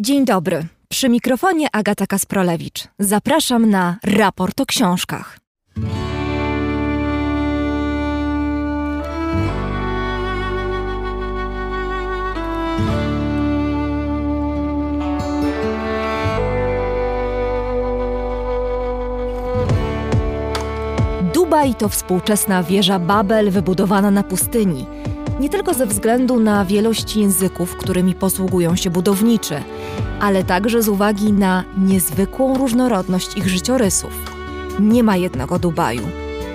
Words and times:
Dzień 0.00 0.24
dobry. 0.24 0.66
Przy 0.88 1.08
mikrofonie 1.08 1.66
Agata 1.72 2.06
Kasprolewicz. 2.06 2.88
Zapraszam 2.98 3.70
na 3.70 3.96
raport 4.04 4.60
o 4.60 4.66
książkach. 4.66 5.38
Dubaj 21.34 21.74
to 21.74 21.88
współczesna 21.88 22.62
wieża 22.62 22.98
Babel 22.98 23.50
wybudowana 23.50 24.10
na 24.10 24.22
pustyni. 24.22 24.86
Nie 25.40 25.48
tylko 25.48 25.74
ze 25.74 25.86
względu 25.86 26.40
na 26.40 26.64
wielość 26.64 27.16
języków, 27.16 27.76
którymi 27.76 28.14
posługują 28.14 28.76
się 28.76 28.90
budowniczy, 28.90 29.62
ale 30.20 30.44
także 30.44 30.82
z 30.82 30.88
uwagi 30.88 31.32
na 31.32 31.64
niezwykłą 31.78 32.58
różnorodność 32.58 33.36
ich 33.36 33.48
życiorysów. 33.48 34.10
Nie 34.80 35.02
ma 35.02 35.16
jednego 35.16 35.58
Dubaju, 35.58 36.02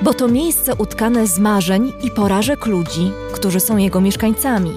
bo 0.02 0.14
to 0.14 0.28
miejsce 0.28 0.76
utkane 0.76 1.28
z 1.28 1.40
marzeń 1.40 1.94
i 2.04 2.12
porażek 2.12 2.66
ludzi, 2.66 3.12
którzy 3.34 3.60
są 3.60 3.78
jego 3.78 4.02
mieszkańcami. 4.02 4.72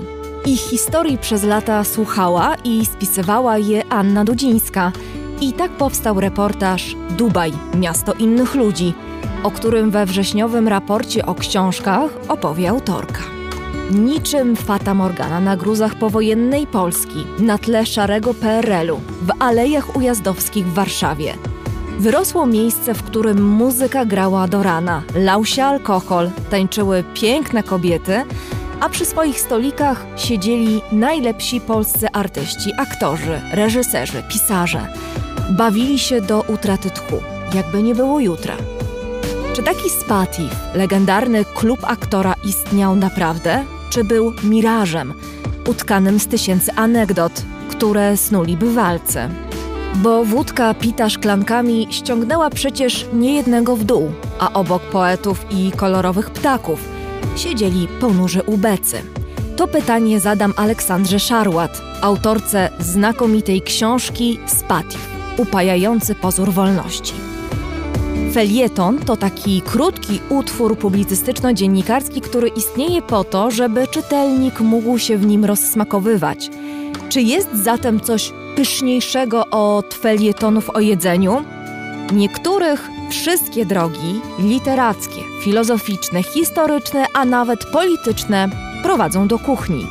Ich 0.46 0.60
historii 0.60 1.18
przez 1.18 1.44
lata 1.44 1.84
słuchała 1.84 2.54
i 2.64 2.86
spisywała 2.86 3.58
je 3.58 3.82
Anna 3.88 4.24
Dudzińska. 4.24 4.92
I 5.40 5.52
tak 5.52 5.70
powstał 5.70 6.20
reportaż 6.20 6.96
Dubaj 7.10 7.52
miasto 7.74 8.12
innych 8.12 8.54
ludzi, 8.54 8.94
o 9.42 9.50
którym 9.50 9.90
we 9.90 10.06
wrześniowym 10.06 10.68
raporcie 10.68 11.26
o 11.26 11.34
książkach 11.34 12.10
opowie 12.28 12.70
autorka. 12.70 13.35
Niczym 13.90 14.56
Fata 14.56 14.94
Morgana 14.94 15.40
na 15.40 15.56
gruzach 15.56 15.94
powojennej 15.94 16.66
Polski, 16.66 17.26
na 17.38 17.58
tle 17.58 17.86
szarego 17.86 18.34
PRL-u, 18.34 18.96
w 18.96 19.30
alejach 19.38 19.96
ujazdowskich 19.96 20.66
w 20.66 20.74
Warszawie. 20.74 21.34
Wyrosło 21.98 22.46
miejsce, 22.46 22.94
w 22.94 23.02
którym 23.02 23.44
muzyka 23.44 24.04
grała 24.04 24.48
do 24.48 24.62
rana, 24.62 25.02
lał 25.14 25.44
się 25.44 25.64
alkohol, 25.64 26.30
tańczyły 26.50 27.04
piękne 27.14 27.62
kobiety, 27.62 28.24
a 28.80 28.88
przy 28.88 29.04
swoich 29.04 29.40
stolikach 29.40 30.06
siedzieli 30.16 30.80
najlepsi 30.92 31.60
polscy 31.60 32.08
artyści, 32.12 32.72
aktorzy, 32.78 33.40
reżyserzy, 33.52 34.22
pisarze. 34.28 34.86
Bawili 35.50 35.98
się 35.98 36.20
do 36.20 36.40
utraty 36.40 36.90
tchu, 36.90 37.22
jakby 37.54 37.82
nie 37.82 37.94
było 37.94 38.20
jutra. 38.20 38.54
Czy 39.54 39.62
taki 39.62 39.90
Spatif, 39.90 40.50
legendarny 40.74 41.44
klub 41.44 41.80
aktora, 41.82 42.34
istniał 42.44 42.96
naprawdę, 42.96 43.64
czy 43.90 44.04
był 44.04 44.32
mirażem, 44.44 45.14
utkanym 45.68 46.20
z 46.20 46.26
tysięcy 46.26 46.72
anegdot, 46.72 47.42
które 47.70 48.16
snuli 48.16 48.56
bywalcy? 48.56 49.18
Bo 49.94 50.24
wódka 50.24 50.74
pita 50.74 51.10
szklankami 51.10 51.88
ściągnęła 51.90 52.50
przecież 52.50 53.06
niejednego 53.12 53.76
w 53.76 53.84
dół, 53.84 54.12
a 54.38 54.52
obok 54.52 54.82
poetów 54.82 55.46
i 55.50 55.72
kolorowych 55.76 56.30
ptaków 56.30 56.80
siedzieli 57.36 57.88
ponurzy 58.00 58.42
ubecy. 58.42 59.02
To 59.56 59.68
pytanie 59.68 60.20
zadam 60.20 60.52
Aleksandrze 60.56 61.20
Szarłat, 61.20 61.82
autorce 62.02 62.70
znakomitej 62.80 63.62
książki 63.62 64.38
Spatif, 64.46 65.08
upajający 65.36 66.14
pozór 66.14 66.52
wolności. 66.52 67.12
Felieton 68.36 68.98
to 68.98 69.16
taki 69.16 69.62
krótki 69.62 70.20
utwór 70.28 70.78
publicystyczno-dziennikarski, 70.78 72.20
który 72.20 72.48
istnieje 72.48 73.02
po 73.02 73.24
to, 73.24 73.50
żeby 73.50 73.88
czytelnik 73.88 74.60
mógł 74.60 74.98
się 74.98 75.16
w 75.18 75.26
nim 75.26 75.44
rozsmakowywać. 75.44 76.50
Czy 77.08 77.20
jest 77.20 77.48
zatem 77.54 78.00
coś 78.00 78.32
pyszniejszego 78.56 79.46
od 79.50 79.94
felietonów 79.94 80.70
o 80.70 80.80
jedzeniu? 80.80 81.44
Niektórych 82.12 82.88
wszystkie 83.10 83.66
drogi 83.66 84.20
literackie, 84.38 85.22
filozoficzne, 85.42 86.22
historyczne, 86.22 87.06
a 87.14 87.24
nawet 87.24 87.64
polityczne 87.64 88.48
prowadzą 88.82 89.28
do 89.28 89.38
kuchni. 89.38 89.86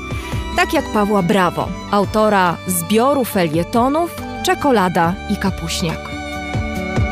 Tak 0.56 0.74
jak 0.74 0.94
Pawła 0.94 1.22
Brawo, 1.22 1.68
autora 1.92 2.58
zbioru 2.68 3.26
felietonów 3.26 4.16
Czekolada 4.44 5.16
i 5.30 5.38
kapuśniak. 5.38 6.15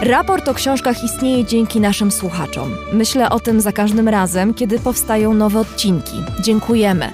Raport 0.04 0.48
o 0.48 0.54
książkach 0.54 1.04
istnieje 1.04 1.46
dzięki 1.46 1.80
naszym 1.80 2.12
słuchaczom. 2.12 2.76
Myślę 2.94 3.30
o 3.30 3.40
tym 3.40 3.62
za 3.62 3.72
każdym 3.72 4.08
razem, 4.08 4.54
kiedy 4.54 4.80
powstają 4.80 5.34
nowe 5.34 5.60
odcinki. 5.60 6.24
Dziękujemy 6.42 7.12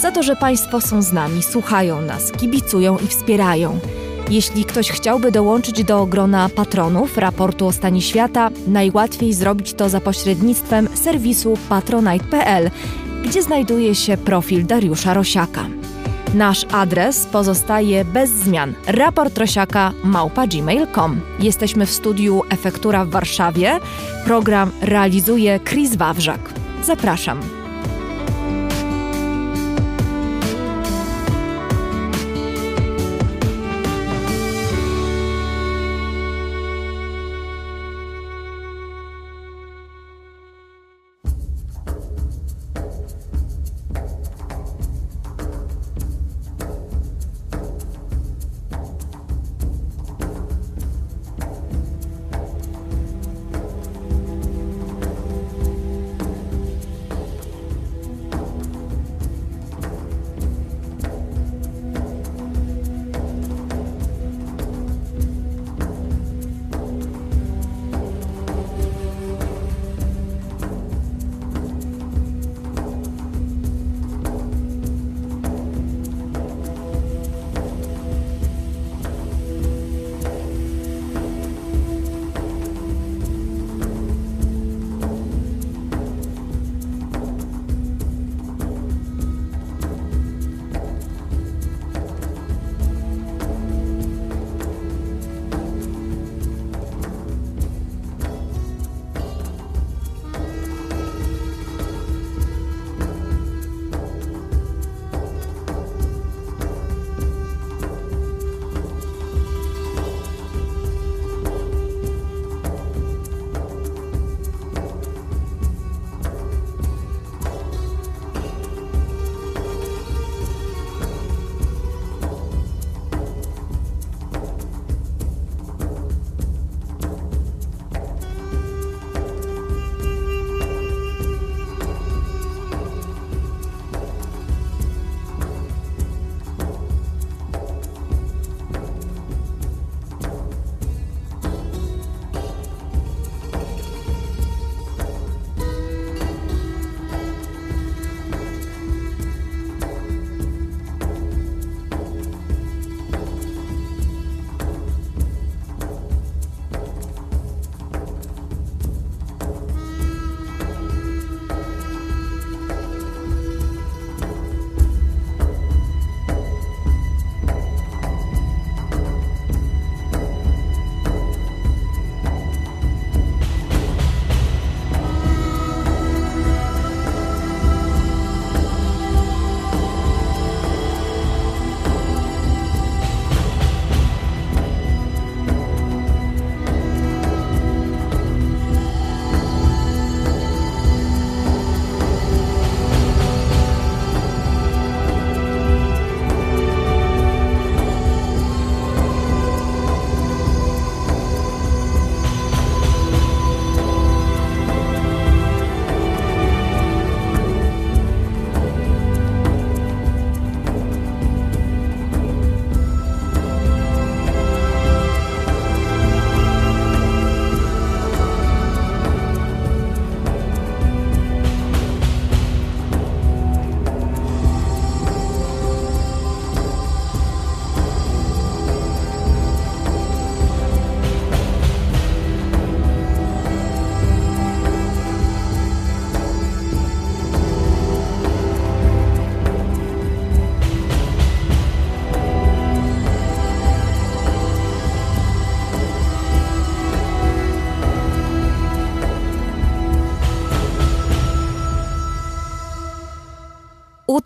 za 0.00 0.10
to, 0.10 0.22
że 0.22 0.36
Państwo 0.36 0.80
są 0.80 1.02
z 1.02 1.12
nami, 1.12 1.42
słuchają 1.42 2.00
nas, 2.00 2.32
kibicują 2.32 2.98
i 2.98 3.06
wspierają. 3.06 3.78
Jeśli 4.30 4.64
ktoś 4.64 4.90
chciałby 4.90 5.32
dołączyć 5.32 5.84
do 5.84 6.06
grona 6.06 6.48
patronów 6.48 7.18
raportu 7.18 7.66
o 7.66 7.72
stanie 7.72 8.02
świata, 8.02 8.50
najłatwiej 8.66 9.32
zrobić 9.32 9.74
to 9.74 9.88
za 9.88 10.00
pośrednictwem 10.00 10.88
serwisu 10.94 11.58
patronite.pl, 11.68 12.70
gdzie 13.24 13.42
znajduje 13.42 13.94
się 13.94 14.16
profil 14.16 14.66
Dariusza 14.66 15.14
Rosiaka. 15.14 15.66
Nasz 16.34 16.66
adres 16.72 17.26
pozostaje 17.26 18.04
bez 18.04 18.30
zmian. 18.30 18.74
Raport 18.86 19.38
Rosiaka 19.38 19.92
małpa 20.04 20.46
gmail.com. 20.46 21.20
Jesteśmy 21.38 21.86
w 21.86 21.90
studiu 21.90 22.42
Efektura 22.50 23.04
w 23.04 23.10
Warszawie. 23.10 23.78
Program 24.24 24.70
realizuje 24.82 25.60
Chris 25.60 25.96
Wawrzak. 25.96 26.40
Zapraszam. 26.82 27.63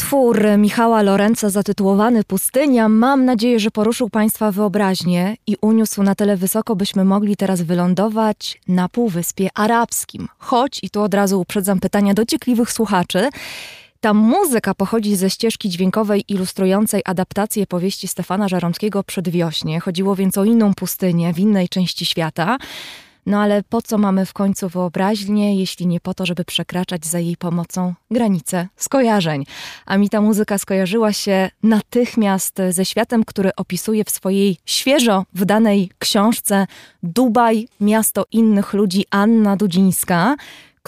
Utwór 0.09 0.45
Michała 0.59 1.03
Lorenza 1.03 1.51
zatytułowany 1.51 2.25
Pustynia 2.25 2.89
mam 2.89 3.25
nadzieję, 3.25 3.61
że 3.61 3.71
poruszył 3.71 4.11
Państwa 4.11 4.53
wyobraźnię 4.53 5.37
i 5.47 5.57
uniósł 5.61 6.03
na 6.03 6.15
tyle 6.15 6.37
wysoko, 6.37 6.77
byśmy 6.77 7.05
mogli 7.05 7.37
teraz 7.37 7.63
wylądować 7.63 8.61
na 8.69 8.89
Półwyspie 8.89 9.49
Arabskim. 9.55 10.29
Choć, 10.39 10.81
i 10.83 10.91
tu 10.91 11.03
od 11.03 11.15
razu 11.15 11.41
uprzedzam 11.41 11.81
pytania 11.81 12.15
dociekliwych 12.15 12.73
słuchaczy, 12.73 13.29
ta 14.01 14.15
muzyka 14.15 14.75
pochodzi 14.75 15.17
ze 15.17 15.31
ścieżki 15.31 15.69
dźwiękowej 15.69 16.25
ilustrującej 16.29 17.03
adaptację 17.05 17.67
powieści 17.67 18.09
Stefana 18.09 18.49
Żaromskiego 18.49 19.05
Przedwiośnie. 19.05 19.81
Chodziło 19.81 20.17
więc 20.17 20.39
o 20.39 20.45
inną 20.45 20.75
pustynię 20.75 21.33
w 21.33 21.39
innej 21.39 21.69
części 21.69 22.07
świata. 22.07 22.59
No 23.29 23.41
ale 23.41 23.63
po 23.63 23.83
co 23.83 23.99
mamy 23.99 24.27
w 24.27 24.33
końcu 24.33 24.69
wyobraźnię, 24.69 25.59
jeśli 25.61 25.87
nie 25.87 26.01
po 26.01 26.15
to, 26.15 26.27
żeby 26.27 26.45
przekraczać 26.45 27.07
za 27.07 27.19
jej 27.19 27.37
pomocą 27.37 27.95
granice 28.11 28.69
skojarzeń? 28.77 29.45
A 29.87 29.97
mi 29.97 30.09
ta 30.09 30.21
muzyka 30.21 30.59
skojarzyła 30.59 31.13
się 31.13 31.51
natychmiast 31.63 32.59
ze 32.71 32.85
światem, 32.85 33.25
który 33.25 33.51
opisuje 33.57 34.05
w 34.05 34.11
swojej 34.11 34.57
świeżo 34.67 35.25
wydanej 35.33 35.91
książce 35.99 36.67
Dubaj, 37.03 37.69
miasto 37.81 38.25
innych 38.33 38.73
ludzi 38.73 39.05
Anna 39.11 39.57
Dudzińska 39.57 40.37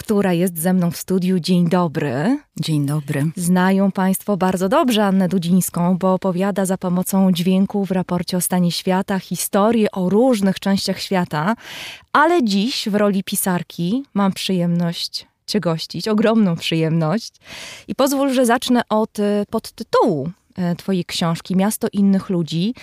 która 0.01 0.33
jest 0.33 0.59
ze 0.59 0.73
mną 0.73 0.91
w 0.91 0.97
studiu. 0.97 1.39
Dzień 1.39 1.69
dobry. 1.69 2.39
Dzień 2.59 2.85
dobry. 2.85 3.25
Znają 3.35 3.91
Państwo 3.91 4.37
bardzo 4.37 4.69
dobrze 4.69 5.05
Annę 5.05 5.27
Dudzińską, 5.27 5.97
bo 5.97 6.13
opowiada 6.13 6.65
za 6.65 6.77
pomocą 6.77 7.31
dźwięku 7.31 7.85
w 7.85 7.91
raporcie 7.91 8.37
o 8.37 8.41
stanie 8.41 8.71
świata 8.71 9.19
historię 9.19 9.91
o 9.91 10.09
różnych 10.09 10.59
częściach 10.59 10.99
świata, 10.99 11.55
ale 12.13 12.43
dziś 12.43 12.89
w 12.89 12.95
roli 12.95 13.23
pisarki 13.23 14.03
mam 14.13 14.33
przyjemność 14.33 15.27
Cię 15.47 15.59
gościć, 15.59 16.07
ogromną 16.07 16.55
przyjemność. 16.55 17.33
I 17.87 17.95
pozwól, 17.95 18.33
że 18.33 18.45
zacznę 18.45 18.81
od 18.89 19.19
y, 19.19 19.45
podtytułu 19.49 20.29
y, 20.71 20.75
Twojej 20.75 21.05
książki 21.05 21.55
Miasto 21.55 21.87
innych 21.93 22.29
ludzi 22.29 22.73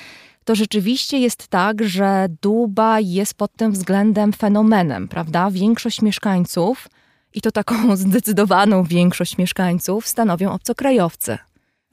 to 0.44 0.55
rzeczywiście 0.55 1.19
jest 1.19 1.49
tak, 1.49 1.82
że 1.85 2.26
Dubaj 2.43 3.11
jest 3.11 3.35
pod 3.35 3.53
tym 3.56 3.73
względem 3.73 4.32
fenomenem, 4.32 5.09
prawda? 5.09 5.50
Większość 5.50 6.03
mieszkańców 6.03 6.88
i 7.34 7.40
to 7.40 7.52
taką 7.52 7.96
zdecydowaną 7.96 8.84
większość 8.84 9.38
mieszkańców 9.38 10.08
stanowią 10.08 10.52
obcokrajowcy. 10.52 11.38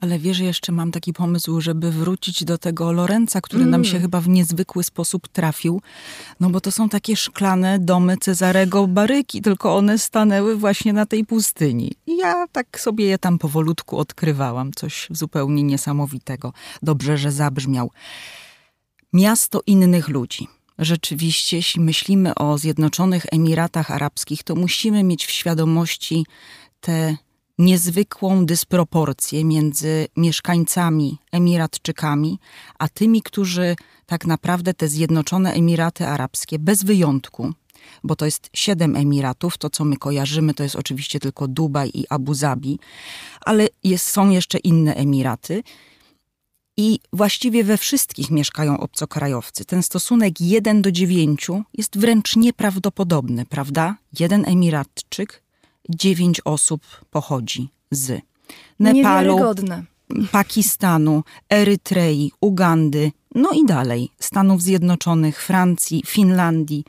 Ale 0.00 0.18
wiesz, 0.18 0.38
jeszcze 0.38 0.72
mam 0.72 0.92
taki 0.92 1.12
pomysł, 1.12 1.60
żeby 1.60 1.90
wrócić 1.90 2.44
do 2.44 2.58
tego 2.58 2.92
Lorenza, 2.92 3.40
który 3.40 3.62
mm. 3.62 3.70
nam 3.70 3.84
się 3.84 4.00
chyba 4.00 4.20
w 4.20 4.28
niezwykły 4.28 4.84
sposób 4.84 5.28
trafił. 5.28 5.80
No 6.40 6.50
bo 6.50 6.60
to 6.60 6.72
są 6.72 6.88
takie 6.88 7.16
szklane 7.16 7.78
domy 7.78 8.16
Cezarego 8.16 8.86
Baryki, 8.86 9.42
tylko 9.42 9.76
one 9.76 9.98
stanęły 9.98 10.56
właśnie 10.56 10.92
na 10.92 11.06
tej 11.06 11.24
pustyni. 11.24 11.92
I 12.06 12.16
ja 12.16 12.46
tak 12.52 12.80
sobie 12.80 13.04
je 13.04 13.18
tam 13.18 13.38
powolutku 13.38 13.98
odkrywałam. 13.98 14.72
Coś 14.72 15.08
zupełnie 15.10 15.62
niesamowitego. 15.62 16.52
Dobrze, 16.82 17.18
że 17.18 17.32
zabrzmiał. 17.32 17.90
Miasto 19.12 19.62
innych 19.66 20.08
ludzi 20.08 20.48
rzeczywiście, 20.78 21.56
jeśli 21.56 21.80
myślimy 21.80 22.34
o 22.34 22.58
Zjednoczonych 22.58 23.26
Emiratach 23.32 23.90
Arabskich, 23.90 24.42
to 24.42 24.54
musimy 24.54 25.04
mieć 25.04 25.26
w 25.26 25.30
świadomości 25.30 26.26
tę 26.80 27.16
niezwykłą 27.58 28.46
dysproporcję 28.46 29.44
między 29.44 30.06
mieszkańcami 30.16 31.18
Emiratczykami, 31.32 32.38
a 32.78 32.88
tymi, 32.88 33.22
którzy 33.22 33.76
tak 34.06 34.26
naprawdę 34.26 34.74
te 34.74 34.88
Zjednoczone 34.88 35.52
Emiraty 35.52 36.06
Arabskie 36.06 36.58
bez 36.58 36.84
wyjątku, 36.84 37.52
bo 38.04 38.16
to 38.16 38.24
jest 38.24 38.50
siedem 38.52 38.96
Emiratów, 38.96 39.58
to 39.58 39.70
co 39.70 39.84
my 39.84 39.96
kojarzymy 39.96 40.54
to 40.54 40.62
jest 40.62 40.76
oczywiście 40.76 41.20
tylko 41.20 41.48
Dubaj 41.48 41.90
i 41.94 42.04
Abu 42.08 42.34
Zabi, 42.34 42.78
ale 43.40 43.68
jest, 43.84 44.06
są 44.06 44.30
jeszcze 44.30 44.58
inne 44.58 44.94
Emiraty 44.94 45.62
i 46.76 46.98
właściwie 47.12 47.64
we 47.64 47.76
wszystkich 47.76 48.30
mieszkają 48.30 48.80
obcokrajowcy. 48.80 49.64
Ten 49.64 49.82
stosunek 49.82 50.40
1 50.40 50.82
do 50.82 50.92
9 50.92 51.46
jest 51.74 51.98
wręcz 51.98 52.36
nieprawdopodobny, 52.36 53.46
prawda? 53.46 53.96
Jeden 54.20 54.44
Emiratczyk, 54.48 55.42
dziewięć 55.88 56.40
osób 56.44 56.82
pochodzi 57.10 57.68
z 57.90 58.20
Nepalu, 58.78 59.38
Pakistanu, 60.32 61.24
Erytrei, 61.52 62.32
Ugandy, 62.40 63.12
no 63.34 63.50
i 63.52 63.66
dalej, 63.66 64.10
Stanów 64.18 64.62
Zjednoczonych, 64.62 65.42
Francji, 65.42 66.02
Finlandii. 66.06 66.84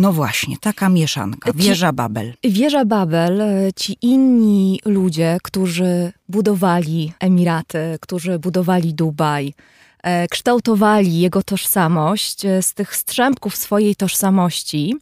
No 0.00 0.12
właśnie, 0.12 0.56
taka 0.60 0.88
mieszanka. 0.88 1.52
Wieża 1.54 1.92
Babel. 1.92 2.34
Wieża 2.44 2.84
Babel, 2.84 3.40
e, 3.40 3.72
ci 3.76 3.96
inni 4.02 4.80
ludzie, 4.84 5.38
którzy 5.42 6.12
budowali 6.28 7.12
Emiraty, 7.20 7.98
którzy 8.00 8.38
budowali 8.38 8.94
Dubaj, 8.94 9.54
e, 10.02 10.28
kształtowali 10.28 11.20
jego 11.20 11.42
tożsamość 11.42 12.44
e, 12.44 12.62
z 12.62 12.74
tych 12.74 12.96
strzępków 12.96 13.56
swojej 13.56 13.96
tożsamości, 13.96 14.96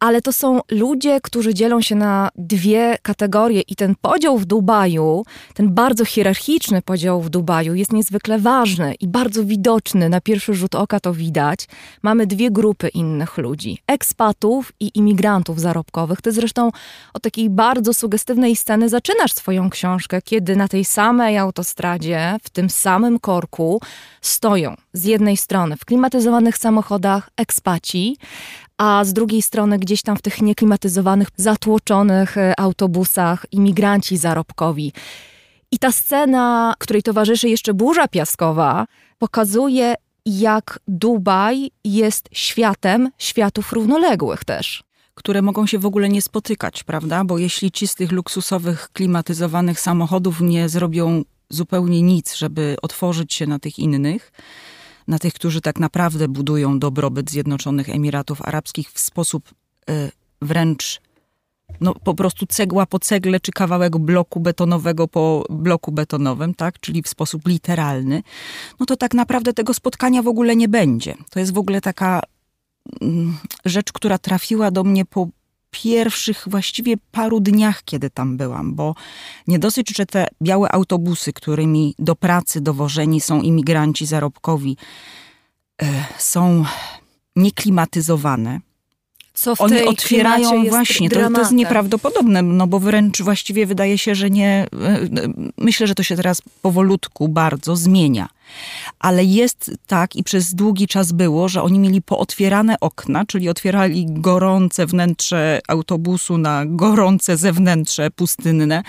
ale 0.00 0.22
to 0.22 0.32
są 0.32 0.60
ludzie, 0.70 1.20
którzy 1.22 1.54
dzielą 1.54 1.80
się 1.80 1.94
na 1.94 2.28
dwie 2.36 2.98
kategorie 3.02 3.60
i 3.60 3.76
ten 3.76 3.94
podział 4.00 4.38
w 4.38 4.44
Dubaju, 4.44 5.24
ten 5.54 5.74
bardzo 5.74 6.04
hierarchiczny 6.04 6.82
podział 6.82 7.22
w 7.22 7.30
Dubaju 7.30 7.74
jest 7.74 7.92
niezwykle 7.92 8.38
ważny 8.38 8.94
i 9.00 9.08
bardzo 9.08 9.44
widoczny. 9.44 10.08
Na 10.08 10.20
pierwszy 10.20 10.54
rzut 10.54 10.74
oka 10.74 11.00
to 11.00 11.14
widać. 11.14 11.68
Mamy 12.02 12.26
dwie 12.26 12.50
grupy 12.50 12.88
innych 12.88 13.38
ludzi: 13.38 13.78
ekspatów 13.86 14.72
i 14.80 14.90
imigrantów 14.94 15.60
zarobkowych. 15.60 16.22
Ty 16.22 16.32
zresztą 16.32 16.70
od 17.14 17.22
takiej 17.22 17.50
bardzo 17.50 17.94
sugestywnej 17.94 18.56
sceny 18.56 18.88
zaczynasz 18.88 19.32
swoją 19.32 19.70
książkę, 19.70 20.22
kiedy 20.22 20.56
na 20.56 20.68
tej 20.68 20.84
samej 20.84 21.38
autostradzie, 21.38 22.36
w 22.42 22.50
tym 22.50 22.70
samym 22.70 23.18
korku 23.18 23.80
stoją 24.20 24.74
z 24.92 25.04
jednej 25.04 25.36
strony 25.36 25.76
w 25.76 25.84
klimatyzowanych 25.84 26.58
samochodach 26.58 27.30
ekspaci, 27.36 28.16
a 28.78 29.04
z 29.04 29.12
drugiej 29.12 29.42
strony 29.42 29.78
gdzieś 29.78 30.02
tam 30.02 30.16
w 30.16 30.22
tych 30.22 30.42
nieklimatyzowanych, 30.42 31.28
zatłoczonych 31.36 32.38
e, 32.38 32.60
autobusach 32.60 33.46
imigranci 33.52 34.16
zarobkowi. 34.16 34.92
I 35.70 35.78
ta 35.78 35.92
scena, 35.92 36.74
której 36.78 37.02
towarzyszy 37.02 37.48
jeszcze 37.48 37.74
burza 37.74 38.08
piaskowa, 38.08 38.86
pokazuje, 39.18 39.94
jak 40.26 40.78
Dubaj 40.88 41.70
jest 41.84 42.28
światem 42.32 43.10
światów 43.18 43.72
równoległych 43.72 44.44
też 44.44 44.84
które 45.14 45.42
mogą 45.42 45.66
się 45.66 45.78
w 45.78 45.86
ogóle 45.86 46.08
nie 46.08 46.22
spotykać, 46.22 46.82
prawda? 46.82 47.24
Bo 47.24 47.38
jeśli 47.38 47.70
ci 47.70 47.88
z 47.88 47.94
tych 47.94 48.12
luksusowych, 48.12 48.88
klimatyzowanych 48.92 49.80
samochodów 49.80 50.40
nie 50.40 50.68
zrobią 50.68 51.22
zupełnie 51.50 52.02
nic, 52.02 52.34
żeby 52.34 52.76
otworzyć 52.82 53.34
się 53.34 53.46
na 53.46 53.58
tych 53.58 53.78
innych, 53.78 54.32
na 55.08 55.18
tych, 55.18 55.34
którzy 55.34 55.60
tak 55.60 55.80
naprawdę 55.80 56.28
budują 56.28 56.78
dobrobyt 56.78 57.30
Zjednoczonych 57.30 57.88
Emiratów 57.88 58.42
Arabskich 58.42 58.92
w 58.92 59.00
sposób 59.00 59.54
y, 59.90 60.10
wręcz 60.42 61.00
no, 61.80 61.94
po 61.94 62.14
prostu 62.14 62.46
cegła 62.46 62.86
po 62.86 62.98
cegle, 62.98 63.40
czy 63.40 63.52
kawałek 63.52 63.98
bloku 63.98 64.40
betonowego 64.40 65.08
po 65.08 65.44
bloku 65.50 65.92
betonowym, 65.92 66.54
tak? 66.54 66.80
czyli 66.80 67.02
w 67.02 67.08
sposób 67.08 67.48
literalny, 67.48 68.22
no 68.80 68.86
to 68.86 68.96
tak 68.96 69.14
naprawdę 69.14 69.52
tego 69.52 69.74
spotkania 69.74 70.22
w 70.22 70.28
ogóle 70.28 70.56
nie 70.56 70.68
będzie. 70.68 71.14
To 71.30 71.40
jest 71.40 71.54
w 71.54 71.58
ogóle 71.58 71.80
taka 71.80 72.20
mm, 73.00 73.38
rzecz, 73.64 73.92
która 73.92 74.18
trafiła 74.18 74.70
do 74.70 74.84
mnie 74.84 75.04
po 75.04 75.28
pierwszych 75.74 76.44
właściwie 76.46 76.94
paru 77.12 77.40
dniach, 77.40 77.84
kiedy 77.84 78.10
tam 78.10 78.36
byłam, 78.36 78.74
bo 78.74 78.94
nie 79.46 79.58
dosyć, 79.58 79.96
że 79.96 80.06
te 80.06 80.26
białe 80.42 80.72
autobusy, 80.72 81.32
którymi 81.32 81.94
do 81.98 82.16
pracy 82.16 82.60
dowożeni 82.60 83.20
są 83.20 83.40
imigranci 83.40 84.06
zarobkowi, 84.06 84.76
e, 85.82 85.86
są 86.18 86.64
nieklimatyzowane. 87.36 88.60
Co 89.34 89.56
w 89.56 89.60
Oni 89.60 89.72
tej 89.72 89.86
otwierają 89.86 90.64
właśnie, 90.64 91.10
to, 91.10 91.30
to, 91.30 91.40
jest 91.40 91.52
nieprawdopodobne, 91.52 92.42
no 92.42 92.66
bo 92.66 92.78
wręcz 92.78 93.22
właściwie 93.22 93.66
wydaje 93.66 93.98
się, 93.98 94.14
że 94.14 94.30
nie. 94.30 94.66
E, 94.72 94.86
e, 94.86 95.08
myślę, 95.58 95.86
że 95.86 95.94
to 95.94 96.02
się 96.02 96.16
teraz 96.16 96.42
powolutku 96.62 97.28
bardzo 97.28 97.76
zmienia 97.76 98.28
ale 98.98 99.24
jest 99.24 99.70
tak 99.86 100.16
i 100.16 100.24
przez 100.24 100.54
długi 100.54 100.86
czas 100.86 101.12
było, 101.12 101.48
że 101.48 101.62
oni 101.62 101.78
mieli 101.78 102.02
pootwierane 102.02 102.80
okna, 102.80 103.26
czyli 103.26 103.48
otwierali 103.48 104.06
gorące 104.08 104.86
wnętrze 104.86 105.60
autobusu 105.68 106.38
na 106.38 106.66
gorące 106.66 107.36
zewnętrze 107.36 108.10
pustynne 108.10 108.82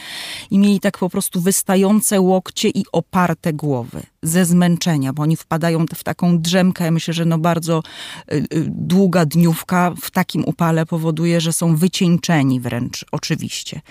i 0.52 0.60
mieli 0.60 0.80
tak 0.80 0.98
po 0.98 1.10
prostu 1.10 1.42
wystające 1.42 2.22
łokcie 2.22 2.70
i 2.70 2.86
oparte 2.92 3.54
głowy 3.54 4.04
ze 4.24 4.46
zmęczenia, 4.46 5.14
bo 5.14 5.24
oni 5.24 5.36
wpadają 5.36 5.86
w 5.96 6.04
taką 6.04 6.40
drzemkę. 6.40 6.86
Ja 6.86 6.92
myślę, 6.92 7.14
że 7.14 7.26
no 7.26 7.38
bardzo 7.38 7.84
y, 8.32 8.36
y, 8.36 8.66
długa 8.70 9.26
dniówka 9.26 9.94
w 10.02 10.12
takim 10.12 10.46
upale 10.46 10.86
powoduje, 10.86 11.42
że 11.42 11.54
są 11.54 11.76
wycieńczeni 11.76 12.60
wręcz, 12.60 13.06
oczywiście. 13.12 13.82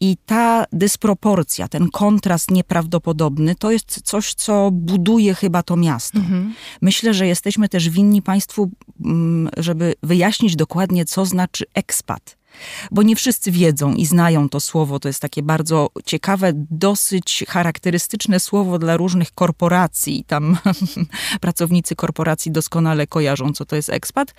I 0.00 0.16
ta 0.26 0.64
dysproporcja, 0.72 1.68
ten 1.68 1.90
kontrast 1.90 2.50
nieprawdopodobny, 2.50 3.54
to 3.54 3.70
jest 3.70 4.00
coś, 4.04 4.34
co 4.34 4.70
budzi 4.72 4.95
buduje 4.96 5.34
chyba 5.34 5.62
to 5.62 5.76
miasto. 5.76 6.18
Mhm. 6.18 6.54
Myślę, 6.82 7.14
że 7.14 7.26
jesteśmy 7.26 7.68
też 7.68 7.88
winni 7.88 8.22
Państwu, 8.22 8.70
mm, 9.04 9.50
żeby 9.56 9.94
wyjaśnić 10.02 10.56
dokładnie, 10.56 11.04
co 11.04 11.26
znaczy 11.26 11.64
ekspat 11.74 12.36
bo 12.90 13.02
nie 13.02 13.16
wszyscy 13.16 13.52
wiedzą 13.52 13.94
i 13.94 14.06
znają 14.06 14.48
to 14.48 14.60
słowo. 14.60 15.00
To 15.00 15.08
jest 15.08 15.20
takie 15.20 15.42
bardzo 15.42 15.88
ciekawe, 16.04 16.52
dosyć 16.70 17.44
charakterystyczne 17.48 18.40
słowo 18.40 18.78
dla 18.78 18.96
różnych 18.96 19.32
korporacji. 19.32 20.24
Tam 20.26 20.58
pracownicy 21.40 21.96
korporacji 21.96 22.52
doskonale 22.52 23.06
kojarzą, 23.06 23.52
co 23.52 23.64
to 23.64 23.76
jest 23.76 23.90
ekspat. 23.90 24.34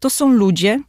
To 0.00 0.10
są 0.10 0.32
ludzie, 0.32 0.82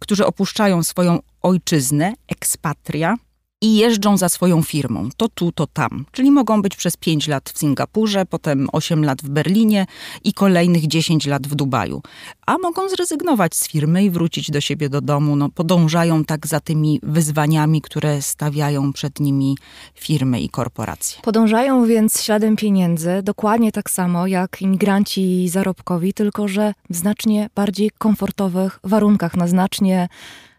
którzy 0.00 0.26
opuszczają 0.26 0.82
swoją 0.82 1.18
ojczyznę, 1.42 2.14
ekspatria, 2.28 3.16
i 3.60 3.76
jeżdżą 3.76 4.16
za 4.16 4.28
swoją 4.28 4.62
firmą. 4.62 5.08
To 5.16 5.28
tu, 5.28 5.52
to 5.52 5.66
tam. 5.66 6.04
Czyli 6.12 6.30
mogą 6.30 6.62
być 6.62 6.76
przez 6.76 6.96
5 6.96 7.28
lat 7.28 7.50
w 7.50 7.58
Singapurze, 7.58 8.26
potem 8.26 8.68
8 8.72 9.04
lat 9.04 9.22
w 9.22 9.28
Berlinie 9.28 9.86
i 10.24 10.32
kolejnych 10.32 10.86
10 10.86 11.26
lat 11.26 11.46
w 11.46 11.54
Dubaju. 11.54 12.02
A 12.46 12.58
mogą 12.58 12.88
zrezygnować 12.88 13.56
z 13.56 13.68
firmy 13.68 14.04
i 14.04 14.10
wrócić 14.10 14.50
do 14.50 14.60
siebie 14.60 14.88
do 14.88 15.00
domu. 15.00 15.36
No, 15.36 15.48
podążają 15.48 16.24
tak 16.24 16.46
za 16.46 16.60
tymi 16.60 17.00
wyzwaniami, 17.02 17.80
które 17.80 18.22
stawiają 18.22 18.92
przed 18.92 19.20
nimi 19.20 19.56
firmy 19.94 20.40
i 20.40 20.48
korporacje. 20.48 21.22
Podążają 21.22 21.86
więc 21.86 22.22
śladem 22.22 22.56
pieniędzy, 22.56 23.20
dokładnie 23.22 23.72
tak 23.72 23.90
samo 23.90 24.26
jak 24.26 24.62
imigranci 24.62 25.48
zarobkowi, 25.48 26.14
tylko 26.14 26.48
że 26.48 26.74
w 26.90 26.96
znacznie 26.96 27.50
bardziej 27.54 27.90
komfortowych 27.98 28.80
warunkach, 28.84 29.36
na 29.36 29.48
znacznie 29.48 30.08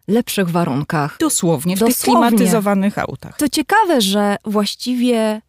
lepszych 0.10 0.50
warunkach. 0.50 1.18
Dosłownie, 1.20 1.76
w 1.76 1.80
Dosłownie. 1.80 2.30
tych 2.30 2.38
klimatyzowanych 2.38 2.98
autach. 2.98 3.38
To 3.38 3.50
ciekawe, 3.50 4.02
że 4.02 4.38
właściwie 4.46 5.42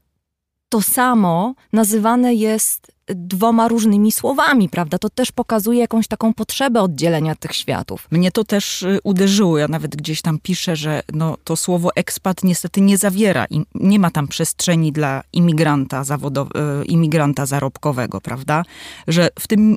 to 0.68 0.82
samo 0.82 1.54
nazywane 1.72 2.34
jest 2.34 2.92
dwoma 3.14 3.68
różnymi 3.68 4.12
słowami, 4.12 4.68
prawda? 4.68 4.98
To 4.98 5.10
też 5.10 5.32
pokazuje 5.32 5.80
jakąś 5.80 6.08
taką 6.08 6.34
potrzebę 6.34 6.80
oddzielenia 6.82 7.34
tych 7.34 7.54
światów. 7.56 8.06
Mnie 8.10 8.32
to 8.32 8.44
też 8.44 8.82
y, 8.82 8.98
uderzyło. 9.04 9.58
Ja 9.58 9.68
nawet 9.68 9.96
gdzieś 9.96 10.22
tam 10.22 10.38
piszę, 10.38 10.76
że 10.76 11.02
no, 11.12 11.36
to 11.44 11.56
słowo 11.56 11.90
ekspat 11.96 12.44
niestety 12.44 12.80
nie 12.80 12.98
zawiera 12.98 13.46
i 13.50 13.62
nie 13.74 13.98
ma 13.98 14.10
tam 14.10 14.28
przestrzeni 14.28 14.92
dla 14.92 15.22
imigranta 15.32 16.02
zawodow- 16.02 16.80
y, 16.82 16.84
imigranta 16.84 17.46
zarobkowego, 17.46 18.20
prawda? 18.20 18.62
Że 19.08 19.28
w 19.38 19.48
tym 19.48 19.76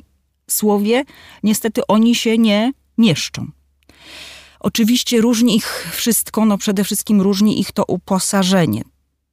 słowie 0.50 1.04
niestety 1.42 1.86
oni 1.86 2.14
się 2.14 2.38
nie 2.38 2.72
mieszczą. 2.98 3.46
Oczywiście 4.64 5.20
różni 5.20 5.56
ich 5.56 5.88
wszystko, 5.92 6.44
no 6.44 6.58
przede 6.58 6.84
wszystkim 6.84 7.20
różni 7.20 7.60
ich 7.60 7.72
to 7.72 7.84
uposażenie. 7.84 8.82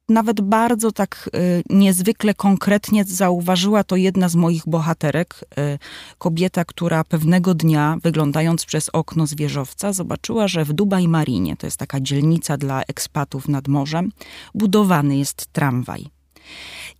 Nawet 0.08 0.40
bardzo 0.40 0.92
tak 0.92 1.30
y, 1.34 1.62
niezwykle 1.70 2.34
konkretnie 2.34 3.04
zauważyła 3.04 3.84
to 3.84 3.96
jedna 3.96 4.28
z 4.28 4.34
moich 4.34 4.62
bohaterek, 4.66 5.40
y, 5.58 5.78
kobieta, 6.18 6.64
która 6.64 7.04
pewnego 7.04 7.54
dnia, 7.54 7.98
wyglądając 8.02 8.64
przez 8.64 8.88
okno 8.88 9.26
z 9.26 9.34
wieżowca, 9.34 9.92
zobaczyła, 9.92 10.48
że 10.48 10.64
w 10.64 10.72
Dubaj 10.72 11.08
Marinie, 11.08 11.56
to 11.56 11.66
jest 11.66 11.76
taka 11.76 12.00
dzielnica 12.00 12.56
dla 12.56 12.82
ekspatów 12.82 13.48
nad 13.48 13.68
morzem, 13.68 14.12
budowany 14.54 15.16
jest 15.16 15.46
tramwaj. 15.46 16.06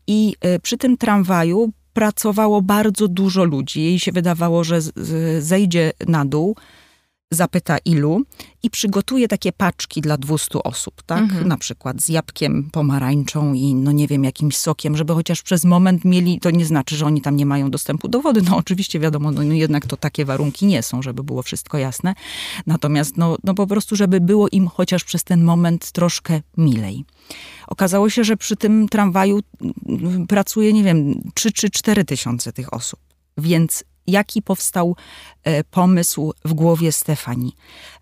I 0.07 0.35
y, 0.57 0.61
przy 0.61 0.79
tym 0.79 0.97
tramwaju 0.97 1.73
pracowało 1.93 2.63
bardzo 2.63 3.09
dużo 3.09 3.45
ludzi. 3.45 3.83
Jej 3.83 3.99
się 3.99 4.13
wydawało, 4.13 4.65
że 4.65 4.81
zejdzie 5.41 5.93
na 6.07 6.25
dół 6.25 6.57
zapyta 7.35 7.79
ilu 7.79 8.23
i 8.63 8.71
przygotuje 8.71 9.29
takie 9.29 9.53
paczki 9.53 10.01
dla 10.01 10.17
200 10.17 10.63
osób, 10.63 11.03
tak? 11.03 11.23
Mhm. 11.23 11.49
Na 11.49 11.57
przykład 11.57 12.03
z 12.03 12.09
jabłkiem, 12.09 12.71
pomarańczą 12.73 13.55
i 13.55 13.75
no 13.75 13.93
nie 13.93 14.09
wiem, 14.09 14.25
jakimś 14.25 14.57
sokiem, 14.57 14.97
żeby 14.97 15.15
chociaż 15.15 15.43
przez 15.43 15.65
moment 15.65 16.05
mieli, 16.05 16.41
to 16.41 16.51
nie 16.51 16.67
znaczy, 16.67 16.97
że 16.97 17.07
oni 17.07 17.21
tam 17.21 17.37
nie 17.37 17.47
mają 17.47 17.71
dostępu 17.71 18.09
do 18.09 18.21
wody. 18.21 18.43
No 18.43 18.57
oczywiście 18.57 19.01
wiadomo, 19.01 19.31
no, 19.31 19.43
no 19.43 19.55
jednak 19.55 19.87
to 19.87 19.97
takie 19.97 20.25
warunki 20.25 20.67
nie 20.67 20.83
są, 20.83 21.03
żeby 21.03 21.25
było 21.25 21.43
wszystko 21.43 21.79
jasne. 21.79 22.15
Natomiast 22.67 23.17
no, 23.17 23.37
no 23.45 23.55
po 23.55 23.67
prostu, 23.67 23.97
żeby 23.97 24.21
było 24.21 24.49
im 24.49 24.69
chociaż 24.69 25.05
przez 25.05 25.25
ten 25.25 25.45
moment 25.45 25.93
troszkę 25.93 26.41
milej. 26.57 27.05
Okazało 27.67 28.11
się, 28.11 28.25
że 28.25 28.37
przy 28.37 28.57
tym 28.57 28.89
tramwaju 28.89 29.41
mm, 29.89 30.27
pracuje, 30.27 30.73
nie 30.73 30.85
wiem, 30.85 31.21
3 31.35 31.53
czy 31.53 31.71
4 31.71 32.05
tysiące 32.05 32.53
tych 32.53 32.75
osób. 32.75 33.01
Więc 33.39 33.85
jaki 34.07 34.43
powstał 34.43 34.97
e, 35.45 35.65
pomysł 35.65 36.33
w 36.45 36.55
głowie 36.55 36.93
Stefani. 36.93 37.53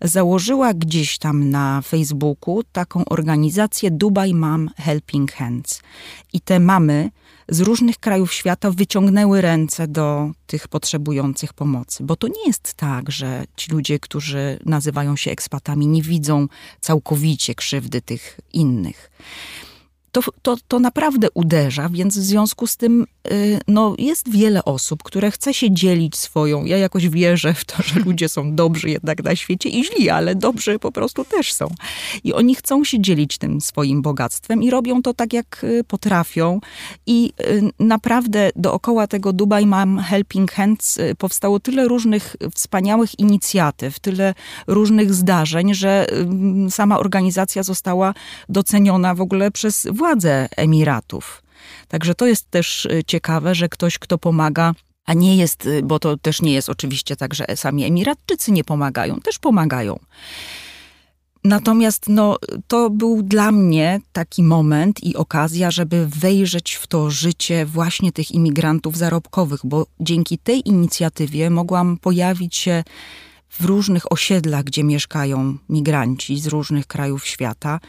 Założyła 0.01 0.73
gdzieś 0.73 1.17
tam 1.17 1.49
na 1.49 1.81
Facebooku 1.81 2.63
taką 2.71 3.05
organizację 3.05 3.91
Dubai 3.91 4.33
Mom 4.33 4.69
Helping 4.77 5.31
Hands. 5.31 5.81
I 6.33 6.41
te 6.41 6.59
mamy 6.59 7.09
z 7.49 7.59
różnych 7.59 7.97
krajów 7.97 8.33
świata 8.33 8.71
wyciągnęły 8.71 9.41
ręce 9.41 9.87
do 9.87 10.31
tych 10.47 10.67
potrzebujących 10.67 11.53
pomocy. 11.53 12.03
Bo 12.03 12.15
to 12.15 12.27
nie 12.27 12.47
jest 12.47 12.73
tak, 12.73 13.11
że 13.11 13.43
ci 13.55 13.71
ludzie, 13.71 13.99
którzy 13.99 14.59
nazywają 14.65 15.15
się 15.15 15.31
ekspatami, 15.31 15.87
nie 15.87 16.01
widzą 16.01 16.47
całkowicie 16.79 17.55
krzywdy 17.55 18.01
tych 18.01 18.39
innych 18.53 19.11
to, 20.11 20.21
to, 20.41 20.57
to 20.67 20.79
naprawdę 20.79 21.27
uderza, 21.33 21.89
więc 21.89 22.17
w 22.17 22.23
związku 22.23 22.67
z 22.67 22.77
tym 22.77 23.05
y, 23.31 23.59
no, 23.67 23.95
jest 23.97 24.29
wiele 24.31 24.65
osób, 24.65 25.03
które 25.03 25.31
chce 25.31 25.53
się 25.53 25.71
dzielić 25.71 26.17
swoją. 26.17 26.65
Ja 26.65 26.77
jakoś 26.77 27.09
wierzę 27.09 27.53
w 27.53 27.65
to, 27.65 27.83
że 27.83 27.99
ludzie 27.99 28.29
są 28.29 28.55
dobrzy 28.55 28.89
jednak 28.89 29.23
na 29.23 29.35
świecie 29.35 29.69
i 29.69 29.85
źli, 29.85 30.09
ale 30.09 30.35
dobrzy 30.35 30.79
po 30.79 30.91
prostu 30.91 31.25
też 31.25 31.53
są. 31.53 31.67
I 32.23 32.33
oni 32.33 32.55
chcą 32.55 32.83
się 32.83 33.01
dzielić 33.01 33.37
tym 33.37 33.61
swoim 33.61 34.01
bogactwem 34.01 34.63
i 34.63 34.69
robią 34.69 35.01
to 35.01 35.13
tak, 35.13 35.33
jak 35.33 35.63
y, 35.63 35.83
potrafią. 35.83 36.59
I 37.05 37.33
y, 37.41 37.61
naprawdę 37.79 38.49
dookoła 38.55 39.07
tego 39.07 39.33
Dubai 39.33 39.65
Mam 39.65 39.99
Helping 39.99 40.51
Hands 40.51 40.99
powstało 41.17 41.59
tyle 41.59 41.87
różnych 41.87 42.35
wspaniałych 42.55 43.19
inicjatyw, 43.19 43.99
tyle 43.99 44.33
różnych 44.67 45.13
zdarzeń, 45.13 45.73
że 45.73 46.07
sama 46.69 46.99
organizacja 46.99 47.63
została 47.63 48.13
doceniona 48.49 49.15
w 49.15 49.21
ogóle 49.21 49.51
przez 49.51 49.87
władze 50.01 50.47
Emiratów. 50.57 51.43
Także 51.87 52.15
to 52.15 52.25
jest 52.27 52.51
też 52.51 52.85
y, 52.85 53.03
ciekawe, 53.07 53.55
że 53.55 53.69
ktoś, 53.69 53.99
kto 53.99 54.17
pomaga, 54.17 54.73
a 55.05 55.13
nie 55.13 55.37
jest, 55.37 55.65
y, 55.65 55.81
bo 55.83 55.99
to 55.99 56.17
też 56.17 56.41
nie 56.41 56.53
jest 56.53 56.69
oczywiście 56.69 57.15
tak, 57.15 57.33
że 57.33 57.45
sami 57.55 57.83
Emiratczycy 57.83 58.51
nie 58.51 58.63
pomagają, 58.63 59.19
też 59.19 59.39
pomagają. 59.39 59.99
Natomiast 61.43 62.09
no, 62.09 62.37
to 62.67 62.89
był 62.89 63.23
dla 63.23 63.51
mnie 63.51 64.01
taki 64.13 64.43
moment 64.43 65.03
i 65.03 65.15
okazja, 65.15 65.71
żeby 65.71 66.07
wejrzeć 66.07 66.73
w 66.73 66.87
to 66.87 67.11
życie 67.11 67.65
właśnie 67.65 68.11
tych 68.11 68.31
imigrantów 68.31 68.97
zarobkowych, 68.97 69.59
bo 69.63 69.85
dzięki 69.99 70.37
tej 70.37 70.69
inicjatywie 70.69 71.49
mogłam 71.49 71.97
pojawić 71.97 72.55
się 72.55 72.83
w 73.49 73.65
różnych 73.65 74.11
osiedlach, 74.11 74.63
gdzie 74.63 74.83
mieszkają 74.83 75.57
migranci 75.69 76.39
z 76.39 76.47
różnych 76.47 76.87
krajów 76.87 77.27
świata 77.27 77.79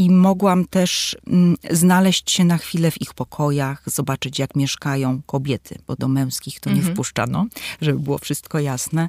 i 0.00 0.10
mogłam 0.10 0.64
też 0.64 1.16
mm, 1.26 1.56
znaleźć 1.70 2.30
się 2.30 2.44
na 2.44 2.58
chwilę 2.58 2.90
w 2.90 3.02
ich 3.02 3.14
pokojach, 3.14 3.82
zobaczyć 3.86 4.38
jak 4.38 4.56
mieszkają 4.56 5.22
kobiety, 5.26 5.78
bo 5.86 5.96
do 5.96 6.08
męskich 6.08 6.60
to 6.60 6.70
mhm. 6.70 6.86
nie 6.86 6.92
wpuszczano, 6.92 7.46
żeby 7.80 7.98
było 7.98 8.18
wszystko 8.18 8.58
jasne. 8.58 9.08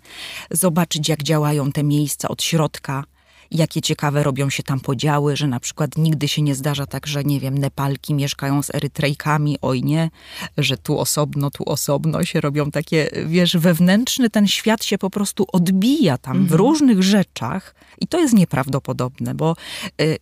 Zobaczyć 0.52 1.10
jak 1.10 1.24
działają 1.24 1.72
te 1.72 1.84
miejsca 1.84 2.28
od 2.28 2.44
środka, 2.44 3.04
jakie 3.52 3.82
ciekawe 3.82 4.24
robią 4.24 4.50
się 4.50 4.64
tam 4.64 4.80
podziały, 4.80 5.38
że 5.38 5.48
na 5.48 5.60
przykład 5.60 5.98
nigdy 5.98 6.28
się 6.28 6.42
nie 6.42 6.56
zdarza 6.56 6.86
tak, 6.86 7.08
że 7.08 7.24
nie 7.24 7.40
wiem, 7.40 7.58
Nepalki 7.58 8.14
mieszkają 8.14 8.64
z 8.64 8.76
Erytrejkami, 8.76 9.58
oj 9.62 9.84
nie, 9.84 10.10
że 10.58 10.78
tu 10.78 11.00
osobno, 11.00 11.52
tu 11.52 11.64
osobno 11.64 12.24
się 12.24 12.42
robią 12.42 12.72
takie, 12.72 13.10
wiesz, 13.26 13.58
wewnętrzny 13.58 14.30
ten 14.30 14.48
świat 14.48 14.84
się 14.84 14.98
po 14.98 15.10
prostu 15.10 15.46
odbija 15.54 16.18
tam 16.18 16.38
mhm. 16.38 16.50
w 16.50 16.52
różnych 16.52 17.04
rzeczach 17.04 17.76
i 18.00 18.08
to 18.08 18.20
jest 18.20 18.34
nieprawdopodobne, 18.34 19.36
bo 19.36 19.56
y, 20.02 20.18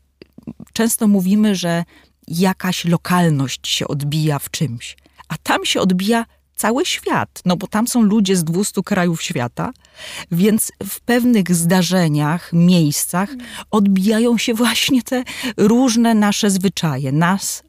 często 0.74 1.08
mówimy, 1.08 1.56
że 1.56 1.84
jakaś 2.28 2.86
lokalność 2.86 3.68
się 3.68 3.88
odbija 3.88 4.40
w 4.40 4.50
czymś, 4.50 4.98
a 5.28 5.38
tam 5.44 5.66
się 5.66 5.82
odbija 5.82 6.26
cały 6.56 6.86
świat, 6.86 7.42
no 7.46 7.58
bo 7.58 7.68
tam 7.68 7.88
są 7.88 8.02
ludzie 8.02 8.36
z 8.36 8.44
200 8.44 8.84
krajów 8.84 9.22
świata, 9.22 9.72
więc 10.32 10.72
w 10.84 11.02
pewnych 11.02 11.56
zdarzeniach, 11.56 12.54
miejscach 12.54 13.30
odbijają 13.72 14.38
się 14.38 14.54
właśnie 14.54 15.04
te 15.04 15.24
różne 15.58 16.16
nasze 16.16 16.50
zwyczaje, 16.50 17.12
nas, 17.12 17.64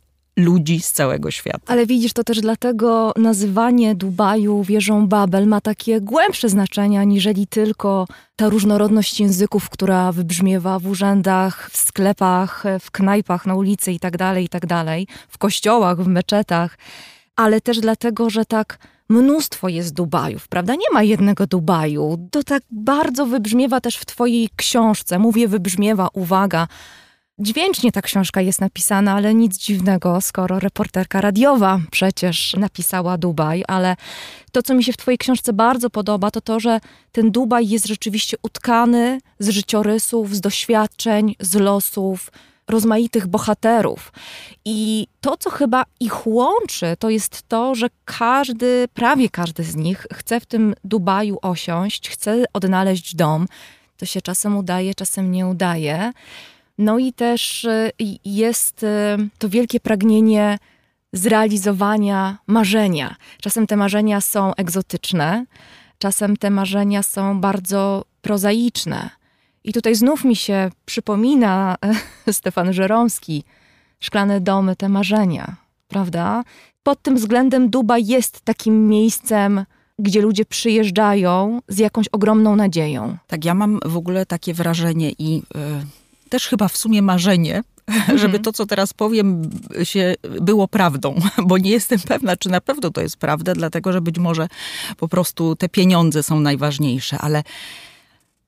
ludzi 0.45 0.81
z 0.81 0.93
całego 0.93 1.31
świata. 1.31 1.61
Ale 1.67 1.87
widzisz, 1.87 2.13
to 2.13 2.25
też 2.25 2.41
dlatego 2.41 3.13
nazywanie 3.17 3.95
Dubaju 3.95 4.63
wieżą 4.63 5.07
Babel 5.07 5.47
ma 5.47 5.61
takie 5.61 6.01
głębsze 6.01 6.49
znaczenie, 6.49 7.01
aniżeli 7.01 7.47
tylko 7.47 8.07
ta 8.37 8.49
różnorodność 8.49 9.21
języków, 9.21 9.71
która 9.71 10.13
wybrzmiewa 10.13 10.79
w 10.79 10.87
urzędach, 10.87 11.71
w 11.73 11.77
sklepach, 11.77 12.65
w 12.81 12.91
knajpach, 12.91 13.47
na 13.47 13.55
ulicy 13.55 13.93
itd., 13.93 14.19
tak 14.19 14.39
itd., 14.39 14.67
tak 14.67 14.87
w 15.29 15.39
kościołach, 15.39 16.03
w 16.03 16.07
meczetach, 16.07 16.79
ale 17.37 17.61
też 17.61 17.81
dlatego, 17.81 18.31
że 18.31 18.45
tak 18.45 18.79
mnóstwo 19.09 19.69
jest 19.69 19.95
Dubajów, 19.95 20.49
prawda? 20.49 20.75
Nie 20.75 20.91
ma 20.93 21.03
jednego 21.03 21.47
Dubaju. 21.47 22.29
To 22.31 22.43
tak 22.43 22.63
bardzo 22.71 23.27
wybrzmiewa 23.27 23.81
też 23.81 23.97
w 23.97 24.07
twojej 24.07 24.49
książce. 24.57 25.19
Mówię 25.19 25.49
wybrzmiewa, 25.49 26.09
uwaga, 26.13 26.69
Dźwięcznie 27.43 27.93
ta 27.93 28.03
książka 28.03 28.41
jest 28.41 28.61
napisana, 28.61 29.13
ale 29.13 29.35
nic 29.35 29.59
dziwnego, 29.59 30.21
skoro 30.21 30.59
reporterka 30.59 31.21
radiowa 31.21 31.81
przecież 31.91 32.55
napisała 32.59 33.19
Dubaj, 33.19 33.65
ale 33.69 33.97
to, 34.53 34.63
co 34.63 34.75
mi 34.75 34.85
się 34.85 34.93
w 34.93 34.97
Twojej 34.97 35.19
książce 35.19 35.53
bardzo 35.53 35.91
podoba, 35.91 36.31
to 36.31 36.41
to, 36.41 36.61
że 36.61 36.81
ten 37.13 37.31
Dubaj 37.31 37.69
jest 37.69 37.87
rzeczywiście 37.87 38.37
utkany 38.43 39.21
z 39.39 39.49
życiorysów, 39.49 40.37
z 40.37 40.41
doświadczeń, 40.41 41.35
z 41.41 41.55
losów 41.55 42.33
rozmaitych 42.69 43.27
bohaterów. 43.27 44.13
I 44.65 45.07
to, 45.21 45.37
co 45.37 45.51
chyba 45.51 45.85
ich 46.01 46.27
łączy, 46.27 46.97
to 46.99 47.11
jest 47.11 47.49
to, 47.49 47.75
że 47.75 47.87
każdy, 48.05 48.89
prawie 48.95 49.29
każdy 49.29 49.65
z 49.65 49.77
nich 49.77 50.07
chce 50.13 50.41
w 50.41 50.47
tym 50.47 50.75
Dubaju 50.85 51.39
osiąść, 51.43 52.11
chce 52.11 52.45
odnaleźć 52.53 53.15
dom. 53.15 53.47
To 53.97 54.07
się 54.07 54.23
czasem 54.23 54.57
udaje, 54.57 54.95
czasem 54.95 55.33
nie 55.33 55.47
udaje. 55.47 56.13
No 56.81 56.99
i 56.99 57.13
też 57.13 57.65
y, 57.65 57.93
jest 58.25 58.83
y, 58.83 58.87
to 59.39 59.49
wielkie 59.49 59.81
pragnienie 59.81 60.59
zrealizowania 61.13 62.39
marzenia. 62.47 63.17
Czasem 63.41 63.67
te 63.67 63.77
marzenia 63.77 64.21
są 64.21 64.55
egzotyczne, 64.55 65.45
czasem 65.99 66.37
te 66.37 66.51
marzenia 66.51 67.03
są 67.03 67.41
bardzo 67.41 68.05
prozaiczne. 68.23 69.11
I 69.65 69.73
tutaj 69.73 69.95
znów 69.95 70.25
mi 70.25 70.37
się 70.37 70.71
przypomina 70.85 71.77
Stefan 72.33 72.73
Żeromski, 72.73 73.45
Szklane 74.01 74.41
domy, 74.41 74.77
te 74.77 74.89
marzenia, 74.89 75.57
prawda? 75.89 76.45
Pod 76.83 77.03
tym 77.03 77.17
względem 77.17 77.71
Duba 77.71 77.99
jest 77.99 78.41
takim 78.41 78.89
miejscem, 78.89 79.65
gdzie 79.99 80.21
ludzie 80.23 80.45
przyjeżdżają 80.45 81.61
z 81.69 81.79
jakąś 81.79 82.09
ogromną 82.09 82.57
nadzieją. 82.57 83.17
Tak, 83.27 83.45
ja 83.45 83.55
mam 83.55 83.81
w 83.85 83.97
ogóle 83.97 84.27
takie 84.27 84.55
wrażenie 84.55 85.13
i 85.19 85.43
y, 85.57 86.00
też 86.31 86.47
chyba 86.47 86.69
w 86.69 86.77
sumie 86.77 87.03
marzenie, 87.03 87.63
mhm. 87.87 88.19
żeby 88.19 88.39
to, 88.39 88.53
co 88.53 88.67
teraz 88.67 88.93
powiem, 88.93 89.51
się 89.83 90.15
było 90.41 90.69
prawdą, 90.69 91.15
bo 91.49 91.59
nie 91.59 91.71
jestem 91.71 92.01
pewna, 92.01 92.37
czy 92.37 92.49
na 92.49 92.61
pewno 92.61 92.91
to 92.91 93.01
jest 93.01 93.17
prawda, 93.17 93.55
dlatego 93.55 93.93
że 93.93 94.01
być 94.01 94.19
może 94.19 94.49
po 94.97 95.09
prostu 95.09 95.57
te 95.57 95.69
pieniądze 95.69 96.23
są 96.23 96.41
najważniejsze, 96.41 97.19
ale 97.19 97.43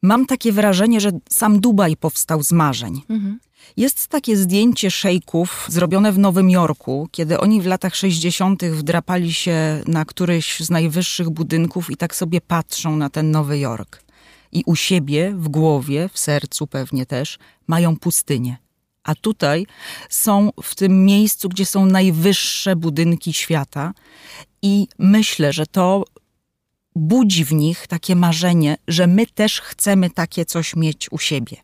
mam 0.03 0.27
takie 0.27 0.53
wrażenie, 0.53 1.01
że 1.01 1.11
sam 1.29 1.61
Dubaj 1.61 1.97
powstał 1.97 2.43
z 2.43 2.53
marzeń. 2.53 3.03
Mhm. 3.09 3.39
Jest 3.77 4.09
takie 4.09 4.37
zdjęcie 4.37 4.91
szejków 4.91 5.67
zrobione 5.69 6.13
w 6.13 6.19
Nowym 6.19 6.51
Jorku, 6.51 7.09
kiedy 7.11 7.41
oni 7.41 7.63
w 7.63 7.67
latach 7.67 7.97
60. 7.97 8.65
wdrapali 8.65 9.33
się 9.33 9.83
na 9.87 10.05
któryś 10.05 10.61
z 10.61 10.71
najwyższych 10.71 11.31
budynków 11.31 11.91
i 11.91 11.97
tak 11.97 12.15
sobie 12.15 12.41
patrzą 12.41 12.97
na 12.97 13.11
ten 13.11 13.31
Nowy 13.31 13.59
Jork. 13.59 14.02
I 14.53 14.63
u 14.67 14.77
siebie, 14.77 15.35
w 15.37 15.49
głowie, 15.49 16.09
w 16.13 16.19
sercu 16.19 16.67
pewnie 16.67 17.07
też, 17.07 17.39
mają 17.67 17.97
pustynię. 17.97 18.57
A 19.03 19.15
tutaj 19.15 19.67
są 20.09 20.51
w 20.63 20.75
tym 20.75 21.05
miejscu, 21.05 21.49
gdzie 21.49 21.67
są 21.67 21.87
najwyższe 21.87 22.77
budynki 22.77 23.33
świata. 23.33 23.93
I 24.63 24.89
myślę, 24.99 25.53
że 25.53 25.67
to 25.67 26.05
budzi 26.95 27.45
w 27.45 27.53
nich 27.53 27.87
takie 27.87 28.17
marzenie, 28.17 28.77
że 28.89 29.07
my 29.07 29.27
też 29.27 29.61
chcemy 29.61 30.11
takie 30.11 30.45
coś 30.45 30.77
mieć 30.77 31.13
u 31.13 31.19
siebie. 31.19 31.57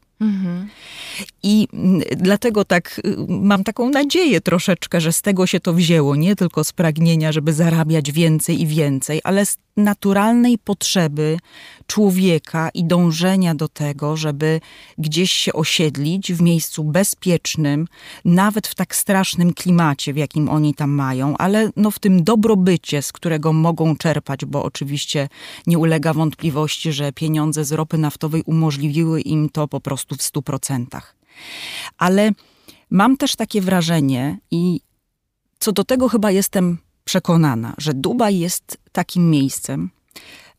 I 1.43 1.69
dlatego 2.17 2.65
tak 2.65 3.01
y, 3.07 3.17
mam 3.29 3.65
taką 3.65 3.91
nadzieję 3.91 4.41
troszeczkę, 4.41 5.01
że 5.01 5.13
z 5.13 5.23
tego 5.23 5.47
się 5.47 5.61
to 5.61 5.75
wzięło, 5.75 6.17
nie 6.17 6.37
tylko 6.37 6.65
z 6.65 6.73
pragnienia, 6.73 7.33
żeby 7.33 7.53
zarabiać 7.53 8.13
więcej 8.13 8.61
i 8.61 8.67
więcej, 8.67 9.21
ale 9.25 9.47
z 9.47 9.57
naturalnej 9.79 10.59
potrzeby 10.59 11.39
człowieka 11.87 12.71
i 12.75 12.85
dążenia 12.85 13.55
do 13.55 13.69
tego, 13.69 14.17
żeby 14.17 14.61
gdzieś 14.99 15.33
się 15.33 15.53
osiedlić 15.53 16.33
w 16.33 16.43
miejscu 16.43 16.85
bezpiecznym, 16.85 17.87
nawet 18.25 18.67
w 18.67 18.75
tak 18.75 18.97
strasznym 18.97 19.55
klimacie, 19.55 20.13
w 20.13 20.17
jakim 20.17 20.49
oni 20.49 20.75
tam 20.75 20.91
mają, 20.91 21.37
ale 21.37 21.71
no 21.77 21.91
w 21.91 21.99
tym 21.99 22.25
dobrobycie, 22.25 23.03
z 23.03 23.13
którego 23.13 23.53
mogą 23.53 23.97
czerpać, 23.97 24.45
bo 24.45 24.63
oczywiście 24.63 25.29
nie 25.67 25.79
ulega 25.79 26.15
wątpliwości, 26.15 26.93
że 26.93 27.13
pieniądze 27.13 27.65
z 27.65 27.73
ropy 27.73 27.99
naftowej 27.99 28.43
umożliwiły 28.47 29.21
im 29.21 29.49
to 29.49 29.69
po 29.69 29.81
prostu 29.81 30.08
w 30.17 30.23
stu 30.23 30.43
procentach. 30.43 31.17
Ale 31.99 32.31
mam 32.91 33.17
też 33.17 33.37
takie 33.37 33.61
wrażenie 33.61 34.39
i 34.51 34.81
co 35.59 35.73
do 35.73 35.85
tego 35.85 36.09
chyba 36.09 36.31
jestem 36.31 36.79
przekonana, 37.05 37.75
że 37.79 37.95
Dubaj 37.95 38.39
jest 38.39 38.79
takim 38.93 39.31
miejscem, 39.31 39.91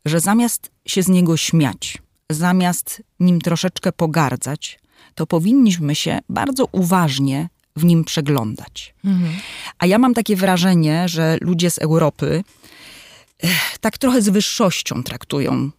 że 0.04 0.20
zamiast 0.20 0.70
się 0.86 1.02
z 1.02 1.08
niego 1.08 1.36
śmiać, 1.36 1.98
zamiast 2.30 3.02
nim 3.20 3.40
troszeczkę 3.40 3.92
pogardzać, 3.92 4.80
to 5.14 5.26
powinniśmy 5.26 5.94
się 5.94 6.18
bardzo 6.28 6.64
uważnie 6.72 7.48
w 7.76 7.84
nim 7.84 8.04
przeglądać. 8.04 8.94
Mhm. 9.04 9.32
A 9.78 9.86
ja 9.86 9.98
mam 9.98 10.14
takie 10.14 10.36
wrażenie, 10.36 11.08
że 11.08 11.38
ludzie 11.40 11.70
z 11.70 11.78
Europy 11.78 12.44
tak 13.80 13.98
trochę 13.98 14.22
z 14.22 14.28
wyższością 14.28 15.02
traktują 15.02 15.70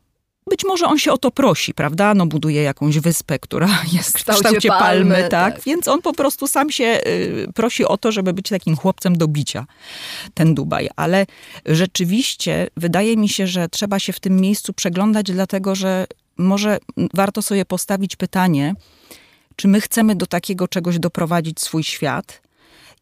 być 0.51 0.63
może 0.63 0.85
on 0.85 0.99
się 0.99 1.11
o 1.11 1.17
to 1.17 1.31
prosi, 1.31 1.73
prawda? 1.73 2.13
No 2.13 2.25
buduje 2.25 2.61
jakąś 2.61 2.99
wyspę, 2.99 3.39
która 3.39 3.67
jest 3.93 4.09
w 4.09 4.13
kształcie, 4.13 4.43
kształcie 4.43 4.69
palmy, 4.69 5.15
palmy 5.15 5.29
tak? 5.29 5.55
tak? 5.55 5.63
Więc 5.63 5.87
on 5.87 6.01
po 6.01 6.13
prostu 6.13 6.47
sam 6.47 6.71
się 6.71 6.99
y, 7.07 7.47
prosi 7.55 7.85
o 7.85 7.97
to, 7.97 8.11
żeby 8.11 8.33
być 8.33 8.49
takim 8.49 8.75
chłopcem 8.75 9.17
do 9.17 9.27
bicia, 9.27 9.65
ten 10.33 10.55
Dubaj. 10.55 10.89
Ale 10.95 11.25
rzeczywiście 11.65 12.67
wydaje 12.77 13.17
mi 13.17 13.29
się, 13.29 13.47
że 13.47 13.69
trzeba 13.69 13.99
się 13.99 14.13
w 14.13 14.19
tym 14.19 14.37
miejscu 14.37 14.73
przeglądać, 14.73 15.31
dlatego 15.31 15.75
że 15.75 16.07
może 16.37 16.77
warto 17.13 17.41
sobie 17.41 17.65
postawić 17.65 18.15
pytanie, 18.15 18.75
czy 19.55 19.67
my 19.67 19.81
chcemy 19.81 20.15
do 20.15 20.25
takiego 20.25 20.67
czegoś 20.67 20.99
doprowadzić 20.99 21.61
swój 21.61 21.83
świat 21.83 22.41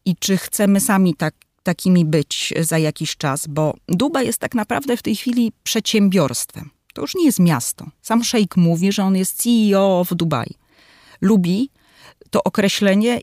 i 0.04 0.16
czy 0.16 0.36
chcemy 0.36 0.80
sami 0.80 1.14
tak 1.14 1.34
takimi 1.62 2.04
być 2.04 2.54
za 2.60 2.78
jakiś 2.78 3.16
czas, 3.16 3.46
bo 3.46 3.74
Dubaj 3.88 4.26
jest 4.26 4.38
tak 4.38 4.54
naprawdę 4.54 4.96
w 4.96 5.02
tej 5.02 5.16
chwili 5.16 5.52
przedsiębiorstwem. 5.62 6.79
To 7.00 7.04
już 7.04 7.14
nie 7.14 7.24
jest 7.24 7.38
miasto. 7.38 7.86
Sam 8.02 8.24
szejk 8.24 8.56
mówi, 8.56 8.92
że 8.92 9.04
on 9.04 9.16
jest 9.16 9.42
CEO 9.42 10.04
w 10.04 10.14
Dubaj. 10.14 10.46
Lubi 11.20 11.70
to 12.30 12.44
określenie, 12.44 13.20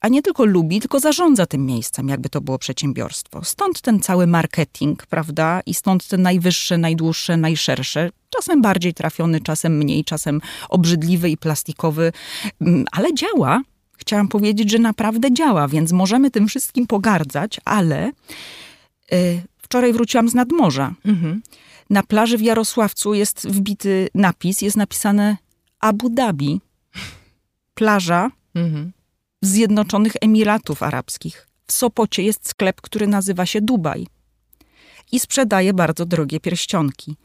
a 0.00 0.08
nie 0.08 0.22
tylko 0.22 0.44
lubi, 0.44 0.80
tylko 0.80 1.00
zarządza 1.00 1.46
tym 1.46 1.66
miejscem, 1.66 2.08
jakby 2.08 2.28
to 2.28 2.40
było 2.40 2.58
przedsiębiorstwo. 2.58 3.44
Stąd 3.44 3.80
ten 3.80 4.00
cały 4.00 4.26
marketing, 4.26 5.06
prawda? 5.06 5.60
I 5.66 5.74
stąd 5.74 6.08
te 6.08 6.18
najwyższe, 6.18 6.78
najdłuższe, 6.78 7.36
najszersze, 7.36 8.10
czasem 8.30 8.62
bardziej 8.62 8.94
trafiony, 8.94 9.40
czasem 9.40 9.76
mniej, 9.76 10.04
czasem 10.04 10.40
obrzydliwy 10.68 11.30
i 11.30 11.36
plastikowy, 11.36 12.12
mm, 12.60 12.84
ale 12.92 13.14
działa. 13.14 13.62
Chciałam 13.96 14.28
powiedzieć, 14.28 14.70
że 14.70 14.78
naprawdę 14.78 15.32
działa, 15.32 15.68
więc 15.68 15.92
możemy 15.92 16.30
tym 16.30 16.48
wszystkim 16.48 16.86
pogardzać, 16.86 17.60
ale 17.64 18.12
yy, 19.10 19.42
wczoraj 19.58 19.92
wróciłam 19.92 20.28
z 20.28 20.34
nadmorza. 20.34 20.94
Mhm. 21.04 21.42
Na 21.90 22.02
plaży 22.02 22.38
w 22.38 22.42
Jarosławcu 22.42 23.14
jest 23.14 23.48
wbity 23.48 24.08
napis, 24.14 24.62
jest 24.62 24.76
napisane 24.76 25.36
Abu 25.80 26.10
Dhabi. 26.10 26.60
Plaża 27.74 28.30
mhm. 28.54 28.92
Zjednoczonych 29.42 30.12
Emiratów 30.20 30.82
Arabskich. 30.82 31.48
W 31.66 31.72
Sopocie 31.72 32.22
jest 32.22 32.48
sklep, 32.48 32.80
który 32.80 33.06
nazywa 33.06 33.46
się 33.46 33.60
Dubaj 33.60 34.06
i 35.12 35.20
sprzedaje 35.20 35.74
bardzo 35.74 36.06
drogie 36.06 36.40
pierścionki. 36.40 37.16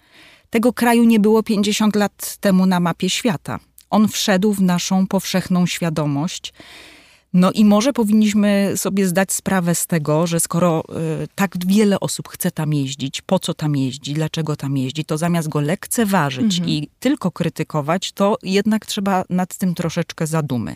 Tego 0.50 0.74
kraju 0.74 1.04
nie 1.04 1.20
było 1.20 1.44
50 1.44 1.96
lat 1.96 2.38
temu 2.38 2.66
na 2.66 2.80
mapie 2.80 3.10
świata. 3.10 3.60
On 3.90 4.08
wszedł 4.08 4.54
w 4.54 4.62
naszą 4.62 5.08
powszechną 5.08 5.66
świadomość 5.66 6.54
no 7.34 7.52
i 7.52 7.66
może 7.66 7.94
powinniśmy 7.94 8.74
sobie 8.76 9.08
zdać 9.08 9.32
sprawę 9.32 9.76
z 9.76 9.88
tego, 9.88 10.28
że 10.28 10.40
skoro 10.40 10.84
y, 11.24 11.28
tak 11.36 11.66
wiele 11.66 12.00
osób 12.00 12.30
chce 12.30 12.52
tam 12.52 12.74
jeździć, 12.74 13.22
po 13.22 13.40
co 13.40 13.54
tam 13.54 13.76
jeździ, 13.76 14.14
dlaczego 14.14 14.56
tam 14.56 14.78
jeździ, 14.78 15.06
to 15.06 15.18
zamiast 15.18 15.50
go 15.50 15.62
lekceważyć 15.62 16.60
mhm. 16.60 16.70
i 16.70 16.90
tylko 17.00 17.32
krytykować, 17.32 18.12
to 18.12 18.38
jednak 18.44 18.86
trzeba 18.86 19.24
nad 19.30 19.58
tym 19.58 19.76
troszeczkę 19.76 20.28
zadumy. 20.28 20.76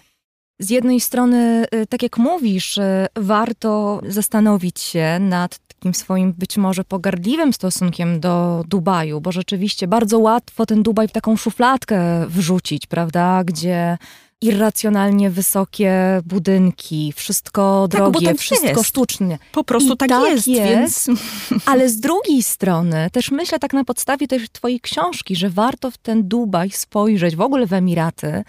Z 0.60 0.70
jednej 0.70 1.00
strony, 1.00 1.66
y, 1.76 1.88
tak 1.88 2.04
jak 2.04 2.18
mówisz, 2.18 2.78
y, 2.78 3.08
warto 3.16 4.02
zastanowić 4.08 4.80
się 4.80 5.18
nad 5.20 5.60
takim 5.68 5.94
swoim 5.94 6.34
być 6.34 6.58
może 6.58 6.84
pogardliwym 6.84 7.54
stosunkiem 7.54 8.20
do 8.20 8.64
Dubaju, 8.68 9.22
bo 9.22 9.32
rzeczywiście 9.32 9.88
bardzo 9.88 10.20
łatwo 10.20 10.66
ten 10.66 10.84
Dubaj 10.84 11.08
w 11.08 11.12
taką 11.12 11.38
szufladkę 11.38 12.26
wrzucić, 12.28 12.88
prawda, 12.88 13.44
gdzie 13.44 13.98
irracjonalnie 14.42 15.30
wysokie 15.30 16.22
budynki, 16.26 17.14
wszystko 17.16 17.88
tak, 17.92 18.02
drogie, 18.02 18.28
tak 18.28 18.38
wszystko 18.38 18.68
jest. 18.68 18.86
sztuczne. 18.86 19.38
Po 19.52 19.64
prostu 19.64 19.94
I 19.94 19.98
tak, 19.98 20.10
tak 20.10 20.32
jest, 20.32 20.48
jest, 20.48 21.08
więc... 21.08 21.10
Ale 21.66 21.90
z 21.90 22.00
drugiej 22.00 22.44
strony 22.44 23.10
też 23.12 23.32
myślę 23.32 23.60
tak 23.60 23.74
na 23.74 23.84
podstawie 23.84 24.28
tej 24.28 24.50
twojej 24.50 24.80
książki, 24.80 25.36
że 25.36 25.50
warto 25.50 25.92
w 25.92 25.98
ten 25.98 26.28
Dubaj 26.28 26.72
spojrzeć, 26.72 27.36
w 27.36 27.42
ogóle 27.42 27.68
w 27.68 27.74
Emiraty, 27.74 28.44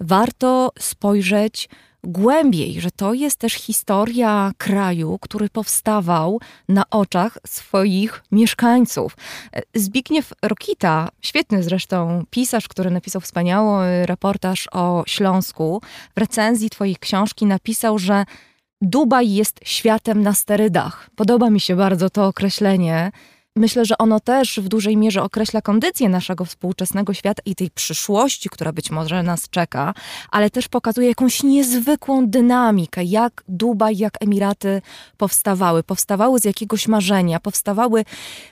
warto 0.00 0.72
spojrzeć 0.78 1.68
głębiej, 2.06 2.80
że 2.80 2.90
to 2.90 3.14
jest 3.14 3.38
też 3.38 3.52
historia 3.52 4.52
kraju, 4.58 5.18
który 5.20 5.48
powstawał 5.48 6.40
na 6.68 6.82
oczach 6.90 7.38
swoich 7.46 8.22
mieszkańców. 8.32 9.16
Zbigniew 9.74 10.32
Rokita, 10.42 11.08
świetny 11.20 11.62
zresztą 11.62 12.24
pisarz, 12.30 12.68
który 12.68 12.90
napisał 12.90 13.20
wspaniały 13.20 14.06
reportaż 14.06 14.68
o 14.72 15.04
Śląsku, 15.06 15.80
w 16.16 16.20
recenzji 16.20 16.70
twojej 16.70 16.96
książki 16.96 17.46
napisał, 17.46 17.98
że 17.98 18.24
Dubaj 18.80 19.32
jest 19.32 19.60
światem 19.64 20.22
na 20.22 20.34
sterydach. 20.34 21.10
Podoba 21.16 21.50
mi 21.50 21.60
się 21.60 21.76
bardzo 21.76 22.10
to 22.10 22.26
określenie. 22.26 23.12
Myślę, 23.56 23.84
że 23.84 23.98
ono 23.98 24.20
też 24.20 24.60
w 24.60 24.68
dużej 24.68 24.96
mierze 24.96 25.22
określa 25.22 25.62
kondycję 25.62 26.08
naszego 26.08 26.44
współczesnego 26.44 27.14
świata 27.14 27.42
i 27.46 27.54
tej 27.54 27.70
przyszłości, 27.70 28.48
która 28.48 28.72
być 28.72 28.90
może 28.90 29.22
nas 29.22 29.50
czeka, 29.50 29.94
ale 30.30 30.50
też 30.50 30.68
pokazuje 30.68 31.08
jakąś 31.08 31.42
niezwykłą 31.42 32.26
dynamikę, 32.28 33.04
jak 33.04 33.44
Dubaj, 33.48 33.96
jak 33.96 34.22
Emiraty 34.22 34.82
powstawały. 35.16 35.82
Powstawały 35.82 36.38
z 36.38 36.44
jakiegoś 36.44 36.88
marzenia, 36.88 37.40
powstawały 37.40 38.04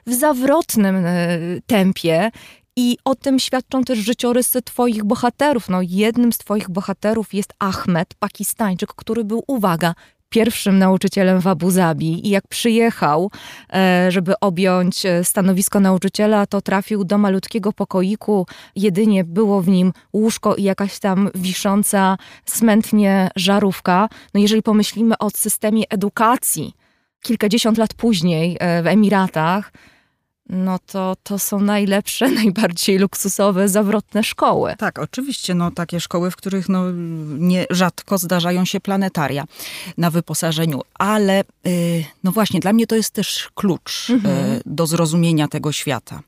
w 0.07 0.15
zawrotnym 0.15 1.07
e, 1.07 1.39
tempie. 1.67 2.31
I 2.77 2.99
o 3.05 3.15
tym 3.15 3.39
świadczą 3.39 3.85
też 3.85 3.99
życiorysy 3.99 4.63
Twoich 4.63 5.05
bohaterów. 5.05 5.69
No, 5.69 5.79
jednym 5.83 6.33
z 6.33 6.39
Twoich 6.39 6.71
bohaterów 6.71 7.35
jest 7.35 7.53
Ahmed, 7.59 8.15
Pakistańczyk, 8.15 8.95
który 8.95 9.25
był, 9.25 9.45
uwaga, 9.47 9.95
pierwszym 10.35 10.79
nauczycielem 10.79 11.41
w 11.41 11.47
Abu 11.47 11.71
Zabi 11.71 12.27
i 12.27 12.31
jak 12.31 12.49
przyjechał, 12.49 13.31
e, 13.73 14.07
żeby 14.11 14.41
objąć 14.41 15.07
e, 15.07 15.25
stanowisko 15.25 15.81
nauczyciela, 15.81 16.47
to 16.47 16.61
trafił 16.61 17.05
do 17.05 17.19
malutkiego 17.19 17.73
pokoiku. 17.73 18.47
Jedynie 18.77 19.25
było 19.25 19.63
w 19.63 19.69
nim 19.69 19.93
łóżko 20.13 20.57
i 20.57 20.63
jakaś 20.63 20.99
tam 20.99 21.31
wisząca 21.35 22.17
smętnie 22.47 23.31
żarówka. 23.37 24.09
No 24.35 24.41
jeżeli 24.41 24.63
pomyślimy 24.63 25.19
o 25.19 25.31
systemie 25.31 25.85
edukacji 25.91 26.75
kilkadziesiąt 27.23 27.79
lat 27.79 27.95
później 27.95 28.57
e, 28.61 28.83
w 28.83 28.87
Emiratach, 28.87 29.73
no 30.49 30.79
to 30.87 31.17
to 31.23 31.39
są 31.39 31.61
najlepsze, 31.61 32.31
najbardziej 32.45 32.99
luksusowe, 32.99 33.69
zawrotne 33.69 34.25
szkoły. 34.25 34.75
Tak, 34.79 34.99
oczywiście, 34.99 35.55
no 35.55 35.71
takie 35.71 36.01
szkoły, 36.01 36.31
w 36.31 36.37
których 36.37 36.69
no, 36.69 36.85
nie, 37.39 37.67
rzadko 37.71 38.19
zdarzają 38.19 38.65
się 38.65 38.81
planetaria 38.81 39.45
na 39.99 40.11
wyposażeniu, 40.11 40.81
ale 40.95 41.45
yy, 41.65 42.05
no 42.25 42.33
właśnie, 42.33 42.61
dla 42.61 42.73
mnie 42.73 42.87
to 42.87 42.97
jest 42.97 43.11
też 43.11 43.49
klucz 43.55 44.11
mhm. 44.11 44.53
yy, 44.53 44.61
do 44.67 44.87
zrozumienia 44.87 45.49
tego 45.49 45.73
świata. 45.73 46.21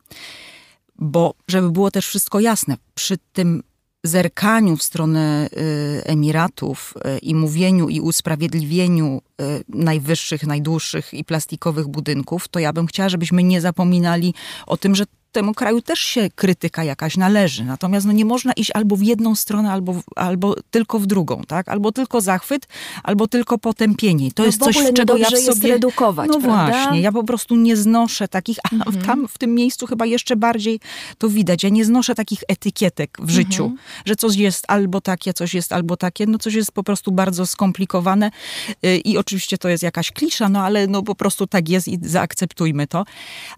Bo 0.98 1.34
żeby 1.48 1.70
było 1.70 1.90
też 1.90 2.06
wszystko 2.06 2.40
jasne, 2.40 2.76
przy 2.94 3.18
tym 3.32 3.62
zerkaniu 4.06 4.76
w 4.76 4.82
stronę 4.82 5.48
y, 5.52 6.04
Emiratów 6.04 6.94
y, 6.96 7.18
i 7.18 7.34
mówieniu 7.34 7.88
i 7.88 8.00
usprawiedliwieniu 8.00 9.22
y, 9.40 9.44
najwyższych, 9.68 10.46
najdłuższych 10.46 11.14
i 11.14 11.24
plastikowych 11.24 11.88
budynków, 11.88 12.48
to 12.48 12.58
ja 12.58 12.72
bym 12.72 12.86
chciała, 12.86 13.08
żebyśmy 13.08 13.42
nie 13.42 13.60
zapominali 13.60 14.34
o 14.66 14.76
tym, 14.76 14.94
że 14.94 15.04
temu 15.36 15.54
kraju 15.54 15.82
też 15.82 15.98
się 16.00 16.28
krytyka 16.34 16.84
jakaś 16.84 17.16
należy. 17.16 17.64
Natomiast 17.64 18.06
no 18.06 18.12
nie 18.12 18.24
można 18.24 18.52
iść 18.52 18.70
albo 18.74 18.96
w 18.96 19.02
jedną 19.02 19.34
stronę, 19.34 19.72
albo, 19.72 19.94
albo 20.16 20.54
tylko 20.70 20.98
w 20.98 21.06
drugą, 21.06 21.42
tak? 21.48 21.68
Albo 21.68 21.92
tylko 21.92 22.20
zachwyt, 22.20 22.68
albo 23.02 23.28
tylko 23.28 23.58
potępienie. 23.58 24.32
To 24.32 24.42
no 24.42 24.46
jest 24.46 24.64
coś, 24.64 24.76
czego 24.94 25.16
ja 25.16 25.30
w 25.30 25.38
sobie... 25.38 25.68
redukować, 25.68 26.30
No 26.32 26.40
prawda? 26.40 26.66
właśnie, 26.66 27.00
ja 27.00 27.12
po 27.12 27.24
prostu 27.24 27.56
nie 27.56 27.76
znoszę 27.76 28.28
takich, 28.28 28.58
a 28.70 28.74
mhm. 28.74 29.04
tam 29.04 29.28
w 29.28 29.38
tym 29.38 29.54
miejscu 29.54 29.86
chyba 29.86 30.06
jeszcze 30.06 30.36
bardziej 30.36 30.80
to 31.18 31.28
widać. 31.28 31.62
Ja 31.62 31.68
nie 31.68 31.84
znoszę 31.84 32.14
takich 32.14 32.40
etykietek 32.48 33.18
w 33.20 33.30
życiu, 33.30 33.64
mhm. 33.64 33.80
że 34.04 34.16
coś 34.16 34.36
jest 34.36 34.64
albo 34.68 35.00
takie, 35.00 35.32
coś 35.32 35.54
jest 35.54 35.72
albo 35.72 35.96
takie, 35.96 36.26
no 36.26 36.38
coś 36.38 36.54
jest 36.54 36.72
po 36.72 36.82
prostu 36.82 37.12
bardzo 37.12 37.46
skomplikowane 37.46 38.30
y, 38.86 38.96
i 38.96 39.18
oczywiście 39.18 39.58
to 39.58 39.68
jest 39.68 39.82
jakaś 39.82 40.12
klisza, 40.12 40.48
no 40.48 40.62
ale 40.62 40.86
no 40.86 41.02
po 41.02 41.14
prostu 41.14 41.46
tak 41.46 41.68
jest 41.68 41.88
i 41.88 41.98
zaakceptujmy 42.02 42.86
to. 42.86 43.04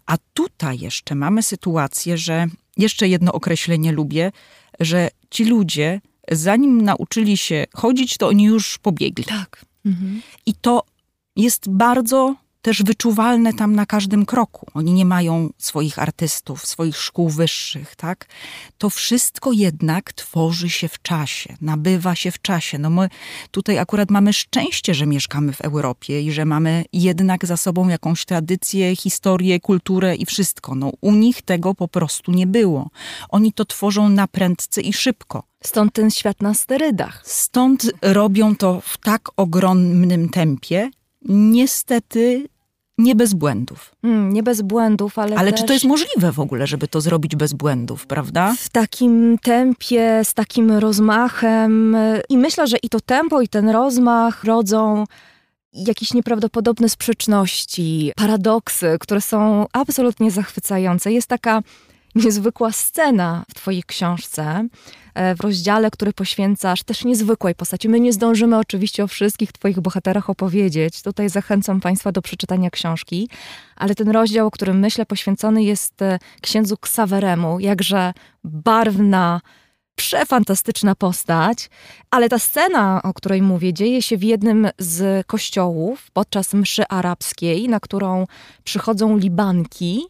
A 0.06 0.16
tutaj 0.34 0.78
jeszcze 0.78 1.14
mamy 1.14 1.42
sytuację, 1.42 1.67
sytuację, 1.68 2.18
że 2.18 2.46
jeszcze 2.76 3.08
jedno 3.08 3.32
określenie 3.32 3.92
lubię, 3.92 4.32
że 4.80 5.08
ci 5.30 5.44
ludzie, 5.44 6.00
zanim 6.30 6.82
nauczyli 6.82 7.36
się 7.36 7.66
chodzić, 7.74 8.16
to 8.16 8.28
oni 8.28 8.44
już 8.44 8.78
pobiegli. 8.78 9.24
Tak. 9.24 9.64
Mhm. 9.86 10.22
I 10.46 10.54
to 10.54 10.82
jest 11.36 11.70
bardzo 11.70 12.36
też 12.68 12.82
wyczuwalne 12.82 13.52
tam 13.52 13.74
na 13.74 13.86
każdym 13.86 14.26
kroku. 14.26 14.66
Oni 14.74 14.92
nie 14.92 15.04
mają 15.04 15.50
swoich 15.58 15.98
artystów, 15.98 16.66
swoich 16.66 16.96
szkół 16.96 17.28
wyższych, 17.28 17.96
tak? 17.96 18.26
To 18.78 18.90
wszystko 18.90 19.52
jednak 19.52 20.12
tworzy 20.12 20.70
się 20.70 20.88
w 20.88 21.02
czasie, 21.02 21.56
nabywa 21.60 22.14
się 22.14 22.30
w 22.30 22.42
czasie. 22.42 22.78
No 22.78 22.90
my 22.90 23.08
tutaj 23.50 23.78
akurat 23.78 24.10
mamy 24.10 24.32
szczęście, 24.32 24.94
że 24.94 25.06
mieszkamy 25.06 25.52
w 25.52 25.60
Europie 25.60 26.22
i 26.22 26.32
że 26.32 26.44
mamy 26.44 26.84
jednak 26.92 27.46
za 27.46 27.56
sobą 27.56 27.88
jakąś 27.88 28.24
tradycję, 28.24 28.96
historię, 28.96 29.60
kulturę 29.60 30.16
i 30.16 30.26
wszystko. 30.26 30.74
No 30.74 30.92
u 31.00 31.12
nich 31.12 31.42
tego 31.42 31.74
po 31.74 31.88
prostu 31.88 32.32
nie 32.32 32.46
było. 32.46 32.90
Oni 33.28 33.52
to 33.52 33.64
tworzą 33.64 34.08
na 34.08 34.26
prędce 34.26 34.80
i 34.80 34.92
szybko. 34.92 35.42
Stąd 35.64 35.92
ten 35.92 36.10
świat 36.10 36.42
na 36.42 36.54
sterydach. 36.54 37.22
Stąd 37.24 37.90
robią 38.02 38.56
to 38.56 38.80
w 38.80 38.98
tak 38.98 39.28
ogromnym 39.36 40.28
tempie, 40.28 40.90
niestety 41.28 42.48
nie 42.98 43.14
bez 43.14 43.34
błędów. 43.34 43.94
Mm, 44.02 44.32
nie 44.32 44.42
bez 44.42 44.62
błędów, 44.62 45.18
ale. 45.18 45.36
Ale 45.36 45.50
też... 45.50 45.60
czy 45.60 45.66
to 45.66 45.72
jest 45.72 45.84
możliwe 45.84 46.32
w 46.32 46.40
ogóle, 46.40 46.66
żeby 46.66 46.88
to 46.88 47.00
zrobić 47.00 47.36
bez 47.36 47.52
błędów, 47.52 48.06
prawda? 48.06 48.54
W 48.58 48.68
takim 48.68 49.38
tempie, 49.42 50.20
z 50.24 50.34
takim 50.34 50.72
rozmachem. 50.72 51.96
I 52.28 52.38
myślę, 52.38 52.66
że 52.66 52.76
i 52.82 52.88
to 52.88 53.00
tempo, 53.00 53.40
i 53.40 53.48
ten 53.48 53.68
rozmach 53.68 54.44
rodzą 54.44 55.04
jakieś 55.72 56.14
nieprawdopodobne 56.14 56.88
sprzeczności, 56.88 58.12
paradoksy, 58.16 58.96
które 59.00 59.20
są 59.20 59.66
absolutnie 59.72 60.30
zachwycające. 60.30 61.12
Jest 61.12 61.28
taka 61.28 61.62
niezwykła 62.24 62.72
scena 62.72 63.44
w 63.50 63.54
Twojej 63.54 63.82
książce, 63.82 64.68
e, 65.14 65.34
w 65.34 65.40
rozdziale, 65.40 65.90
który 65.90 66.12
poświęcasz 66.12 66.82
też 66.82 67.04
niezwykłej 67.04 67.54
postaci. 67.54 67.88
My 67.88 68.00
nie 68.00 68.12
zdążymy 68.12 68.58
oczywiście 68.58 69.04
o 69.04 69.06
wszystkich 69.06 69.52
Twoich 69.52 69.80
bohaterach 69.80 70.30
opowiedzieć. 70.30 71.02
Tutaj 71.02 71.28
zachęcam 71.28 71.80
Państwa 71.80 72.12
do 72.12 72.22
przeczytania 72.22 72.70
książki, 72.70 73.28
ale 73.76 73.94
ten 73.94 74.08
rozdział, 74.08 74.46
o 74.46 74.50
którym 74.50 74.78
myślę, 74.78 75.06
poświęcony 75.06 75.62
jest 75.62 76.02
e, 76.02 76.18
księdzu 76.40 76.76
Ksaweremu, 76.76 77.60
jakże 77.60 78.12
barwna, 78.44 79.40
przefantastyczna 79.98 80.94
postać, 80.94 81.70
ale 82.10 82.28
ta 82.28 82.38
scena, 82.38 83.02
o 83.02 83.14
której 83.14 83.42
mówię, 83.42 83.72
dzieje 83.72 84.02
się 84.02 84.16
w 84.16 84.22
jednym 84.22 84.68
z 84.78 85.26
kościołów 85.26 86.10
podczas 86.12 86.54
mszy 86.54 86.88
arabskiej, 86.88 87.68
na 87.68 87.80
którą 87.80 88.26
przychodzą 88.64 89.16
libanki, 89.16 90.06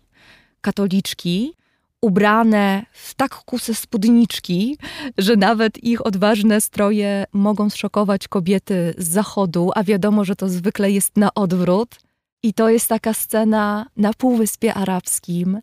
katoliczki, 0.61 1.55
ubrane 2.02 2.87
w 2.92 3.14
tak 3.14 3.34
kuse 3.34 3.74
spódniczki, 3.74 4.78
że 5.18 5.37
nawet 5.37 5.84
ich 5.84 6.06
odważne 6.06 6.61
stroje 6.61 7.24
mogą 7.32 7.70
zszokować 7.70 8.28
kobiety 8.28 8.94
z 8.98 9.08
zachodu, 9.08 9.70
a 9.74 9.84
wiadomo, 9.84 10.24
że 10.24 10.37
to 10.37 10.48
zwykle 10.48 10.90
jest 10.90 11.16
na 11.16 11.34
odwrót. 11.34 11.96
I 12.42 12.54
to 12.54 12.68
jest 12.68 12.88
taka 12.88 13.14
scena 13.14 13.87
na 13.96 14.12
Półwyspie 14.12 14.74
Arabskim, 14.74 15.61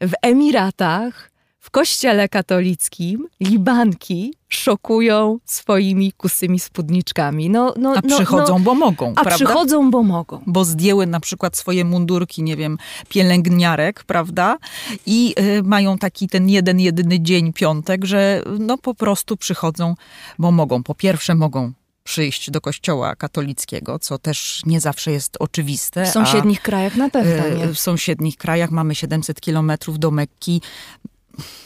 w 0.00 0.12
Emiratach, 0.22 1.30
w 1.64 1.70
kościele 1.70 2.28
katolickim 2.28 3.28
libanki 3.40 4.34
szokują 4.48 5.38
swoimi 5.44 6.12
kusymi 6.12 6.60
spódniczkami. 6.60 7.50
No, 7.50 7.74
no, 7.78 7.94
a 7.96 8.00
no, 8.04 8.16
przychodzą, 8.16 8.58
no, 8.58 8.64
bo 8.64 8.74
mogą, 8.74 9.10
A 9.16 9.22
prawda? 9.22 9.34
przychodzą, 9.34 9.90
bo 9.90 10.02
mogą. 10.02 10.42
Bo 10.46 10.64
zdjęły 10.64 11.06
na 11.06 11.20
przykład 11.20 11.56
swoje 11.56 11.84
mundurki, 11.84 12.42
nie 12.42 12.56
wiem, 12.56 12.78
pielęgniarek, 13.08 14.04
prawda? 14.04 14.58
I 15.06 15.34
y, 15.58 15.62
mają 15.62 15.98
taki 15.98 16.28
ten 16.28 16.48
jeden, 16.48 16.80
jedyny 16.80 17.20
dzień, 17.20 17.52
piątek, 17.52 18.04
że 18.04 18.42
no 18.58 18.78
po 18.78 18.94
prostu 18.94 19.36
przychodzą, 19.36 19.94
bo 20.38 20.50
mogą. 20.50 20.82
Po 20.82 20.94
pierwsze 20.94 21.34
mogą 21.34 21.72
przyjść 22.02 22.50
do 22.50 22.60
kościoła 22.60 23.16
katolickiego, 23.16 23.98
co 23.98 24.18
też 24.18 24.62
nie 24.66 24.80
zawsze 24.80 25.12
jest 25.12 25.36
oczywiste. 25.40 26.04
W 26.04 26.08
sąsiednich 26.08 26.62
krajach 26.62 26.96
na 26.96 27.10
pewno 27.10 27.46
y, 27.46 27.56
nie. 27.58 27.66
W 27.66 27.78
sąsiednich 27.78 28.36
krajach 28.36 28.70
mamy 28.70 28.94
700 28.94 29.40
kilometrów 29.40 29.98
do 29.98 30.10
Mekki 30.10 30.60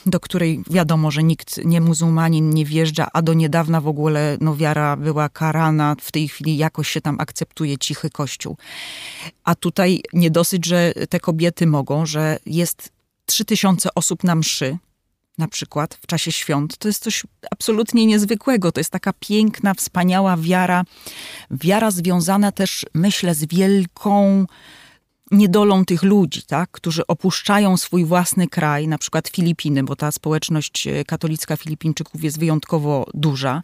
do 0.07 0.21
której 0.21 0.63
wiadomo, 0.71 1.11
że 1.11 1.23
nikt 1.23 1.65
nie 1.65 1.81
muzułmanin 1.81 2.51
nie 2.51 2.65
wjeżdża, 2.65 3.09
a 3.13 3.23
do 3.23 3.35
niedawna 3.35 3.81
w 3.81 3.89
ogóle 3.89 4.37
no, 4.41 4.57
wiara 4.57 4.97
była 4.97 5.29
karana. 5.29 5.97
W 6.01 6.13
tej 6.13 6.29
chwili 6.29 6.57
jakoś 6.57 6.89
się 6.89 7.01
tam 7.01 7.21
akceptuje 7.21 7.79
cichy 7.79 8.11
kościół. 8.11 8.57
A 9.45 9.55
tutaj 9.55 10.03
nie 10.13 10.31
dosyć, 10.31 10.67
że 10.67 10.93
te 11.09 11.21
kobiety 11.21 11.67
mogą, 11.67 12.07
że 12.07 12.39
jest 12.47 12.93
trzy 13.27 13.45
tysiące 13.45 13.95
osób 13.95 14.25
na 14.25 14.35
mszy, 14.35 14.79
na 15.39 15.49
przykład 15.49 15.95
w 15.95 16.07
czasie 16.07 16.33
świąt. 16.33 16.79
To 16.79 16.89
jest 16.89 17.03
coś 17.03 17.25
absolutnie 17.51 18.07
niezwykłego. 18.07 18.73
To 18.73 18.81
jest 18.81 18.91
taka 18.91 19.13
piękna, 19.13 19.75
wspaniała 19.75 20.37
wiara. 20.37 20.85
Wiara 21.51 21.91
związana 21.91 22.53
też, 22.53 22.87
myślę, 22.95 23.35
z 23.35 23.45
wielką 23.45 24.47
niedolą 25.31 25.85
tych 25.85 26.03
ludzi, 26.03 26.43
tak, 26.43 26.71
którzy 26.71 27.07
opuszczają 27.07 27.77
swój 27.77 28.05
własny 28.05 28.49
kraj, 28.49 28.89
na 28.89 28.99
przykład 28.99 29.29
Filipiny, 29.29 29.83
bo 29.83 29.97
ta 29.97 30.13
społeczność 30.13 30.87
e, 30.87 31.05
katolicka 31.05 31.57
Filipińczyków 31.57 32.25
jest 32.25 32.39
wyjątkowo 32.39 33.07
duża. 33.15 33.63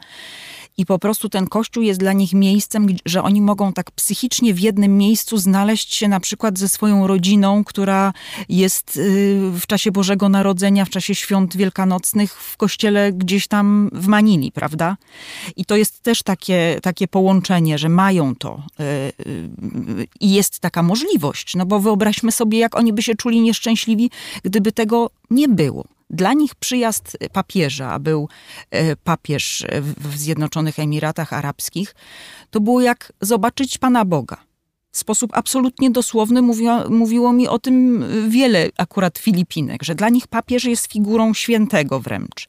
I 0.77 0.87
po 0.87 0.99
prostu 0.99 1.29
ten 1.29 1.47
kościół 1.47 1.83
jest 1.83 2.01
dla 2.01 2.13
nich 2.13 2.33
miejscem, 2.33 2.87
że 3.07 3.23
oni 3.23 3.41
mogą 3.41 3.73
tak 3.73 3.91
psychicznie 3.91 4.55
w 4.55 4.61
jednym 4.61 4.99
miejscu 4.99 5.39
znaleźć 5.39 5.95
się 5.95 6.09
na 6.09 6.21
przykład 6.21 6.59
ze 6.59 6.69
swoją 6.69 7.07
rodziną, 7.07 7.65
która 7.65 8.13
jest 8.49 8.97
y, 8.97 9.51
w 9.61 9.67
czasie 9.67 9.93
Bożego 9.93 10.29
Narodzenia, 10.29 10.85
w 10.85 10.91
czasie 10.91 11.15
świąt 11.15 11.57
wielkanocnych 11.57 12.35
w 12.35 12.57
kościele 12.57 13.13
gdzieś 13.13 13.47
tam 13.47 13.91
w 13.93 14.07
Manili, 14.07 14.53
prawda? 14.53 14.97
I 15.57 15.65
to 15.65 15.77
jest 15.77 16.03
też 16.03 16.23
takie, 16.23 16.79
takie 16.83 17.09
połączenie, 17.09 17.79
że 17.79 17.89
mają 17.89 18.35
to 18.37 18.63
y, 18.81 18.85
y, 19.27 19.49
i 20.21 20.33
jest 20.33 20.61
taka 20.61 20.83
możliwość. 20.83 21.54
No 21.55 21.67
bo 21.67 21.81
wyobraźmy 21.81 22.33
sobie, 22.33 22.59
jak 22.59 22.77
oni 22.77 22.93
by 22.93 23.03
się 23.03 23.15
czuli 23.15 23.41
nieszczęśliwi, 23.41 24.11
gdyby 24.43 24.73
tego 24.73 25.11
nie 25.31 25.49
było. 25.49 25.85
Dla 26.11 26.33
nich 26.33 26.55
przyjazd 26.55 27.17
papieża, 27.33 27.93
a 27.93 27.99
był 27.99 28.29
e, 28.71 28.97
papież 28.97 29.65
w 29.81 30.17
Zjednoczonych 30.17 30.79
Emiratach 30.79 31.33
Arabskich, 31.33 31.95
to 32.51 32.61
było 32.61 32.81
jak 32.81 33.13
zobaczyć 33.21 33.79
Pana 33.79 34.05
Boga. 34.05 34.37
W 34.91 34.99
sposób 34.99 35.31
absolutnie 35.35 35.91
dosłowny 35.91 36.43
mówiło 36.89 37.33
mi 37.33 37.49
o 37.49 37.59
tym 37.59 38.05
wiele 38.29 38.69
akurat 38.77 39.19
Filipinek, 39.19 39.83
że 39.83 39.95
dla 39.95 40.09
nich 40.09 40.27
papież 40.27 40.65
jest 40.65 40.93
figurą 40.93 41.35
świętego 41.35 42.01
wręcz 42.01 42.47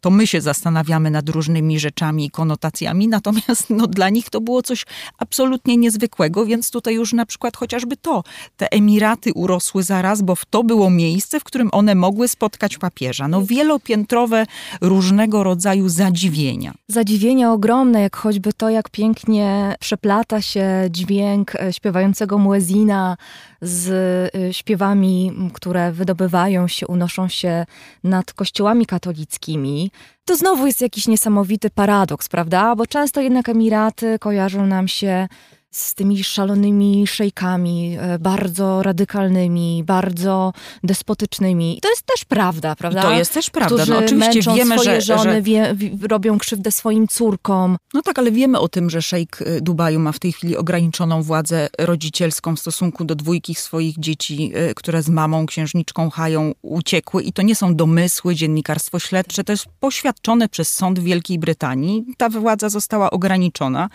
to 0.00 0.10
my 0.10 0.26
się 0.26 0.40
zastanawiamy 0.40 1.10
nad 1.10 1.28
różnymi 1.28 1.80
rzeczami 1.80 2.24
i 2.26 2.30
konotacjami, 2.30 3.08
natomiast 3.16 3.70
no, 3.70 3.86
dla 3.86 4.08
nich 4.08 4.30
to 4.30 4.40
było 4.40 4.62
coś 4.62 4.84
absolutnie 5.18 5.76
niezwykłego, 5.76 6.46
więc 6.46 6.70
tutaj 6.70 6.94
już 6.94 7.12
na 7.12 7.26
przykład 7.26 7.56
chociażby 7.56 7.96
to, 7.96 8.24
te 8.56 8.72
Emiraty 8.72 9.32
urosły 9.34 9.82
zaraz, 9.82 10.22
bo 10.22 10.36
to 10.50 10.64
było 10.64 10.90
miejsce, 10.90 11.40
w 11.40 11.44
którym 11.44 11.68
one 11.72 11.94
mogły 11.94 12.28
spotkać 12.28 12.78
papieża. 12.78 13.28
No 13.28 13.42
wielopiętrowe 13.42 14.46
różnego 14.80 15.42
rodzaju 15.42 15.88
zadziwienia. 15.88 16.74
Zadziwienia 16.88 17.52
ogromne, 17.52 18.00
jak 18.00 18.16
choćby 18.16 18.52
to, 18.52 18.70
jak 18.70 18.90
pięknie 18.90 19.74
przeplata 19.80 20.42
się 20.42 20.66
dźwięk 20.90 21.54
e, 21.54 21.72
śpiewającego 21.72 22.38
muezina 22.38 23.16
z 23.62 23.88
y, 24.34 24.54
śpiewami, 24.54 25.32
które 25.54 25.92
wydobywają 25.92 26.68
się, 26.68 26.86
unoszą 26.86 27.28
się 27.28 27.66
nad 28.04 28.32
kościołami 28.32 28.86
katolickimi. 28.86 29.85
To 30.24 30.36
znowu 30.36 30.66
jest 30.66 30.80
jakiś 30.80 31.06
niesamowity 31.06 31.70
paradoks, 31.70 32.28
prawda? 32.28 32.76
Bo 32.76 32.86
często 32.86 33.20
jednak 33.20 33.48
Emiraty 33.48 34.18
kojarzą 34.18 34.66
nam 34.66 34.88
się 34.88 35.28
z 35.76 35.94
tymi 35.94 36.24
szalonymi 36.24 37.06
szejkami, 37.06 37.96
e, 38.00 38.18
bardzo 38.18 38.82
radykalnymi, 38.82 39.84
bardzo 39.84 40.52
despotycznymi. 40.84 41.78
I 41.78 41.80
to 41.80 41.88
jest 41.88 42.02
też 42.02 42.24
prawda, 42.24 42.76
prawda? 42.76 43.00
I 43.00 43.02
to 43.02 43.12
jest 43.12 43.34
też 43.34 43.50
prawda. 43.50 43.76
Którzy 43.76 43.92
no, 43.92 43.98
oczywiście 43.98 44.42
wiemy, 44.54 44.78
swoje 44.78 45.00
że, 45.00 45.16
żony, 45.16 45.34
że... 45.34 45.42
Wie, 45.42 45.76
robią 46.08 46.38
krzywdę 46.38 46.72
swoim 46.72 47.08
córkom. 47.08 47.76
No 47.94 48.02
tak, 48.02 48.18
ale 48.18 48.32
wiemy 48.32 48.58
o 48.58 48.68
tym, 48.68 48.90
że 48.90 49.02
szejk 49.02 49.42
e, 49.42 49.60
Dubaju 49.60 50.00
ma 50.00 50.12
w 50.12 50.18
tej 50.18 50.32
chwili 50.32 50.56
ograniczoną 50.56 51.22
władzę 51.22 51.68
rodzicielską 51.78 52.56
w 52.56 52.60
stosunku 52.60 53.04
do 53.04 53.14
dwójki 53.14 53.54
swoich 53.54 53.98
dzieci, 53.98 54.52
e, 54.54 54.74
które 54.74 55.02
z 55.02 55.08
mamą, 55.08 55.46
księżniczką 55.46 56.10
Hają 56.10 56.52
uciekły. 56.62 57.22
I 57.22 57.32
to 57.32 57.42
nie 57.42 57.54
są 57.54 57.74
domysły, 57.74 58.34
dziennikarstwo 58.34 58.98
śledcze, 58.98 59.44
to 59.44 59.52
jest 59.52 59.66
poświadczone 59.80 60.48
przez 60.48 60.74
sąd 60.74 60.98
Wielkiej 60.98 61.38
Brytanii. 61.38 62.04
Ta 62.16 62.28
władza 62.28 62.68
została 62.68 63.10
ograniczona 63.10 63.88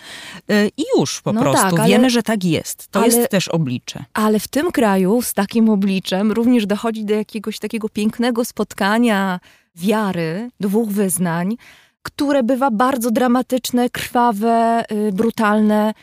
i 0.78 0.84
już 0.98 1.22
po 1.22 1.34
no 1.34 1.42
prostu. 1.42 1.62
Tak, 1.62 1.71
ale, 1.80 1.90
Wiemy, 1.90 2.10
że 2.10 2.24
tak 2.24 2.44
jest. 2.44 2.88
To 2.88 3.00
ale, 3.00 3.08
jest 3.08 3.30
też 3.30 3.48
oblicze. 3.48 4.06
Ale 4.14 4.40
w 4.40 4.48
tym 4.48 4.72
kraju 4.72 5.22
z 5.22 5.34
takim 5.34 5.70
obliczem 5.70 6.32
również 6.32 6.66
dochodzi 6.66 7.06
do 7.06 7.14
jakiegoś 7.14 7.60
takiego 7.60 7.90
pięknego 7.90 8.46
spotkania 8.46 9.40
wiary, 9.76 10.50
dwóch 10.60 10.90
wyznań, 10.90 11.58
które 12.04 12.44
bywa 12.44 12.72
bardzo 12.72 13.12
dramatyczne, 13.12 13.90
krwawe, 13.90 14.84
yy, 14.92 15.12
brutalne 15.12 15.94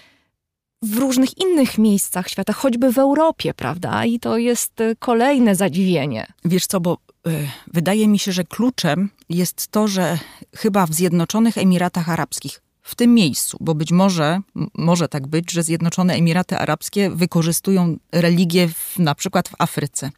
w 0.83 0.97
różnych 0.97 1.39
innych 1.39 1.79
miejscach 1.79 2.29
świata, 2.29 2.53
choćby 2.53 2.93
w 2.93 2.99
Europie, 2.99 3.55
prawda? 3.55 4.05
I 4.05 4.21
to 4.21 4.39
jest 4.39 4.81
y, 4.81 4.97
kolejne 4.99 5.55
zadziwienie. 5.55 6.27
Wiesz 6.45 6.67
co, 6.67 6.81
bo 6.81 6.99
y, 7.27 7.49
wydaje 7.67 8.09
mi 8.09 8.19
się, 8.19 8.33
że 8.33 8.45
kluczem 8.45 9.11
jest 9.29 9.69
to, 9.69 9.89
że 9.89 10.19
chyba 10.57 10.87
w 10.87 10.93
Zjednoczonych 10.95 11.59
Emiratach 11.59 12.09
Arabskich 12.09 12.61
w 12.89 12.95
tym 12.95 13.15
miejscu, 13.15 13.57
bo 13.61 13.75
być 13.75 13.93
może, 13.93 14.41
może 14.75 15.09
tak 15.09 15.27
być, 15.27 15.53
że 15.53 15.63
Zjednoczone 15.63 16.15
Emiraty 16.15 16.59
Arabskie 16.59 17.11
wykorzystują 17.11 17.97
religię 18.13 18.69
w, 18.69 18.99
na 18.99 19.15
przykład 19.15 19.49
w 19.49 19.55
Afryce. 19.59 20.11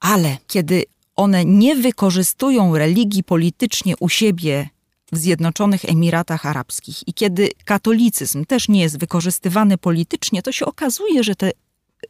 Ale 0.00 0.36
kiedy 0.46 0.84
one 1.16 1.44
nie 1.44 1.76
wykorzystują 1.76 2.78
religii 2.78 3.24
politycznie 3.24 3.96
u 3.96 4.08
siebie 4.08 4.68
w 5.12 5.18
Zjednoczonych 5.18 5.84
Emiratach 5.84 6.46
Arabskich 6.46 7.08
i 7.08 7.14
kiedy 7.14 7.48
katolicyzm 7.64 8.44
też 8.44 8.68
nie 8.68 8.80
jest 8.80 8.98
wykorzystywany 8.98 9.78
politycznie, 9.78 10.42
to 10.42 10.52
się 10.52 10.66
okazuje, 10.66 11.24
że 11.24 11.34
te 11.34 11.50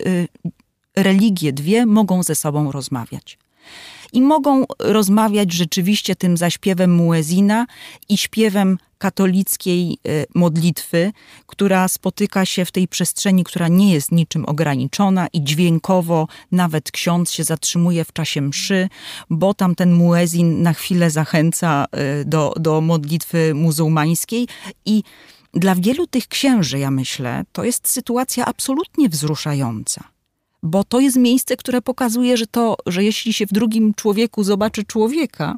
y, 0.06 0.28
religie 0.96 1.52
dwie 1.52 1.86
mogą 1.86 2.22
ze 2.22 2.34
sobą 2.34 2.72
rozmawiać 2.72 3.38
i 4.12 4.22
mogą 4.22 4.64
rozmawiać 4.78 5.52
rzeczywiście 5.52 6.16
tym 6.16 6.36
zaśpiewem 6.36 6.94
muezina 6.94 7.66
i 8.08 8.18
śpiewem 8.18 8.78
katolickiej 8.98 9.92
e, 9.92 10.24
modlitwy, 10.34 11.12
która 11.46 11.88
spotyka 11.88 12.46
się 12.46 12.64
w 12.64 12.72
tej 12.72 12.88
przestrzeni, 12.88 13.44
która 13.44 13.68
nie 13.68 13.92
jest 13.92 14.12
niczym 14.12 14.44
ograniczona 14.44 15.26
i 15.32 15.44
dźwiękowo 15.44 16.28
nawet 16.52 16.90
ksiądz 16.90 17.30
się 17.30 17.44
zatrzymuje 17.44 18.04
w 18.04 18.12
czasie 18.12 18.40
mszy, 18.40 18.88
bo 19.30 19.54
tam 19.54 19.74
ten 19.74 19.92
muezin 19.92 20.62
na 20.62 20.72
chwilę 20.72 21.10
zachęca 21.10 21.86
e, 21.92 22.24
do, 22.24 22.54
do 22.60 22.80
modlitwy 22.80 23.54
muzułmańskiej. 23.54 24.48
I 24.86 25.02
dla 25.54 25.74
wielu 25.74 26.06
tych 26.06 26.28
księży, 26.28 26.78
ja 26.78 26.90
myślę, 26.90 27.44
to 27.52 27.64
jest 27.64 27.88
sytuacja 27.88 28.46
absolutnie 28.46 29.08
wzruszająca 29.08 30.17
bo 30.62 30.84
to 30.84 31.00
jest 31.00 31.16
miejsce, 31.16 31.56
które 31.56 31.82
pokazuje, 31.82 32.36
że 32.36 32.46
to, 32.46 32.76
że 32.86 33.04
jeśli 33.04 33.32
się 33.32 33.46
w 33.46 33.52
drugim 33.52 33.94
człowieku 33.94 34.44
zobaczy 34.44 34.84
człowieka, 34.84 35.56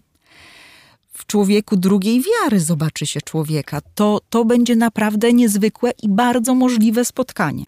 w 1.12 1.26
człowieku 1.26 1.76
drugiej 1.76 2.22
wiary 2.22 2.60
zobaczy 2.60 3.06
się 3.06 3.20
człowieka, 3.20 3.80
to, 3.94 4.20
to 4.30 4.44
będzie 4.44 4.76
naprawdę 4.76 5.32
niezwykłe 5.32 5.90
i 6.02 6.08
bardzo 6.08 6.54
możliwe 6.54 7.04
spotkanie. 7.04 7.64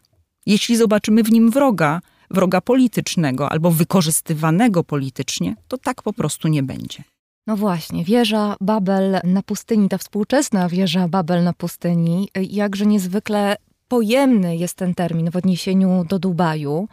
Jeśli 0.47 0.77
zobaczymy 0.77 1.23
w 1.23 1.33
nim 1.33 1.51
wroga, 1.51 2.01
wroga 2.31 2.61
politycznego 2.61 3.49
albo 3.49 3.71
wykorzystywanego 3.71 4.85
politycznie, 4.85 5.57
to 5.69 5.79
tak 5.79 6.03
po 6.03 6.13
prostu 6.13 6.49
nie 6.49 6.63
będzie. 6.63 7.05
No 7.47 7.57
właśnie, 7.57 8.05
wieża 8.05 8.57
Babel 8.61 9.21
na 9.25 9.43
pustyni, 9.43 9.89
ta 9.89 9.99
współczesna 9.99 10.69
wieża 10.69 11.09
Babel 11.09 11.45
na 11.45 11.53
pustyni, 11.53 12.29
jakże 12.35 12.87
niezwykle 12.87 13.57
pojemny 13.93 14.57
jest 14.57 14.75
ten 14.75 14.95
termin 14.95 15.31
w 15.31 15.37
odniesieniu 15.37 16.05
do 16.09 16.19
Dubaju. 16.19 16.89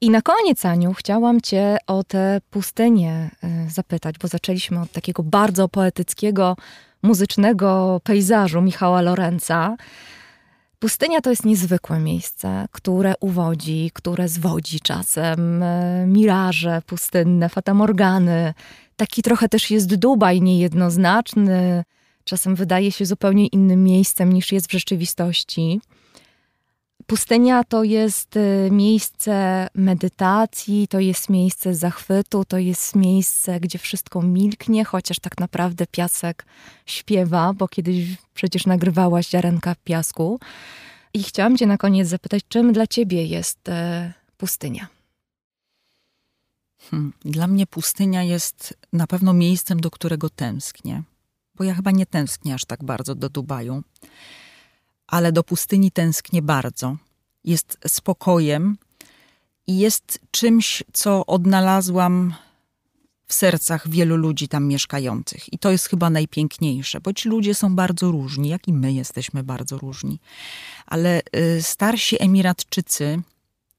I 0.00 0.10
na 0.10 0.22
koniec, 0.22 0.64
Aniu, 0.64 0.92
chciałam 0.92 1.40
Cię 1.40 1.76
o 1.86 2.04
tę 2.04 2.40
pustynię 2.50 3.30
e, 3.42 3.70
zapytać, 3.70 4.18
bo 4.18 4.28
zaczęliśmy 4.28 4.80
od 4.80 4.92
takiego 4.92 5.22
bardzo 5.22 5.68
poetyckiego, 5.68 6.56
muzycznego 7.02 8.00
pejzażu 8.04 8.62
Michała 8.62 9.02
Lorenza. 9.02 9.76
Pustynia 10.78 11.20
to 11.20 11.30
jest 11.30 11.44
niezwykłe 11.44 11.98
miejsce, 11.98 12.66
które 12.72 13.14
uwodzi, 13.20 13.90
które 13.94 14.28
zwodzi 14.28 14.80
czasem. 14.80 15.62
E, 15.62 16.04
miraże 16.06 16.82
pustynne, 16.86 17.48
fatamorgany. 17.48 18.54
Taki 18.96 19.22
trochę 19.22 19.48
też 19.48 19.70
jest 19.70 19.94
Dubaj 19.94 20.40
niejednoznaczny. 20.40 21.84
Czasem 22.24 22.54
wydaje 22.54 22.92
się 22.92 23.06
zupełnie 23.06 23.46
innym 23.46 23.84
miejscem 23.84 24.32
niż 24.32 24.52
jest 24.52 24.68
w 24.68 24.72
rzeczywistości. 24.72 25.80
Pustynia 27.06 27.64
to 27.64 27.84
jest 27.84 28.36
y, 28.36 28.68
miejsce 28.72 29.66
medytacji, 29.74 30.88
to 30.88 31.00
jest 31.00 31.28
miejsce 31.28 31.74
zachwytu, 31.74 32.44
to 32.44 32.58
jest 32.58 32.96
miejsce, 32.96 33.60
gdzie 33.60 33.78
wszystko 33.78 34.22
milknie, 34.22 34.84
chociaż 34.84 35.18
tak 35.18 35.40
naprawdę 35.40 35.86
piasek 35.86 36.46
śpiewa, 36.86 37.52
bo 37.52 37.68
kiedyś 37.68 38.16
przecież 38.34 38.66
nagrywałaś 38.66 39.28
ziarenka 39.28 39.74
piasku. 39.84 40.40
I 41.14 41.22
chciałam 41.22 41.58
Cię 41.58 41.66
na 41.66 41.78
koniec 41.78 42.08
zapytać, 42.08 42.42
czym 42.48 42.72
dla 42.72 42.86
Ciebie 42.86 43.26
jest 43.26 43.68
e, 43.68 44.12
pustynia? 44.36 44.86
Hmm. 46.90 47.12
Dla 47.24 47.46
mnie 47.46 47.66
pustynia 47.66 48.22
jest 48.22 48.74
na 48.92 49.06
pewno 49.06 49.32
miejscem, 49.32 49.80
do 49.80 49.90
którego 49.90 50.30
tęsknię, 50.30 51.02
bo 51.54 51.64
ja 51.64 51.74
chyba 51.74 51.90
nie 51.90 52.06
tęsknię 52.06 52.54
aż 52.54 52.64
tak 52.64 52.84
bardzo 52.84 53.14
do 53.14 53.28
Dubaju 53.28 53.82
ale 55.12 55.32
do 55.32 55.44
pustyni 55.44 55.90
tęsknię 55.90 56.42
bardzo. 56.42 56.96
Jest 57.44 57.78
spokojem 57.86 58.78
i 59.66 59.78
jest 59.78 60.18
czymś, 60.30 60.82
co 60.92 61.26
odnalazłam 61.26 62.34
w 63.26 63.34
sercach 63.34 63.88
wielu 63.88 64.16
ludzi 64.16 64.48
tam 64.48 64.66
mieszkających. 64.66 65.52
I 65.52 65.58
to 65.58 65.70
jest 65.70 65.86
chyba 65.86 66.10
najpiękniejsze, 66.10 67.00
bo 67.00 67.12
ci 67.12 67.28
ludzie 67.28 67.54
są 67.54 67.76
bardzo 67.76 68.10
różni, 68.10 68.48
jak 68.48 68.68
i 68.68 68.72
my 68.72 68.92
jesteśmy 68.92 69.42
bardzo 69.42 69.78
różni. 69.78 70.20
Ale 70.86 71.22
y, 71.36 71.62
starsi 71.62 72.22
Emiratczycy 72.22 73.22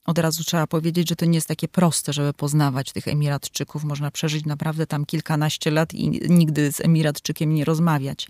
Od 0.06 0.18
razu 0.18 0.44
trzeba 0.44 0.68
powiedzieć, 0.68 1.10
że 1.10 1.16
to 1.16 1.26
nie 1.26 1.38
jest 1.38 1.48
takie 1.48 1.68
proste, 1.68 2.14
żeby 2.14 2.34
poznawać 2.34 2.92
tych 2.92 3.08
Emiratczyków. 3.08 3.84
Można 3.84 4.12
przeżyć 4.12 4.46
naprawdę 4.46 4.88
tam 4.88 5.06
kilkanaście 5.06 5.72
lat 5.72 5.94
i 5.94 6.30
nigdy 6.30 6.72
z 6.72 6.82
Emiratczykiem 6.82 7.54
nie 7.54 7.66
rozmawiać. 7.66 8.28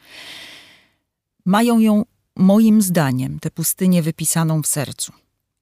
Mają 1.46 1.80
ją, 1.80 2.06
moim 2.36 2.82
zdaniem, 2.82 3.40
tę 3.40 3.52
pustynię 3.52 4.02
wypisaną 4.02 4.62
w 4.62 4.68
sercu. 4.68 5.14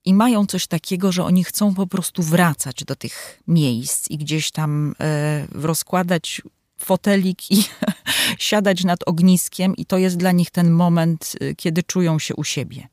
I 0.06 0.14
mają 0.14 0.46
coś 0.46 0.68
takiego, 0.68 1.12
że 1.12 1.24
oni 1.24 1.44
chcą 1.44 1.74
po 1.74 1.88
prostu 1.88 2.24
wracać 2.24 2.84
do 2.84 2.96
tych 2.96 3.42
miejsc 3.48 4.10
i 4.10 4.18
gdzieś 4.18 4.52
tam 4.52 4.96
e, 5.00 5.48
rozkładać 5.52 6.42
fotelik 6.78 7.52
i 7.52 7.64
siadać 8.50 8.84
nad 8.84 9.00
ogniskiem, 9.06 9.76
i 9.76 9.86
to 9.86 9.98
jest 9.98 10.18
dla 10.18 10.32
nich 10.32 10.52
ten 10.52 10.72
moment, 10.72 11.34
e, 11.40 11.56
kiedy 11.56 11.84
czują 11.84 12.20
się 12.20 12.36
u 12.36 12.44
siebie. 12.44 12.88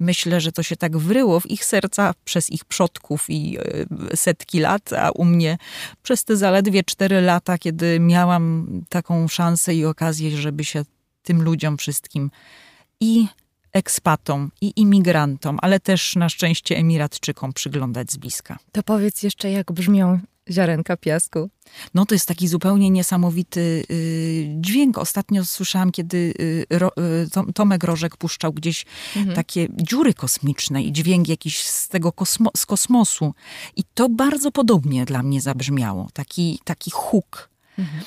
Myślę, 0.00 0.40
że 0.40 0.52
to 0.52 0.62
się 0.62 0.76
tak 0.76 0.96
wryło 0.96 1.40
w 1.40 1.50
ich 1.50 1.64
serca 1.64 2.14
przez 2.24 2.50
ich 2.50 2.64
przodków 2.64 3.30
i 3.30 3.58
e, 3.58 4.16
setki 4.16 4.60
lat, 4.60 4.92
a 4.92 5.10
u 5.10 5.24
mnie 5.24 5.58
przez 6.02 6.24
te 6.24 6.36
zaledwie 6.36 6.84
cztery 6.84 7.20
lata, 7.20 7.58
kiedy 7.58 8.00
miałam 8.00 8.66
taką 8.88 9.28
szansę 9.28 9.74
i 9.74 9.84
okazję, 9.84 10.36
żeby 10.36 10.64
się 10.64 10.84
tym 11.22 11.42
ludziom 11.42 11.78
wszystkim 11.78 12.30
i 13.04 13.28
ekspatom 13.72 14.50
i 14.60 14.72
imigrantom, 14.76 15.58
ale 15.62 15.80
też 15.80 16.16
na 16.16 16.28
szczęście 16.28 16.76
Emiratczykom 16.76 17.52
przyglądać 17.52 18.12
z 18.12 18.16
bliska. 18.16 18.58
To 18.72 18.82
powiedz 18.82 19.22
jeszcze, 19.22 19.50
jak 19.50 19.72
brzmią 19.72 20.20
ziarenka 20.50 20.96
piasku. 20.96 21.50
No 21.94 22.06
to 22.06 22.14
jest 22.14 22.28
taki 22.28 22.48
zupełnie 22.48 22.90
niesamowity 22.90 23.84
y, 23.90 24.46
dźwięk. 24.56 24.98
Ostatnio 24.98 25.44
słyszałam, 25.44 25.92
kiedy 25.92 26.34
y, 26.40 26.66
ro, 26.70 26.92
y, 27.48 27.52
Tomek 27.52 27.84
Rożek 27.84 28.16
puszczał 28.16 28.52
gdzieś 28.52 28.86
mhm. 29.16 29.36
takie 29.36 29.68
dziury 29.76 30.14
kosmiczne 30.14 30.82
i 30.82 30.92
dźwięk 30.92 31.28
jakiś 31.28 31.62
z 31.62 31.88
tego 31.88 32.12
kosmo, 32.12 32.50
z 32.56 32.66
kosmosu. 32.66 33.34
I 33.76 33.84
to 33.94 34.08
bardzo 34.08 34.50
podobnie 34.50 35.04
dla 35.04 35.22
mnie 35.22 35.40
zabrzmiało. 35.40 36.08
Taki, 36.12 36.60
taki 36.64 36.90
huk. 36.90 37.48
Mhm. 37.78 38.04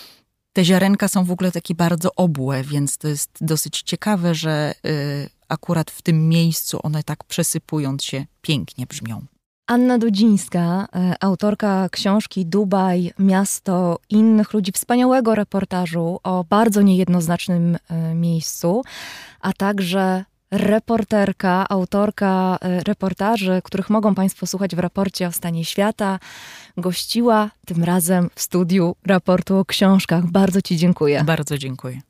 Te 0.58 0.66
ziarenka 0.66 1.08
są 1.08 1.24
w 1.24 1.32
ogóle 1.32 1.52
takie 1.52 1.76
bardzo 1.76 2.10
obłe, 2.16 2.64
więc 2.64 2.98
to 2.98 3.08
jest 3.08 3.30
dosyć 3.42 3.82
ciekawe, 3.82 4.36
że 4.36 4.74
y, 4.86 5.30
akurat 5.50 5.92
w 5.92 6.02
tym 6.02 6.30
miejscu 6.30 6.80
one 6.84 7.04
tak 7.04 7.24
przesypując 7.24 8.04
się 8.04 8.26
pięknie 8.42 8.86
brzmią. 8.86 9.26
Anna 9.68 9.98
Dudzińska, 9.98 10.88
e, 10.96 11.16
autorka 11.24 11.90
książki 11.92 12.46
Dubaj, 12.46 13.12
miasto 13.20 14.00
innych 14.10 14.54
ludzi, 14.54 14.72
wspaniałego 14.72 15.36
reportażu 15.36 16.20
o 16.24 16.44
bardzo 16.50 16.82
niejednoznacznym 16.82 17.78
e, 17.90 18.16
miejscu, 18.16 18.82
a 19.42 19.54
także 19.54 20.26
reporterka, 20.52 21.66
autorka 21.70 22.58
e, 22.62 22.80
reportaży, 22.80 23.62
których 23.64 23.90
mogą 23.90 24.16
Państwo 24.16 24.48
słuchać 24.48 24.76
w 24.76 24.80
raporcie 24.80 25.28
o 25.28 25.32
stanie 25.32 25.66
świata, 25.66 26.20
gościła 26.78 27.50
tym 27.66 27.84
razem 27.84 28.30
w 28.36 28.42
studiu 28.42 28.96
raportu 29.06 29.58
o 29.58 29.66
książkach. 29.66 30.26
Bardzo 30.26 30.62
Ci 30.62 30.78
dziękuję. 30.78 31.24
Bardzo 31.24 31.58
dziękuję. 31.58 32.02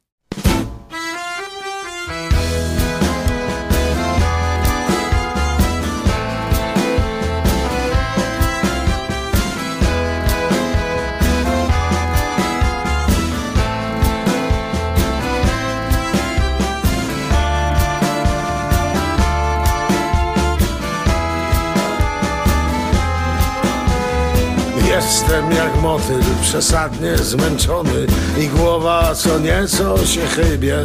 Jestem 25.08 25.52
jak 25.52 25.82
motyl, 25.82 26.22
przesadnie 26.42 27.18
zmęczony 27.18 28.08
I 28.40 28.48
głowa 28.48 29.16
co 29.16 29.40
nieco 29.40 30.06
się 30.06 30.22
chybie. 30.28 30.78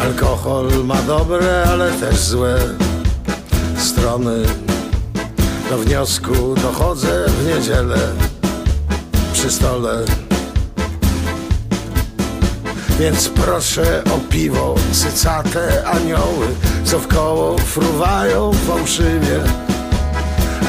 Alkohol 0.00 0.84
ma 0.84 1.02
dobre, 1.02 1.64
ale 1.72 1.92
też 1.92 2.18
złe 2.18 2.58
strony. 3.78 4.42
Do 5.70 5.78
wniosku 5.78 6.54
dochodzę 6.62 7.24
w 7.28 7.46
niedzielę 7.46 7.98
Przy 9.32 9.50
stole. 9.50 10.04
Więc 12.98 13.28
proszę 13.28 14.02
o 14.14 14.18
piwo, 14.30 14.74
cycate 14.92 15.84
anioły, 15.86 16.46
co 16.84 16.98
w 16.98 17.06
koło 17.06 17.58
fruwają 17.58 18.52
fałszywie. 18.52 19.69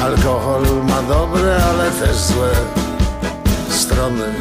Alkohol 0.00 0.62
ma 0.88 1.02
dobre, 1.02 1.64
ale 1.64 1.90
też 1.90 2.16
złe 2.16 2.50
strony. 3.68 4.34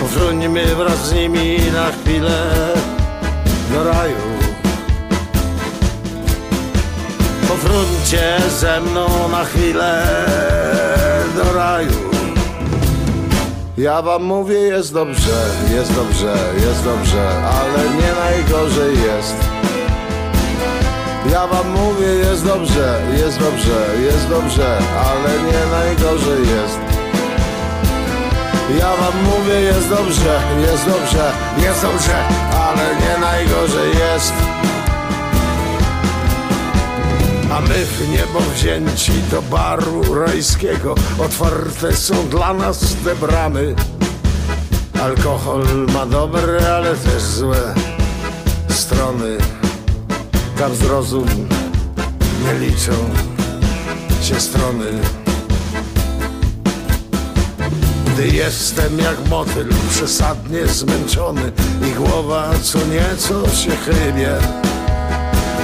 Powróćmy 0.00 0.74
wraz 0.74 1.08
z 1.08 1.12
nimi 1.12 1.58
na 1.72 1.90
chwilę 1.92 2.46
do 3.72 3.84
raju. 3.84 4.30
Powróćcie 7.48 8.36
ze 8.58 8.80
mną 8.80 9.28
na 9.32 9.44
chwilę 9.44 10.06
do 11.36 11.52
raju. 11.52 12.10
Ja 13.78 14.02
wam 14.02 14.22
mówię, 14.22 14.54
jest 14.54 14.92
dobrze, 14.92 15.46
jest 15.74 15.94
dobrze, 15.94 16.36
jest 16.66 16.84
dobrze, 16.84 17.28
ale 17.44 17.84
nie 17.84 18.12
najgorzej 18.20 19.02
jest. 19.02 19.59
Ja 21.28 21.46
wam 21.46 21.70
mówię, 21.70 22.06
jest 22.06 22.44
dobrze, 22.44 23.00
jest 23.18 23.38
dobrze, 23.38 23.86
jest 24.02 24.28
dobrze, 24.28 24.78
ale 24.96 25.42
nie 25.42 25.70
najgorzej 25.70 26.40
jest. 26.40 26.78
Ja 28.78 28.96
wam 28.96 29.24
mówię, 29.24 29.60
jest 29.60 29.88
dobrze, 29.88 30.40
jest 30.60 30.84
dobrze, 30.84 31.32
jest 31.58 31.82
dobrze, 31.82 32.14
ale 32.52 32.96
nie 32.96 33.20
najgorzej 33.20 33.88
jest. 33.88 34.32
A 37.52 37.60
my 37.60 37.86
w 37.86 38.08
niebo 38.08 38.40
wzięci 38.54 39.12
do 39.30 39.42
baru 39.42 40.14
rajskiego 40.14 40.94
Otwarte 41.18 41.96
są 41.96 42.28
dla 42.28 42.54
nas 42.54 42.96
te 43.04 43.16
bramy 43.16 43.74
Alkohol 45.02 45.64
ma 45.94 46.06
dobre, 46.06 46.74
ale 46.76 46.94
też 46.96 47.22
złe 47.22 47.74
strony 48.68 49.38
tam 50.60 50.74
zrozum. 50.74 51.26
Nie 52.44 52.66
liczą 52.66 52.92
się 54.22 54.40
strony. 54.40 54.84
Gdy 58.06 58.28
jestem 58.28 58.98
jak 58.98 59.28
motyl 59.28 59.68
przesadnie 59.90 60.66
zmęczony 60.66 61.52
I 61.88 61.94
głowa 61.94 62.50
co 62.62 62.78
nieco 62.78 63.50
się 63.56 63.70
chybie 63.70 64.36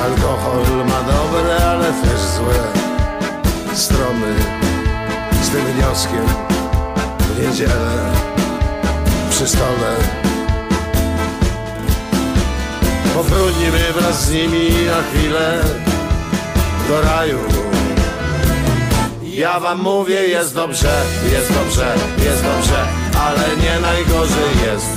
Alkohol 0.05 0.87
ma 0.87 1.03
dobre, 1.03 1.67
ale 1.71 1.85
też 1.85 2.21
złe 2.21 2.65
strony. 3.75 4.35
Z 5.43 5.49
tym 5.49 5.65
wnioskiem 5.67 6.27
w 7.19 7.43
niedzielę 7.43 8.13
przy 9.31 9.49
stole 9.49 9.97
Powróćmy 13.17 13.93
wraz 14.01 14.25
z 14.25 14.33
nimi 14.33 14.69
na 14.87 15.03
chwilę 15.03 15.63
do 16.89 17.01
raju. 17.03 17.39
Ja 19.23 19.61
wam 19.61 19.81
mówię, 19.83 20.29
jest 20.29 20.55
dobrze, 20.55 20.93
jest 21.33 21.53
dobrze, 21.53 21.95
jest 22.25 22.43
dobrze 22.43 22.87
Ale 23.27 23.57
nie 23.63 23.81
najgorzej 23.81 24.53
jest. 24.67 24.91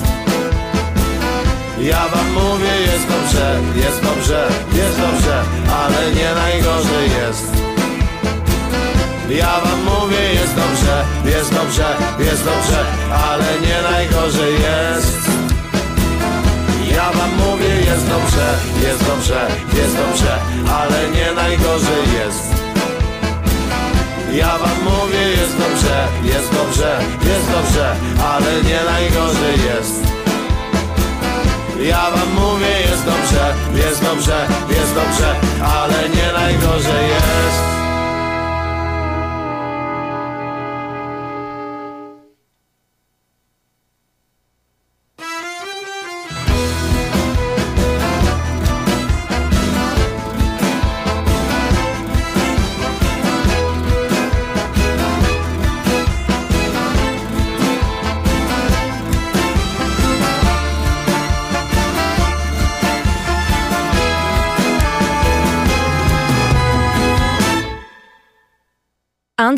Ja 1.82 2.08
wam 2.08 2.32
mówię, 2.32 2.74
jest 2.82 3.08
dobrze, 3.08 3.60
jest 3.76 4.02
dobrze, 4.04 4.48
jest 4.74 5.00
dobrze 5.00 5.44
Ale 5.84 6.12
nie 6.12 6.36
najgorzej 6.36 7.10
jest. 7.22 7.48
Ja 9.30 9.60
wam 9.60 9.84
mówię, 9.84 10.34
jest 10.34 10.56
dobrze, 10.56 11.06
jest 11.26 11.54
dobrze, 11.54 11.96
jest 12.20 12.44
dobrze, 12.46 12.86
ale 13.30 13.46
nie 13.68 13.82
najgorzej 13.92 14.54
jest. 14.54 15.39
Ja 17.00 17.12
wam 17.12 17.32
mówię, 17.36 17.76
jest 17.89 18.08
dobrze, 18.08 18.47
jest 18.88 19.06
dobrze, 19.06 19.47
jest 19.74 19.95
dobrze, 19.97 20.38
ale 20.80 21.10
nie 21.10 21.32
najgorzej 21.32 22.04
jest. 22.20 22.43
Ja 24.32 24.58
wam 24.58 24.78
mówię, 24.84 25.22
jest 25.30 25.58
dobrze, 25.58 26.08
jest 26.24 26.54
dobrze, 26.54 27.00
jest 27.30 27.52
dobrze, 27.52 27.95
ale 28.32 28.64
nie 28.64 28.80
najgorzej 28.91 29.58
jest. 29.66 30.04
Ja 31.82 32.12
wam 32.12 32.34
mówię, 32.34 32.80
jest 32.89 33.06
dobrze, 33.06 33.54
jest 33.88 34.04
dobrze, 34.04 34.47
jest 34.70 34.93
dobrze, 34.95 35.36
ale 35.78 36.10
nie 36.10 36.34
najgorzej 36.34 37.08
jest. 37.10 37.79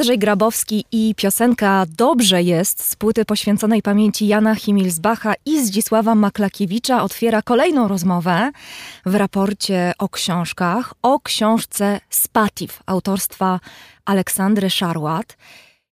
Andrzej 0.02 0.20
Grabowski 0.20 0.86
i 0.92 1.16
piosenka 1.18 1.86
Dobrze 1.98 2.44
jest 2.44 2.84
z 2.84 2.96
płyty 2.96 3.26
poświęconej 3.26 3.82
pamięci 3.82 4.28
Jana 4.28 4.56
Himilsbacha 4.56 5.34
i 5.46 5.66
Zdzisława 5.66 6.16
Maklakiewicza 6.16 7.04
otwiera 7.04 7.42
kolejną 7.42 7.88
rozmowę 7.88 8.52
w 9.06 9.16
raporcie 9.16 9.94
o 10.00 10.10
książkach, 10.10 10.94
o 11.02 11.20
książce 11.20 12.00
Spatif 12.10 12.84
autorstwa 12.86 13.60
Aleksandry 14.06 14.70
Szarłat. 14.70 15.38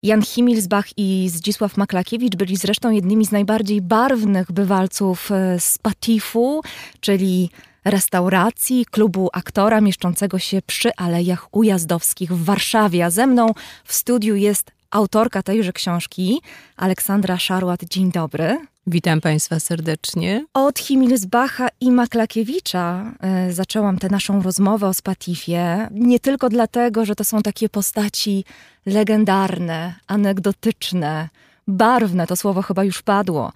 Jan 0.02 0.22
Himilsbach 0.22 0.86
i 0.96 1.28
Zdzisław 1.30 1.76
Maklakiewicz 1.76 2.36
byli 2.36 2.56
zresztą 2.56 2.90
jednymi 2.90 3.26
z 3.26 3.32
najbardziej 3.32 3.82
barwnych 3.82 4.52
bywalców 4.52 5.30
e, 5.30 5.60
Spatifu, 5.60 6.62
czyli 7.00 7.50
restauracji, 7.86 8.86
klubu 8.86 9.28
aktora 9.32 9.80
mieszczącego 9.80 10.38
się 10.38 10.62
przy 10.66 10.94
Alejach 10.96 11.48
Ujazdowskich 11.52 12.32
w 12.32 12.44
Warszawie. 12.44 13.04
A 13.04 13.10
ze 13.10 13.26
mną 13.26 13.52
w 13.84 13.92
studiu 13.92 14.36
jest 14.36 14.70
autorka 14.90 15.42
tejże 15.42 15.72
książki, 15.72 16.40
Aleksandra 16.76 17.38
Szarłat. 17.38 17.84
Dzień 17.84 18.12
dobry. 18.12 18.58
Witam 18.86 19.20
Państwa 19.20 19.60
serdecznie. 19.60 20.44
Od 20.54 20.78
Himilsbacha 20.78 21.68
i 21.80 21.90
Maklakiewicza 21.90 23.12
y, 23.48 23.52
zaczęłam 23.52 23.98
tę 23.98 24.08
naszą 24.08 24.42
rozmowę 24.42 24.88
o 24.88 24.94
Spatifie. 24.94 25.88
Nie 25.90 26.20
tylko 26.20 26.48
dlatego, 26.48 27.04
że 27.04 27.14
to 27.14 27.24
są 27.24 27.42
takie 27.42 27.68
postaci 27.68 28.44
legendarne, 28.86 29.94
anegdotyczne, 30.06 31.28
barwne, 31.66 32.26
to 32.26 32.36
słowo 32.36 32.62
chyba 32.62 32.84
już 32.84 33.02
padło, 33.02 33.52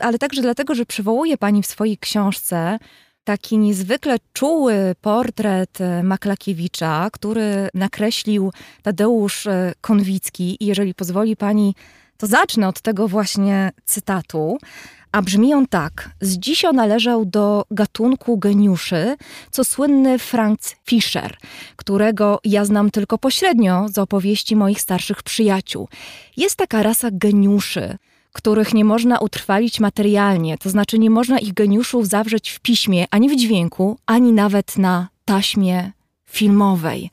ale 0.00 0.18
także 0.18 0.42
dlatego, 0.42 0.74
że 0.74 0.86
przywołuje 0.86 1.38
Pani 1.38 1.62
w 1.62 1.66
swojej 1.66 1.98
książce 1.98 2.78
taki 3.24 3.58
niezwykle 3.58 4.16
czuły 4.32 4.94
portret 5.00 5.80
e, 5.80 6.02
Maklakiewicza, 6.02 7.08
który 7.12 7.68
nakreślił 7.74 8.52
Tadeusz 8.82 9.46
e, 9.46 9.72
Konwicki. 9.80 10.56
I 10.60 10.66
jeżeli 10.66 10.94
pozwoli 10.94 11.36
pani, 11.36 11.74
to 12.16 12.26
zacznę 12.26 12.68
od 12.68 12.80
tego 12.80 13.08
właśnie 13.08 13.70
cytatu. 13.84 14.58
A 15.12 15.22
brzmi 15.22 15.54
on 15.54 15.66
tak. 15.66 16.10
Z 16.20 16.38
dzisia 16.38 16.72
należał 16.72 17.24
do 17.24 17.64
gatunku 17.70 18.38
geniuszy, 18.38 19.16
co 19.50 19.64
słynny 19.64 20.18
Franz 20.18 20.76
Fischer, 20.86 21.36
którego 21.76 22.40
ja 22.44 22.64
znam 22.64 22.90
tylko 22.90 23.18
pośrednio 23.18 23.86
z 23.88 23.98
opowieści 23.98 24.56
moich 24.56 24.80
starszych 24.80 25.22
przyjaciół. 25.22 25.88
Jest 26.36 26.56
taka 26.56 26.82
rasa 26.82 27.08
geniuszy, 27.12 27.96
których 28.32 28.74
nie 28.74 28.84
można 28.84 29.18
utrwalić 29.18 29.80
materialnie, 29.80 30.58
to 30.58 30.70
znaczy 30.70 30.98
nie 30.98 31.10
można 31.10 31.38
ich 31.38 31.54
geniuszów 31.54 32.08
zawrzeć 32.08 32.50
w 32.50 32.60
piśmie, 32.60 33.06
ani 33.10 33.28
w 33.28 33.36
dźwięku, 33.36 33.98
ani 34.06 34.32
nawet 34.32 34.78
na 34.78 35.08
taśmie 35.24 35.92
filmowej. 36.28 37.10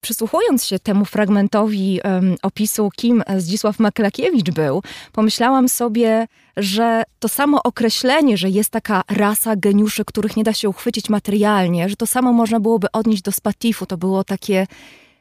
Przysłuchując 0.00 0.64
się 0.64 0.78
temu 0.78 1.04
fragmentowi 1.04 2.00
um, 2.04 2.36
opisu, 2.42 2.90
kim 2.96 3.22
Zdzisław 3.38 3.78
Maklakiewicz 3.78 4.50
był, 4.50 4.82
pomyślałam 5.12 5.68
sobie, 5.68 6.26
że 6.56 7.02
to 7.18 7.28
samo 7.28 7.62
określenie, 7.62 8.36
że 8.36 8.50
jest 8.50 8.70
taka 8.70 9.02
rasa 9.08 9.56
geniuszy, 9.56 10.04
których 10.04 10.36
nie 10.36 10.44
da 10.44 10.52
się 10.52 10.68
uchwycić 10.68 11.08
materialnie, 11.08 11.88
że 11.88 11.96
to 11.96 12.06
samo 12.06 12.32
można 12.32 12.60
byłoby 12.60 12.92
odnieść 12.92 13.22
do 13.22 13.32
Spatifu. 13.32 13.86
To 13.86 13.96
było 13.96 14.24
takie 14.24 14.66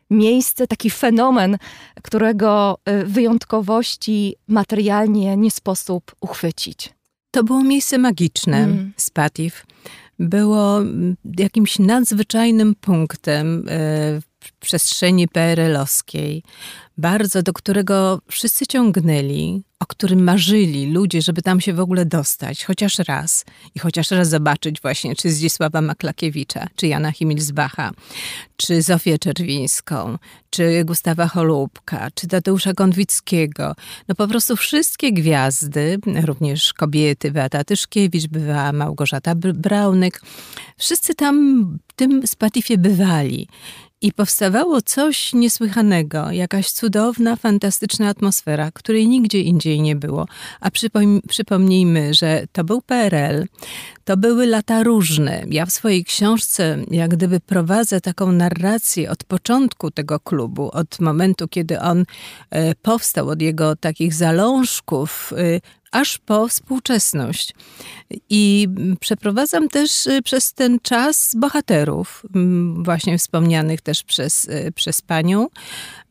miejsce, 0.10 0.68
taki 0.68 0.90
fenomen, 0.90 1.58
którego 2.04 2.78
y, 2.90 3.06
wyjątkowości 3.06 4.36
materialnie 4.48 5.38
nie 5.38 5.52
sposób 5.52 6.16
uchwycić. 6.22 6.94
To 7.32 7.44
było 7.44 7.64
miejsce 7.64 7.98
magiczne, 7.98 8.58
mm. 8.58 8.94
Spatif. 8.98 9.66
Było 10.20 10.82
mm, 10.82 11.16
jakimś 11.38 11.80
nadzwyczajnym 11.80 12.76
punktem 12.76 13.68
y, 13.68 14.22
w 14.44 14.52
przestrzeni 14.60 15.28
PRL-owskiej, 15.28 16.44
bardzo 17.00 17.44
do 17.44 17.54
którego 17.54 18.22
wszyscy 18.28 18.68
ciągnęli, 18.68 19.64
o 19.80 19.86
którym 19.86 20.24
marzyli 20.24 20.92
ludzie, 20.92 21.22
żeby 21.22 21.42
tam 21.42 21.62
się 21.62 21.74
w 21.74 21.80
ogóle 21.80 22.06
dostać, 22.06 22.64
chociaż 22.66 23.00
raz 23.00 23.46
i 23.76 23.80
chociaż 23.80 24.12
raz 24.12 24.30
zobaczyć 24.30 24.82
właśnie, 24.82 25.16
czy 25.16 25.30
Zdzisława 25.30 25.82
Maklakiewicza, 25.82 26.68
czy 26.76 26.88
Jana 26.88 27.12
Himilsbacha, 27.12 27.92
czy 28.58 28.82
Zofię 28.82 29.20
Czerwińską, 29.20 30.18
czy 30.50 30.84
Gustawa 30.86 31.28
Holubka, 31.28 32.08
czy 32.16 32.28
Tadeusza 32.28 32.74
Konwickiego. 32.74 33.76
No 34.08 34.16
po 34.16 34.28
prostu 34.28 34.56
wszystkie 34.56 35.12
gwiazdy, 35.12 35.98
również 36.26 36.74
kobiety, 36.74 37.32
Beata 37.32 37.64
Tyszkiewicz 37.64 38.28
bywała, 38.28 38.72
Małgorzata 38.72 39.36
Braunek, 39.36 40.22
wszyscy 40.78 41.16
tam 41.16 41.66
w 41.88 41.94
tym 41.94 42.28
Spatifie 42.28 42.78
bywali. 42.78 43.48
I 44.02 44.14
powstawało 44.14 44.82
coś 44.82 45.34
niesłychanego, 45.34 46.32
jakaś 46.32 46.72
cudowna, 46.72 47.36
fantastyczna 47.36 48.08
atmosfera, 48.08 48.72
której 48.72 49.08
nigdzie 49.08 49.42
indziej 49.42 49.82
nie 49.82 49.96
było. 49.96 50.26
A 50.60 50.72
przypom 50.72 51.22
przypomnijmy, 51.30 52.14
że 52.14 52.44
to 52.52 52.64
był 52.64 52.82
PRL, 52.82 53.46
to 54.04 54.18
były 54.18 54.46
lata 54.46 54.84
różne. 54.84 55.44
Ja 55.50 55.66
w 55.66 55.72
swojej 55.72 56.06
książce, 56.06 56.78
jak 56.92 57.12
gdyby 57.12 57.40
prowadzę 57.40 58.02
taką 58.02 58.32
narrację 58.32 59.12
od 59.12 59.24
początku 59.24 59.92
tego 59.92 60.20
klubu, 60.20 60.70
od 60.74 61.00
momentu, 61.00 61.48
kiedy 61.48 61.80
on 61.80 62.06
e, 62.50 62.76
powstał, 62.76 63.30
od 63.30 63.42
jego 63.42 63.76
takich 63.76 64.14
zalążków, 64.14 65.34
e, 65.38 65.62
aż 65.92 66.18
po 66.18 66.48
współczesność. 66.48 67.54
I 68.30 68.68
przeprowadzam 69.00 69.70
też 69.70 70.08
y, 70.08 70.22
przez 70.22 70.54
ten 70.54 70.80
czas 70.80 71.36
bohaterów, 71.36 72.26
właśnie 72.76 73.18
wspomnianych 73.18 73.82
też 73.82 74.04
przez, 74.04 74.46
y, 74.46 74.72
przez 74.76 75.02
panią. 75.02 75.48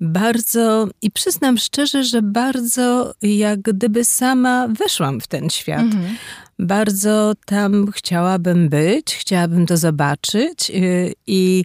Bardzo, 0.01 0.89
i 1.03 1.11
przyznam 1.11 1.59
szczerze, 1.59 2.05
że 2.05 2.23
bardzo 2.23 3.15
jak 3.23 3.61
gdyby 3.61 4.05
sama 4.05 4.69
weszłam 4.69 5.21
w 5.21 5.27
ten 5.27 5.51
świat. 5.51 5.81
Mhm. 5.81 6.17
Bardzo 6.59 7.33
tam 7.47 7.93
chciałabym 7.93 8.69
być, 8.69 9.15
chciałabym 9.15 9.67
to 9.67 9.77
zobaczyć 9.77 10.71
y, 10.71 11.15
i 11.27 11.65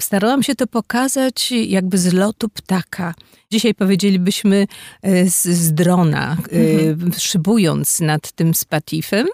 starałam 0.00 0.42
się 0.42 0.54
to 0.54 0.66
pokazać 0.66 1.52
jakby 1.52 1.98
z 1.98 2.12
lotu 2.12 2.48
ptaka. 2.48 3.14
Dzisiaj 3.52 3.74
powiedzielibyśmy 3.74 4.66
e, 5.02 5.30
z, 5.30 5.42
z 5.42 5.72
drona, 5.74 6.36
e, 6.52 6.88
mhm. 6.90 7.12
szybując 7.12 8.00
nad 8.00 8.32
tym 8.32 8.54
spatifem, 8.54 9.26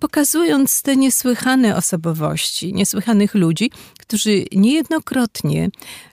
pokazując 0.00 0.82
te 0.82 0.96
niesłychane 0.96 1.76
osobowości, 1.76 2.74
niesłychanych 2.74 3.34
ludzi, 3.34 3.70
którzy 4.08 4.44
niejednokrotnie 4.52 5.68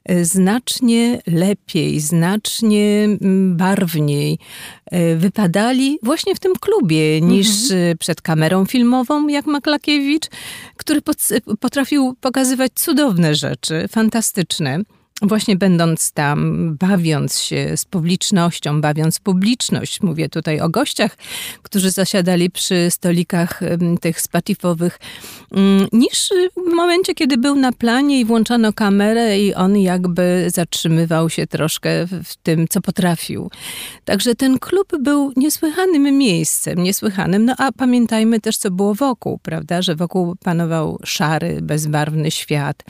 e, 0.05 0.25
znacznie 0.25 1.21
lepiej, 1.27 1.99
znacznie 1.99 3.07
barwniej 3.49 4.39
wypadali 5.17 5.99
właśnie 6.03 6.35
w 6.35 6.39
tym 6.39 6.53
klubie 6.61 7.21
niż 7.21 7.47
mhm. 7.71 7.97
przed 7.97 8.21
kamerą 8.21 8.65
filmową, 8.65 9.27
jak 9.27 9.45
Maklakiewicz, 9.45 10.27
który 10.77 11.01
potrafił 11.59 12.15
pokazywać 12.21 12.71
cudowne 12.75 13.35
rzeczy, 13.35 13.87
fantastyczne 13.87 14.79
właśnie 15.27 15.55
będąc 15.55 16.11
tam, 16.11 16.77
bawiąc 16.77 17.39
się 17.39 17.77
z 17.77 17.85
publicznością, 17.85 18.81
bawiąc 18.81 19.19
publiczność, 19.19 20.01
mówię 20.01 20.29
tutaj 20.29 20.61
o 20.61 20.69
gościach, 20.69 21.17
którzy 21.61 21.91
zasiadali 21.91 22.49
przy 22.49 22.91
stolikach 22.91 23.59
tych 24.01 24.21
spatifowych, 24.21 24.99
mm, 25.51 25.87
niż 25.91 26.29
w 26.69 26.73
momencie, 26.73 27.13
kiedy 27.15 27.37
był 27.37 27.55
na 27.55 27.71
planie 27.71 28.19
i 28.19 28.25
włączano 28.25 28.73
kamerę 28.73 29.39
i 29.39 29.53
on 29.53 29.77
jakby 29.77 30.47
zatrzymywał 30.53 31.29
się 31.29 31.47
troszkę 31.47 32.07
w 32.07 32.35
tym, 32.43 32.67
co 32.67 32.81
potrafił. 32.81 33.49
Także 34.05 34.35
ten 34.35 34.59
klub 34.59 34.87
był 34.99 35.33
niesłychanym 35.35 36.17
miejscem, 36.17 36.83
niesłychanym. 36.83 37.45
No 37.45 37.55
a 37.57 37.71
pamiętajmy 37.71 38.39
też, 38.39 38.57
co 38.57 38.71
było 38.71 38.95
wokół, 38.95 39.39
prawda, 39.43 39.81
że 39.81 39.95
wokół 39.95 40.35
panował 40.43 40.99
szary, 41.03 41.59
bezbarwny 41.61 42.31
świat, 42.31 42.83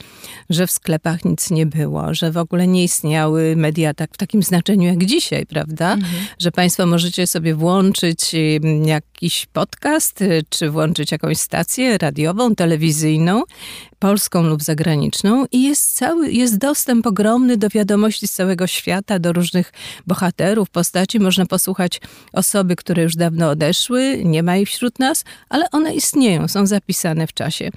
że 0.50 0.66
w 0.66 0.70
sklepach 0.70 1.24
nic 1.24 1.50
nie 1.50 1.66
było, 1.66 2.14
że 2.14 2.25
w 2.32 2.36
ogóle 2.36 2.66
nie 2.66 2.84
istniały 2.84 3.56
media 3.56 3.94
tak 3.94 4.14
w 4.14 4.16
takim 4.16 4.42
znaczeniu 4.42 4.88
jak 4.88 5.04
dzisiaj, 5.04 5.46
prawda? 5.46 5.92
Mhm. 5.92 6.26
Że 6.38 6.52
Państwo 6.52 6.86
możecie 6.86 7.26
sobie 7.26 7.54
włączyć 7.54 8.34
jakiś 8.84 9.46
podcast, 9.52 10.22
y, 10.22 10.42
czy 10.48 10.70
włączyć 10.70 11.12
jakąś 11.12 11.38
stację 11.38 11.98
radiową, 11.98 12.54
telewizyjną, 12.54 13.42
polską 13.98 14.42
lub 14.42 14.62
zagraniczną 14.62 15.46
i 15.52 15.62
jest 15.62 15.96
cały, 15.96 16.32
jest 16.32 16.58
dostęp 16.58 17.06
ogromny 17.06 17.56
do 17.56 17.68
wiadomości 17.68 18.28
z 18.28 18.32
całego 18.32 18.66
świata, 18.66 19.18
do 19.18 19.32
różnych 19.32 19.72
bohaterów, 20.06 20.70
postaci. 20.70 21.20
Można 21.20 21.46
posłuchać 21.46 22.00
osoby, 22.32 22.76
które 22.76 23.02
już 23.02 23.16
dawno 23.16 23.50
odeszły, 23.50 24.22
nie 24.24 24.42
ma 24.42 24.56
ich 24.56 24.68
wśród 24.68 24.98
nas, 24.98 25.24
ale 25.48 25.70
one 25.70 25.94
istnieją, 25.94 26.48
są 26.48 26.66
zapisane 26.66 27.26
w 27.26 27.32
czasie. 27.32 27.70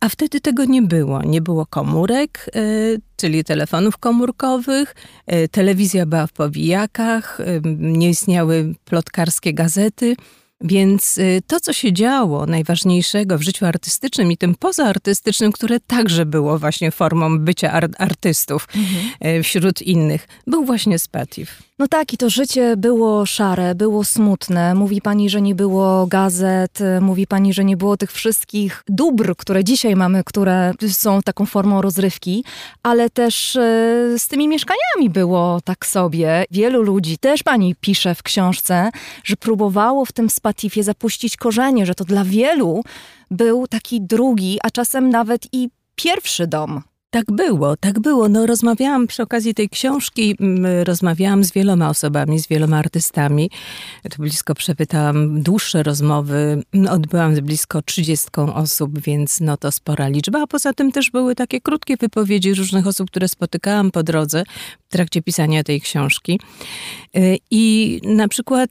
A 0.00 0.08
wtedy 0.08 0.40
tego 0.40 0.64
nie 0.64 0.82
było. 0.82 1.22
Nie 1.22 1.40
było 1.40 1.66
komórek, 1.66 2.50
y, 2.56 3.07
czyli 3.18 3.44
telefonów 3.44 3.98
komórkowych, 3.98 4.94
y, 5.32 5.48
telewizja 5.48 6.06
była 6.06 6.26
w 6.26 6.32
powijakach, 6.32 7.38
nie 7.78 8.10
istniały 8.10 8.74
plotkarskie 8.84 9.54
gazety. 9.54 10.16
Więc 10.60 11.18
y, 11.18 11.42
to, 11.46 11.60
co 11.60 11.72
się 11.72 11.92
działo 11.92 12.46
najważniejszego 12.46 13.38
w 13.38 13.42
życiu 13.42 13.66
artystycznym 13.66 14.32
i 14.32 14.36
tym 14.36 14.54
pozaartystycznym, 14.54 15.52
które 15.52 15.80
także 15.80 16.26
było 16.26 16.58
właśnie 16.58 16.90
formą 16.90 17.38
bycia 17.38 17.72
artystów 17.98 18.68
mhm. 18.76 19.42
wśród 19.42 19.82
innych, 19.82 20.28
był 20.46 20.64
właśnie 20.64 20.98
Spatif. 20.98 21.67
No 21.78 21.88
tak, 21.88 22.12
i 22.12 22.16
to 22.16 22.30
życie 22.30 22.76
było 22.76 23.26
szare, 23.26 23.74
było 23.74 24.04
smutne. 24.04 24.74
Mówi 24.74 25.02
pani, 25.02 25.30
że 25.30 25.40
nie 25.40 25.54
było 25.54 26.06
gazet, 26.06 26.78
mówi 27.00 27.26
pani, 27.26 27.52
że 27.52 27.64
nie 27.64 27.76
było 27.76 27.96
tych 27.96 28.12
wszystkich 28.12 28.82
dóbr, 28.88 29.36
które 29.36 29.64
dzisiaj 29.64 29.96
mamy, 29.96 30.24
które 30.24 30.72
są 30.88 31.22
taką 31.22 31.46
formą 31.46 31.82
rozrywki, 31.82 32.44
ale 32.82 33.10
też 33.10 33.56
e, 33.56 33.60
z 34.18 34.28
tymi 34.28 34.48
mieszkaniami 34.48 35.10
było 35.10 35.60
tak 35.64 35.86
sobie. 35.86 36.44
Wielu 36.50 36.82
ludzi, 36.82 37.18
też 37.18 37.42
pani 37.42 37.74
pisze 37.80 38.14
w 38.14 38.22
książce, 38.22 38.90
że 39.24 39.36
próbowało 39.36 40.04
w 40.04 40.12
tym 40.12 40.30
spatifie 40.30 40.82
zapuścić 40.82 41.36
korzenie, 41.36 41.86
że 41.86 41.94
to 41.94 42.04
dla 42.04 42.24
wielu 42.24 42.82
był 43.30 43.66
taki 43.66 44.00
drugi, 44.00 44.58
a 44.62 44.70
czasem 44.70 45.10
nawet 45.10 45.46
i 45.52 45.68
pierwszy 45.94 46.46
dom. 46.46 46.82
Tak 47.10 47.24
było, 47.32 47.76
tak 47.76 48.00
było. 48.00 48.28
No, 48.28 48.46
rozmawiałam 48.46 49.06
przy 49.06 49.22
okazji 49.22 49.54
tej 49.54 49.68
książki, 49.68 50.36
rozmawiałam 50.84 51.44
z 51.44 51.52
wieloma 51.52 51.88
osobami, 51.88 52.38
z 52.38 52.48
wieloma 52.48 52.78
artystami. 52.78 53.50
Blisko 54.18 54.54
przepytałam 54.54 55.42
dłuższe 55.42 55.82
rozmowy. 55.82 56.62
Odbyłam 56.90 57.36
z 57.36 57.40
blisko 57.40 57.82
30 57.82 58.28
osób, 58.54 59.00
więc 59.00 59.40
no 59.40 59.56
to 59.56 59.72
spora 59.72 60.08
liczba. 60.08 60.42
A 60.42 60.46
poza 60.46 60.72
tym 60.72 60.92
też 60.92 61.10
były 61.10 61.34
takie 61.34 61.60
krótkie 61.60 61.96
wypowiedzi 61.96 62.54
różnych 62.54 62.86
osób, 62.86 63.10
które 63.10 63.28
spotykałam 63.28 63.90
po 63.90 64.02
drodze 64.02 64.44
w 64.88 64.92
trakcie 64.92 65.22
pisania 65.22 65.64
tej 65.64 65.80
książki. 65.80 66.40
Y, 67.16 67.38
I 67.50 68.00
na 68.04 68.28
przykład 68.28 68.70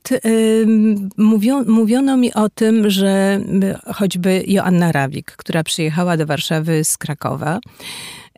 mówiono 1.67 2.17
mi 2.17 2.33
o 2.33 2.49
tym, 2.49 2.89
że 2.89 3.41
choćby 3.93 4.43
Joanna 4.47 4.91
Rawik, 4.91 5.31
która 5.31 5.63
przyjechała 5.63 6.17
do 6.17 6.25
Warszawy 6.25 6.83
z 6.83 6.97
Krakowa, 6.97 7.59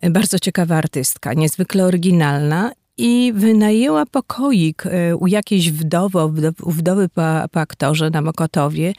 bardzo 0.09 0.39
ciekawa 0.39 0.75
artystka, 0.75 1.33
niezwykle 1.33 1.85
oryginalna 1.85 2.71
i 2.99 3.33
wynajęła 3.35 4.05
pokoik 4.05 4.85
e, 4.85 5.15
u 5.15 5.27
jakiejś 5.27 5.71
wdowy, 5.71 6.19
u 6.63 6.71
wdowy 6.71 7.09
po, 7.09 7.21
po 7.51 7.59
aktorze 7.59 8.09
na 8.09 8.21
Mokotowie. 8.21 8.93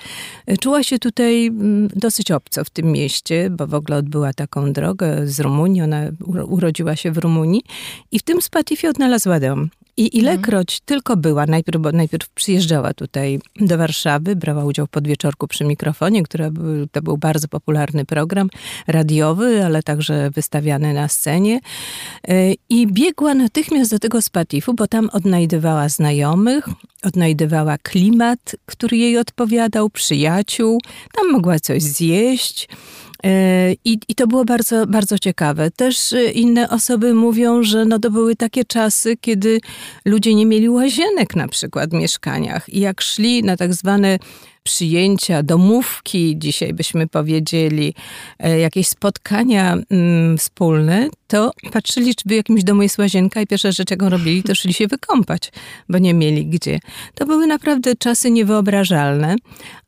E, 0.47 0.57
czuła 0.57 0.83
się 0.83 0.99
tutaj 0.99 1.47
mm, 1.47 1.89
dosyć 1.89 2.31
obco 2.31 2.65
w 2.65 2.71
tym 2.71 2.87
mieście, 2.93 3.51
bo 3.51 3.67
w 3.67 3.75
ogóle 3.75 3.97
odbyła 3.99 4.33
taką 4.33 4.73
drogę 4.73 5.27
z 5.27 5.41
Rumunii. 5.41 5.83
Ona 5.83 6.03
urodziła 6.49 6.97
się 6.97 7.13
w 7.13 7.19
Rumunii 7.19 7.63
i 8.13 8.19
w 8.19 8.23
tym 8.23 8.43
Spatifie 8.43 8.91
odnalazła 8.91 9.41
dom. 9.41 9.71
I 9.97 10.05
mhm. 10.05 10.23
ilekroć 10.23 10.81
tylko 10.81 11.17
była, 11.17 11.47
najpierw, 11.47 11.81
najpierw 11.93 12.29
przyjeżdżała 12.29 12.95
tutaj 12.95 13.41
do 13.61 13.79
Warszawy, 13.79 14.37
brała 14.37 14.65
udział 14.65 14.87
w 14.87 14.91
podwieczorku 14.91 15.49
przy 15.49 15.65
mikrofonie, 15.65 16.23
który 16.23 16.51
był, 16.51 16.87
to 16.87 17.03
był 17.03 17.19
bardzo 17.19 17.49
popularny 17.49 18.05
program 18.05 18.49
radiowy, 18.87 19.65
ale 19.65 19.83
także 19.83 20.31
wystawiany 20.31 20.95
na 20.95 21.09
scenie. 21.09 21.61
E, 22.29 22.53
I 22.69 22.87
biegła 22.87 23.35
natychmiast 23.35 23.91
do 23.91 23.99
tego 23.99 24.23
spatifu, 24.23 24.75
bo 24.75 24.87
tam 24.87 25.11
odnajdywała 25.13 25.89
znajomych, 25.89 26.69
odnajdywała 27.03 27.79
klimat, 27.79 28.57
który 28.67 28.97
jej 28.97 29.19
odpowiadał, 29.19 29.91
przyjaciół, 29.91 30.81
tam 31.15 31.33
mogła 31.33 31.59
coś 31.59 31.83
zjeść. 31.83 32.69
E, 33.25 33.73
I, 33.85 33.99
I 34.09 34.15
to 34.15 34.27
było 34.27 34.45
bardzo, 34.45 34.87
bardzo 34.87 35.19
ciekawe. 35.19 35.71
Też 35.71 36.13
e, 36.13 36.31
inne 36.31 36.71
osoby 36.71 37.15
mówią, 37.15 37.63
że 37.63 37.85
no 37.85 37.99
to 37.99 38.11
były 38.11 38.37
takie 38.37 38.65
czasy, 38.65 39.17
kiedy 39.17 39.61
ludzie 40.05 40.35
nie 40.35 40.47
mieli 40.47 40.69
łazienek 40.69 41.37
na 41.37 41.49
przykład 41.49 41.91
w 41.91 41.95
mieszkaniach. 41.95 42.69
I 42.69 42.81
jak 42.81 43.01
szli 43.01 43.43
na 43.43 43.57
tak 43.57 43.75
zwane 43.75 44.19
przyjęcia, 44.63 45.43
domówki, 45.43 46.39
dzisiaj 46.39 46.75
byśmy 46.75 47.07
powiedzieli, 47.07 47.95
e, 48.39 48.59
jakieś 48.59 48.89
spotkania 48.89 49.77
mm, 49.91 50.39
wspólne, 50.39 51.09
to 51.27 51.51
patrzyli, 51.73 52.15
czy 52.15 52.29
w 52.29 52.31
jakimś 52.31 52.65
domu 52.65 52.83
jest 52.83 52.99
łazienka 52.99 53.41
i 53.41 53.47
pierwsza 53.47 53.73
rzecz, 53.73 53.91
jaką 53.91 54.09
robili, 54.09 54.43
to 54.43 54.55
szli 54.55 54.73
się 54.75 54.87
wykąpać, 54.87 55.53
bo 55.89 55.99
nie 55.99 56.15
mieli 56.15 56.47
gdzie. 56.47 56.79
To 57.15 57.27
były 57.27 57.47
naprawdę 57.47 57.97
czasy 57.97 58.31
niewyobrażalne, 58.31 59.37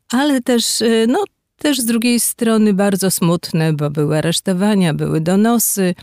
ale 0.09 0.41
też 0.41 0.83
no, 1.07 1.23
też 1.63 1.79
z 1.79 1.85
drugiej 1.85 2.19
strony 2.19 2.73
bardzo 2.73 3.11
smutne, 3.11 3.73
bo 3.73 3.89
były 3.89 4.17
aresztowania, 4.17 4.93
były 4.93 5.21
donosy, 5.21 5.95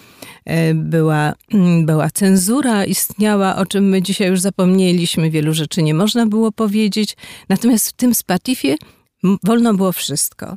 e, 0.44 0.74
była, 0.74 1.32
mm, 1.52 1.86
była 1.86 2.10
cenzura, 2.10 2.84
istniała, 2.84 3.56
o 3.56 3.66
czym 3.66 3.88
my 3.88 4.02
dzisiaj 4.02 4.28
już 4.28 4.40
zapomnieliśmy, 4.40 5.30
wielu 5.30 5.54
rzeczy 5.54 5.82
nie 5.82 5.94
można 5.94 6.26
było 6.26 6.52
powiedzieć. 6.52 7.16
Natomiast 7.48 7.88
w 7.88 7.92
tym 7.92 8.14
Spatifie 8.14 8.76
wolno 9.44 9.74
było 9.74 9.92
wszystko. 9.92 10.56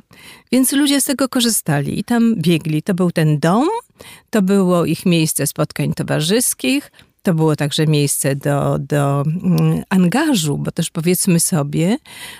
Więc 0.52 0.72
ludzie 0.72 1.00
z 1.00 1.04
tego 1.04 1.28
korzystali 1.28 1.98
i 1.98 2.04
tam 2.04 2.34
biegli. 2.36 2.82
To 2.82 2.94
był 2.94 3.10
ten 3.10 3.38
dom, 3.38 3.68
to 4.30 4.42
było 4.42 4.84
ich 4.84 5.06
miejsce 5.06 5.46
spotkań 5.46 5.92
towarzyskich, 5.94 6.90
to 7.24 7.34
było 7.34 7.56
także 7.56 7.86
miejsce 7.86 8.36
do, 8.36 8.78
do 8.78 9.20
mm, 9.22 9.82
angażu, 9.88 10.58
bo 10.58 10.70
też 10.70 10.90
powiedzmy 10.90 11.40
sobie, 11.40 11.98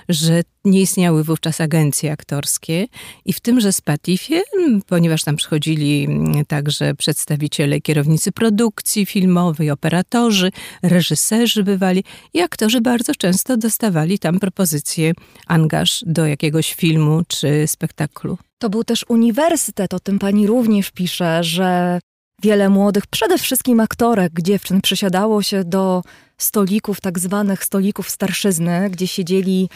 że 0.08 0.42
nie 0.64 0.80
istniały 0.80 1.24
wówczas 1.24 1.60
agencje 1.60 2.12
aktorskie 2.12 2.86
i 3.24 3.32
w 3.32 3.40
tymże 3.40 3.72
Spatifie, 3.72 4.42
mm, 4.58 4.82
ponieważ 4.82 5.24
tam 5.24 5.36
przychodzili 5.36 6.04
mm, 6.04 6.44
także 6.44 6.94
przedstawiciele, 6.94 7.80
kierownicy 7.80 8.32
produkcji 8.32 9.06
filmowej, 9.06 9.70
operatorzy, 9.70 10.50
reżyserzy 10.82 11.64
bywali 11.64 12.04
i 12.34 12.40
aktorzy 12.40 12.80
bardzo 12.80 13.14
często 13.14 13.56
dostawali 13.56 14.18
tam 14.18 14.40
propozycje 14.40 15.12
angaż 15.46 16.04
do 16.06 16.26
jakiegoś 16.26 16.74
filmu 16.74 17.22
czy 17.28 17.66
spektaklu. 17.66 18.38
To 18.58 18.70
był 18.70 18.84
też 18.84 19.04
uniwersytet, 19.08 19.94
o 19.94 20.00
tym 20.00 20.18
pani 20.18 20.46
również 20.46 20.90
pisze, 20.90 21.44
że 21.44 21.98
Wiele 22.44 22.68
młodych, 22.68 23.06
przede 23.06 23.38
wszystkim 23.38 23.80
aktorek, 23.80 24.32
dziewczyn 24.42 24.80
przysiadało 24.80 25.42
się 25.42 25.64
do 25.64 26.02
stolików, 26.38 27.00
tak 27.00 27.18
zwanych 27.18 27.64
stolików 27.64 28.10
starszyzny, 28.10 28.90
gdzie 28.90 29.06
siedzieli 29.06 29.68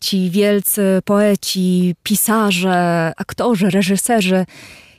ci 0.00 0.30
wielcy 0.30 0.82
poeci, 1.04 1.94
pisarze, 2.02 3.12
aktorzy, 3.16 3.70
reżyserzy 3.70 4.46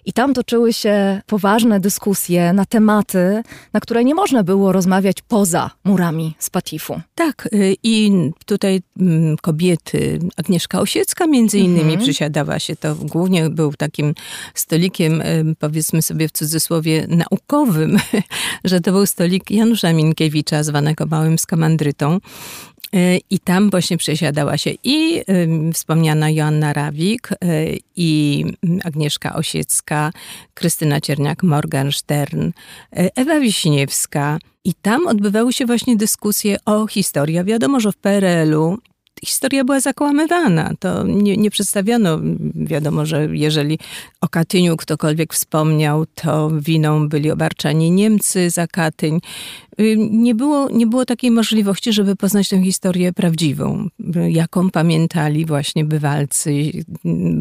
i 0.10 0.14
tam 0.14 0.34
toczyły 0.34 0.74
się 0.74 1.22
poważne 1.26 1.80
dyskusje 1.80 2.54
na 2.54 2.66
tematy, 2.66 3.44
na 3.74 3.80
które 3.80 4.04
nie 4.04 4.16
można 4.16 4.44
było 4.44 4.72
rozmawiać 4.72 5.18
poza 5.28 5.72
murami 5.84 6.36
Spatifu. 6.40 7.02
Tak, 7.16 7.50
y, 7.54 7.76
i 7.84 8.12
tutaj 8.46 8.82
mm, 9.00 9.38
kobiety, 9.38 10.20
Agnieszka 10.38 10.80
Osiecka 10.82 11.28
między 11.28 11.60
innymi 11.60 11.92
mhm. 11.94 12.00
przysiadała 12.00 12.60
się, 12.60 12.76
to 12.76 12.96
głównie 12.96 13.50
był 13.50 13.74
takim 13.74 14.14
stolikiem, 14.54 15.22
y, 15.22 15.56
powiedzmy 15.60 16.02
sobie 16.02 16.28
w 16.28 16.32
cudzysłowie, 16.32 17.08
naukowym, 17.08 17.98
że 18.64 18.82
to 18.82 18.92
był 18.92 19.06
stolik 19.06 19.52
Janusza 19.52 19.94
Minkiewicza, 19.94 20.64
zwanego 20.64 21.06
Małym 21.06 21.40
Skamandrytą. 21.40 22.18
Y, 22.96 23.20
I 23.30 23.40
tam 23.40 23.70
właśnie 23.70 23.98
przesiadała 23.98 24.58
się 24.58 24.72
i 24.84 25.22
wspomniana 25.74 26.30
Joanna 26.30 26.74
Rawik, 26.74 27.30
y, 27.32 27.78
i 27.96 28.46
Agnieszka 28.84 29.36
Osiecka, 29.36 30.12
Krystyna 30.54 31.00
Cierniak-Morgenstern, 31.00 32.48
y, 32.48 32.52
Ewa 33.16 33.40
Wiśniewska. 33.40 34.40
I 34.64 34.74
tam 34.74 35.08
odbywały 35.08 35.54
się 35.54 35.66
właśnie 35.66 35.98
dyskusje 35.98 36.58
o 36.66 36.88
historii. 36.88 37.44
Wiadomo, 37.44 37.80
że 37.80 37.92
w 37.92 37.98
PRL-u 37.98 38.78
historia 39.26 39.64
była 39.64 39.80
zakłamywana. 39.80 40.72
To 40.80 41.04
nie, 41.04 41.38
nie 41.38 41.52
przedstawiano, 41.52 42.20
wiadomo, 42.56 43.06
że 43.06 43.28
jeżeli 43.32 43.80
o 44.22 44.28
Katyniu 44.30 44.78
ktokolwiek 44.78 45.34
wspomniał, 45.34 46.06
to 46.16 46.52
winą 46.60 47.10
byli 47.10 47.32
obarczani 47.32 47.92
Niemcy 47.92 48.50
za 48.50 48.68
Katyń. 48.68 49.20
Y, 49.80 49.96
nie 49.98 50.36
było, 50.36 50.70
nie 50.72 50.88
było 50.88 51.06
takiej 51.06 51.32
możliwości, 51.32 51.94
żeby 51.94 52.16
poznać 52.16 52.50
tę 52.50 52.64
historię 52.64 53.14
prawdziwą, 53.14 53.88
jaką 54.30 54.70
pamiętali 54.70 55.46
właśnie 55.46 55.86
bywalcy 55.86 56.52
y, 56.52 56.84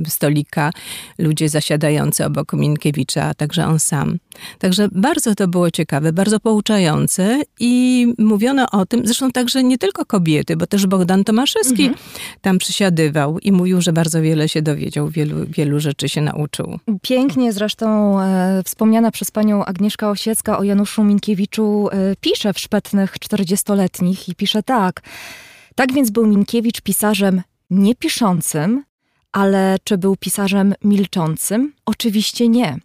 stolika, 0.09 0.71
ludzie 1.19 1.49
zasiadający 1.49 2.25
obok 2.25 2.53
Minkiewicza, 2.53 3.25
a 3.25 3.35
także 3.35 3.67
on 3.67 3.79
sam. 3.79 4.19
Także 4.59 4.89
bardzo 4.93 5.35
to 5.35 5.49
było 5.49 5.71
ciekawe, 5.71 6.13
bardzo 6.13 6.41
pouczające 6.41 7.41
i 7.61 8.07
mówiono 8.19 8.71
o 8.71 8.87
tym, 8.87 9.07
zresztą 9.07 9.31
także 9.31 9.65
nie 9.65 9.79
tylko 9.79 10.05
kobiety, 10.05 10.57
bo 10.57 10.67
też 10.67 10.87
Bogdan 10.87 11.25
Tomaszewski 11.25 11.83
mhm. 11.83 12.05
tam 12.41 12.59
przysiadywał 12.59 13.39
i 13.39 13.53
mówił, 13.53 13.81
że 13.81 13.93
bardzo 13.93 14.23
wiele 14.23 14.49
się 14.49 14.63
dowiedział, 14.63 15.09
wielu, 15.09 15.37
wielu 15.47 15.81
rzeczy 15.81 16.09
się 16.09 16.21
nauczył. 16.21 16.79
Pięknie 17.03 17.53
zresztą 17.53 18.21
e, 18.21 18.63
wspomniana 18.65 19.11
przez 19.11 19.31
panią 19.31 19.65
Agnieszka 19.65 20.11
Osiecka 20.11 20.59
o 20.59 20.63
Januszu 20.63 21.05
Minkiewiczu 21.05 21.89
e, 21.93 22.17
pisze 22.33 22.53
w 22.53 22.59
szpetnych 22.59 23.19
czterdziestoletnich 23.19 24.29
i 24.29 24.35
pisze 24.35 24.63
tak. 24.63 25.01
Tak 25.75 25.93
więc 25.93 26.11
był 26.11 26.27
Minkiewicz 26.27 26.81
pisarzem 26.81 27.43
niepiszącym, 27.71 28.85
ale 29.33 29.77
czy 29.85 29.99
był 29.99 30.17
pisarzem 30.17 30.75
milczącym? 30.85 31.73
Oczywiście 31.87 32.49
nie. 32.49 32.79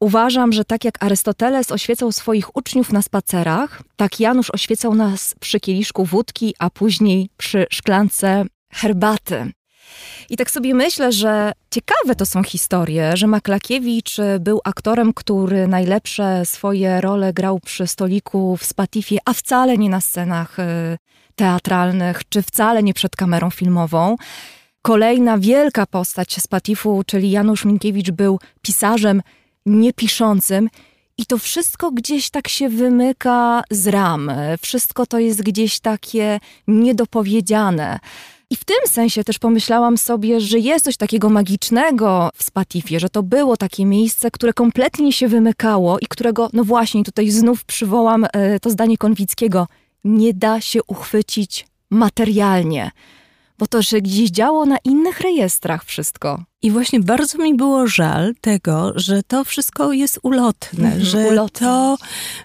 Uważam, 0.00 0.52
że 0.52 0.64
tak 0.64 0.84
jak 0.84 1.04
Arystoteles 1.04 1.72
oświecał 1.72 2.12
swoich 2.12 2.56
uczniów 2.56 2.92
na 2.92 3.02
spacerach, 3.02 3.82
tak 3.96 4.20
Janusz 4.20 4.50
oświecał 4.50 4.94
nas 4.94 5.34
przy 5.40 5.60
kieliszku 5.60 6.04
wódki, 6.04 6.54
a 6.58 6.70
później 6.70 7.28
przy 7.36 7.66
szklance 7.70 8.44
herbaty. 8.72 9.52
I 10.30 10.36
tak 10.36 10.50
sobie 10.50 10.74
myślę, 10.74 11.12
że 11.12 11.52
ciekawe 11.70 12.14
to 12.14 12.26
są 12.26 12.42
historie, 12.42 13.16
że 13.16 13.26
Maklakiewicz 13.26 14.16
był 14.40 14.60
aktorem, 14.64 15.12
który 15.12 15.68
najlepsze 15.68 16.46
swoje 16.46 17.00
role 17.00 17.32
grał 17.32 17.60
przy 17.60 17.86
stoliku 17.86 18.56
w 18.56 18.64
Spatifie, 18.64 19.18
a 19.24 19.32
wcale 19.32 19.78
nie 19.78 19.90
na 19.90 20.00
scenach 20.00 20.58
y, 20.58 20.96
teatralnych, 21.36 22.22
czy 22.28 22.42
wcale 22.42 22.82
nie 22.82 22.94
przed 22.94 23.16
kamerą 23.16 23.50
filmową. 23.50 24.16
Kolejna 24.82 25.38
wielka 25.38 25.86
postać 25.86 26.34
Spatifu, 26.34 27.02
czyli 27.06 27.30
Janusz 27.30 27.64
Minkiewicz, 27.64 28.10
był 28.10 28.38
pisarzem 28.62 29.22
niepiszącym 29.66 30.68
i 31.18 31.26
to 31.26 31.38
wszystko 31.38 31.90
gdzieś 31.90 32.30
tak 32.30 32.48
się 32.48 32.68
wymyka 32.68 33.62
z 33.70 33.88
ram. 33.88 34.30
Wszystko 34.60 35.06
to 35.06 35.18
jest 35.18 35.42
gdzieś 35.42 35.80
takie 35.80 36.40
niedopowiedziane. 36.68 37.98
I 38.54 38.56
w 38.56 38.64
tym 38.64 38.76
sensie 38.86 39.24
też 39.24 39.38
pomyślałam 39.38 39.98
sobie, 39.98 40.40
że 40.40 40.58
jest 40.58 40.84
coś 40.84 40.96
takiego 40.96 41.30
magicznego 41.30 42.30
w 42.34 42.42
Spatifie, 42.42 43.00
że 43.00 43.08
to 43.08 43.22
było 43.22 43.56
takie 43.56 43.86
miejsce, 43.86 44.30
które 44.30 44.52
kompletnie 44.52 45.12
się 45.12 45.28
wymykało 45.28 45.98
i 45.98 46.06
którego, 46.06 46.50
no 46.52 46.64
właśnie, 46.64 47.04
tutaj 47.04 47.30
znów 47.30 47.64
przywołam 47.64 48.26
e, 48.32 48.60
to 48.60 48.70
zdanie 48.70 48.98
Konwickiego, 48.98 49.66
nie 50.04 50.34
da 50.34 50.60
się 50.60 50.80
uchwycić 50.86 51.66
materialnie, 51.90 52.90
bo 53.58 53.66
to, 53.66 53.82
że 53.82 54.00
gdzieś 54.00 54.30
działo 54.30 54.66
na 54.66 54.76
innych 54.84 55.20
rejestrach 55.20 55.84
wszystko. 55.84 56.44
I 56.64 56.70
właśnie 56.70 57.00
bardzo 57.00 57.38
mi 57.38 57.54
było 57.54 57.86
żal 57.86 58.34
tego, 58.40 58.92
że 58.96 59.22
to 59.22 59.44
wszystko 59.44 59.92
jest 59.92 60.18
ulotne, 60.22 60.92
mm, 60.92 61.04
że, 61.04 61.18
ulotne. 61.18 61.66
To, 61.66 61.96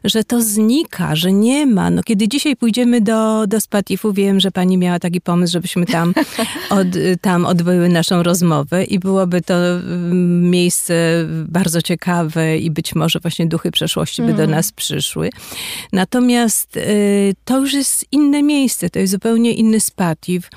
że 0.04 0.24
to 0.24 0.42
znika, 0.42 1.16
że 1.16 1.34
nie 1.34 1.66
ma. 1.66 1.90
No, 1.90 2.04
kiedy 2.04 2.28
dzisiaj 2.28 2.56
pójdziemy 2.56 3.02
do, 3.02 3.48
do 3.48 3.62
Spatifu, 3.62 4.14
wiem, 4.14 4.40
że 4.40 4.52
pani 4.52 4.78
miała 4.78 5.00
taki 5.00 5.22
pomysł, 5.22 5.54
żebyśmy 5.54 5.86
tam, 5.86 6.14
od, 6.70 6.88
tam 7.22 7.46
odbyły 7.46 7.90
naszą 7.90 8.24
rozmowę 8.24 8.84
i 8.84 9.00
byłoby 9.00 9.42
to 9.42 9.54
mm, 9.56 10.50
miejsce 10.50 10.94
bardzo 11.48 11.82
ciekawe 11.82 12.58
i 12.58 12.72
być 12.72 12.96
może 12.96 13.20
właśnie 13.20 13.48
duchy 13.48 13.72
przeszłości 13.72 14.22
by 14.22 14.34
do 14.34 14.44
mm. 14.44 14.52
nas 14.52 14.72
przyszły. 14.72 15.30
Natomiast 15.94 16.78
y, 16.78 17.36
to 17.46 17.60
już 17.60 17.74
jest 17.74 18.06
inne 18.12 18.44
miejsce, 18.44 18.90
to 18.90 19.00
jest 19.00 19.12
zupełnie 19.12 19.54
inny 19.54 19.80
Spatif. 19.80 20.50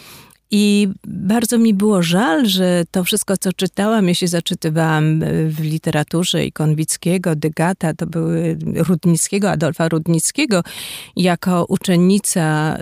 I 0.54 0.88
bardzo 1.06 1.58
mi 1.58 1.74
było 1.74 2.02
żal, 2.02 2.46
że 2.46 2.84
to 2.90 3.04
wszystko, 3.04 3.36
co 3.36 3.52
czytałam, 3.52 4.08
ja 4.08 4.14
się 4.14 4.28
zaczytywałam 4.28 5.22
e, 5.22 5.26
w 5.48 5.60
literaturze 5.60 6.44
i 6.44 6.52
Konwickiego, 6.52 7.36
Dygata, 7.36 7.94
to 7.94 8.06
były 8.06 8.58
Rudnickiego, 8.74 9.50
Adolfa 9.50 9.88
Rudnickiego, 9.88 10.62
jako 11.16 11.64
uczennica 11.68 12.78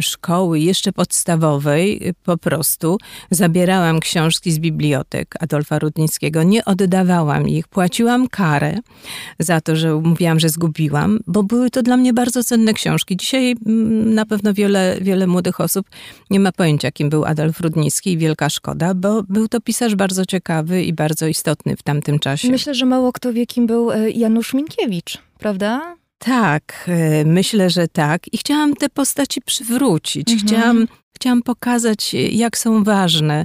szkoły 0.00 0.60
jeszcze 0.60 0.92
podstawowej 0.92 2.14
po 2.24 2.38
prostu 2.38 2.98
zabierałam 3.30 4.00
książki 4.00 4.52
z 4.52 4.58
bibliotek 4.58 5.34
Adolfa 5.40 5.78
Rudnickiego, 5.78 6.42
nie 6.42 6.64
oddawałam 6.64 7.48
ich, 7.48 7.68
płaciłam 7.68 8.28
karę 8.28 8.78
za 9.38 9.60
to, 9.60 9.76
że 9.76 9.94
mówiłam, 9.94 10.40
że 10.40 10.48
zgubiłam, 10.48 11.20
bo 11.26 11.42
były 11.42 11.70
to 11.70 11.82
dla 11.82 11.96
mnie 11.96 12.12
bardzo 12.12 12.44
cenne 12.44 12.74
książki. 12.74 13.16
Dzisiaj 13.16 13.54
na 14.04 14.26
pewno 14.26 14.54
wiele, 14.54 14.96
wiele 15.00 15.26
młodych 15.26 15.60
osób 15.60 15.86
nie 16.30 16.40
ma 16.40 16.52
pojęcia, 16.52 16.92
kim 16.92 17.10
był 17.14 17.24
Adolf 17.24 17.60
Rudnicki 17.60 18.12
i 18.12 18.18
wielka 18.18 18.50
szkoda, 18.50 18.94
bo 18.94 19.22
był 19.22 19.48
to 19.48 19.60
pisarz 19.60 19.94
bardzo 19.94 20.26
ciekawy 20.26 20.82
i 20.82 20.92
bardzo 20.92 21.26
istotny 21.26 21.76
w 21.76 21.82
tamtym 21.82 22.18
czasie. 22.18 22.50
Myślę, 22.50 22.74
że 22.74 22.86
mało 22.86 23.12
kto 23.12 23.32
wie, 23.32 23.46
kim 23.46 23.66
był 23.66 23.92
e, 23.92 24.10
Janusz 24.10 24.54
Minkiewicz, 24.54 25.18
prawda? 25.38 25.96
Tak, 26.18 26.84
e, 26.88 27.24
myślę, 27.24 27.70
że 27.70 27.88
tak. 27.88 28.22
I 28.32 28.38
chciałam 28.38 28.74
te 28.74 28.88
postaci 28.88 29.40
przywrócić. 29.40 30.32
Mhm. 30.32 30.48
Chciałam, 30.48 30.86
chciałam 31.16 31.42
pokazać, 31.42 32.14
jak 32.14 32.58
są 32.58 32.84
ważne. 32.84 33.44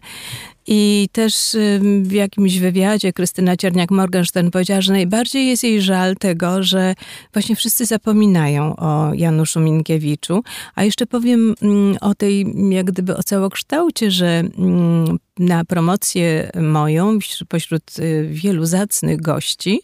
I 0.72 1.10
też 1.12 1.58
w 2.02 2.12
jakimś 2.12 2.60
wywiadzie 2.60 3.14
Krystyna 3.14 3.56
Cierniak-Morgenstern 3.56 4.50
powiedziała, 4.50 4.82
że 4.82 4.94
najbardziej 4.94 5.48
jest 5.48 5.64
jej 5.64 5.82
żal 5.82 6.16
tego, 6.16 6.64
że 6.64 6.96
właśnie 7.34 7.56
wszyscy 7.56 7.86
zapominają 7.86 8.76
o 8.76 9.14
Januszu 9.14 9.60
Minkiewiczu. 9.60 10.44
A 10.76 10.84
jeszcze 10.84 11.06
powiem 11.06 11.56
mm, 11.62 11.98
o 12.02 12.16
tej, 12.16 12.46
jak 12.70 12.86
gdyby 12.86 13.18
o 13.18 13.24
całokształcie, 13.24 14.12
że 14.12 14.44
mm, 14.58 15.18
na 15.40 15.66
promocję 15.66 16.52
moją, 16.62 17.20
pośród 17.48 18.00
y, 18.00 18.28
wielu 18.32 18.66
zacnych 18.66 19.22
gości, 19.22 19.82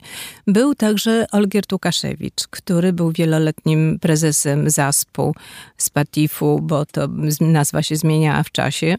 był 0.48 0.76
także 0.76 1.26
Olgierd 1.32 1.74
Łukaszewicz, 1.74 2.48
który 2.50 2.94
był 2.94 3.12
wieloletnim 3.12 4.00
prezesem 4.02 4.70
ZASP-u, 4.70 5.34
Spatifu, 5.78 6.60
bo 6.62 6.86
to 6.86 7.08
nazwa 7.42 7.84
się 7.84 7.96
zmieniała 7.96 8.44
w 8.44 8.52
czasie. 8.52 8.96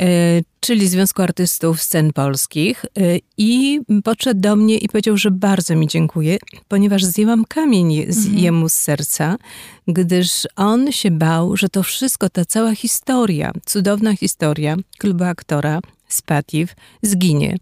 E, 0.00 0.40
czyli 0.60 0.88
Związku 0.88 1.22
Artystów 1.22 1.82
Scen 1.82 2.12
Polskich 2.12 2.84
e, 2.84 3.18
i 3.38 3.80
podszedł 4.04 4.40
do 4.40 4.56
mnie 4.56 4.78
i 4.78 4.88
powiedział, 4.88 5.16
że 5.16 5.30
bardzo 5.30 5.76
mi 5.76 5.86
dziękuję, 5.86 6.36
ponieważ 6.68 7.04
zdjęłam 7.04 7.44
kamień 7.44 8.04
z 8.08 8.18
mhm. 8.18 8.38
jemu 8.38 8.68
z 8.68 8.72
serca, 8.72 9.36
gdyż 9.88 10.48
on 10.56 10.92
się 10.92 11.10
bał, 11.10 11.56
że 11.56 11.68
to 11.68 11.82
wszystko, 11.82 12.28
ta 12.28 12.44
cała 12.44 12.74
historia, 12.74 13.52
cudowna 13.66 14.16
historia 14.16 14.76
klubu 14.98 15.24
aktora, 15.24 15.80
Spatif 16.08 16.76
zginie. 17.02 17.56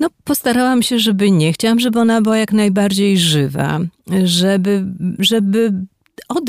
No, 0.00 0.08
postarałam 0.24 0.82
się, 0.82 0.98
żeby 0.98 1.30
nie. 1.30 1.52
Chciałam, 1.52 1.80
żeby 1.80 2.00
ona 2.00 2.22
była 2.22 2.38
jak 2.38 2.52
najbardziej 2.52 3.18
żywa, 3.18 3.80
żeby, 4.24 4.84
żeby 5.18 5.72
od, 6.28 6.44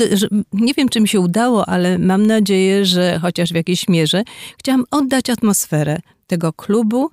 nie 0.52 0.74
wiem, 0.74 0.88
czy 0.88 1.00
mi 1.00 1.08
się 1.08 1.20
udało, 1.20 1.68
ale 1.68 1.98
mam 1.98 2.26
nadzieję, 2.26 2.84
że 2.84 3.18
chociaż 3.22 3.50
w 3.50 3.54
jakiejś 3.54 3.88
mierze 3.88 4.22
chciałam 4.58 4.84
oddać 4.90 5.30
atmosferę 5.30 5.98
tego 6.26 6.52
klubu, 6.52 7.10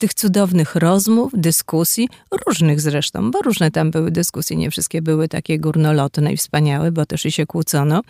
tych 0.00 0.14
cudownych 0.14 0.74
rozmów, 0.76 1.32
dyskusji, 1.34 2.08
różnych 2.46 2.80
zresztą, 2.80 3.30
bo 3.30 3.42
różne 3.42 3.70
tam 3.70 3.90
były 3.90 4.10
dyskusje, 4.10 4.56
nie 4.56 4.70
wszystkie 4.70 5.02
były 5.02 5.28
takie 5.28 5.58
górnolotne 5.58 6.32
i 6.32 6.36
wspaniałe, 6.36 6.92
bo 6.92 7.06
też 7.06 7.26
i 7.26 7.32
się 7.32 7.46
kłócono, 7.46 8.02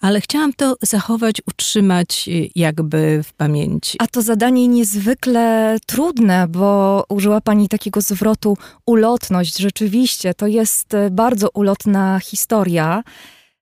ale 0.00 0.20
chciałam 0.20 0.52
to 0.52 0.76
zachować, 0.82 1.42
utrzymać 1.46 2.28
y, 2.28 2.50
jakby 2.54 3.22
w 3.24 3.32
pamięci. 3.32 3.98
A 4.00 4.06
to 4.06 4.22
zadanie 4.22 4.68
niezwykle 4.68 5.76
trudne, 5.86 6.48
bo 6.48 7.04
użyła 7.08 7.40
Pani 7.40 7.68
takiego 7.68 8.00
zwrotu 8.00 8.56
ulotność. 8.86 9.58
Rzeczywiście, 9.58 10.34
to 10.34 10.46
jest 10.46 10.94
y, 10.94 11.10
bardzo 11.10 11.48
ulotna 11.54 12.20
historia. 12.20 13.02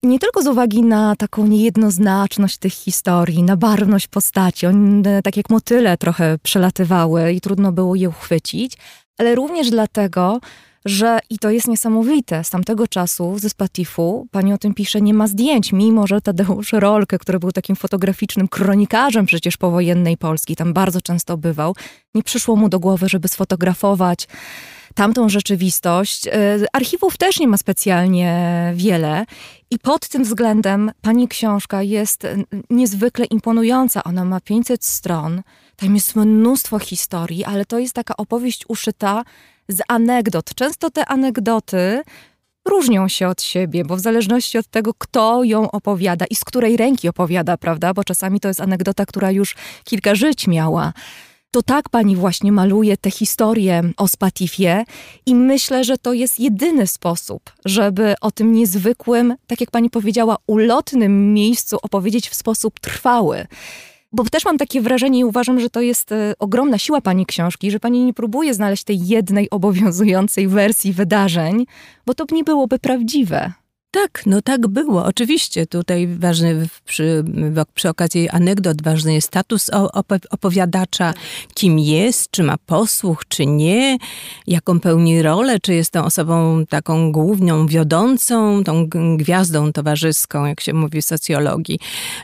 Nie 0.05 0.19
tylko 0.19 0.43
z 0.43 0.47
uwagi 0.47 0.83
na 0.83 1.17
taką 1.17 1.47
niejednoznaczność 1.47 2.59
tych 2.59 2.73
historii, 2.73 3.43
na 3.43 3.57
barwność 3.57 4.09
postaci, 4.09 4.67
one 4.67 5.23
tak 5.23 5.37
jak 5.37 5.51
motyle 5.51 5.97
trochę 5.97 6.39
przelatywały 6.43 7.33
i 7.33 7.41
trudno 7.41 7.73
było 7.73 7.95
je 7.95 8.09
uchwycić, 8.09 8.77
ale 9.19 9.35
również 9.35 9.71
dlatego, 9.71 10.41
że 10.85 11.19
i 11.31 11.39
to 11.39 11.51
jest 11.51 11.69
niesamowite, 11.69 12.45
z 12.45 12.51
tamtego 12.51 12.89
czasu 12.89 13.39
ze 13.39 13.49
Spatifu, 13.49 14.27
pani 14.31 14.53
o 14.53 14.59
tym 14.59 14.75
pisze, 14.75 15.01
nie 15.01 15.15
ma 15.15 15.27
zdjęć, 15.27 15.73
mimo 15.73 16.07
że 16.07 16.21
Tadeusz 16.21 16.73
Rolke, 16.73 17.19
który 17.19 17.39
był 17.39 17.53
takim 17.53 17.77
fotograficznym 17.77 18.49
kronikarzem 18.49 19.27
przecież 19.27 19.57
powojennej 19.57 20.17
Polski, 20.17 20.57
tam 20.57 20.73
bardzo 20.73 21.01
często 21.01 21.37
bywał, 21.37 21.75
nie 22.15 22.23
przyszło 22.23 22.57
mu 22.57 22.69
do 22.69 22.81
głowy, 22.81 23.09
żeby 23.09 23.29
sfotografować 23.29 24.29
tamtą 24.95 25.29
rzeczywistość. 25.29 26.27
E, 26.27 26.33
archiwów 26.73 27.17
też 27.17 27.41
nie 27.41 27.49
ma 27.49 27.57
specjalnie 27.57 28.73
wiele 28.75 29.25
i 29.71 29.79
pod 29.79 30.09
tym 30.09 30.25
względem 30.25 30.91
pani 31.03 31.29
książka 31.29 31.83
jest 31.83 32.27
niezwykle 32.71 33.25
imponująca. 33.25 34.05
Ona 34.05 34.25
ma 34.25 34.41
500 34.41 34.85
stron, 34.85 35.43
tam 35.77 35.95
jest 35.95 36.17
mnóstwo 36.17 36.79
historii, 36.79 37.45
ale 37.45 37.65
to 37.65 37.79
jest 37.79 37.95
taka 37.95 38.17
opowieść 38.17 38.65
uszyta 38.69 39.25
z 39.69 39.81
anegdot. 39.89 40.55
Często 40.55 40.91
te 40.91 41.07
anegdoty 41.07 42.03
różnią 42.69 43.09
się 43.09 43.29
od 43.29 43.43
siebie, 43.43 43.85
bo 43.85 43.97
w 43.97 44.01
zależności 44.01 44.59
od 44.59 44.67
tego, 44.67 44.95
kto 44.95 45.45
ją 45.45 45.71
opowiada 45.71 46.27
i 46.31 46.35
z 46.35 46.45
której 46.45 46.77
ręki 46.77 47.09
opowiada, 47.09 47.57
prawda? 47.57 47.95
Bo 47.95 48.05
czasami 48.05 48.41
to 48.41 48.49
jest 48.49 48.61
anegdota, 48.61 49.07
która 49.07 49.31
już 49.31 49.55
kilka 49.85 50.15
żyć 50.15 50.47
miała 50.47 50.93
to 51.53 51.63
tak 51.63 51.89
pani 51.89 52.17
właśnie 52.17 52.53
maluje 52.53 52.97
tę 52.97 53.11
historię 53.11 53.83
o 53.97 54.09
Spatifie 54.09 54.85
i 55.27 55.35
myślę, 55.35 55.85
że 55.85 55.99
to 55.99 56.13
jest 56.13 56.41
jedyny 56.41 56.87
sposób, 56.87 57.43
żeby 57.65 58.15
o 58.21 58.31
tym 58.31 58.53
niezwykłym, 58.53 59.35
tak 59.47 59.61
jak 59.61 59.71
pani 59.71 59.91
powiedziała, 59.91 60.37
ulotnym 60.47 61.35
miejscu 61.35 61.79
opowiedzieć 61.83 62.29
w 62.29 62.35
sposób 62.35 62.81
trwały. 62.81 63.47
Bo 64.13 64.25
też 64.25 64.45
mam 64.45 64.59
takie 64.59 64.81
wrażenie 64.81 65.19
i 65.19 65.25
uważam, 65.25 65.61
że 65.61 65.71
to 65.71 65.81
jest 65.81 66.13
e, 66.13 66.35
ogromna 66.39 66.79
siła 66.79 67.01
pani 67.01 67.27
książki, 67.27 67.71
że 67.71 67.81
pani 67.81 68.05
nie 68.05 68.15
próbuje 68.15 68.55
znaleźć 68.55 68.85
tej 68.85 69.09
jednej 69.09 69.51
obowiązującej 69.51 70.49
wersji 70.49 70.93
wydarzeń, 70.93 71.67
bo 72.07 72.15
to 72.15 72.25
nie 72.35 72.45
byłoby 72.45 72.79
prawdziwe. 72.79 73.53
Tak, 73.95 74.23
no 74.27 74.43
tak 74.43 74.67
było. 74.69 75.05
Oczywiście 75.05 75.67
tutaj 75.67 76.07
ważny 76.07 76.69
przy, 76.85 77.25
przy 77.75 77.89
okazji 77.89 78.29
anegdot 78.29 78.83
ważny 78.83 79.15
jest 79.15 79.27
status 79.29 79.71
opowiadacza, 80.31 81.15
kim 81.55 81.79
jest, 81.79 82.31
czy 82.31 82.43
ma 82.43 82.57
posłuch, 82.67 83.25
czy 83.29 83.47
nie, 83.47 83.99
jaką 84.47 84.81
pełni 84.81 85.23
rolę, 85.23 85.61
czy 85.61 85.75
jest 85.75 85.91
tą 85.91 86.05
osobą 86.05 86.67
taką 86.67 87.13
główną, 87.13 87.67
wiodącą, 87.67 88.65
tą 88.65 88.89
gwiazdą 89.17 89.73
towarzyską, 89.73 90.47
jak 90.47 90.61
się 90.61 90.73
mówi 90.73 91.03
w 91.03 91.05
socjologii, 91.05 91.79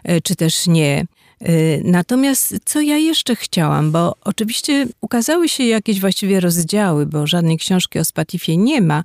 e, 0.04 0.20
czy 0.20 0.36
też 0.36 0.66
nie. 0.66 1.04
Y, 1.42 1.82
natomiast 1.84 2.54
co 2.64 2.80
ja 2.80 2.96
jeszcze 2.96 3.36
chciałam, 3.36 3.92
bo 3.92 4.14
oczywiście 4.24 4.86
ukazały 5.00 5.48
się 5.48 5.64
jakieś 5.64 6.00
właściwie 6.00 6.40
rozdziały, 6.40 7.06
bo 7.06 7.26
żadnej 7.26 7.58
książki 7.58 7.98
o 7.98 8.04
Spatifie 8.04 8.56
nie 8.56 8.80
ma, 8.80 9.04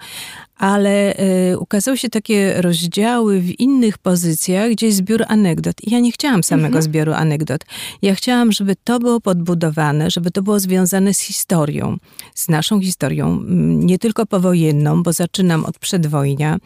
ale 0.57 1.19
y, 1.51 1.59
ukazały 1.59 1.97
się 1.97 2.09
takie 2.09 2.61
rozdziały 2.61 3.39
w 3.39 3.59
innych 3.59 3.97
pozycjach, 3.97 4.71
gdzie 4.71 4.85
jest 4.85 4.97
zbiór 4.97 5.23
anegdot. 5.27 5.83
I 5.83 5.91
ja 5.91 5.99
nie 5.99 6.11
chciałam 6.11 6.43
samego 6.43 6.67
mhm. 6.67 6.83
zbioru 6.83 7.13
anegdot. 7.13 7.61
Ja 8.01 8.15
chciałam, 8.15 8.51
żeby 8.51 8.75
to 8.83 8.99
było 8.99 9.21
podbudowane, 9.21 10.11
żeby 10.11 10.31
to 10.31 10.41
było 10.41 10.59
związane 10.59 11.13
z 11.13 11.19
historią, 11.19 11.97
z 12.35 12.49
naszą 12.49 12.81
historią, 12.81 13.43
nie 13.67 13.99
tylko 13.99 14.25
powojenną, 14.25 15.03
bo 15.03 15.13
zaczynam 15.13 15.65
od 15.65 15.79
przedwojnia. 15.79 16.57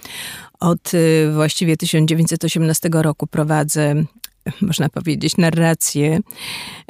Od 0.59 0.93
y, 0.93 1.31
właściwie 1.33 1.77
1918 1.77 2.89
roku 2.93 3.27
prowadzę 3.27 3.95
można 4.61 4.89
powiedzieć, 4.89 5.37
narrację. 5.37 6.19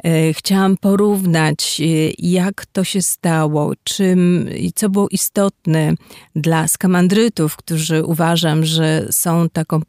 E, 0.04 0.32
chciałam 0.32 0.76
porównać, 0.76 1.80
e, 1.80 1.84
jak 2.18 2.66
to 2.66 2.84
się 2.84 3.02
stało, 3.02 3.72
czym 3.84 4.48
i 4.56 4.72
co 4.72 4.88
było 4.88 5.08
istotne 5.10 5.94
dla 6.36 6.68
skamandrytów, 6.68 7.56
którzy 7.56 8.04
uważam, 8.04 8.64
że 8.64 9.06
są 9.10 9.48
taką, 9.48 9.80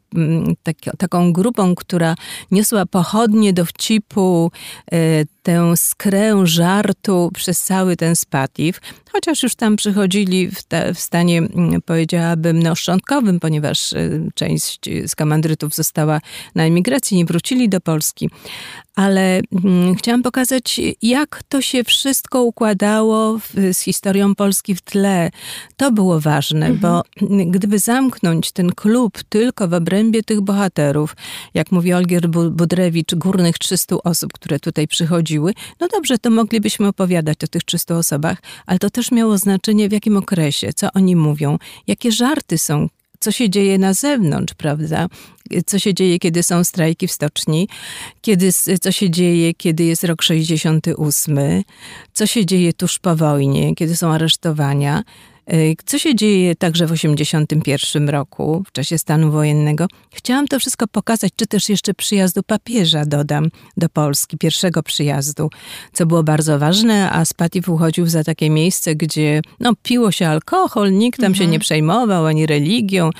tak, 0.62 0.76
taką 0.98 1.32
grupą, 1.32 1.74
która 1.74 2.14
niosła 2.50 2.86
pochodnie 2.86 3.52
dowcipu, 3.52 4.50
e, 4.92 5.24
tę 5.42 5.76
skrę 5.76 6.46
żartu 6.46 7.30
przez 7.34 7.62
cały 7.62 7.96
ten 7.96 8.16
spatif, 8.16 8.80
chociaż 9.12 9.42
już 9.42 9.54
tam 9.54 9.76
przychodzili 9.76 10.48
w, 10.48 10.62
w 10.94 10.98
stanie, 10.98 11.38
mm, 11.38 11.82
powiedziałabym, 11.82 12.62
no, 12.62 12.74
szczątkowym, 12.74 13.40
ponieważ 13.40 13.94
część 14.34 14.80
skamandrytów 15.06 15.74
została 15.74 16.20
na 16.54 16.64
emigracji, 16.64 17.16
nie 17.16 17.24
wrócili 17.24 17.59
do 17.68 17.80
Polski 17.80 18.30
ale 19.00 19.40
hmm, 19.62 19.94
chciałam 19.94 20.22
pokazać, 20.22 20.80
jak 21.02 21.42
to 21.48 21.62
się 21.62 21.84
wszystko 21.84 22.42
układało 22.42 23.38
w, 23.38 23.54
z 23.72 23.80
historią 23.80 24.34
Polski 24.34 24.74
w 24.74 24.80
tle. 24.80 25.30
To 25.76 25.92
było 25.92 26.20
ważne, 26.20 26.66
mhm. 26.66 26.78
bo 26.80 27.02
gdyby 27.54 27.78
zamknąć 27.78 28.52
ten 28.52 28.72
klub 28.72 29.22
tylko 29.28 29.68
w 29.68 29.74
obrębie 29.74 30.22
tych 30.22 30.40
bohaterów, 30.40 31.16
jak 31.54 31.72
mówi 31.72 31.92
Olgier 31.92 32.28
Budrewicz, 32.28 33.14
górnych 33.14 33.58
300 33.58 33.96
osób, 34.04 34.32
które 34.32 34.60
tutaj 34.60 34.88
przychodziły, 34.88 35.54
no 35.80 35.88
dobrze, 35.88 36.18
to 36.18 36.30
moglibyśmy 36.30 36.88
opowiadać 36.88 37.44
o 37.44 37.46
tych 37.46 37.64
300 37.64 37.96
osobach, 37.96 38.38
ale 38.66 38.78
to 38.78 38.90
też 38.90 39.10
miało 39.12 39.38
znaczenie 39.38 39.88
w 39.88 39.92
jakim 39.92 40.16
okresie, 40.16 40.72
co 40.72 40.88
oni 40.94 41.16
mówią, 41.16 41.58
jakie 41.86 42.12
żarty 42.12 42.58
są, 42.58 42.88
co 43.20 43.32
się 43.32 43.50
dzieje 43.50 43.78
na 43.78 43.94
zewnątrz, 43.94 44.54
prawda? 44.54 45.06
Co 45.66 45.78
się 45.78 45.94
dzieje, 45.94 46.18
kiedy 46.18 46.42
są 46.42 46.64
strajki 46.64 47.08
w 47.08 47.12
stoczni, 47.12 47.68
kiedy, 48.20 48.50
co 48.80 48.92
się 48.92 49.10
dzieje, 49.10 49.54
kiedy 49.54 49.84
jest 49.84 50.04
rok 50.04 50.22
68, 50.22 51.38
co 52.12 52.26
się 52.26 52.46
dzieje 52.46 52.72
tuż 52.72 52.98
po 52.98 53.16
wojnie, 53.16 53.74
kiedy 53.74 53.96
są 53.96 54.12
aresztowania. 54.12 55.02
Y, 55.52 55.76
co 55.86 55.98
się 55.98 56.14
dzieje 56.14 56.56
także 56.56 56.86
w 56.86 56.90
1981 56.90 58.08
roku, 58.08 58.62
w 58.66 58.72
czasie 58.72 58.98
stanu 58.98 59.30
wojennego? 59.30 59.86
Chciałam 60.14 60.48
to 60.48 60.58
wszystko 60.58 60.88
pokazać, 60.88 61.32
czy 61.36 61.46
też 61.46 61.68
jeszcze 61.68 61.94
przyjazdu 61.94 62.42
papieża 62.42 63.04
dodam 63.04 63.48
do 63.76 63.88
Polski, 63.88 64.38
pierwszego 64.38 64.82
przyjazdu, 64.82 65.50
co 65.92 66.06
było 66.06 66.22
bardzo 66.22 66.58
ważne, 66.58 67.10
a 67.10 67.24
Spatif 67.24 67.68
uchodził 67.68 68.06
za 68.06 68.24
takie 68.24 68.50
miejsce, 68.50 68.94
gdzie 68.94 69.42
no, 69.60 69.72
piło 69.82 70.12
się 70.12 70.28
alkohol, 70.28 70.92
nikt 70.92 71.20
tam 71.20 71.26
mhm. 71.26 71.44
się 71.44 71.52
nie 71.52 71.58
przejmował 71.58 72.26
ani 72.26 72.46
religią, 72.46 73.10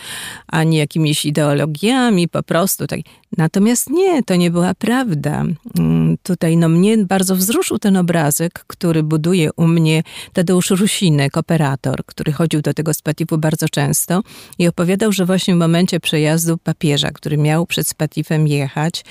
ani 0.47 0.77
jakimiś 0.77 1.25
ideologiami, 1.25 2.29
po 2.29 2.43
prostu 2.43 2.87
tak. 2.87 3.01
Natomiast 3.37 3.91
nie, 3.91 4.23
to 4.23 4.37
nie 4.37 4.51
była 4.51 4.75
prawda. 4.75 5.45
Mm, 5.79 6.17
tutaj 6.23 6.57
no, 6.57 6.69
mnie 6.69 6.99
bardzo 6.99 7.37
wzruszył 7.37 7.79
ten 7.79 7.97
obrazek, 7.97 8.65
który 8.67 9.03
buduje 9.03 9.53
u 9.57 9.67
mnie 9.67 10.03
Tadeusz 10.33 10.71
Rusinek, 10.71 11.37
operator, 11.37 12.05
który 12.07 12.33
chodził 12.33 12.61
do 12.63 12.75
tego 12.75 12.95
Spatifu 12.95 13.39
bardzo 13.39 13.69
często 13.69 14.23
i 14.59 14.69
opowiadał, 14.69 15.13
że 15.13 15.27
właśnie 15.27 15.55
w 15.55 15.59
momencie 15.59 16.01
przejazdu 16.01 16.59
papieża, 16.59 17.11
który 17.11 17.37
miał 17.37 17.67
przed 17.67 17.89
Spatifem 17.89 18.47
jechać, 18.47 19.05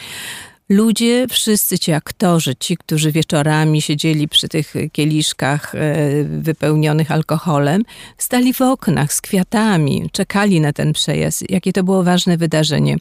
ludzie, 0.70 1.28
wszyscy 1.30 1.80
ci 1.80 1.92
aktorzy, 1.92 2.56
ci, 2.56 2.78
którzy 2.78 3.12
wieczorami 3.12 3.82
siedzieli 3.82 4.28
przy 4.28 4.50
tych 4.50 4.74
kieliszkach 4.92 5.76
e, 5.76 5.80
wypełnionych 6.24 7.12
alkoholem, 7.12 7.84
stali 8.18 8.54
w 8.54 8.62
oknach 8.62 9.14
z 9.14 9.22
kwiatami, 9.22 10.10
czekali 10.12 10.62
na 10.62 10.74
ten 10.74 10.94
przejazd. 10.94 11.52
Jakie 11.52 11.74
to 11.74 11.84
było 11.84 12.04
ważne 12.04 12.38
wydarzenie 12.38 12.98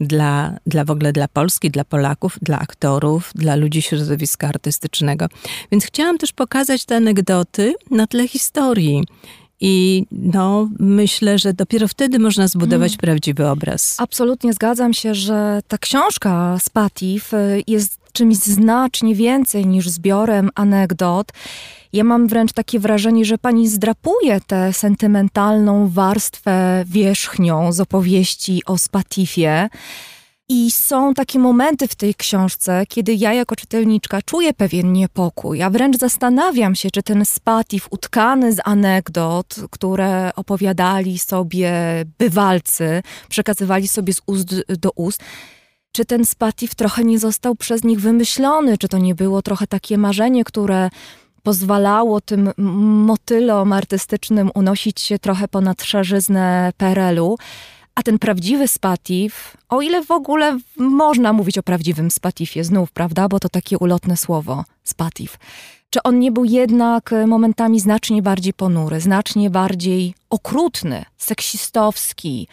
dla, 0.00 0.58
dla 0.66 0.84
w 0.84 0.90
ogóle 0.90 1.12
dla 1.12 1.28
Polski, 1.28 1.70
dla 1.70 1.84
Polaków, 1.84 2.38
dla 2.42 2.58
aktorów, 2.58 3.30
dla 3.34 3.56
ludzi 3.56 3.82
środowiska 3.82 4.48
artystycznego. 4.48 5.26
Więc 5.72 5.84
chciałam 5.84 6.18
też 6.18 6.32
pokazać 6.32 6.84
te 6.84 6.96
anegdoty 6.96 7.74
na 7.90 8.06
tle 8.06 8.28
historii. 8.28 9.04
I 9.64 10.06
no, 10.12 10.68
myślę, 10.78 11.38
że 11.38 11.54
dopiero 11.54 11.88
wtedy 11.88 12.18
można 12.18 12.48
zbudować 12.48 12.90
hmm. 12.92 13.00
prawdziwy 13.00 13.48
obraz. 13.48 13.96
Absolutnie 13.98 14.52
zgadzam 14.52 14.94
się, 14.94 15.14
że 15.14 15.60
ta 15.68 15.78
książka 15.78 16.58
z 16.60 16.70
Patif 16.70 17.34
y, 17.34 17.62
jest 17.66 17.98
czymś 18.12 18.36
znacznie 18.36 19.14
więcej 19.14 19.66
niż 19.66 19.88
zbiorem 19.88 20.50
anegdot. 20.54 21.32
Ja 21.92 22.04
mam 22.04 22.26
wręcz 22.26 22.52
takie 22.52 22.78
wrażenie, 22.78 23.24
że 23.24 23.38
pani 23.38 23.68
zdrapuje 23.68 24.40
tę 24.46 24.72
sentymentalną 24.72 25.88
warstwę 25.88 26.84
wierzchnią 26.86 27.72
z 27.72 27.80
opowieści 27.80 28.62
o 28.66 28.78
Spatifie. 28.78 29.68
I 30.54 30.70
są 30.70 31.14
takie 31.14 31.38
momenty 31.38 31.88
w 31.88 31.94
tej 31.94 32.14
książce, 32.14 32.84
kiedy 32.88 33.14
ja 33.14 33.32
jako 33.32 33.56
czytelniczka 33.56 34.22
czuję 34.22 34.54
pewien 34.54 34.92
niepokój, 34.92 35.62
a 35.62 35.70
wręcz 35.70 35.96
zastanawiam 35.96 36.74
się, 36.74 36.90
czy 36.90 37.02
ten 37.02 37.24
spatif 37.24 37.88
utkany 37.90 38.52
z 38.52 38.58
anegdot, 38.64 39.56
które 39.70 40.30
opowiadali 40.36 41.18
sobie 41.18 41.72
bywalcy, 42.18 43.02
przekazywali 43.28 43.88
sobie 43.88 44.14
z 44.14 44.20
ust 44.26 44.48
do 44.68 44.90
ust, 44.90 45.22
czy 45.92 46.04
ten 46.04 46.24
spatif 46.24 46.74
trochę 46.74 47.04
nie 47.04 47.18
został 47.18 47.54
przez 47.54 47.84
nich 47.84 48.00
wymyślony, 48.00 48.78
czy 48.78 48.88
to 48.88 48.98
nie 48.98 49.14
było 49.14 49.42
trochę 49.42 49.66
takie 49.66 49.98
marzenie, 49.98 50.44
które 50.44 50.90
pozwalało 51.42 52.20
tym 52.20 52.50
motylom 53.06 53.72
artystycznym 53.72 54.50
unosić 54.54 55.00
się 55.00 55.18
trochę 55.18 55.48
ponad 55.48 55.82
szerzyznę 55.82 56.72
PRL-u. 56.76 57.36
A 57.94 58.02
ten 58.02 58.18
prawdziwy 58.18 58.68
spatif, 58.68 59.56
o 59.68 59.82
ile 59.82 60.04
w 60.04 60.10
ogóle 60.10 60.58
można 60.76 61.32
mówić 61.32 61.58
o 61.58 61.62
prawdziwym 61.62 62.10
spatifie 62.10 62.64
znów, 62.64 62.92
prawda, 62.92 63.28
bo 63.28 63.40
to 63.40 63.48
takie 63.48 63.78
ulotne 63.78 64.16
słowo, 64.16 64.64
spatif, 64.84 65.38
czy 65.90 66.02
on 66.02 66.18
nie 66.18 66.32
był 66.32 66.44
jednak 66.44 67.14
momentami 67.26 67.80
znacznie 67.80 68.22
bardziej 68.22 68.52
ponury, 68.52 69.00
znacznie 69.00 69.50
bardziej 69.50 70.14
okrutny, 70.30 71.04
seksistowski, 71.18 72.48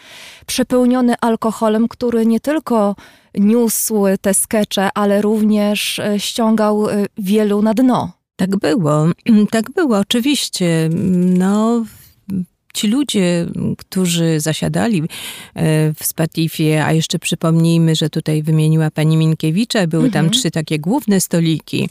przepełniony 0.45 1.15
alkoholem, 1.21 1.87
który 1.87 2.25
nie 2.25 2.39
tylko 2.39 2.95
niósł 3.35 4.03
te 4.21 4.33
skecze, 4.33 4.89
ale 4.93 5.21
również 5.21 5.99
e, 5.99 6.19
ściągał 6.19 6.89
e, 6.89 7.05
wielu 7.17 7.61
na 7.61 7.73
dno. 7.73 8.11
Tak 8.35 8.57
było, 8.57 9.05
tak 9.51 9.71
było, 9.71 9.97
oczywiście. 9.97 10.89
No, 11.37 11.85
ci 12.73 12.87
ludzie, 12.87 13.45
którzy 13.77 14.39
zasiadali 14.39 15.01
e, 15.01 15.05
w 15.93 16.05
Spatifie, 16.05 16.85
a 16.85 16.93
jeszcze 16.93 17.19
przypomnijmy, 17.19 17.95
że 17.95 18.09
tutaj 18.09 18.43
wymieniła 18.43 18.91
pani 18.91 19.17
Minkiewicza, 19.17 19.87
były 19.87 20.05
mhm. 20.05 20.25
tam 20.25 20.33
trzy 20.33 20.51
takie 20.51 20.79
główne 20.79 21.21
stoliki, 21.21 21.89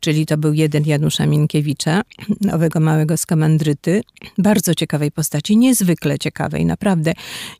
czyli 0.00 0.26
to 0.26 0.36
był 0.36 0.52
jeden 0.52 0.84
Janusza 0.86 1.26
Minkiewicza, 1.26 2.02
nowego 2.40 2.80
małego 2.80 3.16
skamandryty, 3.16 4.02
bardzo 4.38 4.74
ciekawej 4.74 5.12
postaci, 5.12 5.56
niezwykle 5.56 6.18
ciekawej, 6.18 6.66
naprawdę. 6.66 7.12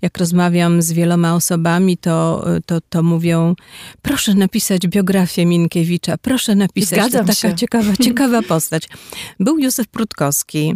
Jak 0.03 0.19
rozmawiam 0.19 0.83
z 0.83 0.93
wieloma 0.93 1.35
osobami, 1.35 1.97
to, 1.97 2.45
to, 2.67 2.81
to 2.89 3.03
mówią, 3.03 3.55
proszę 4.03 4.35
napisać 4.35 4.87
biografię 4.87 5.47
Minkiewicza, 5.47 6.19
proszę 6.19 6.55
napisać, 6.55 6.99
Zgadzam 6.99 7.27
to 7.27 7.33
taka 7.33 7.51
się. 7.51 7.55
ciekawa, 7.55 7.97
ciekawa 7.97 8.43
postać. 8.55 8.89
Był 9.41 9.59
Józef 9.59 9.89
Prutkowski, 9.89 10.75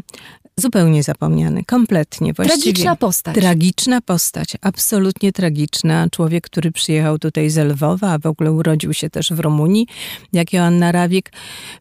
zupełnie 0.61 1.03
zapomniany, 1.03 1.65
kompletnie. 1.65 2.33
Właściwie. 2.33 2.63
Tragiczna 2.63 2.97
postać. 2.97 3.35
Tragiczna 3.35 4.01
postać, 4.01 4.57
absolutnie 4.61 5.33
tragiczna. 5.33 6.07
Człowiek, 6.11 6.45
który 6.45 6.73
przyjechał 6.73 7.19
tutaj 7.19 7.51
z 7.51 7.57
Lwowa, 7.57 8.13
a 8.13 8.19
w 8.19 8.27
ogóle 8.27 8.53
urodził 8.53 8.95
się 8.95 9.11
też 9.11 9.33
w 9.33 9.41
Rumunii, 9.41 9.87
jak 10.33 10.53
Joanna 10.53 10.93
Rawik, 10.93 11.33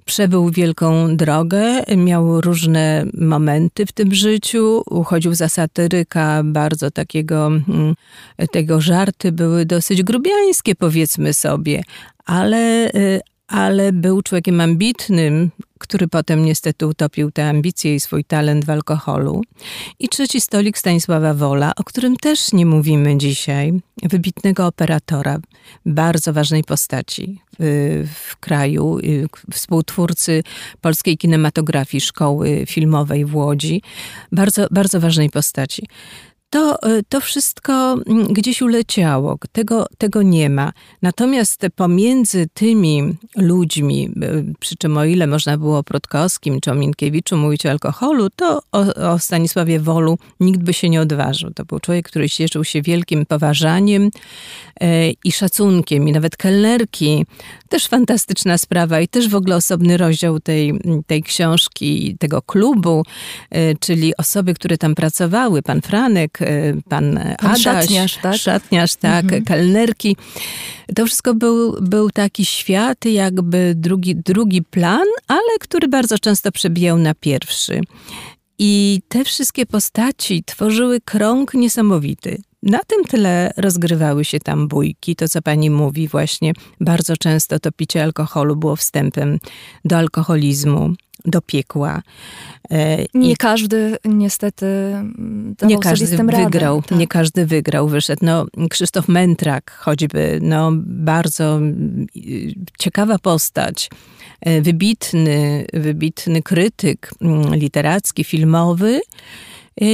przebył 0.05 0.49
wielką 0.49 1.15
drogę, 1.15 1.84
miał 1.97 2.41
różne 2.41 3.05
momenty 3.13 3.86
w 3.86 3.91
tym 3.91 4.13
życiu, 4.13 4.84
uchodził 4.89 5.34
za 5.34 5.49
satyryka, 5.49 6.41
bardzo 6.45 6.91
takiego, 6.91 7.47
mm, 7.47 7.95
tego 8.51 8.82
żarty 8.82 9.32
były 9.32 9.65
dosyć 9.65 10.03
grubiańskie, 10.03 10.75
powiedzmy 10.75 11.34
sobie, 11.34 11.84
ale, 12.25 12.89
y, 12.95 13.21
ale 13.47 13.93
był 13.93 14.21
człowiekiem 14.21 14.61
ambitnym, 14.61 15.51
który 15.80 16.07
potem 16.07 16.45
niestety 16.45 16.88
utopił 16.88 17.32
te 17.32 17.49
ambicje 17.49 17.95
i 17.95 17.99
swój 17.99 18.23
talent 18.23 18.65
w 18.65 18.69
alkoholu. 18.69 19.41
I 19.99 20.09
trzeci 20.09 20.41
stolik 20.41 20.77
Stanisława 20.77 21.34
Wola, 21.34 21.71
o 21.75 21.84
którym 21.84 22.15
też 22.15 22.53
nie 22.53 22.65
mówimy 22.65 23.17
dzisiaj, 23.17 23.73
wybitnego 24.03 24.67
operatora, 24.67 25.39
bardzo 25.86 26.34
ważnej 26.34 26.63
postaci 26.63 27.41
w, 27.59 28.07
w 28.13 28.38
kraju, 28.38 28.97
współtwórcy 29.53 30.43
polskiej 30.82 31.17
kinematografii, 31.17 32.01
szkoły 32.01 32.63
filmowej 32.67 33.25
w 33.25 33.36
Łodzi, 33.36 33.82
bardzo, 34.32 34.67
bardzo 34.71 34.99
ważnej 34.99 35.30
postaci 35.30 35.88
to, 36.49 36.81
e, 36.83 37.03
to 37.09 37.21
wszystko 37.21 37.73
mm, 37.93 38.27
gdzieś 38.27 38.61
uleciało, 38.61 39.37
tego, 39.51 39.85
tego 39.97 40.21
nie 40.21 40.49
ma. 40.49 40.73
Natomiast 41.01 41.65
pomiędzy 41.75 42.47
tymi 42.53 43.15
ludźmi, 43.35 44.09
e, 44.21 44.43
przy 44.59 44.75
czym 44.75 44.97
o 44.97 45.05
ile 45.05 45.27
można 45.27 45.57
było 45.57 45.77
o 45.77 45.83
Prutkowskim 45.83 46.61
czy 46.61 46.71
o 46.71 46.75
Minkiewiczu 46.75 47.37
mówić 47.37 47.65
o 47.65 47.69
alkoholu, 47.69 48.29
to 48.35 48.61
o, 48.71 48.79
o 49.11 49.19
Stanisławie 49.19 49.79
Wolu 49.79 50.17
nikt 50.39 50.59
by 50.59 50.73
się 50.73 50.89
nie 50.89 51.01
odważył. 51.01 51.51
To 51.51 51.65
był 51.65 51.79
człowiek, 51.79 52.07
który 52.07 52.29
cieszył 52.29 52.63
się 52.63 52.81
wielkim 52.81 53.25
poważaniem 53.25 54.09
e, 54.81 55.11
i 55.11 55.31
szacunkiem. 55.31 56.07
I 56.07 56.11
nawet 56.11 56.37
kelnerki, 56.37 57.25
też 57.69 57.87
fantastyczna 57.87 58.57
sprawa 58.57 59.01
i 59.01 59.07
też 59.07 59.29
w 59.29 59.35
ogóle 59.35 59.55
osobny 59.55 59.97
rozdział 59.97 60.39
tej, 60.39 60.73
tej 61.07 61.23
książki, 61.23 62.17
tego 62.19 62.41
klubu, 62.41 63.03
e, 63.49 63.75
czyli 63.75 64.17
osoby, 64.17 64.53
które 64.53 64.77
tam 64.77 64.95
pracowały, 64.95 65.61
pan 65.61 65.81
Franek, 65.81 66.38
E, 66.41 66.73
pan, 66.89 67.19
pan 67.39 67.51
Adaś, 67.51 67.61
szatniarz, 67.61 68.17
tak? 68.17 68.35
Szatniarz, 68.35 68.95
tak, 68.95 69.23
mhm. 69.23 69.43
kelnerki. 69.43 70.15
To 70.95 71.05
wszystko 71.05 71.33
był, 71.33 71.81
był 71.81 72.09
taki 72.09 72.45
świat, 72.45 73.05
jakby 73.05 73.73
drugi, 73.75 74.15
drugi 74.15 74.61
plan, 74.61 75.07
ale 75.27 75.59
który 75.59 75.87
bardzo 75.87 76.19
często 76.19 76.51
przebijał 76.51 76.97
na 76.97 77.13
pierwszy. 77.13 77.81
I 78.59 79.01
te 79.07 79.23
wszystkie 79.23 79.65
postaci 79.65 80.43
tworzyły 80.43 81.01
krąg 81.01 81.53
niesamowity. 81.53 82.41
Na 82.64 82.80
tym 82.88 83.03
tyle 83.03 83.53
rozgrywały 83.57 84.26
się 84.26 84.39
tam 84.39 84.68
bójki. 84.68 85.16
To, 85.16 85.28
co 85.28 85.41
pani 85.41 85.70
mówi, 85.70 86.07
właśnie 86.07 86.53
bardzo 86.82 87.18
często 87.18 87.60
to 87.60 87.72
picie 87.72 88.03
alkoholu 88.03 88.55
było 88.55 88.76
wstępem 88.76 89.39
do 89.86 89.97
alkoholizmu, 89.97 90.93
do 91.26 91.41
piekła. 91.41 92.01
E, 92.72 93.05
nie 93.14 93.32
I 93.32 93.36
każdy 93.36 93.97
niestety 94.05 94.66
nie 95.62 95.80
każdy 95.80 96.18
wygrał, 96.18 96.76
radę. 96.76 96.88
Tak. 96.88 96.97
Nie 96.97 97.07
każdy 97.07 97.45
wygrał, 97.45 97.88
wyszedł. 97.88 98.26
No, 98.26 98.45
Krzysztof 98.70 99.07
Mętrak 99.07 99.72
choćby, 99.72 100.39
no, 100.41 100.72
bardzo 100.86 101.60
ciekawa 102.80 103.20
postać. 103.20 103.89
E, 104.41 104.62
wybitny, 104.62 105.66
wybitny 105.74 106.41
krytyk 106.41 107.12
literacki, 107.51 108.24
filmowy, 108.24 109.01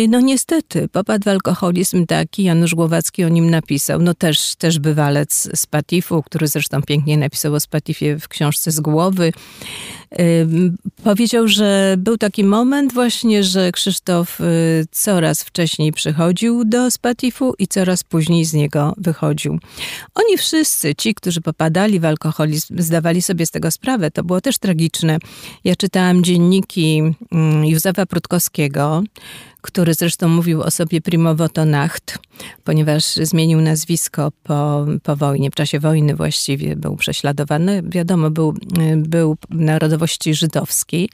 no 0.08 0.20
niestety, 0.20 0.88
popadł 0.88 1.24
w 1.24 1.28
alkoholizm 1.28 2.06
taki, 2.06 2.44
Janusz 2.44 2.76
Głowacki 2.76 3.24
o 3.24 3.30
nim 3.30 3.50
napisał, 3.50 4.02
no 4.02 4.14
też, 4.14 4.56
też 4.56 4.80
bywalec 4.80 5.50
z 5.56 5.66
Patifu, 5.66 6.24
który 6.24 6.48
zresztą 6.48 6.82
pięknie 6.82 7.18
napisał 7.18 7.54
o 7.54 7.60
Spatifie 7.60 8.20
w 8.20 8.28
książce 8.28 8.72
z 8.72 8.80
głowy. 8.80 9.34
Powiedział, 11.04 11.48
że 11.48 11.96
był 11.98 12.18
taki 12.18 12.44
moment 12.44 12.94
właśnie, 12.94 13.44
że 13.44 13.72
Krzysztof 13.72 14.42
y, 14.42 14.44
coraz 14.92 15.44
wcześniej 15.44 15.92
przychodził 15.92 16.66
do 16.66 16.92
Spatifu 16.92 17.54
i 17.60 17.68
coraz 17.68 18.04
później 18.04 18.46
z 18.46 18.54
niego 18.54 18.94
wychodził. 18.98 19.60
Oni 20.16 20.38
wszyscy, 20.38 20.96
ci, 20.96 21.16
którzy 21.16 21.42
popadali 21.42 22.00
w 22.00 22.06
alkoholizm, 22.06 22.82
zdawali 22.82 23.22
sobie 23.22 23.46
z 23.46 23.52
tego 23.52 23.72
sprawę. 23.72 24.12
To 24.12 24.24
było 24.24 24.42
też 24.42 24.58
tragiczne. 24.58 25.18
Ja 25.64 25.76
czytałam 25.76 26.24
dzienniki 26.24 27.02
mm, 27.32 27.66
Józefa 27.66 28.06
Prutkowskiego, 28.06 29.04
który 29.66 29.94
zresztą 29.94 30.30
mówił 30.30 30.62
o 30.62 30.72
sobie 30.72 31.02
Primowoto 31.02 31.66
Nacht, 31.66 32.20
ponieważ 32.64 33.04
zmienił 33.04 33.62
nazwisko 33.62 34.32
po, 34.44 34.86
po 35.04 35.16
wojnie, 35.16 35.52
w 35.52 35.56
czasie 35.56 35.80
wojny 35.80 36.16
właściwie 36.16 36.76
był 36.76 36.96
prześladowany. 36.96 37.84
Wiadomo, 37.86 38.30
był, 38.30 38.54
był 38.98 39.38
narodowości 39.50 40.34
żydowskiej 40.34 41.10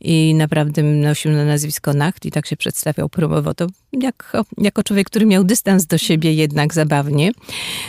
i 0.00 0.34
naprawdę 0.34 0.82
nosił 0.82 1.32
na 1.32 1.44
nazwisko 1.44 1.94
Nacht 1.94 2.26
i 2.26 2.30
tak 2.30 2.46
się 2.46 2.56
przedstawiał 2.56 3.08
Primowoto 3.08 3.66
jako, 3.92 4.44
jako 4.58 4.82
człowiek, 4.82 5.06
który 5.06 5.26
miał 5.26 5.44
dystans 5.44 5.86
do 5.86 5.98
siebie 5.98 6.34
jednak 6.34 6.74
zabawnie. 6.74 7.30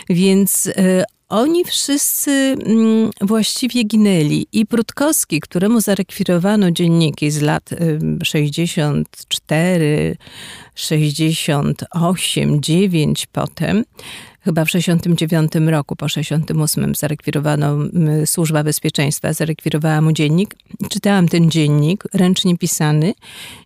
Więc 0.10 0.68
e, 0.68 1.04
oni 1.30 1.66
wszyscy 1.66 2.32
mm, 2.32 3.12
właściwie 3.22 3.84
ginęli. 3.84 4.48
I 4.52 4.66
Prutkowski, 4.66 5.40
któremu 5.40 5.82
zarekwirowano 5.82 6.72
dzienniki 6.72 7.32
z 7.32 7.42
lat 7.42 7.70
64, 8.24 10.18
68, 10.76 12.62
9 12.62 13.26
potem, 13.32 13.84
chyba 14.42 14.66
w 14.66 14.70
69 14.70 15.52
roku, 15.68 15.96
po 15.96 16.10
68 16.10 16.96
zarekwirowano, 16.96 17.78
służba 18.26 18.64
bezpieczeństwa 18.64 19.34
zarekwirowała 19.34 20.02
mu 20.02 20.12
dziennik. 20.12 20.56
Czytałam 20.90 21.28
ten 21.28 21.52
dziennik, 21.52 22.04
ręcznie 22.14 22.58
pisany 22.58 23.14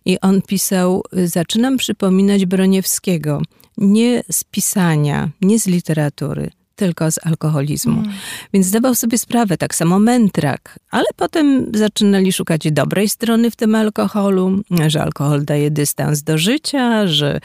i 0.04 0.20
on 0.20 0.42
pisał, 0.42 1.02
zaczynam 1.12 1.76
przypominać 1.76 2.46
Broniewskiego, 2.46 3.42
nie 3.78 4.22
z 4.30 4.44
pisania, 4.44 5.30
nie 5.40 5.58
z 5.58 5.66
literatury, 5.66 6.50
tylko 6.78 7.10
z 7.10 7.26
alkoholizmu. 7.26 8.00
Mm. 8.00 8.12
Więc 8.52 8.66
zdawał 8.66 8.94
sobie 8.94 9.18
sprawę, 9.18 9.56
tak 9.56 9.74
samo 9.74 9.98
mętrak, 9.98 10.78
ale 10.90 11.04
potem 11.16 11.66
zaczynali 11.74 12.32
szukać 12.32 12.72
dobrej 12.72 13.08
strony 13.08 13.50
w 13.50 13.56
tym 13.56 13.74
alkoholu, 13.74 14.62
że 14.86 15.02
alkohol 15.02 15.44
daje 15.44 15.70
dystans 15.70 16.22
do 16.22 16.38
życia, 16.38 17.06
że, 17.06 17.40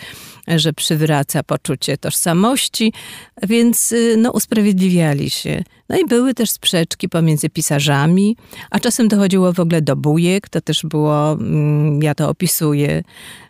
że 0.47 0.73
przywraca 0.73 1.43
poczucie 1.43 1.97
tożsamości, 1.97 2.93
więc 3.43 3.91
y, 3.91 4.15
no, 4.17 4.31
usprawiedliwiali 4.31 5.29
się. 5.29 5.63
No 5.89 5.97
i 5.97 6.05
były 6.05 6.33
też 6.33 6.51
sprzeczki 6.51 7.09
pomiędzy 7.09 7.49
pisarzami, 7.49 8.37
a 8.71 8.79
czasem 8.79 9.07
dochodziło 9.07 9.53
w 9.53 9.59
ogóle 9.59 9.81
do 9.81 9.95
bujek, 9.95 10.49
to 10.49 10.61
też 10.61 10.83
było, 10.83 11.31
mm, 11.31 12.03
ja 12.03 12.15
to 12.15 12.29
opisuję, 12.29 13.03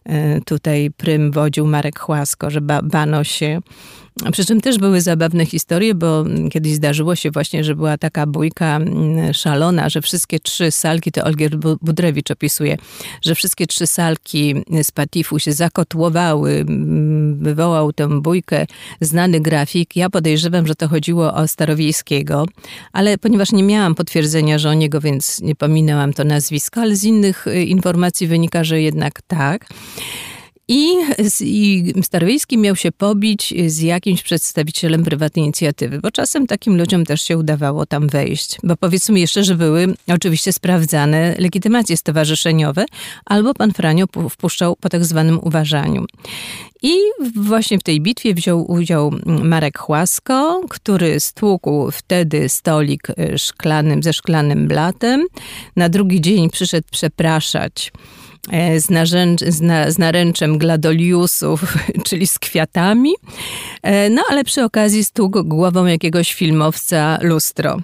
y, 0.09 0.41
tutaj 0.45 0.91
prym 0.97 1.31
wodził 1.31 1.67
Marek 1.67 1.99
Chłasko, 1.99 2.49
że 2.49 2.61
ba 2.61 2.81
bano 2.81 3.23
się 3.23 3.59
przy 4.32 4.45
czym 4.45 4.61
też 4.61 4.78
były 4.78 5.01
zabawne 5.01 5.45
historie, 5.45 5.95
bo 5.95 6.26
kiedyś 6.51 6.74
zdarzyło 6.74 7.16
się 7.16 7.32
właśnie, 7.32 7.64
że 7.64 7.76
była 7.76 7.97
taka 7.97 8.26
bójka 8.26 8.76
mm, 8.76 9.34
szalona, 9.34 9.89
że 9.89 10.01
wszystkie 10.01 10.39
trzy 10.39 10.72
salki, 10.72 11.11
to 11.11 11.24
Olgier 11.24 11.57
Budrewicz 11.82 12.32
opisuje, 12.32 12.78
że 13.22 13.36
wszystkie 13.36 13.68
trzy 13.68 13.88
salki 13.88 14.55
z 14.84 14.91
Patifu 14.91 15.39
się 15.39 15.53
zakotłowały, 15.53 16.51
mm, 16.51 17.43
wywołał 17.43 17.93
tę 17.93 18.22
bójkę 18.22 18.66
znany 19.01 19.39
grafik. 19.39 19.95
Ja 19.95 20.09
podejrzewam, 20.09 20.68
że 20.68 20.76
to 20.76 20.88
chodziło 20.88 21.34
o 21.34 21.47
Starowiejskiego, 21.47 22.45
ale 22.93 23.18
ponieważ 23.18 23.51
nie 23.51 23.64
miałam 23.64 23.95
potwierdzenia, 23.95 24.59
że 24.59 24.70
o 24.70 24.74
niego, 24.74 25.01
więc 25.01 25.41
nie 25.41 25.55
pominęłam 25.55 26.14
to 26.14 26.24
nazwisko, 26.24 26.82
ale 26.82 26.95
z 26.95 27.03
innych 27.03 27.47
y, 27.47 27.64
informacji 27.64 28.28
wynika, 28.28 28.64
że 28.64 28.82
jednak 28.82 29.22
tak. 29.22 29.68
I, 30.68 30.95
I 31.41 31.93
Starowiejski 32.03 32.57
miał 32.57 32.76
się 32.76 32.91
pobić 32.91 33.53
z 33.68 33.80
jakimś 33.80 34.24
przedstawicielem 34.24 35.03
prywatnej 35.03 35.45
inicjatywy, 35.45 35.99
bo 35.99 36.11
czasem 36.11 36.47
takim 36.47 36.78
ludziom 36.78 37.05
też 37.05 37.22
się 37.22 37.38
udawało 37.38 37.86
tam 37.86 38.07
wejść. 38.07 38.57
Bo 38.64 38.78
powiedzmy 38.78 39.20
jeszcze, 39.20 39.43
że 39.43 39.55
były 39.55 39.95
oczywiście 40.07 40.53
sprawdzane 40.53 41.36
legitymacje 41.39 41.97
stowarzyszeniowe, 41.97 42.86
albo 43.26 43.53
pan 43.53 43.74
Franio 43.74 44.05
wpuszczał 44.30 44.76
po 44.76 44.89
tak 44.89 45.05
zwanym 45.05 45.39
uważaniu. 45.39 46.05
I 46.82 46.97
właśnie 47.36 47.80
w 47.80 47.84
tej 47.84 48.01
bitwie 48.01 48.34
wziął 48.34 48.72
udział 48.72 49.11
Marek 49.26 49.80
Chłasko, 49.80 50.61
który 50.70 51.20
stłukł 51.20 51.91
wtedy 51.91 52.49
stolik 52.49 53.07
szklanym, 53.38 54.03
ze 54.03 54.14
szklanym 54.14 54.68
blatem. 54.68 55.26
Na 55.76 55.89
drugi 55.89 56.22
dzień 56.22 56.49
przyszedł 56.49 56.88
przepraszać 56.91 57.91
E, 57.91 58.22
z, 58.77 58.89
narzęcz, 58.89 59.41
z, 59.41 59.61
na, 59.61 59.91
z 59.91 59.97
naręczem 59.97 60.57
gladoliusów, 60.57 61.77
czyli 62.07 62.27
z 62.27 62.39
kwiatami. 62.39 63.13
E, 63.83 64.09
no 64.09 64.23
ale 64.29 64.43
przy 64.43 64.63
okazji 64.63 65.03
stłukł 65.03 65.43
głową 65.43 65.85
jakiegoś 65.85 66.33
filmowca 66.33 67.17
lustro. 67.21 67.79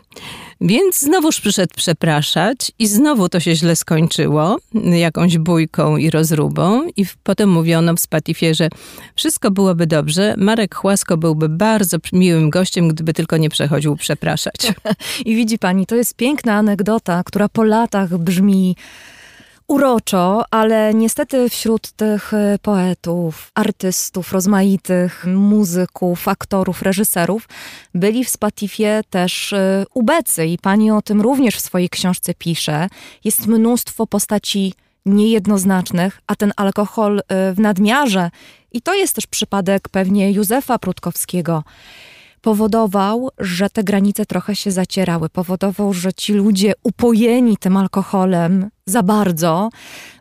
Więc 0.61 0.99
znowuż 0.99 1.41
przyszedł 1.41 1.73
przepraszać 1.75 2.71
i 2.79 2.87
znowu 2.87 3.29
to 3.29 3.39
się 3.39 3.55
źle 3.55 3.75
skończyło, 3.75 4.57
jakąś 4.91 5.37
bójką 5.37 5.97
i 5.97 6.09
rozrubą 6.09 6.87
i 6.97 7.05
potem 7.23 7.49
mówiono 7.49 7.93
w 7.93 7.99
Spatifie, 7.99 8.55
że 8.55 8.69
wszystko 9.15 9.51
byłoby 9.51 9.87
dobrze, 9.87 10.35
Marek 10.37 10.75
Chłasko 10.75 11.17
byłby 11.17 11.49
bardzo 11.49 11.97
miłym 12.13 12.49
gościem, 12.49 12.87
gdyby 12.87 13.13
tylko 13.13 13.37
nie 13.37 13.49
przechodził 13.49 13.95
przepraszać. 13.95 14.73
I 15.25 15.35
widzi 15.35 15.59
pani, 15.59 15.85
to 15.85 15.95
jest 15.95 16.15
piękna 16.15 16.53
anegdota, 16.53 17.23
która 17.25 17.49
po 17.49 17.63
latach 17.63 18.17
brzmi 18.17 18.75
uroczo, 19.69 20.43
ale 20.51 20.93
niestety 20.93 21.49
wśród 21.49 21.91
tych 21.91 22.33
e, 22.33 22.57
poetów, 22.61 23.51
artystów, 23.55 24.33
rozmaitych 24.33 25.25
muzyków, 25.25 26.27
aktorów, 26.27 26.81
reżyserów 26.81 27.49
byli 27.93 28.25
w 28.25 28.29
Spatifie 28.29 29.01
też 29.09 29.53
e, 29.53 29.85
ubecy 29.93 30.45
i 30.45 30.57
pani 30.57 30.91
o 30.91 31.01
tym 31.01 31.21
również 31.21 31.55
w 31.55 31.61
swojej 31.61 31.89
książce 31.89 32.33
pisze. 32.33 32.89
Jest 33.23 33.47
mnóstwo 33.47 34.07
postaci 34.07 34.73
niejednoznacznych, 35.05 36.21
a 36.27 36.35
ten 36.35 36.53
alkohol 36.55 37.19
e, 37.19 37.53
w 37.53 37.59
nadmiarze, 37.59 38.29
i 38.71 38.81
to 38.81 38.93
jest 38.93 39.15
też 39.15 39.27
przypadek 39.27 39.89
pewnie 39.89 40.31
Józefa 40.31 40.79
Prutkowskiego, 40.79 41.63
powodował, 42.41 43.29
że 43.39 43.69
te 43.69 43.83
granice 43.83 44.25
trochę 44.25 44.55
się 44.55 44.71
zacierały. 44.71 45.29
Powodował, 45.29 45.93
że 45.93 46.13
ci 46.13 46.33
ludzie 46.33 46.73
upojeni 46.83 47.57
tym 47.57 47.77
alkoholem 47.77 48.69
za 48.85 49.03
bardzo 49.03 49.69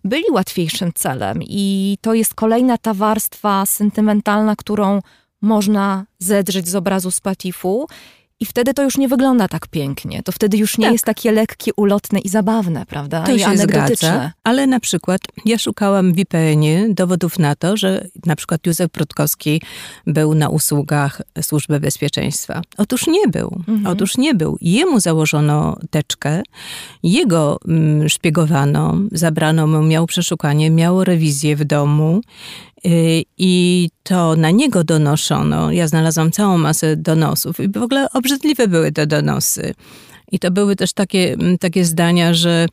byli 0.05 0.25
łatwiejszym 0.33 0.93
celem. 0.95 1.39
I 1.43 1.99
to 2.01 2.15
jest 2.15 2.35
kolejna 2.35 2.79
ta 2.79 2.95
warstwa 2.95 3.67
sentymentalna, 3.67 4.57
którą 4.57 5.01
można 5.43 6.05
zedrzeć 6.19 6.69
z 6.69 6.75
obrazu 6.75 7.11
Spatifu 7.11 7.87
i 8.41 8.47
wtedy 8.47 8.75
to 8.75 8.83
już 8.83 8.99
nie 8.99 9.09
wygląda 9.09 9.49
tak 9.49 9.67
pięknie. 9.67 10.23
To 10.23 10.33
wtedy 10.33 10.57
już 10.57 10.79
nie 10.79 10.85
Tak. 10.87 10.93
jest 10.93 11.05
takie 11.05 11.33
lekkie, 11.33 11.73
ulotne 11.77 12.19
i 12.19 12.29
zabawne, 12.29 12.87
prawda? 12.87 13.23
To 13.23 13.33
I 13.33 13.39
się 13.39 13.47
anegdotyczne. 13.47 14.09
zgadza, 14.09 14.33
ale 14.45 14.67
na 14.67 14.81
przykład 14.81 15.21
ja 15.45 15.59
szukałam 15.59 16.13
w 16.13 16.19
IPN-ie 16.19 16.95
dowodów 16.95 17.39
na 17.39 17.57
to, 17.57 17.77
że 17.77 18.09
na 18.27 18.37
przykład 18.37 18.67
Józef 18.67 18.91
Prutkowski 18.91 19.63
był 20.07 20.35
na 20.35 20.49
usługach 20.49 21.23
Służby 21.43 21.81
Bezpieczeństwa. 21.81 22.63
Otóż 22.79 23.07
nie 23.07 23.29
był. 23.29 23.61
Otóż 23.87 24.17
nie 24.19 24.35
był. 24.35 24.59
Jemu 24.61 25.01
założono 25.01 25.77
teczkę, 25.91 26.43
jego 27.03 27.59
mm, 27.69 28.09
szpiegowano, 28.09 28.97
zabrano 29.13 29.67
mu, 29.67 29.83
miał 29.83 30.07
przeszukanie, 30.07 30.71
miał 30.71 31.05
rewizję 31.05 31.57
w 31.57 31.65
domu. 31.65 32.21
Y, 32.87 33.23
I 33.39 33.89
to 34.03 34.37
na 34.37 34.51
niego 34.51 34.85
donoszono. 34.85 35.73
Ja 35.73 35.89
znalazłam 35.89 36.31
całą 36.31 36.59
masę 36.59 36.97
donosów 36.97 37.61
i 37.61 37.69
w 37.69 37.83
ogóle 37.83 38.11
obrzydliwe 38.13 38.69
były 38.69 38.93
te 38.93 39.07
donosy. 39.07 39.75
I 40.33 40.39
to 40.39 40.51
były 40.51 40.77
też 40.77 40.93
takie, 40.93 41.33
mm, 41.33 41.59
takie 41.59 41.85
zdania, 41.85 42.35
że 42.35 42.67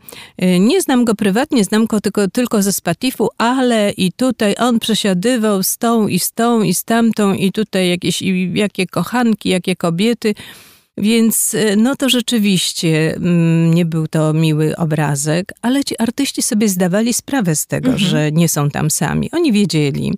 y, 0.43 0.59
nie 0.59 0.81
znam 0.81 1.05
go 1.05 1.15
prywatnie, 1.15 1.63
znam 1.63 1.85
go 1.85 2.01
tylko, 2.01 2.27
tylko 2.27 2.61
ze 2.61 2.73
Spatifu, 2.73 3.29
ale 3.37 3.91
i 3.91 4.11
tutaj 4.11 4.55
on 4.59 4.79
przesiadywał 4.79 5.63
z 5.63 5.77
tą 5.77 6.07
i 6.07 6.19
z 6.19 6.31
tą 6.31 6.61
i 6.61 6.73
z 6.73 6.83
tamtą 6.83 7.33
i 7.33 7.51
tutaj 7.51 7.89
jakieś, 7.89 8.21
i 8.21 8.51
jakie 8.53 8.87
kochanki, 8.87 9.49
jakie 9.49 9.75
kobiety. 9.75 10.35
Więc 10.97 11.53
y, 11.53 11.75
no 11.77 11.95
to 11.95 12.09
rzeczywiście 12.09 13.15
mm, 13.15 13.73
nie 13.73 13.85
był 13.85 14.07
to 14.07 14.33
miły 14.33 14.75
obrazek, 14.75 15.53
ale 15.61 15.83
ci 15.83 15.97
artyści 15.97 16.41
sobie 16.41 16.69
zdawali 16.69 17.13
sprawę 17.13 17.55
z 17.55 17.65
tego, 17.65 17.97
że 17.97 18.31
nie 18.31 18.49
są 18.49 18.69
tam 18.69 18.91
sami. 18.91 19.31
Oni 19.31 19.51
wiedzieli. 19.51 20.13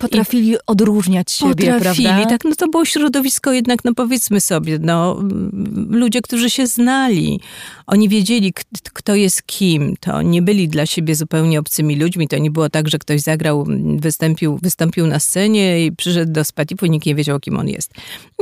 Potrafili 0.00 0.56
odróżniać 0.66 1.32
siebie, 1.32 1.72
Potrafili, 1.72 2.08
prawda? 2.08 2.28
tak, 2.28 2.44
no 2.44 2.54
to 2.54 2.68
było 2.68 2.84
środowisko 2.84 3.52
jednak, 3.52 3.84
no 3.84 3.94
powiedzmy 3.94 4.40
sobie, 4.40 4.78
no 4.80 5.18
mm, 5.20 5.88
ludzie, 5.90 6.22
którzy 6.22 6.50
się 6.50 6.66
znali, 6.66 7.40
oni 7.86 8.08
wiedzieli, 8.08 8.52
kto 8.92 9.14
jest 9.14 9.42
kim, 9.42 9.96
to 10.00 10.22
nie 10.22 10.42
byli 10.42 10.68
dla 10.68 10.86
siebie 10.86 11.14
zupełnie 11.14 11.58
obcymi 11.58 11.96
ludźmi, 11.96 12.28
to 12.28 12.38
nie 12.38 12.50
było 12.50 12.70
tak, 12.70 12.88
że 12.88 12.98
ktoś 12.98 13.20
zagrał, 13.20 13.62
mm, 13.62 13.98
wystąpił, 13.98 14.58
wystąpił 14.62 15.06
na 15.06 15.20
scenie 15.20 15.86
i 15.86 15.92
przyszedł 15.92 16.32
do 16.32 16.44
Spatifu, 16.44 16.86
nikt 16.86 17.06
nie 17.06 17.14
wiedział, 17.14 17.40
kim 17.40 17.58
on 17.58 17.68
jest. 17.68 17.90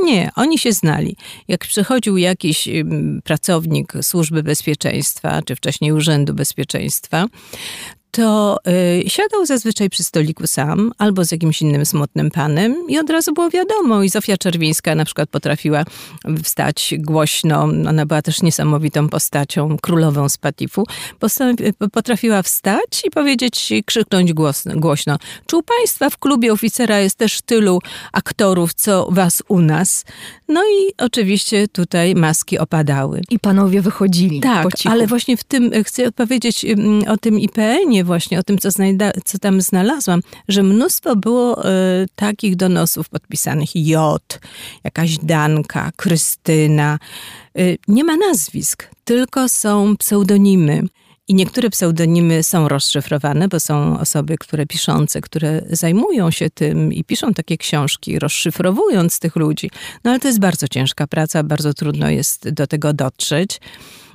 Nie, 0.03 0.31
oni 0.35 0.59
się 0.59 0.71
znali. 0.73 1.15
Jak 1.47 1.65
przychodził 1.71 2.17
jakiś 2.17 2.69
pracownik 3.23 3.93
Służby 4.01 4.43
Bezpieczeństwa, 4.43 5.41
czy 5.45 5.55
wcześniej 5.55 5.91
Urzędu 5.91 6.33
Bezpieczeństwa, 6.33 7.25
to 8.11 8.57
y, 9.05 9.09
siadał 9.09 9.45
zazwyczaj 9.45 9.89
przy 9.89 10.03
stoliku 10.03 10.47
sam 10.47 10.91
albo 10.97 11.25
z 11.25 11.31
jakimś 11.31 11.61
innym 11.61 11.85
smutnym 11.85 12.31
panem 12.31 12.75
i 12.89 12.99
od 12.99 13.09
razu 13.09 13.33
było 13.33 13.49
wiadomo. 13.49 14.03
I 14.03 14.09
Zofia 14.09 14.37
Czerwińska 14.37 14.95
na 14.95 15.05
przykład 15.05 15.29
potrafiła 15.29 15.83
wstać 16.43 16.93
głośno. 16.99 17.61
Ona 17.63 18.05
była 18.05 18.21
też 18.21 18.41
niesamowitą 18.41 19.09
postacią, 19.09 19.77
królową 19.81 20.29
z 20.29 20.37
Patifu. 20.37 20.83
Potrafiła 21.93 22.41
wstać 22.43 23.03
i 23.05 23.09
powiedzieć, 23.11 23.73
krzyknąć 23.85 24.33
głośno, 24.33 24.73
głośno. 24.75 25.17
Czy 25.45 25.57
u 25.57 25.63
państwa 25.63 26.09
w 26.09 26.17
klubie 26.17 26.53
oficera 26.53 26.99
jest 26.99 27.15
też 27.15 27.41
tylu 27.41 27.79
aktorów, 28.13 28.73
co 28.73 29.07
was 29.11 29.43
u 29.47 29.59
nas? 29.61 30.05
No 30.47 30.61
i 30.63 30.93
oczywiście 30.97 31.67
tutaj 31.67 32.15
maski 32.15 32.59
opadały. 32.59 33.21
I 33.29 33.39
panowie 33.39 33.81
wychodzili 33.81 34.39
Tak, 34.39 34.63
po 34.63 34.71
cichu. 34.77 34.93
ale 34.93 35.07
właśnie 35.07 35.37
w 35.37 35.43
tym 35.43 35.71
chcę 35.83 36.11
powiedzieć 36.11 36.65
mm, 36.65 37.03
o 37.07 37.17
tym 37.17 37.39
IPN-ie 37.39 38.00
właśnie, 38.03 38.39
o 38.39 38.43
tym, 38.43 38.57
co, 38.57 38.71
znajda, 38.71 39.11
co 39.25 39.39
tam 39.39 39.61
znalazłam, 39.61 40.21
że 40.47 40.63
mnóstwo 40.63 41.15
było 41.15 41.65
e, 41.65 41.69
takich 42.15 42.55
donosów 42.55 43.09
podpisanych. 43.09 43.75
J, 43.75 44.39
jakaś 44.83 45.17
Danka, 45.17 45.91
Krystyna. 45.95 46.99
E, 47.57 47.61
nie 47.87 48.03
ma 48.03 48.17
nazwisk, 48.17 48.87
tylko 49.03 49.49
są 49.49 49.97
pseudonimy. 49.97 50.83
I 51.27 51.35
niektóre 51.35 51.69
pseudonimy 51.69 52.43
są 52.43 52.67
rozszyfrowane, 52.67 53.47
bo 53.47 53.59
są 53.59 53.99
osoby, 53.99 54.37
które 54.37 54.65
piszące, 54.65 55.21
które 55.21 55.61
zajmują 55.69 56.31
się 56.31 56.49
tym 56.49 56.93
i 56.93 57.03
piszą 57.03 57.33
takie 57.33 57.57
książki, 57.57 58.19
rozszyfrowując 58.19 59.19
tych 59.19 59.35
ludzi. 59.35 59.71
No 60.03 60.11
ale 60.11 60.19
to 60.19 60.27
jest 60.27 60.39
bardzo 60.39 60.67
ciężka 60.67 61.07
praca, 61.07 61.43
bardzo 61.43 61.73
trudno 61.73 62.09
jest 62.09 62.49
do 62.49 62.67
tego 62.67 62.93
dotrzeć. 62.93 63.59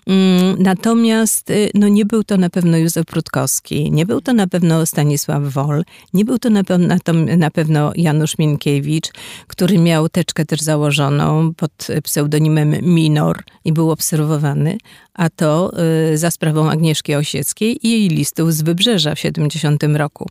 Mm, 0.09 0.63
Natomiast 0.63 1.51
y, 1.51 1.71
no, 1.75 1.89
nie 1.89 2.05
był 2.07 2.25
to 2.25 2.37
na 2.37 2.51
pewno 2.51 2.77
Józef 2.77 3.07
Prutkowski, 3.07 3.91
nie 3.91 4.07
był 4.07 4.21
to 4.21 4.33
na 4.33 4.47
pewno 4.47 4.87
Stanisław 4.87 5.43
Wol, 5.43 5.85
nie 6.15 6.25
był 6.25 6.39
to 6.39 6.51
na, 6.51 6.63
pe- 6.63 7.37
na, 7.37 7.51
pewno 7.51 7.93
Janusz 7.97 8.39
Mienkiewicz, 8.39 9.09
który 9.47 9.79
miał 9.79 10.09
teczkę 10.09 10.45
też 10.45 10.61
założoną 10.61 11.55
pod 11.55 11.89
pseudonimem 12.03 12.75
Minor 12.83 13.43
i 13.65 13.73
był 13.73 13.91
obserwowany, 13.91 14.79
a 15.17 15.31
to 15.31 15.73
y, 16.13 16.19
za 16.19 16.31
sprawą 16.31 16.71
Agnieszki 16.71 17.15
Osieckiej 17.15 17.87
i 17.87 17.91
jej 17.91 18.09
listów 18.09 18.55
z 18.55 18.63
Wybrzeża 18.63 19.15
w 19.15 19.19
70 19.19 19.83
roku. 19.83 20.29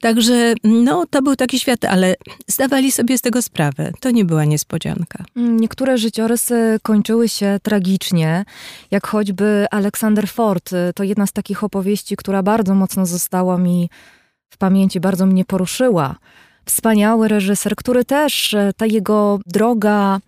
Także 0.00 0.54
no, 0.64 1.06
to 1.10 1.22
był 1.22 1.36
taki 1.36 1.58
świat, 1.60 1.84
ale 1.84 2.14
zdawali 2.46 2.92
sobie 2.92 3.18
z 3.18 3.20
tego 3.20 3.42
sprawę. 3.42 3.92
To 4.00 4.10
nie 4.10 4.24
była 4.24 4.44
niespodzianka. 4.44 5.24
Niektóre 5.36 5.98
życiorysy 5.98 6.78
kończyły 6.82 7.28
się 7.28 7.58
tragicznie, 7.62 8.44
jak 8.90 9.06
choćby 9.06 9.66
Aleksander 9.70 10.28
Ford. 10.28 10.70
To 10.94 11.02
jedna 11.04 11.26
z 11.26 11.32
takich 11.32 11.64
opowieści, 11.64 12.16
która 12.16 12.42
bardzo 12.42 12.74
mocno 12.74 13.06
została 13.06 13.58
mi 13.58 13.90
w 14.50 14.58
pamięci, 14.58 15.00
bardzo 15.00 15.26
mnie 15.26 15.44
poruszyła. 15.44 16.16
Wspaniały 16.64 17.28
reżyser, 17.28 17.76
który 17.76 18.04
też, 18.04 18.54
y, 18.54 18.72
ta 18.76 18.86
jego 18.86 19.40
droga 19.46 20.20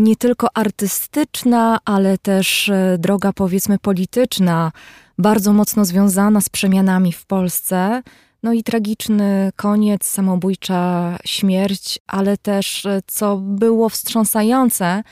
nie 0.00 0.16
tylko 0.16 0.48
artystyczna, 0.54 1.78
ale 1.84 2.18
też 2.18 2.68
y, 2.68 2.96
droga 2.98 3.32
powiedzmy 3.32 3.78
polityczna, 3.78 4.72
bardzo 5.18 5.52
mocno 5.52 5.84
związana 5.84 6.40
z 6.40 6.48
przemianami 6.48 7.12
w 7.12 7.26
Polsce. 7.26 8.02
No 8.42 8.52
i 8.52 8.62
tragiczny 8.62 9.50
koniec, 9.56 10.06
samobójcza 10.06 11.16
śmierć, 11.24 11.98
ale 12.06 12.36
też, 12.36 12.86
e, 12.86 13.00
co 13.06 13.36
było 13.36 13.88
wstrząsające, 13.88 15.02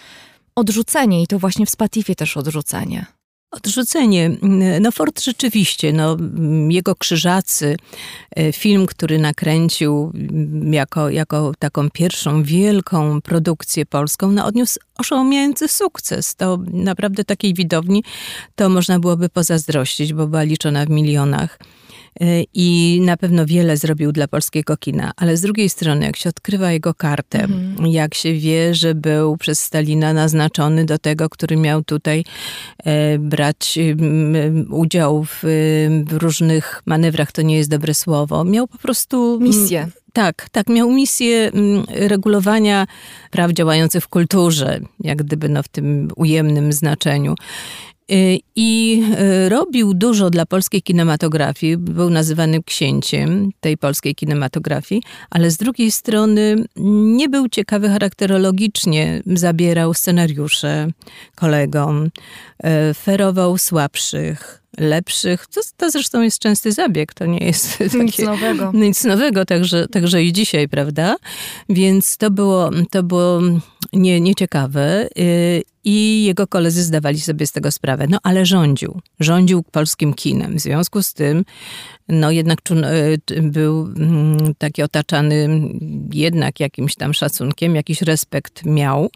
odrzucenie 0.54 1.22
i 1.22 1.26
to 1.26 1.38
właśnie 1.38 1.66
w 1.66 1.70
Spatifie 1.70 2.14
też 2.14 2.36
odrzucenie. 2.36 3.17
Odrzucenie. 3.50 4.30
No 4.80 4.92
Ford 4.92 5.22
rzeczywiście, 5.22 5.92
no, 5.92 6.16
jego 6.68 6.94
Krzyżacy, 6.94 7.76
e, 8.36 8.52
film, 8.52 8.86
który 8.86 9.18
nakręcił 9.18 10.12
mm, 10.14 10.74
jako, 10.74 11.10
jako 11.10 11.52
taką 11.58 11.90
pierwszą 11.90 12.42
wielką 12.42 13.20
produkcję 13.20 13.86
polską, 13.86 14.32
no 14.32 14.46
odniósł 14.46 14.80
oszałamiający 14.98 15.68
sukces. 15.68 16.34
To 16.34 16.58
naprawdę 16.72 17.24
takiej 17.24 17.54
widowni 17.54 18.04
to 18.54 18.68
można 18.68 18.98
byłoby 18.98 19.28
pozazdrościć, 19.28 20.12
bo 20.12 20.26
była 20.26 20.42
liczona 20.42 20.86
w 20.86 20.90
milionach. 20.90 21.58
I 22.54 23.00
na 23.02 23.16
pewno 23.16 23.46
wiele 23.46 23.76
zrobił 23.76 24.12
dla 24.12 24.28
polskiego 24.28 24.76
kina, 24.76 25.12
ale 25.16 25.36
z 25.36 25.40
drugiej 25.40 25.68
strony, 25.68 26.06
jak 26.06 26.16
się 26.16 26.28
odkrywa 26.28 26.72
jego 26.72 26.94
kartę, 26.94 27.46
jak 27.86 28.14
się 28.14 28.34
wie, 28.34 28.74
że 28.74 28.94
był 28.94 29.36
przez 29.36 29.60
Stalina 29.60 30.12
naznaczony 30.12 30.84
do 30.84 30.98
tego, 30.98 31.28
który 31.28 31.56
miał 31.56 31.84
tutaj 31.84 32.24
e, 32.78 33.18
brać 33.18 33.78
udział 34.70 35.24
w, 35.24 35.38
w 36.06 36.12
różnych 36.12 36.82
manewrach, 36.86 37.32
to 37.32 37.42
nie 37.42 37.56
jest 37.56 37.70
dobre 37.70 37.94
słowo, 37.94 38.44
miał 38.44 38.66
po 38.66 38.78
prostu 38.78 39.40
Misję. 39.40 39.88
tak, 40.12 40.48
tak, 40.52 40.68
miał 40.68 40.90
misję 40.90 41.50
regulowania 41.88 42.86
praw 43.30 43.52
działających 43.52 44.04
w 44.04 44.08
kulturze, 44.08 44.80
jak 45.00 45.18
gdyby 45.18 45.48
no, 45.48 45.62
w 45.62 45.68
tym 45.68 46.08
ujemnym 46.16 46.72
znaczeniu. 46.72 47.34
Y, 48.12 48.38
I 48.56 49.02
y, 49.20 49.48
robił 49.48 49.94
dużo 49.94 50.30
dla 50.30 50.46
polskiej 50.46 50.82
kinematografii, 50.82 51.76
był 51.76 52.10
nazywany 52.10 52.62
księciem 52.62 53.50
tej 53.60 53.76
polskiej 53.76 54.14
kinematografii, 54.14 55.02
ale 55.30 55.50
z 55.50 55.56
drugiej 55.56 55.90
strony 55.90 56.64
nie 57.16 57.28
był 57.28 57.48
ciekawy 57.48 57.88
charakterologicznie, 57.88 59.22
zabierał 59.26 59.94
scenariusze 59.94 60.88
kolegom, 61.34 62.06
y, 62.90 62.94
ferował 62.94 63.58
słabszych, 63.58 64.62
lepszych. 64.78 65.46
To, 65.46 65.60
to 65.76 65.90
zresztą 65.90 66.22
jest 66.22 66.38
częsty 66.38 66.72
zabieg, 66.72 67.14
to 67.14 67.26
nie 67.26 67.46
jest 67.46 67.78
takie, 67.78 67.98
nic 67.98 68.18
nowego. 68.18 68.70
Nic 68.74 69.04
nowego, 69.04 69.44
także, 69.44 69.88
także 69.88 70.22
i 70.22 70.32
dzisiaj, 70.32 70.68
prawda? 70.68 71.16
Więc 71.68 72.16
to 72.16 72.30
było, 72.30 72.70
to 72.90 73.02
było 73.02 73.40
nie, 73.92 74.20
nieciekawe 74.20 75.08
i 75.84 76.24
jego 76.24 76.46
koledzy 76.46 76.82
zdawali 76.82 77.20
sobie 77.20 77.46
z 77.46 77.52
tego 77.52 77.72
sprawę. 77.72 78.06
No 78.10 78.18
ale 78.22 78.46
rządził. 78.46 79.00
Rządził 79.20 79.62
polskim 79.62 80.14
kinem. 80.14 80.56
W 80.56 80.60
związku 80.60 81.02
z 81.02 81.14
tym, 81.14 81.44
no 82.08 82.30
jednak 82.30 82.58
był 83.42 83.86
mm, 83.86 84.54
taki 84.58 84.82
otaczany 84.82 85.48
jednak 86.12 86.60
jakimś 86.60 86.94
tam 86.94 87.14
szacunkiem, 87.14 87.74
jakiś 87.74 88.02
respekt 88.02 88.64
miał. 88.64 89.10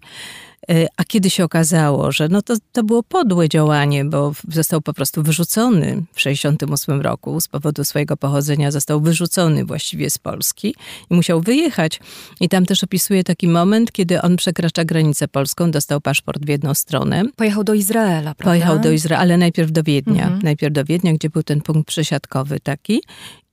E, 0.71 0.87
a 0.97 1.05
kiedy 1.05 1.31
się 1.31 1.45
okazało, 1.45 2.13
że 2.13 2.29
no 2.29 2.43
to, 2.43 2.55
to 2.73 2.83
było 2.83 3.03
podłe 3.03 3.49
działanie, 3.49 4.05
bo 4.05 4.33
został 4.49 4.81
po 4.81 4.93
prostu 4.93 5.23
wyrzucony 5.23 6.03
w 6.13 6.21
68 6.21 7.01
roku 7.01 7.41
z 7.41 7.49
powodu 7.49 7.85
swojego 7.85 8.17
pochodzenia, 8.17 8.71
został 8.71 9.01
wyrzucony 9.01 9.65
właściwie 9.65 10.11
z 10.11 10.19
Polski 10.19 10.75
i 11.11 11.15
musiał 11.15 11.41
wyjechać. 11.41 12.01
I 12.41 12.49
tam 12.49 12.67
też 12.67 12.85
opisuje 12.85 13.25
taki 13.25 13.49
moment, 13.49 13.93
kiedy 13.93 14.23
on 14.23 14.37
przekracza 14.37 14.85
granicę 14.85 15.29
polską, 15.29 15.71
dostał 15.71 16.01
paszport 16.01 16.45
w 16.45 16.49
jedną 16.49 16.75
stronę. 16.75 17.25
Pojechał 17.37 17.65
do 17.65 17.75
Izraela, 17.75 18.35
prawda? 18.35 18.45
Pojechał 18.45 18.79
do 18.79 18.93
Izraela, 18.93 19.23
ale 19.23 19.39
najpierw 19.39 19.73
do 19.73 19.83
Wiednia. 19.83 20.23
Mhm. 20.23 20.43
Najpierw 20.43 20.75
do 20.75 20.85
Wiednia, 20.85 21.13
gdzie 21.13 21.31
był 21.31 21.43
ten 21.43 21.61
punkt 21.61 21.89
przesiadkowy 21.89 22.61
taki. 22.61 23.03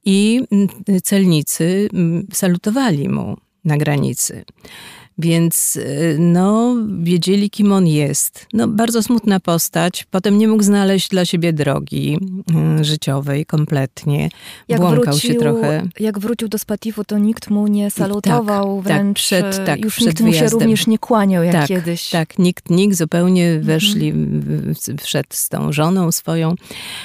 I 0.06 0.42
mm, 0.52 0.68
celnicy 1.04 1.90
mm, 1.94 2.28
salutowali 2.34 3.10
mu 3.10 3.38
na 3.66 3.78
granicy. 3.78 4.46
Więc 5.20 5.76
y, 5.76 6.18
no, 6.20 6.76
wiedzieli, 7.00 7.50
kim 7.50 7.72
on 7.72 7.88
jest. 7.88 8.48
No, 8.54 8.68
bardzo 8.68 9.04
smutna 9.04 9.40
postać. 9.40 10.06
Potem 10.12 10.38
nie 10.38 10.48
mógł 10.48 10.64
znaleźć 10.64 11.10
dla 11.10 11.26
siebie 11.26 11.54
drogi 11.54 12.20
y, 12.80 12.84
życiowej 12.84 13.46
kompletnie. 13.46 14.30
Jak 14.68 14.80
Błąkał 14.80 15.04
wrócił, 15.04 15.32
się 15.32 15.40
trochę. 15.40 15.88
Jak 16.00 16.20
wrócił 16.20 16.48
do 16.48 16.58
Spatifu, 16.58 17.04
to 17.04 17.18
nikt 17.18 17.50
mu 17.50 17.68
nie 17.68 17.92
salutował, 17.92 18.78
tak, 18.78 18.88
tak 18.88 18.96
wręcz 18.98 19.30
tak, 19.30 19.52
przed, 19.52 19.66
tak, 19.66 19.84
już 19.84 19.96
przed 19.96 20.08
nikt 20.08 20.22
wyjazdem. 20.22 20.44
mu 20.44 20.50
się 20.50 20.54
również 20.54 20.88
nie 20.88 21.00
kłaniał 21.00 21.44
jak 21.44 21.54
tak, 21.54 21.68
kiedyś. 21.68 22.10
Tak, 22.10 22.40
nikt, 22.40 22.70
nikt 22.70 22.98
zupełnie 22.98 23.48
mhm. 23.48 23.66
weszli, 23.66 24.10
mhm. 24.10 24.76
wszedł 25.02 25.30
z 25.32 25.50
tą 25.50 25.74
żoną 25.74 26.12
swoją, 26.12 26.56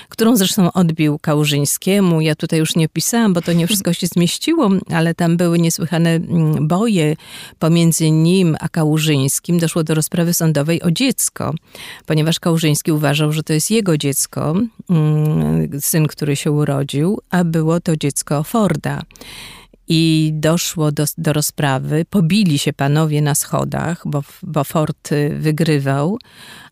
którą 0.08 0.36
zresztą 0.36 0.72
odbił 0.72 1.18
Kałużyńskiemu. 1.18 2.20
Ja 2.20 2.34
tutaj 2.34 2.58
już 2.58 2.76
nie 2.76 2.88
pisałam, 2.88 3.32
bo 3.32 3.42
to 3.42 3.52
nie 3.52 3.66
wszystko 3.66 3.92
się 3.92 4.06
zmieściło, 4.06 4.70
ale 4.90 5.14
tam 5.14 5.36
były 5.36 5.58
niesłychane 5.58 6.10
mm, 6.10 6.68
boje 6.68 7.16
pomiędzy 7.58 8.03
między 8.04 8.10
nim 8.10 8.56
a 8.60 8.68
Kałużyńskim 8.68 9.58
doszło 9.58 9.84
do 9.84 9.94
rozprawy 9.94 10.34
sądowej 10.34 10.82
o 10.82 10.90
dziecko, 10.90 11.54
ponieważ 12.06 12.40
Kałużyński 12.40 12.92
uważał, 12.92 13.32
że 13.32 13.42
to 13.42 13.52
jest 13.52 13.70
jego 13.70 13.98
dziecko, 13.98 14.54
mm, 14.90 15.80
syn, 15.80 16.06
który 16.06 16.36
się 16.36 16.50
urodził, 16.50 17.20
a 17.30 17.44
było 17.44 17.80
to 17.80 17.96
dziecko 17.96 18.42
Forda 18.42 19.02
i 19.88 20.30
doszło 20.34 20.92
do, 20.92 21.04
do 21.18 21.32
rozprawy. 21.32 22.04
Pobili 22.10 22.58
się 22.58 22.72
panowie 22.72 23.22
na 23.22 23.34
schodach, 23.34 24.02
bo, 24.04 24.22
bo 24.42 24.64
Ford 24.64 25.12
y, 25.12 25.36
wygrywał, 25.38 26.18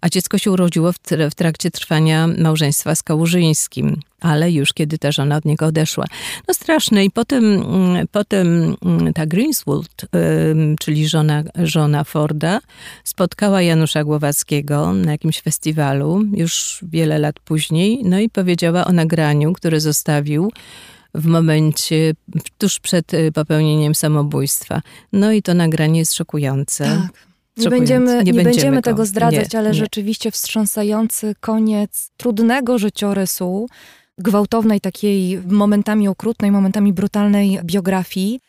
a 0.01 0.09
dziecko 0.09 0.39
się 0.39 0.51
urodziło 0.51 0.93
w, 0.93 0.97
w 1.31 1.35
trakcie 1.35 1.71
trwania 1.71 2.27
małżeństwa 2.27 2.95
z 2.95 3.03
Kałużyńskim, 3.03 4.01
ale 4.21 4.53
już 4.53 4.73
kiedy 4.73 4.99
ta 4.99 5.13
żona 5.13 5.37
od 5.37 5.45
niego 5.45 5.67
odeszła. 5.67 6.05
No 6.49 6.55
straszne. 6.55 7.05
I 7.05 7.11
potem, 7.11 7.45
mm, 7.45 8.07
potem 8.13 8.77
mm, 8.85 9.13
ta 9.13 9.27
Greenswood, 9.27 10.07
czyli 10.79 11.09
żona, 11.09 11.43
żona 11.55 12.05
Forda, 12.05 12.61
spotkała 13.05 13.63
Janusza 13.63 14.05
Głowackiego 14.05 14.93
na 14.93 15.13
jakimś 15.13 15.41
festiwalu 15.41 16.23
już 16.33 16.79
wiele 16.83 17.19
lat 17.19 17.41
później, 17.41 18.01
no 18.05 18.19
i 18.19 18.29
powiedziała 18.29 18.85
o 18.85 18.93
nagraniu, 18.93 19.53
które 19.53 19.81
zostawił 19.81 20.53
w 21.15 21.27
momencie 21.27 22.13
tuż 22.59 22.81
przed 22.81 23.15
y, 23.15 23.33
popełnieniem 23.33 23.95
samobójstwa. 23.95 24.83
No 25.13 25.33
i 25.33 25.43
to 25.43 25.55
nagranie 25.55 25.99
jest 25.99 26.15
szokujące. 26.15 26.85
Tak. 26.85 27.27
Nie 27.57 27.71
będziemy, 27.71 28.07
nie, 28.07 28.17
nie 28.17 28.25
będziemy, 28.25 28.45
będziemy 28.45 28.83
tego 28.83 29.07
zdradzać, 29.07 29.53
nie, 29.53 29.59
ale 29.59 29.75
rzeczywiście 29.75 30.31
wstrząsający 30.31 31.35
koniec 31.41 32.11
trudnego 32.17 32.79
życiorysu, 32.79 33.67
gwałtownej, 34.19 34.81
takiej 34.81 35.41
momentami 35.47 36.09
okrutnej, 36.09 36.51
momentami 36.51 36.93
brutalnej 36.93 37.59
biografii. 37.65 38.41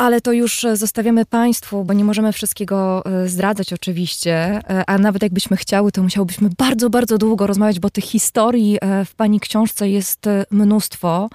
Ale 0.00 0.20
to 0.20 0.32
już 0.32 0.64
e, 0.64 0.76
zostawiamy 0.76 1.26
Państwu, 1.26 1.84
bo 1.84 1.92
nie 1.92 2.04
możemy 2.04 2.32
wszystkiego 2.32 3.04
e, 3.04 3.28
zdradzać 3.28 3.72
oczywiście, 3.72 4.34
e, 4.34 4.84
a 4.86 4.98
nawet 4.98 5.22
jakbyśmy 5.22 5.56
chciały, 5.56 5.92
to 5.92 6.02
musiałobyśmy 6.02 6.48
bardzo, 6.58 6.90
bardzo 6.90 7.18
długo 7.18 7.46
rozmawiać, 7.46 7.80
bo 7.80 7.90
tych 7.90 8.04
historii 8.04 8.78
w 9.06 9.14
Pani 9.14 9.40
książce 9.40 9.88
jest 9.88 10.26
mnóstwo. 10.50 11.28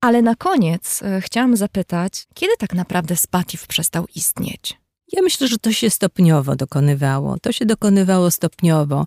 Ale 0.00 0.22
na 0.22 0.34
koniec 0.34 1.00
chciałam 1.20 1.56
zapytać, 1.56 2.26
kiedy 2.34 2.56
tak 2.58 2.74
naprawdę 2.74 3.16
Spatif 3.16 3.66
przestał 3.66 4.06
istnieć? 4.14 4.78
Ja 5.12 5.22
myślę, 5.22 5.48
że 5.48 5.58
to 5.58 5.72
się 5.72 5.90
stopniowo 5.90 6.56
dokonywało. 6.56 7.38
To 7.42 7.52
się 7.52 7.66
dokonywało 7.66 8.30
stopniowo. 8.30 9.06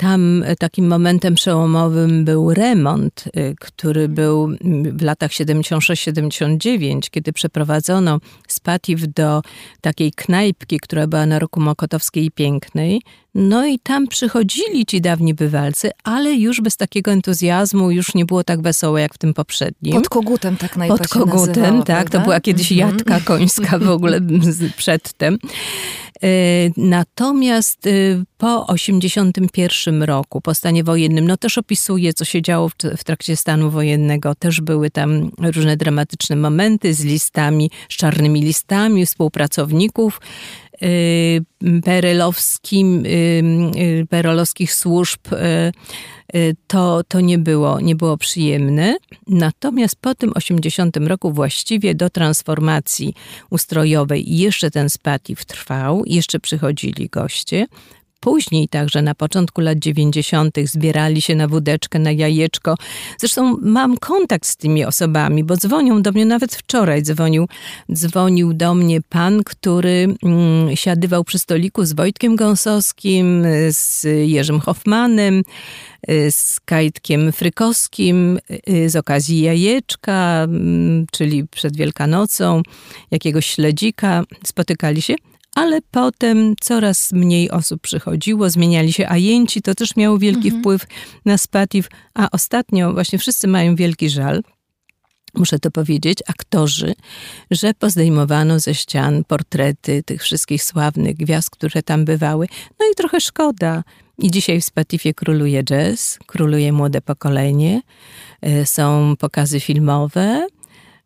Tam 0.00 0.42
e, 0.42 0.56
takim 0.56 0.86
momentem 0.88 1.34
przełomowym 1.34 2.24
był 2.24 2.54
remont, 2.54 3.24
e, 3.26 3.54
który 3.54 4.08
był 4.08 4.48
w 4.92 5.02
latach 5.02 5.30
76-79, 5.30 7.10
kiedy 7.10 7.32
przeprowadzono 7.32 8.18
Spatif 8.48 9.06
do 9.06 9.42
takiej 9.80 10.12
knajpki, 10.12 10.80
która 10.80 11.06
była 11.06 11.26
na 11.26 11.38
roku 11.38 11.60
Mokotowskiej 11.60 12.24
i 12.24 12.30
Pięknej. 12.30 13.02
No 13.40 13.66
i 13.66 13.78
tam 13.78 14.06
przychodzili 14.06 14.86
ci 14.86 15.00
dawni 15.00 15.34
bywalcy, 15.34 15.90
ale 16.04 16.34
już 16.34 16.60
bez 16.60 16.76
takiego 16.76 17.10
entuzjazmu, 17.10 17.90
już 17.90 18.14
nie 18.14 18.24
było 18.24 18.44
tak 18.44 18.62
wesoło 18.62 18.98
jak 18.98 19.14
w 19.14 19.18
tym 19.18 19.34
poprzednim. 19.34 19.94
Pod 19.94 20.08
kogutem 20.08 20.56
tak 20.56 20.76
najpierw 20.76 21.00
Pod 21.00 21.08
kogutem, 21.08 21.48
nazywało, 21.48 21.82
tak. 21.82 21.96
Prawda? 21.96 22.18
To 22.18 22.24
była 22.24 22.40
kiedyś 22.40 22.72
mhm. 22.72 22.90
jadka 22.90 23.20
końska 23.20 23.78
w 23.78 23.88
ogóle 23.88 24.20
przedtem. 24.76 25.38
E, 26.22 26.28
natomiast 26.76 27.86
e, 27.86 27.90
po 28.38 28.66
81 28.66 30.02
roku, 30.02 30.40
po 30.40 30.54
stanie 30.54 30.84
wojennym, 30.84 31.26
no 31.26 31.36
też 31.36 31.58
opisuje, 31.58 32.14
co 32.14 32.24
się 32.24 32.42
działo 32.42 32.68
w, 32.98 33.04
trakcie 33.04 33.36
stanu 33.36 33.70
wojennego. 33.70 34.34
Też 34.34 34.60
były 34.60 34.90
tam 34.90 35.30
różne 35.38 35.76
dramatyczne 35.76 36.36
momenty 36.36 36.94
z 36.94 37.04
listami, 37.04 37.70
z 37.88 37.96
czarnymi 37.96 38.42
listami 38.42 39.06
współpracowników 39.06 40.20
perelowskim, 41.84 43.06
y, 43.06 43.10
y, 43.76 44.06
perelowskich 44.10 44.74
służb 44.74 45.20
to, 46.66 47.04
to 47.08 47.20
nie, 47.20 47.38
było, 47.38 47.80
nie 47.80 47.96
było 47.96 48.16
przyjemne. 48.16 48.96
Natomiast 49.26 49.96
po 49.96 50.14
tym 50.14 50.32
80 50.34 50.96
roku 50.96 51.32
właściwie 51.32 51.94
do 51.94 52.10
transformacji 52.10 53.14
ustrojowej 53.50 54.36
jeszcze 54.36 54.70
ten 54.70 54.90
spatif 54.90 55.44
trwał, 55.44 56.02
jeszcze 56.06 56.40
przychodzili 56.40 57.08
goście. 57.08 57.66
Później 58.20 58.68
także 58.68 59.02
na 59.02 59.14
początku 59.14 59.60
lat 59.60 59.78
90. 59.78 60.56
zbierali 60.64 61.22
się 61.22 61.34
na 61.34 61.48
wódeczkę, 61.48 61.98
na 61.98 62.10
jajeczko. 62.10 62.74
Zresztą 63.18 63.56
mam 63.62 63.96
kontakt 63.96 64.46
z 64.46 64.56
tymi 64.56 64.84
osobami, 64.84 65.44
bo 65.44 65.56
dzwonią 65.56 66.02
do 66.02 66.12
mnie, 66.12 66.26
nawet 66.26 66.54
wczoraj 66.54 67.02
dzwonił, 67.02 67.48
dzwonił 67.92 68.54
do 68.54 68.74
mnie 68.74 69.00
pan, 69.08 69.44
który 69.44 70.14
mm, 70.22 70.76
siadywał 70.76 71.24
przy 71.24 71.38
stoliku 71.38 71.84
z 71.84 71.92
Wojtkiem 71.92 72.36
Gąsowskim, 72.36 73.44
z 73.70 74.06
Jerzym 74.26 74.60
Hoffmanem, 74.60 75.42
z 76.30 76.60
Kajtkiem 76.60 77.32
Frykowskim 77.32 78.38
z 78.86 78.96
okazji 78.96 79.40
jajeczka, 79.40 80.44
mm, 80.44 81.06
czyli 81.12 81.48
przed 81.48 81.76
Wielkanocą, 81.76 82.62
jakiegoś 83.10 83.46
śledzika. 83.46 84.22
Spotykali 84.44 85.02
się 85.02 85.14
ale 85.54 85.80
potem 85.90 86.54
coraz 86.60 87.12
mniej 87.12 87.50
osób 87.50 87.80
przychodziło, 87.82 88.50
zmieniali 88.50 88.92
się 88.92 89.08
ajenci, 89.08 89.62
to 89.62 89.74
też 89.74 89.96
miało 89.96 90.18
wielki 90.18 90.48
mhm. 90.48 90.62
wpływ 90.62 90.86
na 91.24 91.38
Spatif, 91.38 91.88
a 92.14 92.30
ostatnio 92.30 92.92
właśnie 92.92 93.18
wszyscy 93.18 93.48
mają 93.48 93.76
wielki 93.76 94.10
żal, 94.10 94.42
muszę 95.34 95.58
to 95.58 95.70
powiedzieć, 95.70 96.18
aktorzy, 96.26 96.94
że 97.50 97.74
pozdejmowano 97.74 98.60
ze 98.60 98.74
ścian 98.74 99.24
portrety 99.24 100.02
tych 100.02 100.22
wszystkich 100.22 100.64
sławnych 100.64 101.16
gwiazd, 101.16 101.50
które 101.50 101.82
tam 101.82 102.04
bywały. 102.04 102.46
No 102.80 102.86
i 102.92 102.94
trochę 102.94 103.20
szkoda. 103.20 103.84
I 104.18 104.30
dzisiaj 104.30 104.60
w 104.60 104.64
Spatifie 104.64 105.14
króluje 105.14 105.64
jazz, 105.64 106.18
króluje 106.26 106.72
młode 106.72 107.00
pokolenie, 107.00 107.82
e, 108.42 108.66
są 108.66 109.14
pokazy 109.18 109.60
filmowe, 109.60 110.46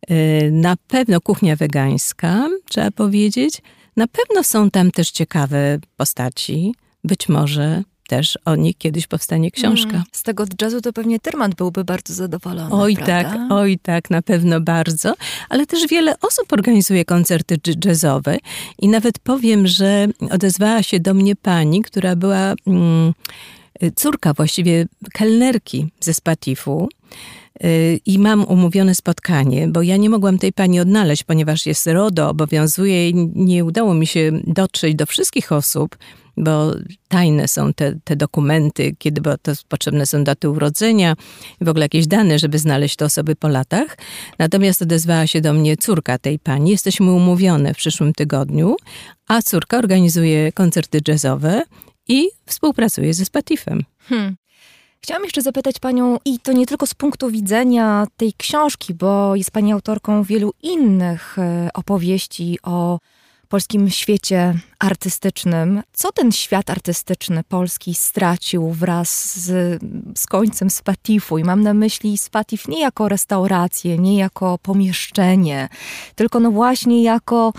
e, 0.09 0.51
na 0.51 0.77
pewno 0.89 1.20
kuchnia 1.20 1.56
wegańska, 1.56 2.48
trzeba 2.69 2.90
powiedzieć. 2.90 3.62
Na 3.97 4.06
pewno 4.06 4.44
są 4.44 4.70
tam 4.70 4.90
też 4.90 5.10
ciekawe 5.10 5.78
postaci, 5.97 6.74
być 7.05 7.28
może 7.28 7.82
też 8.09 8.39
o 8.44 8.56
nich 8.56 8.78
kiedyś 8.78 9.06
powstanie 9.06 9.51
książka. 9.51 9.90
Mm, 9.90 10.02
z 10.12 10.23
tego 10.23 10.44
jazzu 10.62 10.81
to 10.81 10.93
pewnie 10.93 11.20
Tyrman 11.20 11.52
byłby 11.56 11.85
bardzo 11.85 12.14
zadowolony. 12.14 12.74
Oj 12.74 12.97
prawda? 12.97 13.23
tak, 13.23 13.39
oj 13.51 13.78
tak, 13.78 14.10
na 14.10 14.23
pewno 14.23 14.60
bardzo. 14.60 15.14
Ale 15.48 15.66
też 15.66 15.86
wiele 15.86 16.14
osób 16.20 16.52
organizuje 16.52 17.05
koncerty 17.05 17.56
jazzowe 17.85 18.39
i 18.78 18.89
nawet 18.89 19.19
powiem, 19.19 19.66
że 19.66 20.06
odezwała 20.31 20.82
się 20.82 21.01
do 21.01 21.14
mnie 21.14 21.36
pani, 21.36 21.82
która 21.82 22.16
była 22.16 22.55
mm, 22.66 23.12
córka 23.94 24.35
właściwie 24.35 24.86
kelnerki 25.12 25.86
ze 26.01 26.14
Spatifu 26.14 26.89
y, 26.89 27.02
i 28.06 28.18
mam 28.18 28.44
umówione 28.44 28.94
spotkanie, 28.94 29.68
bo 29.68 29.82
ja 29.82 29.97
nie 29.97 30.10
mogłam 30.10 30.39
tej 30.39 30.52
pani 30.52 30.80
odnaleźć, 30.80 31.24
ponieważ 31.24 31.66
jest 31.66 31.86
RODO, 31.86 32.28
obowiązuje 32.28 33.09
i 33.09 33.14
nie 33.34 33.64
udało 33.64 33.94
mi 33.94 34.06
się 34.06 34.32
dotrzeć 34.47 34.94
do 34.94 35.06
wszystkich 35.06 35.52
osób, 35.52 35.97
bo 36.36 36.72
tajne 37.09 37.48
są 37.48 37.74
te, 37.74 37.98
te 38.05 38.16
dokumenty, 38.16 38.97
kiedy 38.98 39.20
bo 39.20 39.39
to 39.39 39.52
potrzebne 39.68 40.06
są 40.06 40.24
daty 40.24 40.51
urodzenia 40.51 41.16
w 41.60 41.68
ogóle 41.68 41.84
jakieś 41.84 42.06
dane, 42.06 42.39
żeby 42.39 42.59
znaleźć 42.59 42.97
te 42.97 43.05
osoby 43.05 43.36
po 43.36 43.48
latach. 43.48 43.98
Natomiast 44.39 44.82
odezwała 44.82 45.26
się 45.26 45.40
do 45.40 45.52
mnie 45.52 45.76
córka 45.76 46.18
tej 46.18 46.39
pani. 46.39 46.70
Jesteśmy 46.70 47.12
umówione 47.12 47.74
w 47.74 47.76
przyszłym 47.76 48.12
tygodniu, 48.12 48.76
a 49.28 49.43
córka 49.43 49.78
organizuje 49.78 50.52
koncerty 50.52 51.01
jazzowe 51.09 51.62
i 52.09 52.28
współpracuje 52.47 53.14
ze 53.14 53.24
Spatifem. 53.24 53.84
Hmm. 53.98 54.36
Chciałam 55.05 55.24
jeszcze 55.24 55.43
zapytać 55.43 55.79
Panią, 55.79 56.19
i 56.24 56.39
to 56.39 56.53
nie 56.53 56.66
tylko 56.66 56.87
z 56.87 56.95
punktu 56.95 57.31
widzenia 57.31 58.07
tej 58.16 58.33
książki, 58.33 58.95
bo 58.95 59.37
jest 59.37 59.51
Pani 59.51 59.73
autorką 59.73 60.23
wielu 60.23 60.53
innych 60.62 61.39
e, 61.39 61.70
opowieści 61.74 62.59
o 62.62 62.99
polskim 63.49 63.91
świecie 63.91 64.55
artystycznym. 64.79 65.83
Co 65.93 66.12
ten 66.12 66.33
świat 66.33 66.70
artystyczny 66.70 67.45
polski 67.49 67.95
stracił 67.95 68.70
wraz 68.70 69.37
z, 69.37 69.81
z 70.19 70.27
końcem 70.27 70.70
Spatifu? 70.70 71.39
I 71.39 71.45
mam 71.45 71.62
na 71.62 71.74
myśli 71.74 72.19
Spatif 72.19 72.69
nie 72.69 72.81
jako 72.81 73.09
restaurację, 73.09 73.99
nie 73.99 74.19
jako 74.19 74.59
pomieszczenie, 74.59 75.69
tylko 76.15 76.41
no 76.41 76.51
właśnie 76.51 77.03
jako 77.03 77.53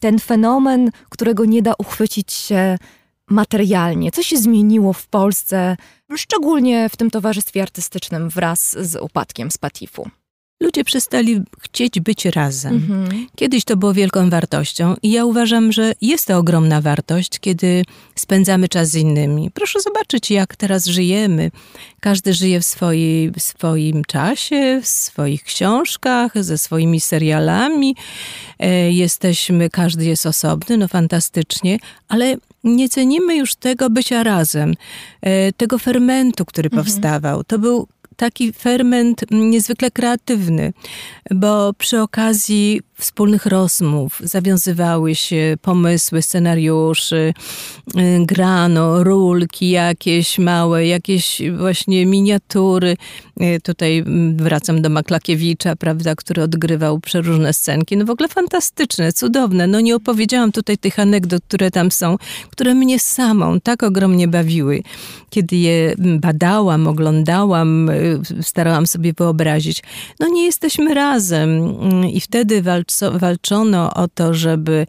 ten 0.00 0.18
fenomen, 0.18 0.90
którego 1.08 1.44
nie 1.44 1.62
da 1.62 1.72
uchwycić 1.78 2.32
się 2.32 2.78
materialnie? 3.28 4.12
Co 4.12 4.22
się 4.22 4.36
zmieniło 4.36 4.92
w 4.92 5.06
Polsce, 5.06 5.76
szczególnie 6.18 6.88
w 6.88 6.96
tym 6.96 7.10
towarzystwie 7.10 7.62
artystycznym 7.62 8.28
wraz 8.28 8.76
z 8.88 8.96
upadkiem 8.96 9.50
Spatifu? 9.50 10.10
Ludzie 10.62 10.84
przestali 10.84 11.40
chcieć 11.60 12.00
być 12.00 12.24
razem. 12.24 12.74
Mhm. 12.74 13.26
Kiedyś 13.36 13.64
to 13.64 13.76
było 13.76 13.94
wielką 13.94 14.30
wartością 14.30 14.96
i 15.02 15.10
ja 15.10 15.24
uważam, 15.24 15.72
że 15.72 15.92
jest 16.00 16.26
to 16.26 16.38
ogromna 16.38 16.80
wartość, 16.80 17.38
kiedy 17.40 17.84
spędzamy 18.14 18.68
czas 18.68 18.88
z 18.88 18.94
innymi. 18.94 19.50
Proszę 19.54 19.80
zobaczyć, 19.80 20.30
jak 20.30 20.56
teraz 20.56 20.86
żyjemy. 20.86 21.50
Każdy 22.00 22.34
żyje 22.34 22.60
w, 22.60 22.64
swojej, 22.64 23.30
w 23.30 23.40
swoim 23.42 24.04
czasie, 24.04 24.80
w 24.82 24.86
swoich 24.86 25.44
książkach, 25.44 26.44
ze 26.44 26.58
swoimi 26.58 27.00
serialami. 27.00 27.96
E, 28.58 28.92
jesteśmy, 28.92 29.70
każdy 29.70 30.04
jest 30.04 30.26
osobny, 30.26 30.76
no 30.76 30.88
fantastycznie, 30.88 31.78
ale 32.08 32.36
nie 32.64 32.88
cenimy 32.88 33.36
już 33.36 33.54
tego 33.54 33.90
bycia 33.90 34.22
razem, 34.22 34.74
e, 35.22 35.52
tego 35.52 35.78
fermentu, 35.78 36.44
który 36.44 36.66
mhm. 36.66 36.84
powstawał. 36.84 37.44
To 37.44 37.58
był 37.58 37.88
taki 38.20 38.52
ferment 38.52 39.24
niezwykle 39.30 39.90
kreatywny, 39.90 40.72
bo 41.30 41.72
przy 41.72 42.00
okazji 42.00 42.80
wspólnych 43.00 43.46
rozmów 43.46 44.20
zawiązywały 44.24 45.14
się 45.14 45.56
pomysły, 45.62 46.22
scenariuszy, 46.22 47.34
y, 47.96 48.26
grano, 48.26 49.04
rulki 49.04 49.70
jakieś 49.70 50.38
małe, 50.38 50.86
jakieś 50.86 51.42
właśnie 51.58 52.06
miniatury. 52.06 52.96
Y, 53.42 53.60
tutaj 53.60 54.04
wracam 54.36 54.82
do 54.82 54.90
Maklakiewicza, 54.90 55.76
prawda, 55.76 56.14
który 56.14 56.42
odgrywał 56.42 57.00
przeróżne 57.00 57.52
scenki. 57.52 57.96
No 57.96 58.04
w 58.04 58.10
ogóle 58.10 58.28
fantastyczne, 58.28 59.12
cudowne. 59.12 59.66
No 59.66 59.80
nie 59.80 59.96
opowiedziałam 59.96 60.52
tutaj 60.52 60.78
tych 60.78 60.98
anegdot, 60.98 61.42
które 61.48 61.70
tam 61.70 61.90
są, 61.90 62.16
które 62.50 62.74
mnie 62.74 62.98
samą 62.98 63.60
tak 63.60 63.82
ogromnie 63.82 64.28
bawiły. 64.28 64.82
Kiedy 65.30 65.56
je 65.56 65.94
badałam, 65.98 66.86
oglądałam, 66.86 67.90
y, 67.90 68.20
starałam 68.42 68.86
sobie 68.86 69.12
wyobrazić. 69.18 69.82
No 70.20 70.28
nie 70.28 70.44
jesteśmy 70.44 70.94
razem. 70.94 71.74
I 72.12 72.20
wtedy 72.20 72.62
walczyłam 72.62 72.89
walczono 73.12 73.94
o 73.94 74.08
to, 74.08 74.34
żeby, 74.34 74.86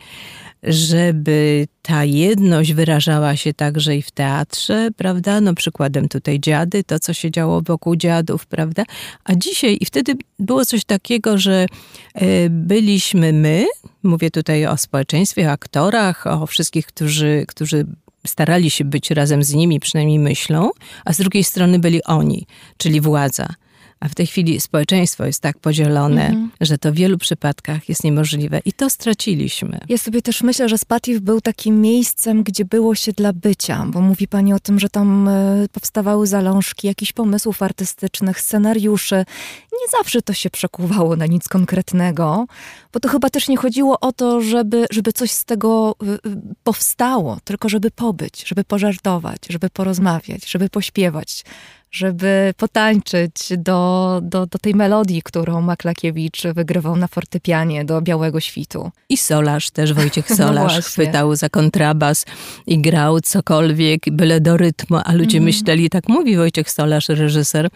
żeby 0.63 1.67
ta 1.81 2.03
jedność 2.03 2.73
wyrażała 2.73 3.35
się 3.35 3.53
także 3.53 3.97
i 3.97 4.01
w 4.01 4.11
teatrze, 4.11 4.89
prawda? 4.97 5.41
No 5.41 5.53
przykładem 5.53 6.09
tutaj 6.09 6.39
dziady, 6.39 6.83
to 6.83 6.99
co 6.99 7.13
się 7.13 7.31
działo 7.31 7.61
wokół 7.61 7.95
dziadów, 7.95 8.45
prawda? 8.45 8.83
A 9.23 9.35
dzisiaj 9.35 9.77
i 9.81 9.85
wtedy 9.85 10.13
było 10.39 10.65
coś 10.65 10.85
takiego, 10.85 11.37
że 11.37 11.65
e, 12.13 12.49
byliśmy 12.49 13.33
my, 13.33 13.65
mówię 14.03 14.31
tutaj 14.31 14.65
o 14.65 14.77
społeczeństwie, 14.77 15.47
o 15.47 15.51
aktorach, 15.51 16.27
o 16.27 16.47
wszystkich, 16.47 16.85
którzy, 16.85 17.45
którzy 17.47 17.85
starali 18.27 18.69
się 18.69 18.85
być 18.85 19.11
razem 19.11 19.43
z 19.43 19.53
nimi, 19.53 19.79
przynajmniej 19.79 20.19
myślą, 20.19 20.69
a 21.05 21.13
z 21.13 21.17
drugiej 21.17 21.43
strony 21.43 21.79
byli 21.79 22.03
oni, 22.03 22.47
czyli 22.77 23.01
władza. 23.01 23.47
A 24.01 24.07
w 24.07 24.15
tej 24.15 24.27
chwili 24.27 24.61
społeczeństwo 24.61 25.25
jest 25.25 25.41
tak 25.41 25.59
podzielone, 25.59 26.25
mhm. 26.25 26.51
że 26.61 26.77
to 26.77 26.91
w 26.91 26.95
wielu 26.95 27.17
przypadkach 27.17 27.89
jest 27.89 28.03
niemożliwe. 28.03 28.61
I 28.65 28.73
to 28.73 28.89
straciliśmy. 28.89 29.79
Ja 29.89 29.97
sobie 29.97 30.21
też 30.21 30.41
myślę, 30.41 30.69
że 30.69 30.77
Spatif 30.77 31.19
był 31.19 31.41
takim 31.41 31.81
miejscem, 31.81 32.43
gdzie 32.43 32.65
było 32.65 32.95
się 32.95 33.11
dla 33.11 33.33
bycia, 33.33 33.85
bo 33.87 34.01
mówi 34.01 34.27
pani 34.27 34.53
o 34.53 34.59
tym, 34.59 34.79
że 34.79 34.89
tam 34.89 35.27
e, 35.27 35.65
powstawały 35.71 36.27
zalążki 36.27 36.87
jakichś 36.87 37.13
pomysłów 37.13 37.61
artystycznych, 37.61 38.41
scenariuszy. 38.41 39.25
Nie 39.71 39.87
zawsze 39.99 40.21
to 40.21 40.33
się 40.33 40.49
przekuwało 40.49 41.15
na 41.15 41.25
nic 41.25 41.47
konkretnego, 41.47 42.45
bo 42.93 42.99
to 42.99 43.09
chyba 43.09 43.29
też 43.29 43.47
nie 43.47 43.57
chodziło 43.57 43.99
o 43.99 44.11
to, 44.11 44.41
żeby, 44.41 44.85
żeby 44.91 45.13
coś 45.13 45.31
z 45.31 45.45
tego 45.45 45.95
e, 46.01 46.05
powstało, 46.63 47.37
tylko 47.43 47.69
żeby 47.69 47.91
pobyć, 47.91 48.47
żeby 48.47 48.63
pożartować, 48.63 49.39
żeby 49.49 49.69
porozmawiać, 49.69 50.49
żeby 50.49 50.69
pośpiewać 50.69 51.43
żeby 51.91 52.53
potańczyć 52.57 53.33
do, 53.57 54.19
do, 54.23 54.45
do 54.45 54.59
tej 54.59 54.75
melodii, 54.75 55.21
którą 55.21 55.61
Maklakiewicz 55.61 56.43
wygrywał 56.55 56.95
na 56.95 57.07
fortepianie 57.07 57.85
do 57.85 58.01
Białego 58.01 58.39
Świtu. 58.39 58.91
I 59.09 59.17
Solarz 59.17 59.69
też, 59.69 59.93
Wojciech 59.93 60.29
no 60.29 60.35
Solarz 60.35 60.75
no 60.75 60.81
chwytał 60.81 61.35
za 61.35 61.49
kontrabas 61.49 62.25
i 62.67 62.81
grał 62.81 63.21
cokolwiek, 63.21 64.01
byle 64.11 64.41
do 64.41 64.57
rytmu, 64.57 64.97
a 65.05 65.13
ludzie 65.13 65.37
mm. 65.37 65.45
myśleli, 65.45 65.89
tak 65.89 66.09
mówi 66.09 66.37
Wojciech 66.37 66.71
Solarz, 66.71 67.09
reżyser, 67.09 67.69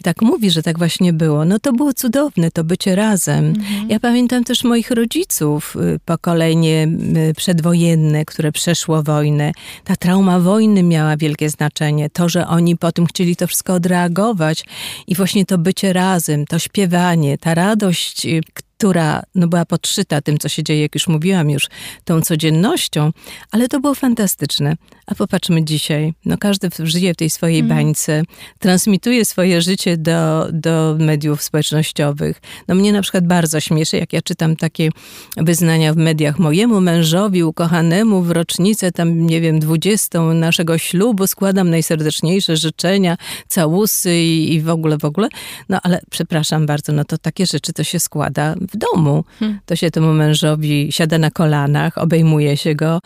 i 0.00 0.02
tak 0.02 0.22
mówi, 0.22 0.50
że 0.50 0.62
tak 0.62 0.78
właśnie 0.78 1.12
było. 1.12 1.44
No 1.44 1.58
to 1.58 1.72
było 1.72 1.94
cudowne, 1.94 2.50
to 2.50 2.64
bycie 2.64 2.96
razem. 2.96 3.44
Mm. 3.44 3.56
Ja 3.88 4.00
pamiętam 4.00 4.44
też 4.44 4.64
moich 4.64 4.90
rodziców, 4.90 5.76
y, 5.76 6.00
pokolenie 6.04 6.88
y, 7.30 7.34
przedwojenne, 7.34 8.24
które 8.24 8.52
przeszło 8.52 9.02
wojnę. 9.02 9.52
Ta 9.84 9.96
trauma 9.96 10.40
wojny 10.40 10.82
miała 10.82 11.16
wielkie 11.16 11.50
znaczenie. 11.50 12.10
To, 12.10 12.28
że 12.28 12.46
oni 12.46 12.76
potem 12.76 13.06
chcieli 13.06 13.36
to 13.36 13.46
wszystko 13.54 13.74
odreagować. 13.74 14.64
I 15.06 15.14
właśnie 15.14 15.46
to 15.46 15.58
bycie 15.58 15.92
razem, 15.92 16.46
to 16.46 16.58
śpiewanie, 16.58 17.38
ta 17.38 17.54
radość, 17.54 18.26
y, 18.26 18.40
która 18.54 19.22
no, 19.34 19.48
była 19.48 19.64
podszyta 19.64 20.20
tym, 20.20 20.38
co 20.38 20.48
się 20.48 20.62
dzieje, 20.62 20.82
jak 20.82 20.94
już 20.94 21.08
mówiłam, 21.08 21.50
już 21.50 21.68
tą 22.04 22.20
codziennością, 22.20 23.12
ale 23.50 23.68
to 23.68 23.80
było 23.80 23.94
fantastyczne. 23.94 24.76
A 25.06 25.14
popatrzmy 25.14 25.64
dzisiaj, 25.64 26.14
no 26.24 26.38
każdy 26.38 26.68
żyje 26.78 27.14
w 27.14 27.16
tej 27.16 27.30
swojej 27.30 27.58
mm. 27.58 27.68
bańce, 27.68 28.22
transmituje 28.58 29.24
swoje 29.24 29.62
życie 29.62 29.96
do, 29.96 30.48
do 30.52 30.96
mediów 30.98 31.42
społecznościowych. 31.42 32.40
No 32.68 32.74
mnie 32.74 32.92
na 32.92 33.02
przykład 33.02 33.26
bardzo 33.26 33.60
śmieszy, 33.60 33.96
jak 33.96 34.12
ja 34.12 34.22
czytam 34.22 34.56
takie 34.56 34.90
wyznania 35.36 35.94
w 35.94 35.96
mediach 35.96 36.38
mojemu 36.38 36.80
mężowi, 36.80 37.42
ukochanemu 37.42 38.22
w 38.22 38.30
rocznicę 38.30 38.92
tam, 38.92 39.26
nie 39.26 39.40
wiem, 39.40 39.58
dwudziestą 39.58 40.34
naszego 40.34 40.78
ślubu 40.78 41.26
składam 41.26 41.70
najserdeczniejsze 41.70 42.56
życzenia, 42.56 43.16
całusy 43.48 44.16
i, 44.16 44.54
i 44.54 44.60
w 44.60 44.68
ogóle, 44.68 44.98
w 44.98 45.04
ogóle. 45.04 45.28
No 45.68 45.78
ale 45.82 46.00
przepraszam 46.10 46.66
bardzo, 46.66 46.92
no 46.92 47.04
to 47.04 47.18
takie 47.18 47.46
rzeczy 47.46 47.72
to 47.72 47.84
się 47.84 48.00
składa 48.00 48.54
w 48.72 48.76
domu. 48.76 49.24
Hmm. 49.38 49.58
To 49.66 49.76
się 49.76 49.90
temu 49.90 50.12
mężowi 50.12 50.88
siada 50.90 51.18
na 51.18 51.30
kolanach, 51.30 51.98
obejmuje 51.98 52.56
się 52.56 52.74
go. 52.74 53.00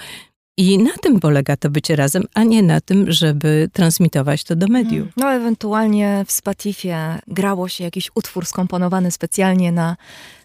I 0.59 0.79
na 0.79 0.91
tym 1.03 1.21
polega 1.21 1.57
to 1.57 1.71
bycie 1.71 1.97
razem, 1.97 2.25
a 2.35 2.45
nie 2.45 2.63
na 2.63 2.81
tym, 2.81 3.13
żeby 3.13 3.71
transmitować 3.73 4.45
to 4.45 4.57
do 4.57 4.67
mediów. 4.67 5.09
No, 5.17 5.33
ewentualnie 5.33 6.25
w 6.27 6.33
Spatifie 6.33 7.19
grało 7.29 7.69
się 7.69 7.85
jakiś 7.85 8.11
utwór 8.15 8.47
skomponowany 8.47 9.11
specjalnie 9.11 9.73
na, 9.73 9.97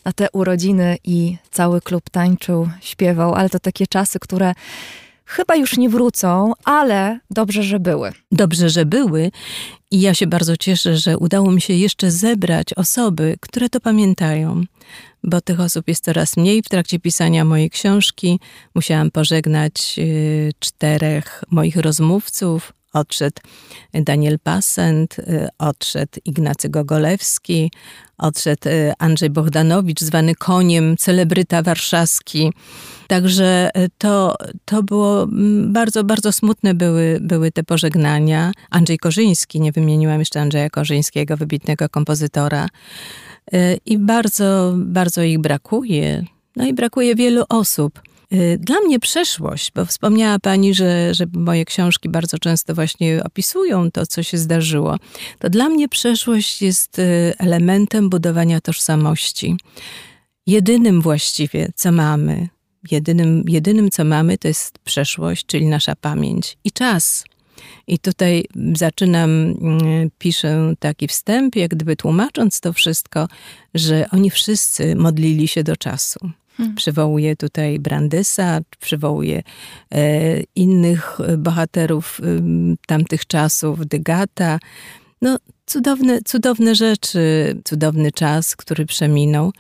na 0.06 0.14
te 0.14 0.28
urodziny 0.34 0.98
i 1.04 1.38
cały 1.52 1.82
klub 1.82 2.10
tańczył, 2.10 2.70
śpiewał, 2.82 3.34
ale 3.34 3.50
to 3.50 3.60
takie 3.60 3.88
czasy, 3.88 4.20
które 4.20 4.54
chyba 5.26 5.56
już 5.56 5.78
nie 5.78 5.90
wrócą, 5.90 6.54
ale 6.64 7.20
dobrze, 7.30 7.64
że 7.64 7.80
były. 7.80 8.12
Dobrze, 8.32 8.70
że 8.70 8.86
były. 8.86 9.32
I 9.92 10.02
ja 10.02 10.14
się 10.14 10.28
bardzo 10.28 10.58
cieszę, 10.58 10.98
że 10.98 11.18
udało 11.18 11.52
mi 11.52 11.62
się 11.62 11.74
jeszcze 11.74 12.12
zebrać 12.12 12.74
osoby, 12.74 13.38
które 13.40 13.70
to 13.70 13.80
pamiętają, 13.80 14.64
bo 15.24 15.42
tych 15.42 15.60
osób 15.60 15.88
jest 15.88 16.04
coraz 16.04 16.38
mniej. 16.38 16.62
W 16.62 16.70
trakcie 16.70 17.00
pisania 17.00 17.46
mojej 17.46 17.70
książki 17.70 18.40
musiałam 18.76 19.12
pożegnać 19.12 19.96
y, 19.98 20.52
czterech 20.60 21.44
moich 21.52 21.76
rozmówców, 21.76 22.74
odszedł 22.94 23.42
Daniel 23.94 24.40
Passent, 24.40 25.16
odszedł 25.58 26.20
Ignacy 26.26 26.70
Gogolewski, 26.70 27.72
odszedł 28.18 28.70
Andrzej 29.00 29.30
Bohdanowicz, 29.30 30.02
zwany 30.02 30.36
koniem, 30.36 30.98
celebryta 30.98 31.62
warszawski. 31.62 32.54
Także 33.08 33.70
to, 33.98 34.36
to 34.66 34.84
było 34.84 35.24
mm, 35.24 35.74
bardzo, 35.74 36.04
bardzo 36.04 36.32
smutne 36.32 36.74
były, 36.74 37.20
były 37.22 37.52
te 37.52 37.64
pożegnania. 37.64 38.52
Andrzej 38.70 38.98
Korzyński, 38.98 39.62
nie 39.62 39.72
wymieniłam 39.72 40.20
jeszcze 40.20 40.42
Andrzeja 40.42 40.70
Korzyńskiego, 40.70 41.38
wybitnego 41.38 41.90
kompozytora. 41.90 42.68
I 43.86 43.98
bardzo, 43.98 44.74
bardzo 44.78 45.24
ich 45.24 45.40
brakuje. 45.40 46.26
No 46.56 46.66
i 46.66 46.74
brakuje 46.74 47.16
wielu 47.16 47.44
osób. 47.50 48.02
Y, 48.34 48.58
dla 48.62 48.80
mnie 48.80 49.00
przeszłość, 49.00 49.72
bo 49.76 49.86
wspomniała 49.86 50.40
Pani, 50.40 50.74
że, 50.74 51.14
że 51.14 51.26
moje 51.34 51.66
książki 51.66 52.10
bardzo 52.10 52.40
często 52.40 52.76
właśnie 52.76 53.24
opisują 53.24 53.92
to, 53.92 54.06
co 54.06 54.24
się 54.24 54.38
zdarzyło, 54.38 54.98
to 55.40 55.50
dla 55.50 55.70
mnie 55.70 55.90
przeszłość 55.90 56.62
jest 56.62 57.00
y, 57.00 57.34
elementem 57.38 58.10
budowania 58.10 58.62
tożsamości. 58.62 59.58
Jedynym 60.48 61.02
właściwie, 61.02 61.70
co 61.76 61.92
mamy, 61.92 62.50
jedynym, 62.92 63.44
jedynym 63.48 63.90
co 63.92 64.04
mamy, 64.04 64.38
to 64.38 64.48
jest 64.48 64.80
przeszłość, 64.80 65.46
czyli 65.46 65.66
nasza 65.66 65.96
pamięć 65.96 66.58
i 66.64 66.72
czas. 66.72 67.24
I 67.88 68.00
tutaj 68.00 68.46
zaczynam, 68.76 69.30
mm, 69.30 70.10
piszę 70.18 70.74
taki 70.80 71.08
wstęp, 71.08 71.56
jak 71.56 71.72
gdyby 71.72 71.96
tłumacząc 71.96 72.60
to 72.60 72.74
wszystko, 72.74 73.28
że 73.74 74.06
oni 74.12 74.30
wszyscy 74.30 74.96
modlili 74.96 75.48
się 75.48 75.64
do 75.64 75.78
czasu. 75.78 76.20
Hmm. 76.58 76.76
Przywołuje 76.76 77.36
tutaj 77.36 77.80
Brandysa, 77.80 78.60
przywołuje 78.80 79.44
e, 79.92 80.40
innych 80.56 81.18
bohaterów 81.38 82.22
e, 82.24 82.26
tamtych 82.88 83.26
czasów, 83.26 83.88
Dygata. 83.88 84.60
No, 85.22 85.38
cudowne, 85.66 86.22
cudowne 86.26 86.76
rzeczy, 86.76 87.56
cudowny 87.64 88.12
czas, 88.12 88.56
który 88.56 88.86
przeminął 88.86 89.52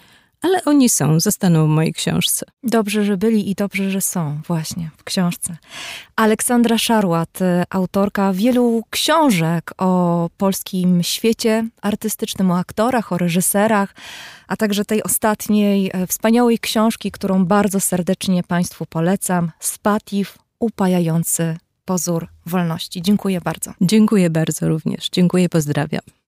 ale 0.43 0.65
oni 0.65 0.89
są, 0.89 1.19
zostaną 1.19 1.65
w 1.65 1.69
mojej 1.69 1.93
książce. 1.93 2.45
Dobrze, 2.63 3.03
że 3.03 3.17
byli 3.17 3.49
i 3.51 3.55
dobrze, 3.55 3.91
że 3.91 4.01
są 4.01 4.41
właśnie 4.47 4.89
w 4.97 5.03
książce. 5.03 5.57
Aleksandra 6.15 6.77
Szarłat, 6.77 7.41
e, 7.41 7.63
autorka 7.69 8.33
wielu 8.33 8.83
książek 8.89 9.71
o 9.77 10.29
polskim 10.37 11.03
świecie 11.03 11.67
artystycznym, 11.81 12.51
o 12.51 12.57
aktorach, 12.57 13.11
o 13.11 13.17
reżyserach, 13.17 13.95
a 14.47 14.55
także 14.55 14.85
tej 14.85 15.03
ostatniej 15.03 15.91
e, 15.93 16.07
wspaniałej 16.07 16.59
książki, 16.59 17.11
którą 17.11 17.45
bardzo 17.45 17.79
serdecznie 17.79 18.43
Państwu 18.43 18.85
polecam, 18.85 19.51
Spatif, 19.59 20.37
upajający 20.59 21.57
pozór 21.85 22.27
wolności. 22.45 23.01
Dziękuję 23.01 23.41
bardzo. 23.41 23.73
Dziękuję 23.81 24.29
bardzo 24.29 24.67
również. 24.67 25.09
Dziękuję, 25.09 25.49
pozdrawiam. 25.49 26.22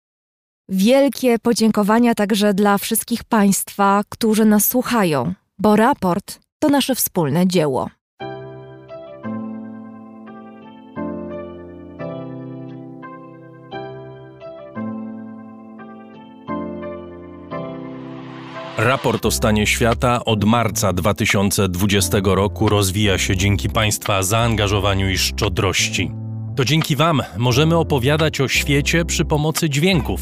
Wielkie 0.69 1.39
podziękowania 1.39 2.15
także 2.15 2.53
dla 2.53 2.77
wszystkich 2.77 3.23
Państwa, 3.23 4.01
którzy 4.09 4.45
nas 4.45 4.65
słuchają, 4.65 5.33
bo 5.59 5.75
raport 5.75 6.39
to 6.59 6.69
nasze 6.69 6.95
wspólne 6.95 7.47
dzieło. 7.47 7.89
Raport 18.77 19.25
o 19.25 19.31
stanie 19.31 19.67
świata 19.67 20.25
od 20.25 20.43
marca 20.43 20.93
2020 20.93 22.17
roku 22.23 22.69
rozwija 22.69 23.17
się 23.17 23.37
dzięki 23.37 23.69
Państwa 23.69 24.23
zaangażowaniu 24.23 25.09
i 25.09 25.17
szczodrości. 25.17 26.11
To 26.55 26.65
dzięki 26.65 26.95
Wam 26.95 27.21
możemy 27.37 27.77
opowiadać 27.77 28.41
o 28.41 28.47
świecie 28.47 29.05
przy 29.05 29.25
pomocy 29.25 29.69
dźwięków. 29.69 30.21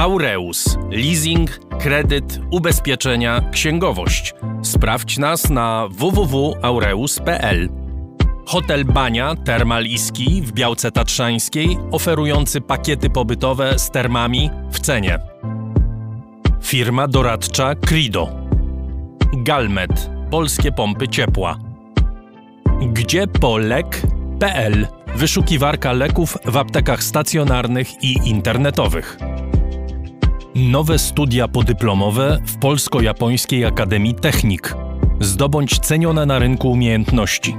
Aureus. 0.00 0.78
Leasing, 0.90 1.60
kredyt, 1.78 2.40
ubezpieczenia, 2.50 3.40
księgowość. 3.52 4.34
Sprawdź 4.62 5.18
nas 5.18 5.50
na 5.50 5.88
www.aureus.pl. 5.90 7.68
Hotel 8.46 8.84
Bania 8.84 9.34
Termal 9.44 9.84
w 10.42 10.52
Białce 10.52 10.90
Tatrzańskiej, 10.92 11.78
oferujący 11.92 12.60
pakiety 12.60 13.10
pobytowe 13.10 13.78
z 13.78 13.90
termami 13.90 14.50
w 14.70 14.80
cenie. 14.80 15.18
Firma 16.62 17.08
doradcza 17.08 17.74
Crido. 17.74 18.28
Galmet. 19.36 20.10
Polskie 20.30 20.72
pompy 20.72 21.08
ciepła. 21.08 21.58
Gdzie 22.92 23.26
polek.pl. 23.26 24.86
Wyszukiwarka 25.16 25.92
leków 25.92 26.38
w 26.44 26.56
aptekach 26.56 27.02
stacjonarnych 27.02 28.04
i 28.04 28.28
internetowych. 28.28 29.29
Nowe 30.54 30.98
studia 30.98 31.48
podyplomowe 31.48 32.40
w 32.46 32.58
Polsko-Japońskiej 32.58 33.64
Akademii 33.64 34.14
Technik. 34.14 34.76
Zdobądź 35.20 35.78
cenione 35.78 36.26
na 36.26 36.38
rynku 36.38 36.70
umiejętności. 36.70 37.56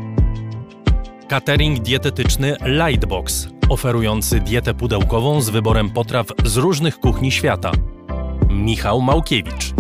Catering 1.28 1.80
dietetyczny 1.80 2.56
Lightbox, 2.66 3.48
oferujący 3.70 4.40
dietę 4.40 4.74
pudełkową 4.74 5.42
z 5.42 5.50
wyborem 5.50 5.90
potraw 5.90 6.28
z 6.46 6.58
różnych 6.58 7.00
kuchni 7.00 7.32
świata. 7.32 7.72
Michał 8.50 9.02
Małkiewicz. 9.02 9.74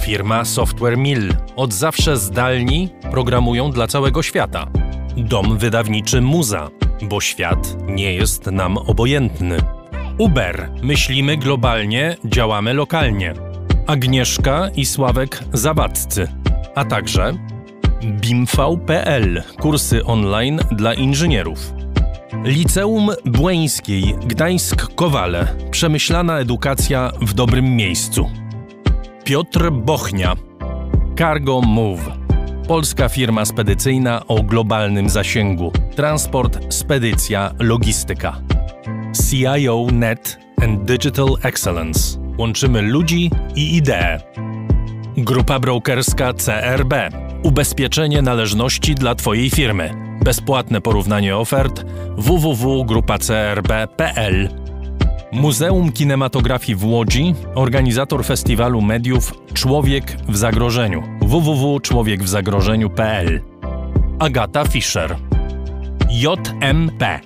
Firma 0.00 0.44
Software 0.44 0.98
Mill. 0.98 1.34
Od 1.56 1.72
zawsze 1.72 2.16
zdalni 2.16 2.88
programują 3.10 3.70
dla 3.70 3.86
całego 3.86 4.22
świata. 4.22 4.66
Dom 5.16 5.58
wydawniczy 5.58 6.20
Muza, 6.20 6.70
bo 7.02 7.20
świat 7.20 7.76
nie 7.88 8.14
jest 8.14 8.46
nam 8.46 8.78
obojętny. 8.78 9.56
Uber. 10.18 10.70
Myślimy 10.82 11.36
globalnie, 11.36 12.16
działamy 12.24 12.74
lokalnie. 12.74 13.34
Agnieszka 13.86 14.68
i 14.76 14.86
Sławek 14.86 15.44
Zawadzcy. 15.52 16.28
A 16.74 16.84
także 16.84 17.32
BIMV.pl. 18.04 19.42
Kursy 19.60 20.04
online 20.04 20.60
dla 20.72 20.94
inżynierów. 20.94 21.72
Liceum 22.44 23.10
Błeńskiej 23.24 24.14
Gdańsk-Kowale. 24.14 25.46
Przemyślana 25.70 26.38
edukacja 26.38 27.12
w 27.20 27.34
dobrym 27.34 27.76
miejscu. 27.76 28.30
Piotr 29.24 29.70
Bochnia. 29.70 30.34
Cargo 31.18 31.60
Move. 31.60 32.10
Polska 32.68 33.08
firma 33.08 33.44
spedycyjna 33.44 34.26
o 34.26 34.42
globalnym 34.42 35.08
zasięgu. 35.08 35.72
Transport, 35.96 36.74
spedycja, 36.74 37.54
logistyka. 37.58 38.40
CIO 39.16 39.86
Net 39.92 40.38
and 40.62 40.84
Digital 40.84 41.28
Excellence. 41.42 42.18
Łączymy 42.38 42.82
ludzi 42.82 43.30
i 43.54 43.76
idee. 43.76 44.18
Grupa 45.16 45.58
brokerska 45.58 46.32
CRB. 46.32 46.94
Ubezpieczenie 47.42 48.22
należności 48.22 48.94
dla 48.94 49.14
Twojej 49.14 49.50
firmy. 49.50 49.90
Bezpłatne 50.24 50.80
porównanie 50.80 51.36
ofert 51.36 51.84
www.grupacrb.pl 52.16 54.48
Muzeum 55.32 55.92
Kinematografii 55.92 56.76
w 56.76 56.84
Łodzi, 56.84 57.34
organizator 57.54 58.24
festiwalu 58.24 58.82
mediów 58.82 59.34
Człowiek 59.54 60.16
w 60.28 60.36
zagrożeniu 60.36 61.02
www.człowiekwzagrożeniu.pl 61.20 63.40
Agata 64.18 64.64
Fischer 64.64 65.16
JMP 66.10 67.25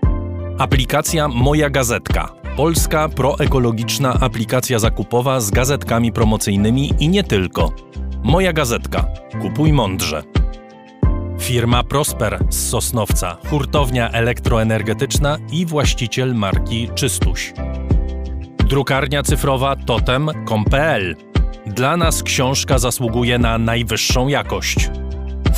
Aplikacja 0.57 1.27
Moja 1.27 1.69
Gazetka. 1.69 2.29
Polska 2.55 3.09
proekologiczna 3.09 4.17
aplikacja 4.21 4.79
zakupowa 4.79 5.39
z 5.39 5.51
gazetkami 5.51 6.11
promocyjnymi 6.11 6.93
i 6.99 7.09
nie 7.09 7.23
tylko. 7.23 7.73
Moja 8.23 8.53
gazetka. 8.53 9.07
Kupuj 9.41 9.73
mądrze. 9.73 10.23
Firma 11.39 11.83
Prosper 11.83 12.39
z 12.49 12.69
Sosnowca, 12.69 13.37
hurtownia 13.49 14.11
elektroenergetyczna 14.11 15.37
i 15.51 15.65
właściciel 15.65 16.35
marki 16.35 16.89
Czystuś. 16.95 17.53
Drukarnia 18.57 19.23
cyfrowa 19.23 19.75
totem.com.pl. 19.75 21.15
Dla 21.65 21.97
nas 21.97 22.23
książka 22.23 22.79
zasługuje 22.79 23.39
na 23.39 23.57
najwyższą 23.57 24.27
jakość. 24.27 24.89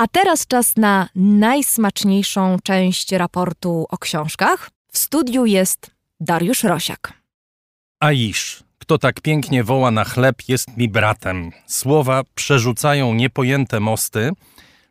A 0.00 0.06
teraz 0.08 0.46
czas 0.46 0.76
na 0.76 1.08
najsmaczniejszą 1.14 2.56
część 2.64 3.12
raportu 3.12 3.86
o 3.90 3.98
książkach. 3.98 4.70
W 4.92 4.98
studiu 4.98 5.46
jest 5.46 5.90
Dariusz 6.20 6.64
Rosiak. 6.64 7.12
Aisz, 8.00 8.62
kto 8.78 8.98
tak 8.98 9.20
pięknie 9.20 9.64
woła 9.64 9.90
na 9.90 10.04
chleb, 10.04 10.36
jest 10.48 10.76
mi 10.76 10.88
bratem. 10.88 11.50
Słowa 11.66 12.22
przerzucają 12.34 13.14
niepojęte 13.14 13.80
mosty, 13.80 14.30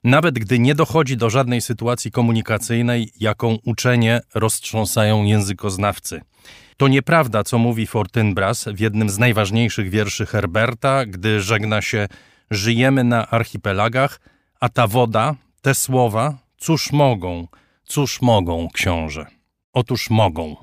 nawet 0.03 0.39
gdy 0.39 0.59
nie 0.59 0.75
dochodzi 0.75 1.17
do 1.17 1.29
żadnej 1.29 1.61
sytuacji 1.61 2.11
komunikacyjnej, 2.11 3.11
jaką 3.19 3.57
uczenie 3.65 4.21
roztrząsają 4.35 5.23
językoznawcy. 5.23 6.21
To 6.77 6.87
nieprawda, 6.87 7.43
co 7.43 7.57
mówi 7.57 7.87
Fortynbras 7.87 8.65
w 8.73 8.79
jednym 8.79 9.09
z 9.09 9.17
najważniejszych 9.17 9.89
wierszy 9.89 10.25
Herberta, 10.25 11.05
gdy 11.05 11.41
żegna 11.41 11.81
się 11.81 12.07
Żyjemy 12.51 13.03
na 13.03 13.27
archipelagach, 13.27 14.19
a 14.59 14.69
ta 14.69 14.87
woda, 14.87 15.35
te 15.61 15.75
słowa, 15.75 16.37
cóż 16.57 16.91
mogą, 16.91 17.47
cóż 17.83 18.21
mogą, 18.21 18.67
książę? 18.73 19.25
Otóż 19.73 20.09
mogą. 20.09 20.55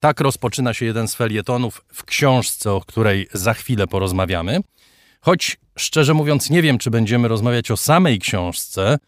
Tak 0.00 0.20
rozpoczyna 0.20 0.74
się 0.74 0.86
jeden 0.86 1.08
z 1.08 1.14
felietonów 1.14 1.84
w 1.92 2.04
książce, 2.04 2.72
o 2.72 2.80
której 2.80 3.28
za 3.32 3.54
chwilę 3.54 3.86
porozmawiamy. 3.86 4.60
Choć 5.20 5.56
szczerze 5.78 6.14
mówiąc, 6.14 6.50
nie 6.50 6.62
wiem, 6.62 6.78
czy 6.78 6.90
będziemy 6.90 7.28
rozmawiać 7.28 7.70
o 7.70 7.76
samej 7.76 8.18
książce, 8.18 8.98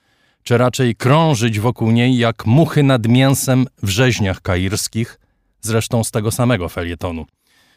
czy 0.42 0.58
raczej 0.58 0.96
krążyć 0.96 1.60
wokół 1.60 1.90
niej 1.90 2.16
jak 2.16 2.46
muchy 2.46 2.82
nad 2.82 3.06
mięsem 3.06 3.66
w 3.82 3.88
rzeźniach 3.88 4.40
kairskich, 4.40 5.20
zresztą 5.60 6.04
z 6.04 6.10
tego 6.10 6.30
samego 6.30 6.68
felietonu. 6.68 7.26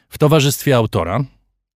W 0.10 0.18
towarzystwie 0.18 0.76
autora, 0.76 1.20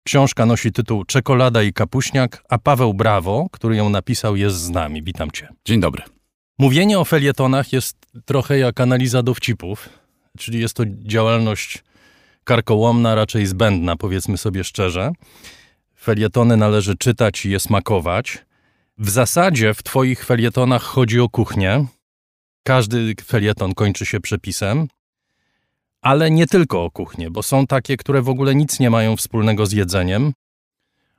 Książka 0.09 0.45
nosi 0.45 0.71
tytuł 0.71 1.05
Czekolada 1.05 1.63
i 1.63 1.73
kapuśniak, 1.73 2.43
a 2.49 2.57
Paweł 2.57 2.93
Brawo, 2.93 3.47
który 3.51 3.75
ją 3.75 3.89
napisał, 3.89 4.35
jest 4.35 4.55
z 4.55 4.69
nami. 4.69 5.03
Witam 5.03 5.31
cię. 5.31 5.47
Dzień 5.65 5.79
dobry. 5.79 6.03
Mówienie 6.59 6.99
o 6.99 7.05
felietonach 7.05 7.73
jest 7.73 7.97
trochę 8.25 8.59
jak 8.59 8.81
analiza 8.81 9.23
dowcipów, 9.23 9.89
czyli 10.37 10.59
jest 10.59 10.73
to 10.73 10.83
działalność 10.87 11.83
karkołomna, 12.43 13.15
raczej 13.15 13.45
zbędna, 13.45 13.95
powiedzmy 13.95 14.37
sobie 14.37 14.63
szczerze. 14.63 15.11
Felietony 15.99 16.57
należy 16.57 16.97
czytać 16.97 17.45
i 17.45 17.49
je 17.49 17.59
smakować. 17.59 18.45
W 18.97 19.09
zasadzie 19.09 19.73
w 19.73 19.83
twoich 19.83 20.25
felietonach 20.25 20.83
chodzi 20.83 21.19
o 21.19 21.29
kuchnię. 21.29 21.85
Każdy 22.63 23.15
felieton 23.25 23.73
kończy 23.73 24.05
się 24.05 24.19
przepisem. 24.19 24.87
Ale 26.01 26.31
nie 26.31 26.47
tylko 26.47 26.83
o 26.83 26.91
kuchnię, 26.91 27.31
bo 27.31 27.43
są 27.43 27.67
takie, 27.67 27.97
które 27.97 28.21
w 28.21 28.29
ogóle 28.29 28.55
nic 28.55 28.79
nie 28.79 28.89
mają 28.89 29.15
wspólnego 29.15 29.65
z 29.65 29.71
jedzeniem, 29.71 30.33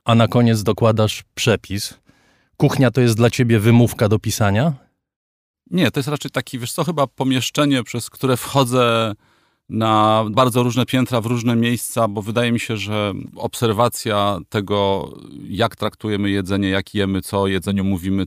a 0.05 0.15
na 0.15 0.27
koniec 0.27 0.63
dokładasz 0.63 1.23
przepis. 1.35 1.93
Kuchnia 2.57 2.91
to 2.91 3.01
jest 3.01 3.17
dla 3.17 3.29
ciebie 3.29 3.59
wymówka 3.59 4.09
do 4.09 4.19
pisania? 4.19 4.73
Nie, 5.71 5.91
to 5.91 5.99
jest 5.99 6.09
raczej 6.09 6.31
taki, 6.31 6.59
wiesz 6.59 6.71
co, 6.71 6.83
chyba 6.83 7.07
pomieszczenie, 7.07 7.83
przez 7.83 8.09
które 8.09 8.37
wchodzę 8.37 9.13
na 9.69 10.25
bardzo 10.31 10.63
różne 10.63 10.85
piętra, 10.85 11.21
w 11.21 11.25
różne 11.25 11.55
miejsca, 11.55 12.07
bo 12.07 12.21
wydaje 12.21 12.51
mi 12.51 12.59
się, 12.59 12.77
że 12.77 13.13
obserwacja 13.35 14.39
tego, 14.49 15.11
jak 15.43 15.75
traktujemy 15.75 16.29
jedzenie, 16.29 16.69
jak 16.69 16.93
jemy, 16.93 17.21
co 17.21 17.41
o 17.41 17.47
jedzeniu 17.47 17.83
mówimy, 17.83 18.25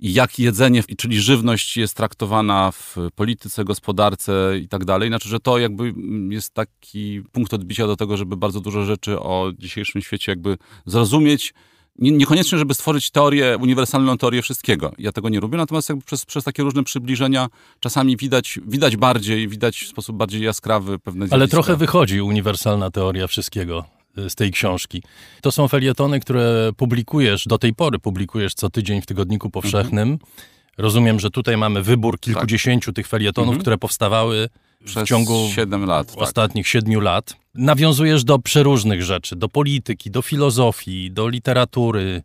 jak 0.00 0.38
jedzenie, 0.38 0.82
czyli 0.98 1.20
żywność 1.20 1.76
jest 1.76 1.96
traktowana 1.96 2.72
w 2.72 2.96
polityce, 3.14 3.64
gospodarce 3.64 4.58
i 4.62 4.68
tak 4.68 4.84
dalej. 4.84 5.08
Znaczy, 5.08 5.28
że 5.28 5.40
to 5.40 5.58
jakby 5.58 5.94
jest 6.30 6.54
taki 6.54 7.22
punkt 7.32 7.54
odbicia 7.54 7.86
do 7.86 7.96
tego, 7.96 8.16
żeby 8.16 8.36
bardzo 8.36 8.60
dużo 8.60 8.84
rzeczy 8.84 9.20
o 9.20 9.52
dzisiejszym 9.58 10.02
świecie 10.02 10.32
jakby 10.32 10.58
zrozumieć. 10.86 11.54
Niekoniecznie, 11.98 12.58
żeby 12.58 12.74
stworzyć 12.74 13.10
teorię, 13.10 13.56
uniwersalną 13.60 14.18
teorię 14.18 14.42
wszystkiego. 14.42 14.92
Ja 14.98 15.12
tego 15.12 15.28
nie 15.28 15.40
lubię, 15.40 15.58
natomiast 15.58 15.92
przez, 16.04 16.26
przez 16.26 16.44
takie 16.44 16.62
różne 16.62 16.84
przybliżenia 16.84 17.48
czasami 17.80 18.16
widać, 18.16 18.58
widać 18.66 18.96
bardziej, 18.96 19.48
widać 19.48 19.78
w 19.78 19.88
sposób 19.88 20.16
bardziej 20.16 20.42
jaskrawy 20.42 20.98
pewne 20.98 21.18
zjawiska. 21.18 21.34
Ale 21.36 21.48
trochę 21.48 21.76
wychodzi 21.76 22.20
uniwersalna 22.20 22.90
teoria 22.90 23.26
wszystkiego 23.26 23.95
z 24.28 24.34
tej 24.34 24.50
książki. 24.52 25.02
To 25.40 25.52
są 25.52 25.68
felietony, 25.68 26.20
które 26.20 26.70
publikujesz, 26.76 27.44
do 27.46 27.58
tej 27.58 27.74
pory 27.74 27.98
publikujesz 27.98 28.54
co 28.54 28.70
tydzień 28.70 29.02
w 29.02 29.06
Tygodniku 29.06 29.50
Powszechnym. 29.50 30.12
Mhm. 30.12 30.30
Rozumiem, 30.78 31.20
że 31.20 31.30
tutaj 31.30 31.56
mamy 31.56 31.82
wybór 31.82 32.20
kilkudziesięciu 32.20 32.90
tak. 32.90 32.96
tych 32.96 33.08
felietonów, 33.08 33.48
mhm. 33.48 33.60
które 33.60 33.78
powstawały 33.78 34.48
Przez 34.84 35.04
w 35.04 35.06
ciągu 35.06 35.48
7 35.54 35.84
lat, 35.84 36.06
tak. 36.06 36.18
ostatnich 36.18 36.68
siedmiu 36.68 37.00
lat. 37.00 37.36
Nawiązujesz 37.54 38.24
do 38.24 38.38
przeróżnych 38.38 39.02
rzeczy, 39.02 39.36
do 39.36 39.48
polityki, 39.48 40.10
do 40.10 40.22
filozofii, 40.22 41.10
do 41.10 41.28
literatury. 41.28 42.22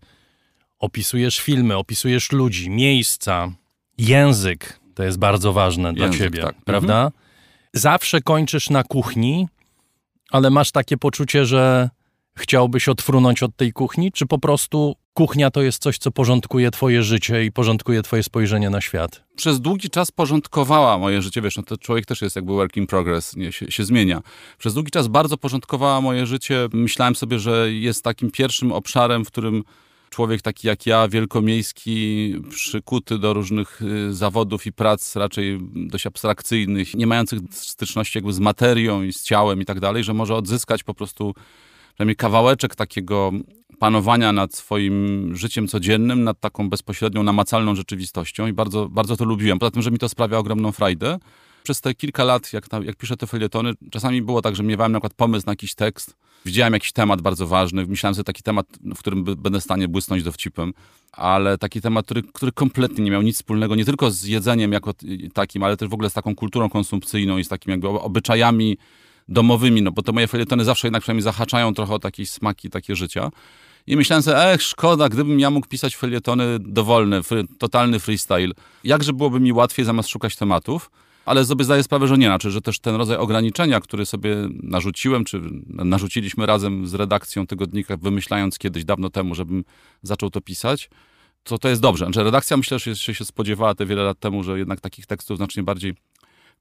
Opisujesz 0.80 1.40
filmy, 1.40 1.78
opisujesz 1.78 2.32
ludzi, 2.32 2.70
miejsca, 2.70 3.52
język. 3.98 4.80
To 4.96 5.04
jest 5.04 5.18
bardzo 5.18 5.54
ważne 5.54 5.90
język, 5.90 6.10
dla 6.10 6.18
ciebie, 6.18 6.42
tak. 6.42 6.56
prawda? 6.66 6.96
Mhm. 6.96 7.12
Zawsze 7.74 8.22
kończysz 8.22 8.70
na 8.70 8.84
kuchni, 8.84 9.48
ale 10.32 10.50
masz 10.50 10.72
takie 10.72 10.98
poczucie, 10.98 11.46
że 11.46 11.90
chciałbyś 12.38 12.90
odfrunąć 12.90 13.44
od 13.44 13.56
tej 13.56 13.74
kuchni, 13.74 14.12
czy 14.12 14.26
po 14.26 14.40
prostu 14.40 14.96
kuchnia 15.14 15.52
to 15.52 15.62
jest 15.62 15.82
coś, 15.82 15.98
co 15.98 16.12
porządkuje 16.12 16.72
twoje 16.72 17.04
życie 17.04 17.46
i 17.46 17.52
porządkuje 17.52 18.02
twoje 18.02 18.24
spojrzenie 18.24 18.70
na 18.70 18.82
świat? 18.82 19.24
Przez 19.36 19.62
długi 19.62 19.90
czas 19.90 20.12
porządkowała 20.12 20.98
moje 20.98 21.22
życie, 21.22 21.42
wiesz, 21.42 21.58
no 21.58 21.64
to 21.64 21.78
człowiek 21.78 22.06
też 22.06 22.22
jest 22.22 22.36
jakby 22.36 22.54
work 22.54 22.78
in 22.78 22.88
progress, 22.88 23.36
nie, 23.36 23.52
się, 23.52 23.72
się 23.72 23.86
zmienia. 23.86 24.22
Przez 24.58 24.74
długi 24.74 24.92
czas 24.92 25.08
bardzo 25.08 25.38
porządkowała 25.38 26.02
moje 26.02 26.26
życie. 26.26 26.70
Myślałem 26.74 27.16
sobie, 27.16 27.40
że 27.40 27.74
jest 27.74 28.04
takim 28.04 28.32
pierwszym 28.32 28.72
obszarem, 28.72 29.26
w 29.26 29.28
którym 29.28 29.64
człowiek 30.12 30.42
taki 30.42 30.68
jak 30.68 30.86
ja, 30.86 31.08
wielkomiejski, 31.08 32.36
przykuty 32.50 33.20
do 33.20 33.34
różnych 33.34 33.82
y, 33.82 34.14
zawodów 34.14 34.66
i 34.66 34.74
prac 34.74 35.16
raczej 35.16 35.60
dość 35.76 36.08
abstrakcyjnych, 36.08 36.94
nie 36.94 37.08
mających 37.08 37.40
styczności 37.52 38.18
jakby 38.18 38.34
z 38.34 38.40
materią 38.40 39.04
i 39.04 39.14
z 39.14 39.24
ciałem 39.24 39.62
i 39.62 39.66
tak 39.66 39.80
dalej, 39.80 40.04
że 40.04 40.14
może 40.14 40.36
odzyskać 40.36 40.84
po 40.84 40.94
prostu 40.94 41.34
przynajmniej 41.94 42.16
kawałeczek 42.16 42.76
takiego 42.76 43.32
panowania 43.80 44.32
nad 44.34 44.56
swoim 44.56 45.30
życiem 45.36 45.68
codziennym, 45.68 46.24
nad 46.24 46.40
taką 46.40 46.70
bezpośrednią, 46.70 47.24
namacalną 47.24 47.76
rzeczywistością 47.76 48.48
i 48.48 48.54
bardzo, 48.54 48.90
bardzo 48.90 49.18
to 49.18 49.26
lubiłem. 49.26 49.60
Poza 49.60 49.72
tym, 49.72 49.82
że 49.82 49.92
mi 49.92 49.98
to 49.98 50.10
sprawia 50.10 50.38
ogromną 50.38 50.72
frajdę. 50.72 51.20
Przez 51.64 51.82
te 51.82 51.94
kilka 51.94 52.24
lat, 52.24 52.54
jak, 52.54 52.66
jak 52.84 52.96
piszę 52.96 53.18
te 53.18 53.28
felietony, 53.28 53.74
czasami 53.92 54.22
było 54.22 54.42
tak, 54.42 54.56
że 54.56 54.64
miewałem 54.64 54.92
na 54.92 55.00
przykład 55.00 55.14
pomysł 55.14 55.46
na 55.46 55.52
jakiś 55.52 55.76
tekst, 55.76 56.16
widziałem 56.46 56.74
jakiś 56.74 56.92
temat 56.92 57.22
bardzo 57.22 57.48
ważny, 57.48 57.86
myślałem 57.86 58.16
sobie 58.16 58.24
taki 58.24 58.44
temat, 58.44 58.66
w 58.96 59.00
którym 59.00 59.24
będę 59.24 59.60
w 59.60 59.64
stanie 59.64 59.88
błysnąć 59.88 60.24
dowcipem, 60.24 60.74
ale 61.12 61.58
taki 61.58 61.82
temat, 61.82 62.06
który, 62.06 62.24
który 62.24 62.52
kompletnie 62.52 63.04
nie 63.04 63.12
miał 63.12 63.22
nic 63.22 63.36
wspólnego 63.36 63.76
nie 63.76 63.86
tylko 63.86 64.12
z 64.12 64.24
jedzeniem 64.24 64.72
jako 64.72 64.94
takim, 65.34 65.64
ale 65.64 65.78
też 65.78 65.90
w 65.90 65.94
ogóle 65.94 66.10
z 66.10 66.14
taką 66.14 66.36
kulturą 66.36 66.70
konsumpcyjną 66.70 67.38
i 67.38 67.44
z 67.44 67.48
takimi 67.48 67.72
jakby 67.72 67.88
obyczajami 67.88 68.78
domowymi, 69.30 69.82
no 69.82 69.92
bo 69.92 70.02
te 70.02 70.12
moje 70.12 70.28
felietony 70.28 70.66
zawsze 70.66 70.88
jednak 70.88 71.02
przynajmniej 71.02 71.24
zahaczają 71.24 71.74
trochę 71.74 71.94
o 71.94 72.00
takie 72.00 72.26
smaki, 72.26 72.70
takie 72.70 72.96
życia. 72.96 73.32
I 73.88 73.96
myślałem 73.96 74.24
sobie, 74.24 74.38
ech, 74.38 74.62
szkoda, 74.62 75.10
gdybym 75.10 75.40
ja 75.40 75.50
mógł 75.50 75.68
pisać 75.68 75.96
felietony 75.96 76.60
dowolne, 76.60 77.22
totalny 77.58 78.00
freestyle. 78.00 78.52
Jakże 78.84 79.14
byłoby 79.14 79.40
mi 79.40 79.54
łatwiej 79.54 79.86
zamiast 79.86 80.10
szukać 80.10 80.36
tematów. 80.36 80.92
Ale 81.26 81.46
sobie 81.46 81.66
zdaję 81.66 81.84
sprawę, 81.84 82.08
że 82.08 82.18
nie. 82.18 82.28
Znaczy, 82.28 82.52
że 82.52 82.62
też 82.62 82.80
ten 82.80 82.96
rodzaj 82.96 83.18
ograniczenia, 83.18 83.80
który 83.80 84.06
sobie 84.06 84.36
narzuciłem, 84.64 85.26
czy 85.26 85.42
narzuciliśmy 85.68 86.46
razem 86.46 86.88
z 86.88 86.94
redakcją 86.94 87.48
tygodnika, 87.48 87.98
wymyślając 87.98 88.58
kiedyś 88.58 88.86
dawno 88.86 89.10
temu, 89.10 89.36
żebym 89.36 89.64
zaczął 90.04 90.30
to 90.30 90.42
pisać, 90.42 90.90
to 91.44 91.58
to 91.58 91.70
jest 91.70 91.82
dobrze. 91.82 92.06
Znaczy, 92.06 92.24
redakcja 92.24 92.58
myślę, 92.58 92.80
że 92.80 92.96
się, 92.96 93.26
spodziewała 93.26 93.76
te 93.76 93.86
wiele 93.86 94.04
lat 94.04 94.20
temu, 94.20 94.44
że 94.44 94.60
jednak 94.60 94.82
takich 94.82 95.06
tekstów 95.06 95.38
znacznie 95.38 95.64
bardziej 95.64 95.94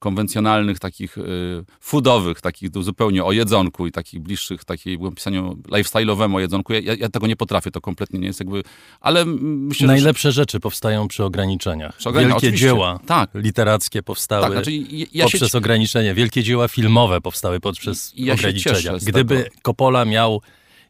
konwencjonalnych, 0.01 0.79
takich 0.79 1.19
y, 1.19 1.65
foodowych, 1.81 2.41
takich 2.41 2.71
zupełnie 2.81 3.25
o 3.25 3.33
jedzonku 3.33 3.87
i 3.87 3.93
takich 3.93 4.21
bliższych 4.21 4.65
takiemu 4.65 5.13
pisaniu 5.13 5.63
lifestyle'owemu 5.69 6.37
o 6.37 6.41
jedzonku. 6.41 6.73
Ja, 6.73 6.95
ja, 6.95 7.09
tego 7.09 7.27
nie 7.27 7.37
potrafię, 7.37 7.71
to 7.71 7.81
kompletnie 7.81 8.19
nie 8.21 8.27
jest 8.27 8.41
jakby... 8.41 8.63
Ale 9.01 9.25
myślę, 9.25 9.87
Najlepsze 9.87 10.33
że... 10.33 10.33
rzeczy 10.33 10.61
powstają 10.61 11.09
przy 11.09 11.25
ograniczeniach. 11.25 11.97
Przy 11.97 12.13
Wielkie 12.13 12.35
oczywiście. 12.35 12.67
dzieła 12.67 13.01
tak. 13.07 13.31
literackie 13.35 14.03
powstały 14.03 14.43
tak, 14.43 14.53
znaczy, 14.53 14.73
ja 15.13 15.25
poprzez 15.25 15.53
się... 15.53 15.59
ograniczenia. 15.59 16.15
Wielkie 16.15 16.43
dzieła 16.43 16.69
filmowe 16.69 17.21
powstały 17.21 17.61
poprzez 17.61 18.13
ja 18.17 18.35
ograniczenia. 18.35 18.93
Gdyby 19.07 19.37
tego. 19.43 19.57
Coppola 19.63 20.05
miał 20.05 20.41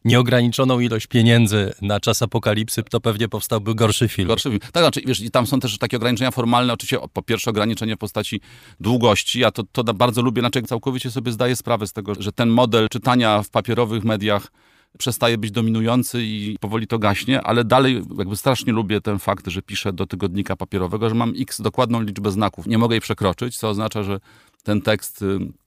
nieograniczoną 0.05 0.79
ilość 0.79 1.07
pieniędzy 1.07 1.73
na 1.81 1.99
czas 1.99 2.21
apokalipsy, 2.21 2.83
to 2.83 2.99
pewnie 2.99 3.29
powstałby 3.29 3.75
gorszy 3.75 4.07
film. 4.07 4.27
Gorszy 4.27 4.49
film. 4.49 4.59
Tak, 4.71 4.83
znaczy, 4.83 5.01
wiesz, 5.05 5.23
tam 5.31 5.47
są 5.47 5.59
też 5.59 5.77
takie 5.77 5.97
ograniczenia 5.97 6.31
formalne, 6.31 6.73
oczywiście 6.73 7.07
po 7.13 7.21
pierwsze 7.21 7.49
ograniczenie 7.49 7.95
w 7.95 7.99
postaci 7.99 8.41
długości, 8.79 9.39
ja 9.39 9.51
to, 9.51 9.63
to 9.71 9.83
bardzo 9.83 10.21
lubię, 10.21 10.41
znaczy 10.41 10.61
całkowicie 10.61 11.11
sobie 11.11 11.31
zdaję 11.31 11.55
sprawę 11.55 11.87
z 11.87 11.93
tego, 11.93 12.13
że 12.19 12.31
ten 12.31 12.49
model 12.49 12.89
czytania 12.89 13.43
w 13.43 13.49
papierowych 13.49 14.03
mediach 14.03 14.51
przestaje 14.97 15.37
być 15.37 15.51
dominujący 15.51 16.23
i 16.23 16.57
powoli 16.59 16.87
to 16.87 16.99
gaśnie, 16.99 17.41
ale 17.41 17.63
dalej 17.63 18.01
jakby 18.17 18.35
strasznie 18.35 18.73
lubię 18.73 19.01
ten 19.01 19.19
fakt, 19.19 19.47
że 19.47 19.61
piszę 19.61 19.93
do 19.93 20.05
tygodnika 20.05 20.55
papierowego, 20.55 21.09
że 21.09 21.15
mam 21.15 21.33
x 21.39 21.61
dokładną 21.61 22.01
liczbę 22.01 22.31
znaków. 22.31 22.67
Nie 22.67 22.77
mogę 22.77 22.95
jej 22.95 23.01
przekroczyć, 23.01 23.57
co 23.57 23.69
oznacza, 23.69 24.03
że 24.03 24.19
ten 24.63 24.81
tekst. 24.81 25.23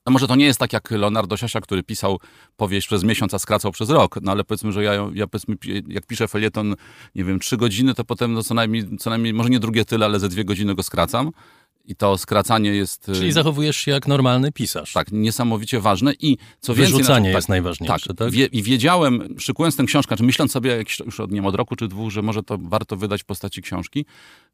No 0.06 0.12
może 0.12 0.28
to 0.28 0.36
nie 0.36 0.44
jest 0.44 0.58
tak 0.58 0.72
jak 0.72 0.90
Leonardo 0.90 1.36
Siasia, 1.36 1.60
który 1.60 1.82
pisał 1.82 2.20
powieść 2.56 2.86
przez 2.86 3.04
miesiąc, 3.04 3.34
a 3.34 3.38
skracał 3.38 3.72
przez 3.72 3.90
rok, 3.90 4.18
no 4.22 4.32
ale 4.32 4.44
powiedzmy, 4.44 4.72
że 4.72 4.84
ja, 4.84 4.92
ja 5.14 5.26
powiedzmy, 5.26 5.56
jak 5.88 6.06
piszę 6.06 6.28
felieton, 6.28 6.74
nie 7.14 7.24
wiem, 7.24 7.40
trzy 7.40 7.56
godziny, 7.56 7.94
to 7.94 8.04
potem 8.04 8.32
no 8.32 8.42
co, 8.42 8.54
najmniej, 8.54 8.98
co 8.98 9.10
najmniej, 9.10 9.34
może 9.34 9.50
nie 9.50 9.60
drugie 9.60 9.84
tyle, 9.84 10.06
ale 10.06 10.20
ze 10.20 10.28
dwie 10.28 10.44
godziny 10.44 10.74
go 10.74 10.82
skracam. 10.82 11.30
I 11.86 11.96
to 11.96 12.18
skracanie 12.18 12.70
jest. 12.70 13.06
Czyli 13.14 13.32
zachowujesz 13.32 13.76
się 13.76 13.90
jak 13.90 14.08
normalny 14.08 14.52
pisarz. 14.52 14.92
Tak, 14.92 15.12
niesamowicie 15.12 15.80
ważne. 15.80 16.12
I 16.20 16.38
co 16.60 16.74
więcej. 16.74 16.92
Wyrzucanie 16.92 17.28
tak, 17.28 17.34
jest 17.34 17.48
najważniejsze, 17.48 18.06
tak? 18.08 18.16
tak? 18.16 18.30
Wie, 18.30 18.46
I 18.46 18.62
wiedziałem, 18.62 19.34
szykując 19.38 19.76
tę 19.76 19.84
książkę, 19.84 20.16
czy 20.16 20.22
myśląc 20.22 20.52
sobie 20.52 20.84
już 21.06 21.20
od, 21.20 21.30
nie 21.30 21.36
wiem, 21.36 21.46
od 21.46 21.54
roku 21.54 21.76
czy 21.76 21.88
dwóch, 21.88 22.10
że 22.10 22.22
może 22.22 22.42
to 22.42 22.58
warto 22.58 22.96
wydać 22.96 23.22
w 23.22 23.24
postaci 23.24 23.62
książki, 23.62 24.04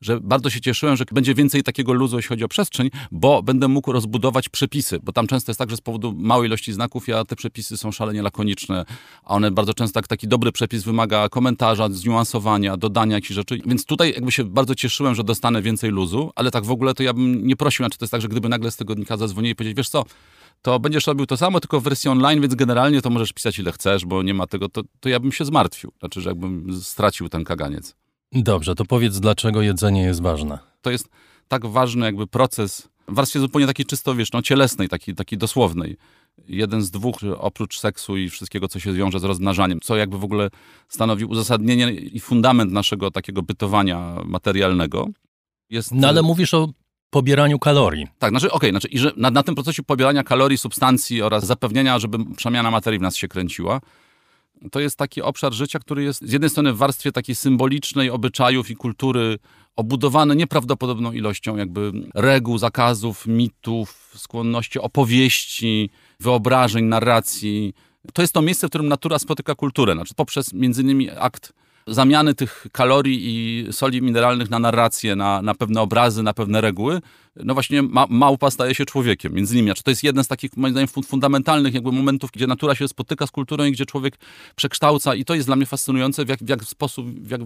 że 0.01 0.21
bardzo 0.21 0.51
się 0.51 0.61
cieszyłem, 0.61 0.97
że 0.97 1.05
będzie 1.13 1.35
więcej 1.35 1.63
takiego 1.63 1.93
luzu, 1.93 2.17
jeśli 2.17 2.29
chodzi 2.29 2.45
o 2.45 2.49
przestrzeń, 2.49 2.91
bo 3.11 3.43
będę 3.43 3.69
mógł 3.69 3.93
rozbudować 3.93 4.49
przepisy. 4.49 4.99
Bo 5.03 5.13
tam 5.13 5.27
często 5.27 5.51
jest 5.51 5.59
tak, 5.59 5.71
że 5.71 5.77
z 5.77 5.81
powodu 5.81 6.15
małej 6.17 6.47
ilości 6.47 6.73
znaków, 6.73 7.09
ja 7.09 7.25
te 7.25 7.37
przepisy 7.37 7.77
są 7.77 7.93
szalenie 7.93 8.23
lakoniczne, 8.23 8.85
a 9.25 9.35
one 9.35 9.51
bardzo 9.51 9.75
często 9.75 9.95
tak, 9.95 10.09
taki 10.09 10.29
dobry 10.29 10.53
przepis 10.53 10.83
wymaga 10.83 11.29
komentarza, 11.29 11.89
zniuansowania, 11.89 12.77
dodania 12.77 13.15
jakichś 13.15 13.35
rzeczy. 13.35 13.59
Więc 13.67 13.85
tutaj 13.85 14.13
jakby 14.13 14.33
się 14.33 14.45
bardzo 14.45 14.75
cieszyłem, 14.75 15.15
że 15.15 15.25
dostanę 15.25 15.63
więcej 15.63 15.91
luzu, 15.91 16.31
ale 16.35 16.51
tak 16.51 16.65
w 16.65 16.71
ogóle 16.71 16.95
to 16.95 17.03
ja 17.03 17.13
bym 17.13 17.20
nie 17.21 17.57
prosił, 17.57 17.85
znaczy 17.85 17.99
to 17.99 18.05
jest 18.05 18.13
tak, 18.13 18.21
że 18.21 18.29
gdyby 18.29 18.49
nagle 18.49 18.71
z 18.71 18.77
tygodnika 18.77 19.17
zadzwonili 19.17 19.53
i 19.53 19.55
powiedzieć, 19.55 19.77
wiesz 19.77 19.89
co, 19.89 20.05
to 20.63 20.79
będziesz 20.79 21.07
robił 21.07 21.27
to 21.27 21.37
samo, 21.37 21.61
tylko 21.61 21.81
w 21.81 21.85
wersji 21.85 22.11
online, 22.11 22.41
więc 22.41 22.55
generalnie 22.55 23.03
to 23.03 23.11
możesz 23.11 23.33
pisać 23.33 23.59
ile 23.59 23.73
chcesz, 23.73 24.05
bo 24.05 24.23
nie 24.23 24.35
ma 24.35 24.47
tego, 24.47 24.69
to, 24.69 24.83
to 25.01 25.09
ja 25.09 25.21
bym 25.21 25.33
się 25.33 25.45
zmartwił. 25.45 25.93
Znaczy, 26.01 26.21
że 26.21 26.31
jakbym 26.31 26.81
stracił 26.83 27.29
ten 27.29 27.45
kaganiec. 27.45 27.97
Dobrze, 28.33 28.75
to 28.75 28.85
powiedz, 28.85 29.21
dlaczego 29.21 29.63
jedzenie 29.63 30.03
jest 30.03 30.23
ważne. 30.23 30.59
To 30.83 30.91
jest 30.91 31.09
tak 31.49 31.67
ważny 31.67 32.07
jakby 32.07 32.27
proces 32.27 32.89
w 33.09 33.15
warstwie 33.15 33.41
zupełnie 33.41 33.67
takiej 33.67 33.87
czysto, 33.87 34.15
wiesz, 34.15 34.33
no, 34.33 34.43
cielesnej, 34.43 34.89
takiej, 34.89 35.15
takiej 35.15 35.39
dosłownej. 35.39 35.97
Jeden 36.49 36.83
z 36.83 36.91
dwóch, 36.91 37.17
oprócz 37.39 37.79
seksu 37.79 38.17
i 38.17 38.31
wszystkiego, 38.31 38.69
co 38.69 38.81
się 38.81 38.93
wiąże 38.93 39.21
z 39.21 39.25
rozmnażaniem, 39.25 39.81
co 39.81 39.97
jakby 39.97 40.19
w 40.19 40.25
ogóle 40.25 40.51
stanowi 40.89 41.25
uzasadnienie 41.25 41.93
i 41.93 42.21
fundament 42.21 42.73
naszego 42.73 43.11
takiego 43.11 43.43
bytowania 43.43 44.17
materialnego. 44.25 45.09
Jest... 45.71 45.93
No 45.93 46.09
ale 46.09 46.23
mówisz 46.23 46.55
o 46.55 46.69
pobieraniu 47.11 47.59
kalorii. 47.59 48.07
Tak, 48.19 48.31
znaczy, 48.31 48.47
okej, 48.47 48.57
okay, 48.57 48.71
znaczy, 48.71 48.89
i 48.89 48.99
że 48.99 49.13
na, 49.17 49.31
na 49.31 49.43
tym 49.43 49.55
procesie 49.55 49.83
pobierania 49.83 50.23
kalorii, 50.23 50.59
substancji 50.59 51.23
oraz 51.23 51.47
zapewnienia, 51.47 51.99
żeby 51.99 52.35
przemiana 52.37 52.71
materii 52.71 52.99
w 52.99 53.03
nas 53.03 53.17
się 53.17 53.29
kręciła, 53.29 53.81
to 54.73 54.81
jest 54.81 54.97
taki 54.97 55.23
obszar 55.23 55.53
życia, 55.53 55.79
który 55.79 56.03
jest 56.03 56.25
z 56.25 56.33
jednej 56.33 56.51
strony 56.51 56.73
w 56.73 56.77
warstwie 56.77 57.13
takiej 57.13 57.35
symbolicznej 57.35 58.11
obyczajów 58.11 58.71
i 58.71 58.77
kultury 58.77 59.39
obudowany 59.77 60.37
nieprawdopodobną 60.37 61.13
ilością 61.13 61.57
jakby 61.57 61.93
reguł, 62.15 62.59
zakazów, 62.59 63.27
mitów, 63.27 64.13
skłonności, 64.17 64.79
opowieści, 64.79 65.91
wyobrażeń, 66.21 66.85
narracji. 66.85 67.75
To 68.13 68.23
jest 68.23 68.35
to 68.35 68.43
miejsce, 68.43 68.67
w 68.67 68.71
którym 68.71 68.89
natura 68.89 69.19
spotyka 69.19 69.55
kulturę, 69.55 69.95
znaczy 69.95 70.15
poprzez 70.15 70.53
między 70.53 70.83
innymi 70.83 71.11
akt 71.11 71.53
zamiany 71.87 72.35
tych 72.35 72.67
kalorii 72.73 73.21
i 73.23 73.73
soli 73.73 74.03
mineralnych 74.03 74.51
na 74.51 74.59
narrację, 74.59 75.17
na, 75.17 75.43
na 75.43 75.55
pewne 75.55 75.81
obrazy, 75.81 76.23
na 76.23 76.35
pewne 76.35 76.61
reguły, 76.61 77.01
no 77.37 77.55
właśnie 77.55 77.83
ma, 77.83 78.07
małpa 78.11 78.51
staje 78.51 78.75
się 78.75 78.85
człowiekiem, 78.85 79.35
między 79.35 79.55
innymi. 79.55 79.75
Czy 79.75 79.83
to 79.83 79.91
jest 79.91 80.03
jeden 80.03 80.25
z 80.25 80.29
takich, 80.29 80.57
moim 80.57 80.73
zdaniem, 80.75 80.89
fundamentalnych 80.89 81.75
jakby 81.75 81.93
momentów, 81.93 82.31
gdzie 82.31 82.47
natura 82.47 82.75
się 82.75 82.89
spotyka 82.89 83.27
z 83.27 83.31
kulturą 83.31 83.65
i 83.65 83.73
gdzie 83.73 83.87
człowiek 83.87 84.19
przekształca 84.57 85.15
i 85.15 85.25
to 85.25 85.35
jest 85.35 85.49
dla 85.49 85.57
mnie 85.57 85.67
fascynujące, 85.67 86.25
w 86.25 86.29
jak, 86.29 86.39
w 86.39 86.49
jak 86.49 86.65
sposób, 86.65 87.07
w 87.07 87.31
jak, 87.31 87.41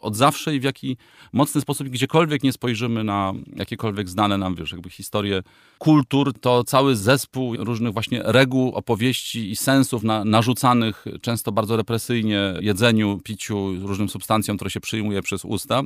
od 0.00 0.16
zawsze 0.16 0.54
i 0.54 0.60
w 0.60 0.62
jaki 0.62 0.96
mocny 1.32 1.60
sposób, 1.60 1.88
gdziekolwiek 1.88 2.42
nie 2.42 2.52
spojrzymy 2.52 3.04
na 3.04 3.32
jakiekolwiek 3.56 4.08
znane 4.08 4.38
nam, 4.38 4.54
wiesz, 4.54 4.72
jakby 4.72 4.90
historie 4.90 5.42
kultur, 5.78 6.32
to 6.40 6.64
cały 6.64 6.96
zespół 6.96 7.56
różnych 7.56 7.92
właśnie 7.92 8.22
reguł, 8.24 8.74
opowieści 8.74 9.50
i 9.50 9.56
sensów 9.56 10.02
na, 10.02 10.24
narzucanych 10.24 11.04
często 11.20 11.52
bardzo 11.52 11.76
represyjnie 11.76 12.54
jedzeniu, 12.60 13.20
piciu, 13.24 13.86
różnym 13.86 14.08
substancjom, 14.08 14.56
które 14.56 14.70
się 14.70 14.80
przyjmuje 14.80 15.22
przez 15.22 15.44
usta, 15.44 15.82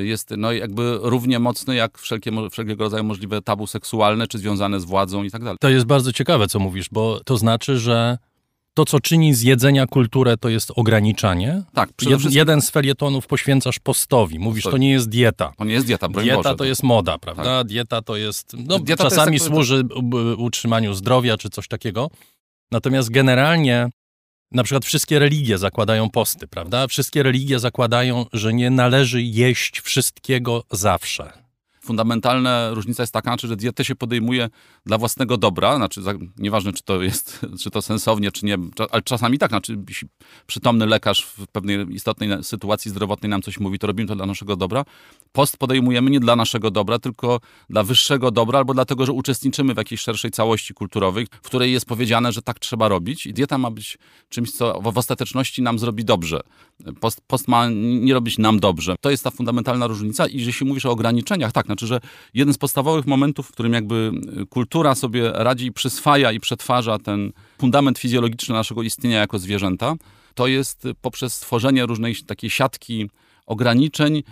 y, 0.00 0.06
jest 0.06 0.30
no 0.36 0.52
jakby 0.52 0.98
równie 1.02 1.38
mocny 1.38 1.74
jak 1.74 1.98
wszelkie, 1.98 2.30
wszelkiego 2.56 2.84
rodzaju 2.84 3.04
możliwe 3.04 3.42
tabu 3.42 3.66
seksualne, 3.66 4.26
czy 4.26 4.38
związane 4.38 4.80
z 4.80 4.84
władzą 4.84 5.24
i 5.24 5.30
tak 5.30 5.44
dalej. 5.44 5.56
To 5.60 5.68
jest 5.68 5.86
bardzo 5.86 6.12
ciekawe, 6.12 6.46
co 6.46 6.58
mówisz, 6.58 6.88
bo 6.92 7.20
to 7.24 7.36
znaczy, 7.36 7.78
że 7.78 8.18
to, 8.74 8.84
co 8.84 9.00
czyni 9.00 9.34
z 9.34 9.42
jedzenia 9.42 9.86
kulturę, 9.86 10.36
to 10.36 10.48
jest 10.48 10.72
ograniczanie. 10.76 11.62
Tak, 11.74 11.90
Jed, 12.02 12.32
Jeden 12.32 12.62
z 12.62 12.70
felietonów 12.70 13.26
poświęcasz 13.26 13.78
postowi. 13.78 14.38
Mówisz, 14.38 14.64
to 14.64 14.76
nie 14.76 14.90
jest 14.90 15.08
dieta. 15.08 15.52
To 15.58 15.64
nie 15.64 15.74
jest 15.74 15.86
dieta, 15.86 16.08
broń 16.08 16.24
Dieta 16.24 16.36
Boże, 16.36 16.48
to, 16.48 16.54
to 16.54 16.64
jest 16.64 16.82
moda, 16.82 17.18
prawda? 17.18 17.42
Tak. 17.42 17.66
Dieta 17.66 18.02
to 18.02 18.16
jest... 18.16 18.56
No, 18.66 18.78
dieta 18.78 19.04
czasami 19.04 19.32
jest 19.32 19.46
służy 19.46 19.84
utrzymaniu 20.36 20.94
zdrowia 20.94 21.36
czy 21.36 21.50
coś 21.50 21.68
takiego. 21.68 22.10
Natomiast 22.70 23.10
generalnie 23.10 23.90
na 24.52 24.64
przykład 24.64 24.84
wszystkie 24.84 25.18
religie 25.18 25.58
zakładają 25.58 26.10
posty, 26.10 26.48
prawda? 26.48 26.86
Wszystkie 26.86 27.22
religie 27.22 27.58
zakładają, 27.58 28.26
że 28.32 28.54
nie 28.54 28.70
należy 28.70 29.22
jeść 29.22 29.80
wszystkiego 29.80 30.64
zawsze 30.70 31.45
fundamentalna 31.86 32.70
różnica 32.70 33.02
jest 33.02 33.12
taka, 33.12 33.36
że 33.42 33.56
dietę 33.56 33.84
się 33.84 33.94
podejmuje 33.94 34.48
dla 34.86 34.98
własnego 34.98 35.36
dobra, 35.36 35.76
znaczy 35.76 36.00
nieważne, 36.38 36.72
czy 36.72 36.82
to 36.82 37.02
jest, 37.02 37.40
czy 37.62 37.70
to 37.70 37.82
sensownie, 37.82 38.32
czy 38.32 38.46
nie, 38.46 38.56
ale 38.90 39.02
czasami 39.02 39.38
tak, 39.38 39.50
znaczy 39.50 39.78
przytomny 40.46 40.86
lekarz 40.86 41.22
w 41.22 41.46
pewnej 41.46 41.94
istotnej 41.94 42.28
sytuacji 42.42 42.90
zdrowotnej 42.90 43.30
nam 43.30 43.42
coś 43.42 43.60
mówi, 43.60 43.78
to 43.78 43.86
robimy 43.86 44.08
to 44.08 44.16
dla 44.16 44.26
naszego 44.26 44.56
dobra. 44.56 44.84
Post 45.32 45.56
podejmujemy 45.56 46.10
nie 46.10 46.20
dla 46.20 46.36
naszego 46.36 46.70
dobra, 46.70 46.98
tylko 46.98 47.40
dla 47.70 47.82
wyższego 47.82 48.30
dobra, 48.30 48.58
albo 48.58 48.74
dlatego, 48.74 49.06
że 49.06 49.12
uczestniczymy 49.12 49.74
w 49.74 49.76
jakiejś 49.76 50.00
szerszej 50.00 50.30
całości 50.30 50.74
kulturowej, 50.74 51.26
w 51.42 51.46
której 51.46 51.72
jest 51.72 51.86
powiedziane, 51.86 52.32
że 52.32 52.42
tak 52.42 52.58
trzeba 52.58 52.88
robić 52.88 53.26
i 53.26 53.32
dieta 53.32 53.58
ma 53.58 53.70
być 53.70 53.98
czymś, 54.28 54.52
co 54.52 54.80
w 54.80 54.98
ostateczności 54.98 55.62
nam 55.62 55.78
zrobi 55.78 56.04
dobrze. 56.04 56.40
Post, 57.00 57.20
post 57.26 57.48
ma 57.48 57.68
nie 58.00 58.14
robić 58.14 58.38
nam 58.38 58.60
dobrze. 58.60 58.94
To 59.00 59.10
jest 59.10 59.24
ta 59.24 59.30
fundamentalna 59.30 59.86
różnica 59.86 60.26
i 60.26 60.44
jeśli 60.44 60.66
mówisz 60.66 60.86
o 60.86 60.90
ograniczeniach, 60.90 61.52
tak, 61.52 61.68
znaczy, 61.76 61.86
że 61.86 62.00
jeden 62.34 62.54
z 62.54 62.58
podstawowych 62.58 63.06
momentów, 63.06 63.46
w 63.46 63.52
którym 63.52 63.72
jakby 63.72 64.10
kultura 64.50 64.94
sobie 64.94 65.32
radzi, 65.34 65.72
przyswaja 65.72 66.32
i 66.32 66.40
przetwarza 66.40 66.98
ten 66.98 67.32
fundament 67.58 67.98
fizjologiczny 67.98 68.54
naszego 68.54 68.82
istnienia 68.82 69.18
jako 69.18 69.38
zwierzęta, 69.38 69.94
to 70.34 70.46
jest 70.46 70.88
poprzez 71.00 71.34
stworzenie 71.34 71.86
różnej 71.86 72.16
takiej 72.26 72.50
siatki 72.50 73.10
ograniczeń, 73.46 74.22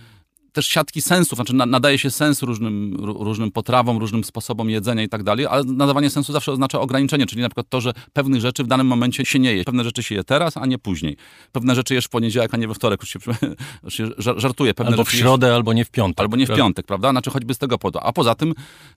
też 0.55 0.67
siatki 0.67 1.03
sensów, 1.03 1.37
znaczy 1.37 1.55
nadaje 1.55 1.99
się 1.99 2.11
sens 2.11 2.43
różnym, 2.43 2.97
różnym 3.01 3.51
potrawom, 3.51 3.99
różnym 3.99 4.25
sposobom 4.25 4.71
jedzenia 4.71 5.03
i 5.03 5.09
tak 5.09 5.23
dalej, 5.23 5.47
ale 5.47 5.65
nadawanie 5.65 6.11
sensu 6.11 6.33
zawsze 6.33 6.53
oznacza 6.53 6.81
ograniczenie, 6.81 7.27
czyli 7.27 7.43
na 7.43 7.49
przykład 7.49 7.67
to, 7.69 7.81
że 7.81 7.93
pewnych 8.13 8.41
rzeczy 8.41 8.65
w 8.65 8.67
danym 8.67 8.87
momencie 8.87 9.25
się 9.25 9.39
nie 9.39 9.55
je. 9.55 9.65
Pewne 9.65 9.85
rzeczy 9.85 10.03
się 10.03 10.15
je 10.15 10.25
teraz, 10.25 10.57
a 10.57 10.67
nie 10.67 10.79
później. 10.79 11.17
Pewne 11.53 11.75
rzeczy 11.75 11.95
jesz 11.95 12.05
w 12.05 12.09
poniedziałek, 12.09 12.55
a 12.55 12.57
nie 12.57 12.69
we 12.69 12.75
wtorek. 12.75 13.01
Już 13.01 13.11
się, 13.11 13.19
już 13.85 13.95
się 13.95 14.09
żartuje. 14.37 14.75
Pewne 14.75 14.93
albo 14.93 15.05
w 15.05 15.13
środę, 15.13 15.47
jesz, 15.47 15.55
albo 15.55 15.73
nie 15.73 15.85
w 15.85 15.91
piątek. 15.91 16.21
Albo 16.21 16.37
nie 16.37 16.47
w 16.47 16.57
piątek, 16.57 16.87
prawda? 16.87 17.11
Znaczy 17.11 17.31
choćby 17.31 17.55
z 17.55 17.59
tego 17.59 17.79
powodu. 17.79 17.99
A 18.03 18.13
poza 18.13 18.35
tym 18.35 18.55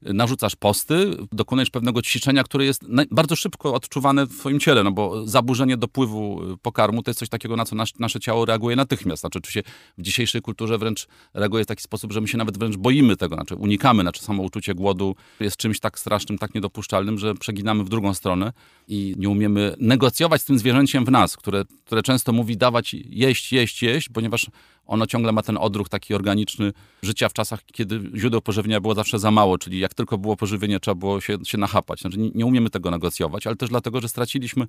y, 0.08 0.14
narzucasz 0.14 0.56
posty, 0.56 1.18
dokonujesz 1.32 1.70
pewnego 1.70 2.02
ćwiczenia, 2.02 2.44
które 2.44 2.66
jest 2.66 2.86
bardzo 3.12 3.36
szybko 3.36 3.74
odczuwane 3.74 4.26
w 4.26 4.40
twoim 4.40 4.60
ciele, 4.60 4.84
no 4.84 4.92
bo 4.92 5.28
zaburzenie 5.28 5.78
dopływu 5.78 6.54
y, 6.54 6.58
pokarmu 6.58 7.04
to 7.04 7.12
jest 7.12 7.20
coś 7.20 7.30
takiego, 7.30 7.56
na 7.56 7.66
co 7.66 7.76
nasze 8.00 8.20
ciało 8.20 8.46
reaguje 8.46 8.76
natychmiast. 8.76 9.22
Znaczy, 9.22 9.42
czy 9.42 9.52
się 9.52 9.64
w 9.98 10.02
dzisiejszej 10.02 10.42
kulturze 10.42 10.78
wręcz 10.78 11.08
reaguje 11.34 11.47
reaguje 11.48 11.64
w 11.64 11.68
taki 11.68 11.84
sposób, 11.84 12.14
że 12.14 12.22
my 12.22 12.28
się 12.28 12.38
nawet 12.38 12.58
wręcz 12.58 12.78
boimy 12.78 13.18
tego, 13.18 13.36
znaczy 13.36 13.56
unikamy, 13.56 14.04
znaczy 14.04 14.24
samo 14.24 14.44
uczucie 14.44 14.76
głodu 14.76 15.16
jest 15.40 15.58
czymś 15.58 15.80
tak 15.80 16.00
strasznym, 16.00 16.38
tak 16.38 16.56
niedopuszczalnym, 16.56 17.18
że 17.18 17.36
przeginamy 17.36 17.84
w 17.84 17.90
drugą 17.90 18.14
stronę 18.14 18.54
i 18.88 19.16
nie 19.18 19.30
umiemy 19.30 19.76
negocjować 19.80 20.42
z 20.42 20.46
tym 20.46 20.60
zwierzęciem 20.60 21.06
w 21.06 21.12
nas, 21.12 21.38
które, 21.38 21.64
które 21.86 22.04
często 22.04 22.34
mówi 22.34 22.58
dawać 22.58 22.94
jeść, 22.94 23.54
jeść, 23.54 23.84
jeść, 23.84 24.10
ponieważ 24.10 24.48
ono 24.86 25.08
ciągle 25.08 25.32
ma 25.32 25.42
ten 25.42 25.58
odruch 25.58 25.90
taki 25.90 26.14
organiczny 26.14 26.74
życia 27.02 27.30
w 27.30 27.34
czasach, 27.34 27.66
kiedy 27.66 28.02
źródeł 28.16 28.42
pożywienia 28.42 28.82
było 28.82 28.96
zawsze 28.96 29.20
za 29.20 29.32
mało, 29.32 29.58
czyli 29.58 29.80
jak 29.80 29.94
tylko 29.94 30.18
było 30.18 30.36
pożywienie, 30.36 30.80
trzeba 30.80 30.96
było 30.96 31.22
się, 31.22 31.38
się 31.46 31.58
nachapać. 31.58 32.00
Znaczy 32.00 32.18
nie, 32.18 32.30
nie 32.36 32.46
umiemy 32.46 32.70
tego 32.70 32.92
negocjować, 32.92 33.48
ale 33.48 33.56
też 33.56 33.70
dlatego, 33.70 34.02
że 34.02 34.10
straciliśmy 34.10 34.68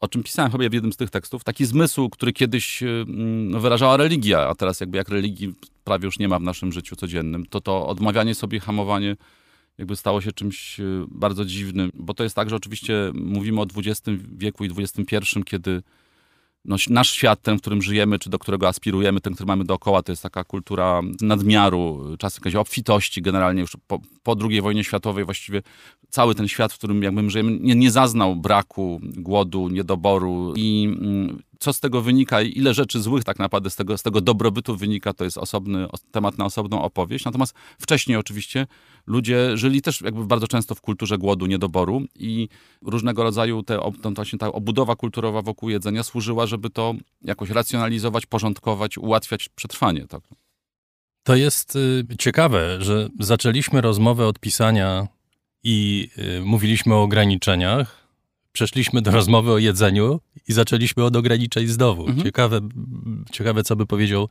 o 0.00 0.08
czym 0.08 0.22
pisałem 0.22 0.52
chyba 0.52 0.68
w 0.68 0.72
jednym 0.72 0.92
z 0.92 0.96
tych 0.96 1.10
tekstów, 1.10 1.44
taki 1.44 1.64
zmysł, 1.64 2.08
który 2.08 2.32
kiedyś 2.32 2.82
no, 3.06 3.60
wyrażała 3.60 3.96
religia, 3.96 4.48
a 4.48 4.54
teraz 4.54 4.80
jakby 4.80 4.98
jak 4.98 5.08
religii 5.08 5.54
prawie 5.90 6.06
już 6.06 6.18
nie 6.18 6.28
ma 6.28 6.38
w 6.38 6.42
naszym 6.42 6.72
życiu 6.72 6.96
codziennym, 6.96 7.46
to 7.46 7.60
to 7.60 7.86
odmawianie 7.86 8.34
sobie, 8.34 8.60
hamowanie 8.60 9.16
jakby 9.78 9.96
stało 9.96 10.20
się 10.20 10.32
czymś 10.32 10.80
y, 10.80 11.04
bardzo 11.08 11.44
dziwnym, 11.44 11.90
bo 11.94 12.14
to 12.14 12.22
jest 12.24 12.36
tak, 12.36 12.50
że 12.50 12.56
oczywiście 12.56 13.12
mówimy 13.14 13.60
o 13.60 13.66
XX 13.76 14.02
wieku 14.32 14.64
i 14.64 14.70
XXI, 14.78 15.16
kiedy 15.46 15.82
no, 16.64 16.76
nasz 16.90 17.10
świat, 17.10 17.42
ten, 17.42 17.58
w 17.58 17.60
którym 17.60 17.82
żyjemy, 17.82 18.18
czy 18.18 18.30
do 18.30 18.38
którego 18.38 18.68
aspirujemy, 18.68 19.20
ten, 19.20 19.34
który 19.34 19.46
mamy 19.46 19.64
dookoła, 19.64 20.02
to 20.02 20.12
jest 20.12 20.22
taka 20.22 20.44
kultura 20.44 21.00
nadmiaru, 21.20 22.16
czas 22.18 22.36
jakiejś 22.36 22.54
obfitości 22.54 23.22
generalnie 23.22 23.60
już 23.60 23.76
po, 23.86 23.98
po 24.22 24.36
II 24.50 24.60
wojnie 24.60 24.84
światowej 24.84 25.24
właściwie 25.24 25.62
cały 26.10 26.34
ten 26.34 26.48
świat, 26.48 26.72
w 26.72 26.78
którym 26.78 27.02
jakby 27.02 27.22
my 27.22 27.30
żyjemy, 27.30 27.58
nie, 27.60 27.74
nie 27.74 27.90
zaznał 27.90 28.36
braku, 28.36 29.00
głodu, 29.02 29.68
niedoboru 29.68 30.52
i 30.56 30.96
mm, 31.00 31.42
co 31.58 31.72
z 31.72 31.80
tego 31.80 32.02
wynika 32.02 32.42
i 32.42 32.58
ile 32.58 32.74
rzeczy 32.74 33.00
złych 33.00 33.24
tak 33.24 33.38
naprawdę 33.38 33.70
z 33.70 33.76
tego, 33.76 33.98
z 33.98 34.02
tego 34.02 34.20
dobrobytu 34.20 34.76
wynika, 34.76 35.12
to 35.12 35.24
jest 35.24 35.38
osobny 35.38 35.86
temat 36.10 36.38
na 36.38 36.44
osobną 36.44 36.82
opowieść. 36.82 37.24
Natomiast 37.24 37.54
wcześniej 37.78 38.16
oczywiście 38.16 38.66
ludzie 39.06 39.56
żyli 39.56 39.82
też 39.82 40.00
jakby 40.00 40.26
bardzo 40.26 40.48
często 40.48 40.74
w 40.74 40.80
kulturze 40.80 41.18
głodu, 41.18 41.46
niedoboru 41.46 42.02
i 42.14 42.48
różnego 42.82 43.22
rodzaju 43.22 43.62
te, 43.62 43.78
to 44.02 44.10
właśnie 44.10 44.38
ta 44.38 44.52
obudowa 44.52 44.96
kulturowa 44.96 45.42
wokół 45.42 45.70
jedzenia 45.70 46.02
służyła, 46.02 46.46
żeby 46.46 46.70
to 46.70 46.94
jakoś 47.22 47.50
racjonalizować, 47.50 48.26
porządkować, 48.26 48.98
ułatwiać 48.98 49.48
przetrwanie. 49.48 50.06
Tak. 50.06 50.22
To 51.22 51.36
jest 51.36 51.76
y, 51.76 52.04
ciekawe, 52.18 52.76
że 52.80 53.08
zaczęliśmy 53.20 53.80
rozmowę 53.80 54.26
od 54.26 54.38
pisania 54.38 55.06
i 55.62 56.08
y, 56.38 56.42
mówiliśmy 56.44 56.94
o 56.94 57.02
ograniczeniach, 57.02 58.06
przeszliśmy 58.52 59.02
do 59.02 59.10
rozmowy 59.10 59.52
o 59.52 59.58
jedzeniu 59.58 60.20
i 60.48 60.52
zaczęliśmy 60.52 61.04
od 61.04 61.16
ograniczeń 61.16 61.66
znowu. 61.66 62.06
Mhm. 62.06 62.24
Ciekawe, 62.24 62.60
ciekawe, 63.32 63.62
co 63.62 63.76
by 63.76 63.86
powiedział 63.86 64.28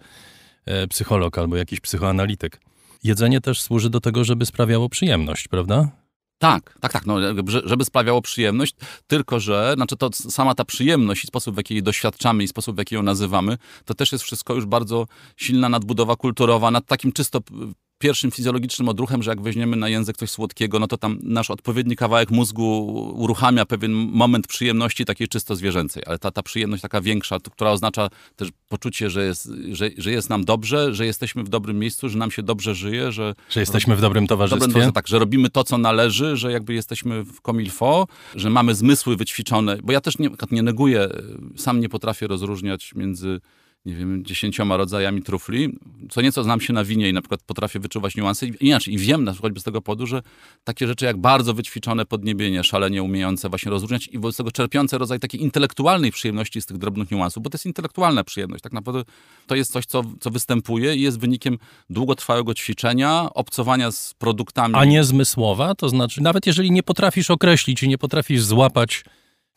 e, 0.66 0.88
psycholog 0.88 1.38
albo 1.38 1.58
jakiś 1.58 1.80
psychoanalityk. 1.80 2.60
Jedzenie 3.04 3.42
też 3.42 3.62
służy 3.62 3.90
do 3.90 4.00
tego, 4.00 4.24
żeby 4.24 4.46
sprawiało 4.46 4.90
przyjemność, 4.90 5.48
prawda? 5.48 5.92
Tak, 6.38 6.78
tak, 6.80 6.92
tak, 6.92 7.06
no, 7.06 7.16
żeby 7.64 7.86
sprawiało 7.86 8.22
przyjemność, 8.22 8.76
tylko 9.08 9.40
że 9.40 9.74
znaczy 9.76 9.98
to 9.98 10.10
sama 10.14 10.56
ta 10.56 10.66
przyjemność 10.66 11.24
i 11.24 11.28
sposób, 11.28 11.56
w 11.56 11.58
jaki 11.58 11.74
jej 11.74 11.84
doświadczamy 11.84 12.44
i 12.44 12.48
sposób, 12.48 12.76
w 12.76 12.80
jaki 12.80 12.96
ją 12.96 13.04
nazywamy, 13.04 13.58
to 13.86 13.94
też 13.94 14.12
jest 14.12 14.24
wszystko 14.24 14.56
już 14.56 14.66
bardzo 14.66 15.08
silna 15.38 15.70
nadbudowa 15.70 16.16
kulturowa 16.16 16.72
nad 16.72 16.86
takim 16.86 17.12
czysto 17.12 17.40
pierwszym 18.00 18.32
fizjologicznym 18.32 18.90
odruchem, 18.90 19.24
że 19.24 19.32
jak 19.32 19.42
weźmiemy 19.42 19.78
na 19.78 19.90
język 19.90 20.18
coś 20.18 20.30
słodkiego, 20.30 20.80
no 20.80 20.88
to 20.88 20.98
tam 20.98 21.20
nasz 21.24 21.50
odpowiedni 21.50 21.96
kawałek 21.96 22.32
mózgu 22.32 22.86
uruchamia 23.16 23.66
pewien 23.66 23.92
moment 23.92 24.48
przyjemności 24.48 25.06
takiej 25.06 25.28
czysto 25.28 25.56
zwierzęcej, 25.56 26.04
ale 26.06 26.20
ta, 26.20 26.32
ta 26.32 26.44
przyjemność 26.44 26.82
taka 26.82 27.02
większa, 27.02 27.38
która 27.52 27.72
oznacza 27.72 28.10
też 28.36 28.50
poczucie, 28.70 29.10
że 29.10 29.26
jest, 29.26 29.52
że, 29.72 29.90
że 29.98 30.12
jest 30.12 30.30
nam 30.30 30.46
dobrze, 30.46 30.94
że 30.94 31.06
jesteśmy 31.06 31.44
w 31.44 31.50
dobrym 31.50 31.80
miejscu, 31.80 32.10
że 32.10 32.18
nam 32.18 32.32
się 32.32 32.44
dobrze 32.44 32.76
żyje, 32.76 33.12
że... 33.12 33.36
Że 33.50 33.60
jesteśmy 33.60 33.96
w 33.96 34.02
dobrym 34.02 34.28
towarzystwie. 34.28 34.68
Dobrym, 34.68 34.92
tak, 34.92 35.08
że 35.08 35.20
robimy 35.20 35.50
to, 35.50 35.64
co 35.64 35.78
należy, 35.78 36.38
że 36.38 36.52
jakby 36.52 36.74
jesteśmy 36.74 37.24
w 37.24 37.42
komilfo, 37.42 38.08
że 38.36 38.50
mamy 38.50 38.76
zmysły 38.76 39.16
wyćwiczone, 39.16 39.78
bo 39.84 39.92
ja 39.92 40.02
też 40.02 40.18
nie, 40.18 40.30
nie 40.52 40.64
neguję, 40.64 41.10
sam 41.56 41.80
nie 41.80 41.90
potrafię 41.90 42.28
rozróżniać 42.28 42.96
między 42.96 43.40
nie 43.86 43.96
wiem, 43.96 44.26
dziesięcioma 44.26 44.78
rodzajami 44.78 45.22
trufli. 45.22 45.80
Co 46.10 46.22
nieco 46.22 46.44
znam 46.44 46.62
się 46.62 46.74
na 46.74 46.84
winie 46.84 47.10
i 47.10 47.14
na 47.14 47.22
przykład 47.22 47.42
potrafię 47.44 47.80
wyczuwać 47.80 48.16
niuanse. 48.16 48.48
I 48.48 48.54
inaczej, 48.60 48.94
i 48.94 48.98
wiem 48.98 49.24
na 49.24 49.32
przykład 49.32 49.54
z 49.60 49.64
tego 49.64 49.82
powodu, 49.82 50.08
że 50.08 50.22
takie 50.64 50.88
rzeczy 50.88 51.06
jak 51.06 51.18
bardzo 51.18 51.54
wyćwiczone 51.54 52.06
podniebienie, 52.06 52.64
szalenie 52.64 53.04
umiejące 53.04 53.50
właśnie 53.50 53.72
rozróżniać 53.72 54.08
i 54.08 54.20
wobec 54.20 54.38
tego 54.38 54.52
czerpiące 54.52 54.98
rodzaj 54.98 55.20
takiej 55.20 55.42
intelektualnej 55.42 56.12
przyjemności 56.12 56.62
z 56.62 56.66
tych 56.66 56.78
drobnych 56.78 57.12
niuansów, 57.12 57.44
bo 57.44 57.50
to 57.50 57.56
jest 57.56 57.66
intelektualna 57.66 58.24
przyjemność. 58.24 58.64
Tak 58.64 58.74
naprawdę 58.74 59.04
to 59.48 59.56
jest 59.56 59.72
coś, 59.72 59.86
co, 59.86 60.04
co 60.20 60.30
występuje 60.30 60.96
i 60.96 61.02
jest 61.02 61.20
wynikiem 61.20 61.58
długotrwałego 61.90 62.54
ćwiczenia, 62.54 63.30
obcowania 63.34 63.92
z 63.92 64.14
produktami. 64.14 64.76
A 64.78 64.86
nie 64.86 65.04
zmysłowa? 65.04 65.76
To 65.76 65.90
znaczy, 65.90 66.24
nawet 66.24 66.48
jeżeli 66.48 66.72
nie 66.72 66.84
potrafisz 66.84 67.32
określić 67.32 67.84
i 67.84 67.88
nie 67.88 67.98
potrafisz 67.98 68.44
złapać 68.44 69.04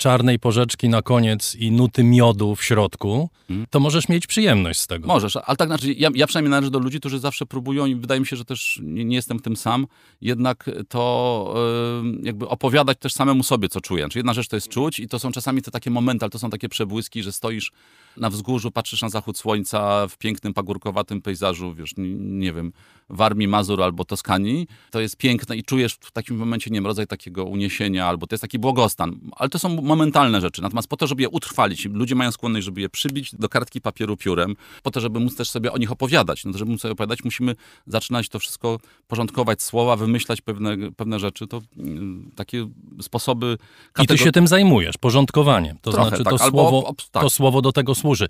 czarnej 0.03 0.39
porzeczki 0.39 0.89
na 0.89 1.03
koniec 1.03 1.55
i 1.55 1.73
nuty 1.73 2.05
miodu 2.05 2.57
w 2.57 2.65
środku, 2.65 3.31
hmm. 3.49 3.67
to 3.71 3.81
możesz 3.81 4.09
mieć 4.09 4.27
przyjemność 4.27 4.81
z 4.81 4.87
tego. 4.87 5.07
Możesz, 5.07 5.37
ale 5.37 5.57
tak 5.57 5.69
znaczy, 5.69 5.93
ja, 5.93 6.09
ja 6.15 6.27
przynajmniej 6.27 6.51
należę 6.51 6.71
do 6.71 6.79
ludzi, 6.79 7.01
którzy 7.01 7.19
zawsze 7.19 7.47
próbują 7.47 7.87
i 7.87 7.95
wydaje 7.95 8.21
mi 8.21 8.27
się, 8.27 8.37
że 8.37 8.45
też 8.45 8.81
nie, 8.83 9.05
nie 9.05 9.17
jestem 9.17 9.41
tym 9.41 9.57
sam, 9.57 9.87
jednak 10.21 10.71
to 10.89 11.55
yy, 12.03 12.21
jakby 12.23 12.49
opowiadać 12.49 12.99
też 12.99 13.13
samemu 13.13 13.43
sobie, 13.43 13.69
co 13.69 13.81
czuję. 13.81 14.09
Czyli 14.09 14.19
jedna 14.19 14.35
rzecz 14.35 14.49
to 14.49 14.57
jest 14.57 14.69
czuć 14.69 15.01
i 15.01 15.09
to 15.09 15.19
są 15.19 15.33
czasami 15.33 15.63
te 15.63 15.71
takie 15.71 15.91
momenty, 15.91 16.25
ale 16.25 16.31
to 16.31 16.39
są 16.39 16.51
takie 16.51 16.69
przebłyski, 16.69 17.23
że 17.23 17.33
stoisz 17.33 17.73
na 18.17 18.31
wzgórzu, 18.31 18.71
patrzysz 18.71 19.03
na 19.03 19.09
zachód 19.09 19.39
słońca 19.39 20.09
w 20.09 20.19
pięknym, 20.19 20.55
pagórkowatym 20.55 21.23
pejzażu, 21.23 21.75
wiesz, 21.75 21.95
nie, 21.97 22.53
wiem, 22.53 22.73
Warmii, 23.09 23.49
Mazur 23.49 23.83
albo 23.83 24.05
Toskanii. 24.05 24.67
To 24.91 25.01
jest 25.01 25.17
piękne 25.17 25.57
i 25.57 25.63
czujesz 25.63 25.95
w 26.01 26.11
takim 26.11 26.37
momencie, 26.37 26.71
nie 26.71 26.75
wiem, 26.75 26.87
rodzaj 26.87 27.07
takiego 27.07 27.45
uniesienia 27.45 28.07
albo 28.07 28.27
to 28.27 28.35
jest 28.35 28.43
taki 28.43 28.59
błogostan. 28.59 29.21
Ale 29.37 29.49
to 29.51 29.59
są 29.59 29.83
momentalne 29.83 30.41
rzeczy. 30.41 30.63
Natomiast 30.63 30.89
po 30.89 30.97
to, 30.97 31.07
żeby 31.07 31.23
je 31.23 31.29
utrwalić, 31.29 31.85
ludzie 31.85 32.15
mają 32.15 32.33
skłonność, 32.33 32.65
żeby 32.65 32.81
je 32.81 32.89
przybić 32.89 33.35
do 33.35 33.49
kartki 33.49 33.81
papieru 33.81 34.17
piórem, 34.17 34.57
po 34.83 34.91
to, 34.91 35.01
żeby 35.01 35.21
móc 35.21 35.37
też 35.37 35.51
sobie 35.51 35.73
o 35.73 35.79
nich 35.79 35.93
opowiadać. 35.93 36.45
No 36.45 36.53
to, 36.53 36.59
żeby 36.59 36.71
móc 36.71 36.81
sobie 36.81 36.93
opowiadać, 36.93 37.25
musimy 37.25 37.57
zaczynać 37.87 38.29
to 38.29 38.39
wszystko 38.39 38.81
porządkować, 39.09 39.63
słowa, 39.63 39.97
wymyślać 39.97 40.41
pewne, 40.41 40.77
pewne 40.97 41.19
rzeczy. 41.19 41.47
To 41.47 41.63
mm, 41.79 42.31
takie 42.37 42.69
sposoby... 43.01 43.59
Kategor... 43.93 44.17
I 44.17 44.19
ty 44.19 44.25
się 44.25 44.33
tym 44.33 44.47
zajmujesz, 44.47 44.99
porządkowaniem. 44.99 45.79
To 45.83 45.91
Trochę, 45.91 46.09
znaczy, 46.09 46.25
tak, 46.25 46.33
to, 46.33 46.39
słowo, 46.51 46.95
tak. 47.13 47.23
to 47.23 47.31
słowo 47.31 47.63
do 47.63 47.73
tego 47.73 47.95
służy. 48.03 48.29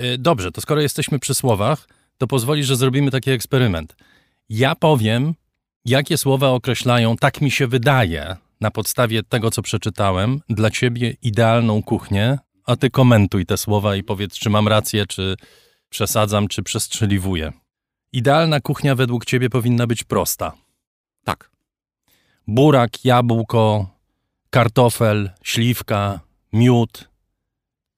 Y, 0.00 0.18
dobrze, 0.18 0.52
to 0.52 0.60
skoro 0.60 0.80
jesteśmy 0.80 1.18
przy 1.18 1.34
słowach, 1.34 1.88
to 2.18 2.26
pozwoli, 2.26 2.64
że 2.64 2.76
zrobimy 2.76 3.10
taki 3.10 3.30
eksperyment. 3.30 3.96
Ja 4.48 4.74
powiem, 4.74 5.34
jakie 5.84 6.18
słowa 6.18 6.48
określają, 6.48 7.16
tak 7.16 7.40
mi 7.40 7.50
się 7.50 7.66
wydaje, 7.66 8.36
na 8.60 8.70
podstawie 8.70 9.22
tego, 9.22 9.50
co 9.50 9.62
przeczytałem, 9.62 10.40
dla 10.48 10.70
ciebie 10.70 11.14
idealną 11.22 11.82
kuchnię, 11.82 12.38
a 12.66 12.76
ty 12.76 12.90
komentuj 12.90 13.46
te 13.46 13.56
słowa 13.56 13.96
i 13.96 14.02
powiedz, 14.02 14.34
czy 14.34 14.50
mam 14.50 14.68
rację, 14.68 15.06
czy 15.06 15.36
przesadzam, 15.88 16.48
czy 16.48 16.62
przestrzeliwuję. 16.62 17.52
Idealna 18.12 18.60
kuchnia 18.60 18.94
według 18.94 19.24
ciebie 19.24 19.50
powinna 19.50 19.86
być 19.86 20.04
prosta. 20.04 20.52
Tak. 21.24 21.50
Burak, 22.46 23.04
jabłko, 23.04 23.86
kartofel, 24.50 25.30
śliwka, 25.42 26.20
miód, 26.52 27.08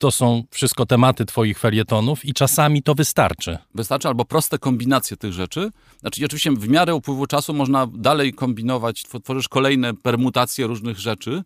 to 0.05 0.11
są 0.11 0.43
wszystko 0.51 0.87
tematy 0.87 1.25
twoich 1.25 1.59
felietonów 1.59 2.25
i 2.25 2.35
czasami 2.35 2.83
to 2.83 2.95
wystarczy. 2.95 3.59
Wystarczy 3.75 4.09
albo 4.09 4.25
proste 4.25 4.59
kombinacje 4.59 5.17
tych 5.17 5.33
rzeczy. 5.33 5.71
Znaczy 6.01 6.25
oczywiście 6.25 6.51
w 6.51 6.69
miarę 6.69 6.95
upływu 6.95 7.27
czasu 7.27 7.55
można 7.55 7.87
dalej 7.87 8.33
kombinować, 8.33 9.03
tworzysz 9.23 9.49
kolejne 9.49 9.95
permutacje 9.95 10.67
różnych 10.67 10.99
rzeczy, 10.99 11.43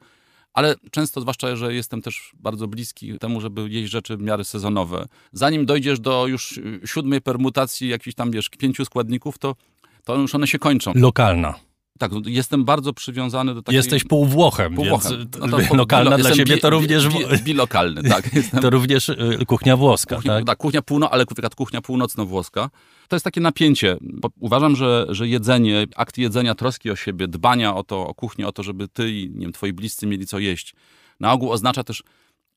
ale 0.53 0.75
często, 0.91 1.21
zwłaszcza, 1.21 1.57
że 1.57 1.75
jestem 1.75 2.03
też 2.03 2.33
bardzo 2.35 2.69
bliski 2.69 3.19
temu, 3.19 3.41
żeby 3.41 3.69
jeść 3.71 3.93
rzeczy 3.93 4.17
w 4.17 4.23
miarę 4.23 4.45
sezonowe. 4.45 5.07
Zanim 5.33 5.67
dojdziesz 5.67 6.01
do 6.01 6.27
już 6.27 6.61
siódmej 6.85 7.21
permutacji 7.21 7.89
jakichś 7.89 8.15
tam, 8.15 8.31
wiesz, 8.31 8.49
pięciu 8.49 8.85
składników, 8.85 9.39
to, 9.39 9.57
to 10.05 10.17
już 10.17 10.35
one 10.35 10.47
się 10.47 10.59
kończą. 10.59 10.93
Lokalna. 10.95 11.68
Tak, 11.99 12.13
no, 12.13 12.21
jestem 12.27 12.65
bardzo 12.65 12.93
przywiązany 12.93 13.55
do 13.55 13.63
takiej... 13.63 13.77
Jesteś 13.77 14.05
półwłochem, 14.05 14.75
półwłochem. 14.75 15.19
więc 15.19 15.37
no 15.51 15.59
to, 15.59 15.77
lokalna 15.77 16.11
bilo, 16.11 16.29
dla 16.29 16.37
siebie 16.37 16.59
to 16.59 16.71
również... 16.71 17.09
Bi, 17.09 17.27
bi, 17.27 17.39
bilokalny, 17.45 18.03
tak. 18.03 18.33
Jestem... 18.35 18.61
To 18.61 18.71
również 18.71 19.09
y, 19.09 19.47
kuchnia 19.47 19.77
włoska, 19.77 20.17
kuchnia, 20.17 20.33
tak? 20.33 20.45
Tak, 20.47 20.59
kuchnia 20.59 20.83
półno, 20.83 21.11
ale 21.11 21.25
kuchnia 21.57 21.81
północno-włoska. 21.81 22.71
To 23.09 23.17
jest 23.17 23.25
takie 23.25 23.41
napięcie, 23.41 23.97
bo 24.01 24.29
uważam, 24.41 24.77
że, 24.77 25.07
że 25.09 25.29
jedzenie, 25.29 25.87
akt 25.97 26.19
jedzenia, 26.19 26.55
troski 26.55 26.91
o 26.91 26.97
siebie, 26.97 27.29
dbania 27.29 27.75
o 27.75 27.85
to, 27.85 28.07
o 28.07 28.15
kuchnię, 28.15 28.47
o 28.47 28.53
to, 28.53 28.63
żeby 28.63 28.89
ty 28.89 29.11
i 29.11 29.31
nie 29.35 29.41
wiem, 29.41 29.53
twoi 29.53 29.73
bliscy 29.73 30.07
mieli 30.07 30.27
co 30.27 30.39
jeść, 30.39 30.75
na 31.21 31.33
ogół 31.33 31.51
oznacza 31.51 31.85
też 31.85 32.03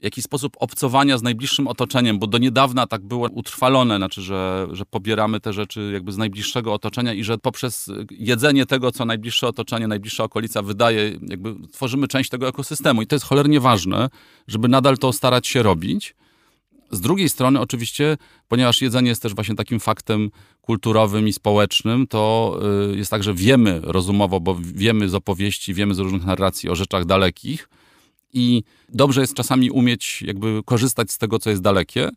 jakiś 0.02 0.24
sposób 0.24 0.58
obcowania 0.60 1.18
z 1.18 1.22
najbliższym 1.22 1.68
otoczeniem, 1.68 2.20
bo 2.20 2.28
do 2.28 2.38
niedawna 2.38 2.88
tak 2.88 3.02
było 3.02 3.30
utrwalone, 3.32 3.98
znaczy, 3.98 4.22
że, 4.22 4.68
że 4.72 4.86
pobieramy 4.86 5.40
te 5.40 5.54
rzeczy 5.54 5.90
jakby 5.94 6.12
z 6.12 6.18
najbliższego 6.18 6.74
otoczenia 6.74 7.14
i 7.14 7.24
że 7.24 7.38
poprzez 7.38 7.90
jedzenie 8.12 8.66
tego, 8.66 8.92
co 8.92 9.06
najbliższe 9.06 9.48
otoczenie, 9.48 9.88
najbliższa 9.88 10.24
okolica 10.24 10.62
wydaje, 10.62 11.20
jakby 11.28 11.56
tworzymy 11.72 12.08
część 12.08 12.30
tego 12.30 12.48
ekosystemu. 12.48 13.02
I 13.02 13.08
to 13.08 13.16
jest 13.16 13.26
cholernie 13.26 13.60
ważne, 13.60 14.10
żeby 14.48 14.68
nadal 14.68 14.98
to 14.98 15.14
starać 15.14 15.48
się 15.48 15.64
robić. 15.64 16.16
Z 16.92 17.02
drugiej 17.02 17.30
strony 17.30 17.60
oczywiście, 17.60 18.18
ponieważ 18.48 18.82
jedzenie 18.82 19.10
jest 19.10 19.22
też 19.22 19.36
właśnie 19.36 19.56
takim 19.56 19.80
faktem 19.80 20.32
kulturowym 20.62 21.28
i 21.28 21.34
społecznym, 21.34 22.08
to 22.08 22.60
y, 22.94 22.98
jest 22.98 23.12
tak, 23.12 23.24
że 23.24 23.34
wiemy 23.34 23.80
rozumowo, 23.84 24.40
bo 24.40 24.58
wiemy 24.62 25.10
z 25.10 25.16
opowieści, 25.16 25.74
wiemy 25.74 25.96
z 25.96 26.00
różnych 26.00 26.26
narracji 26.26 26.70
o 26.70 26.76
rzeczach 26.76 27.06
dalekich 27.06 27.70
i 28.34 28.64
dobrze 28.90 29.22
jest 29.22 29.34
czasami 29.34 29.72
umieć 29.72 30.22
jakby 30.22 30.62
korzystać 30.66 31.12
z 31.12 31.18
tego, 31.18 31.40
co 31.40 31.50
jest 31.50 31.62
dalekie, 31.62 32.10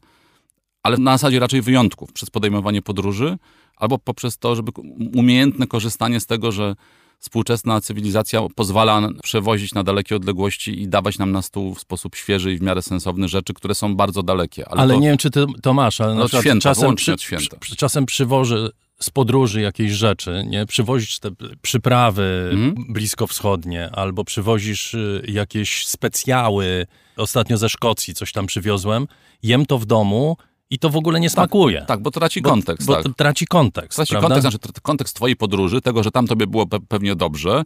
ale 0.82 0.96
na 0.96 1.12
zasadzie 1.12 1.38
raczej 1.38 1.62
wyjątków, 1.62 2.12
przez 2.12 2.30
podejmowanie 2.30 2.82
podróży, 2.82 3.36
albo 3.76 3.98
poprzez 3.98 4.38
to, 4.38 4.56
żeby 4.56 4.72
umiejętne 5.14 5.66
korzystanie 5.66 6.20
z 6.20 6.26
tego, 6.26 6.52
że 6.52 6.74
współczesna 7.18 7.80
cywilizacja 7.80 8.40
pozwala 8.54 9.08
przewozić 9.22 9.74
na 9.74 9.84
dalekie 9.84 10.16
odległości 10.16 10.82
i 10.82 10.88
dawać 10.88 11.18
nam 11.18 11.32
na 11.32 11.42
stół 11.42 11.74
w 11.74 11.80
sposób 11.80 12.16
świeży 12.16 12.52
i 12.52 12.58
w 12.58 12.62
miarę 12.62 12.82
sensowny 12.82 13.28
rzeczy, 13.28 13.54
które 13.54 13.74
są 13.74 13.96
bardzo 13.96 14.22
dalekie. 14.22 14.68
Ale, 14.68 14.80
ale 14.80 14.94
to, 14.94 15.00
nie 15.00 15.08
wiem, 15.08 15.18
czy 15.18 15.30
ty 15.30 15.46
to 15.62 15.74
masz, 15.74 16.00
ale 16.00 16.14
na 16.14 16.22
od 16.22 16.32
święta, 16.32 16.60
czasem, 16.60 16.94
przy. 16.94 17.16
Przy, 17.60 17.76
czasem 17.76 18.06
przywożę 18.06 18.70
z 19.05 19.10
podróży 19.10 19.60
jakieś 19.60 19.93
rzeczy, 19.93 20.44
nie? 20.47 20.66
Przywozisz 20.66 21.18
te 21.18 21.31
przyprawy 21.62 22.51
mm. 22.52 22.74
bliskowschodnie, 22.89 23.90
albo 23.90 24.24
przywozisz 24.24 24.94
y, 24.94 25.24
jakieś 25.28 25.86
specjały, 25.86 26.86
ostatnio 27.16 27.56
ze 27.56 27.68
Szkocji 27.68 28.14
coś 28.14 28.32
tam 28.32 28.47
przywiozłem, 28.47 29.06
jem 29.43 29.66
to 29.66 29.78
w 29.78 29.86
domu, 29.86 30.36
i 30.70 30.78
to 30.78 30.90
w 30.90 30.96
ogóle 30.96 31.20
nie 31.20 31.30
smakuje. 31.30 31.78
Tak, 31.78 31.88
tak 31.88 32.02
bo 32.02 32.10
traci 32.10 32.42
kontekst. 32.42 32.86
Bo, 32.86 33.02
tak. 33.02 33.14
traci 33.16 33.46
kontekst. 33.46 33.96
Traci 33.96 34.10
prawda? 34.10 34.28
kontekst, 34.28 34.58
znaczy 34.62 34.80
kontekst 34.82 35.16
twojej 35.16 35.36
podróży, 35.36 35.80
tego, 35.80 36.02
że 36.02 36.10
tam 36.10 36.26
tobie 36.26 36.46
było 36.46 36.66
pe 36.66 36.80
pewnie 36.80 37.16
dobrze. 37.16 37.62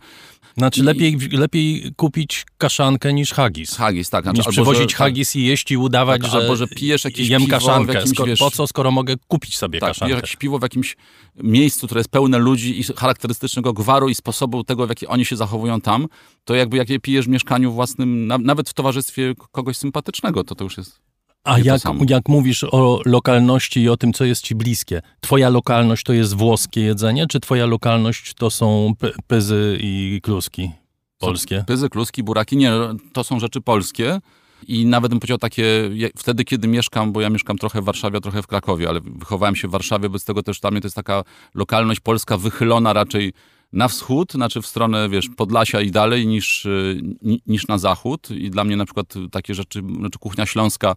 Znaczy 0.57 0.81
I... 0.81 0.83
lepiej, 0.83 1.19
lepiej 1.33 1.93
kupić 1.97 2.47
kaszankę 2.59 3.13
niż 3.13 3.33
haggis. 3.33 3.77
Haggis, 3.77 4.11
tak. 4.11 4.25
Znaczy, 4.25 4.39
niż 4.39 4.49
przywozić 4.49 4.91
że, 4.91 4.97
haggis 4.97 5.37
i 5.37 5.45
jeść 5.45 5.71
i 5.71 5.77
udawać, 5.77 6.23
tak, 6.23 6.31
że, 6.31 6.39
albo, 6.39 6.57
że 6.57 6.67
pijesz 6.67 7.05
jakieś 7.05 7.29
jem 7.29 7.43
piwo 7.43 7.51
kaszankę. 7.51 7.95
jakimś, 7.95 8.15
Skoro, 8.15 8.27
wiesz, 8.27 8.39
po 8.39 8.51
co, 8.51 8.67
skoro 8.67 8.91
mogę 8.91 9.15
kupić 9.29 9.59
sobie 9.59 9.81
tak, 9.81 9.91
kaszankę? 9.91 10.15
jakieś 10.15 10.37
piwo 10.37 10.59
w 10.59 10.63
jakimś 10.63 10.97
miejscu, 11.37 11.87
które 11.87 12.01
jest 12.01 12.11
pełne 12.11 12.39
ludzi 12.39 12.81
i 12.81 12.85
charakterystycznego 12.85 13.73
gwaru 13.73 14.09
i 14.09 14.15
sposobu 14.15 14.65
tego, 14.65 14.87
w 14.87 14.89
jaki 14.89 15.07
oni 15.07 15.25
się 15.25 15.37
zachowują 15.37 15.81
tam, 15.81 16.07
to 16.45 16.55
jakby 16.55 16.77
jak 16.77 16.91
je 16.91 17.01
pijesz 17.01 17.27
w 17.27 17.29
mieszkaniu 17.29 17.73
własnym, 17.73 18.27
nawet 18.27 18.69
w 18.69 18.75
towarzystwie 18.75 19.35
kogoś 19.53 19.77
sympatycznego, 19.77 20.45
to 20.45 20.55
to 20.55 20.65
już 20.65 20.77
jest 20.77 21.09
a 21.49 21.59
jak, 21.59 21.83
jak 22.09 22.29
mówisz 22.29 22.65
o 22.65 23.01
lokalności 23.05 23.81
i 23.81 23.89
o 23.89 23.97
tym, 23.97 24.13
co 24.13 24.25
jest 24.25 24.43
ci 24.43 24.55
bliskie, 24.55 25.03
twoja 25.21 25.49
lokalność 25.49 26.05
to 26.05 26.13
jest 26.13 26.35
włoskie 26.35 26.81
jedzenie, 26.81 27.27
czy 27.27 27.41
twoja 27.41 27.67
lokalność 27.67 28.35
to 28.35 28.51
są 28.51 28.93
pyzy 29.27 29.79
i 29.81 30.21
kluski 30.23 30.71
polskie? 31.19 31.65
Pyzy, 31.67 31.89
kluski, 31.89 32.23
buraki, 32.23 32.57
nie, 32.57 32.73
to 33.13 33.25
są 33.25 33.41
rzeczy 33.41 33.61
polskie. 33.61 34.21
I 34.69 34.87
nawet 34.87 35.11
bym 35.11 35.21
powiedział 35.21 35.39
takie, 35.39 35.91
wtedy 36.17 36.45
kiedy 36.45 36.69
mieszkam, 36.69 37.13
bo 37.13 37.21
ja 37.21 37.31
mieszkam 37.31 37.59
trochę 37.59 37.83
w 37.83 37.85
Warszawie, 37.85 38.19
a 38.19 38.21
trochę 38.21 38.43
w 38.43 38.47
Krakowie, 38.47 38.89
ale 38.89 39.01
wychowałem 39.01 39.57
się 39.57 39.69
w 39.69 39.71
Warszawie, 39.71 40.09
bez 40.09 40.25
tego 40.25 40.43
też 40.43 40.61
dla 40.61 40.71
mnie 40.71 40.81
to 40.81 40.87
jest 40.87 40.97
taka 40.97 41.25
lokalność 41.55 42.01
polska 42.01 42.37
wychylona 42.37 42.93
raczej 42.93 43.33
na 43.73 43.89
wschód, 43.89 44.33
znaczy 44.33 44.63
w 44.63 44.67
stronę, 44.67 45.09
wiesz, 45.09 45.29
Podlasia 45.37 45.81
i 45.81 45.91
dalej 45.91 46.27
niż, 46.27 46.65
y, 46.67 47.01
niż 47.47 47.67
na 47.67 47.79
zachód. 47.79 48.31
I 48.31 48.51
dla 48.51 48.65
mnie 48.65 48.77
na 48.77 48.85
przykład 48.85 49.15
takie 49.31 49.55
rzeczy, 49.55 49.83
znaczy 49.99 50.19
kuchnia 50.19 50.47
śląska 50.47 50.95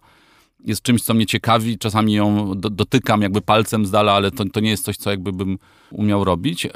jest 0.64 0.82
czymś, 0.82 1.02
co 1.02 1.14
mnie 1.14 1.26
ciekawi. 1.26 1.78
Czasami 1.78 2.12
ją 2.12 2.54
do, 2.60 2.70
dotykam 2.70 3.22
jakby 3.22 3.40
palcem 3.40 3.86
z 3.86 3.90
dala, 3.90 4.12
ale 4.12 4.30
to, 4.30 4.44
to 4.44 4.60
nie 4.60 4.70
jest 4.70 4.84
coś, 4.84 4.96
co 4.96 5.10
jakby 5.10 5.32
bym 5.32 5.58
umiał 5.90 6.24
robić. 6.24 6.66
E, 6.66 6.70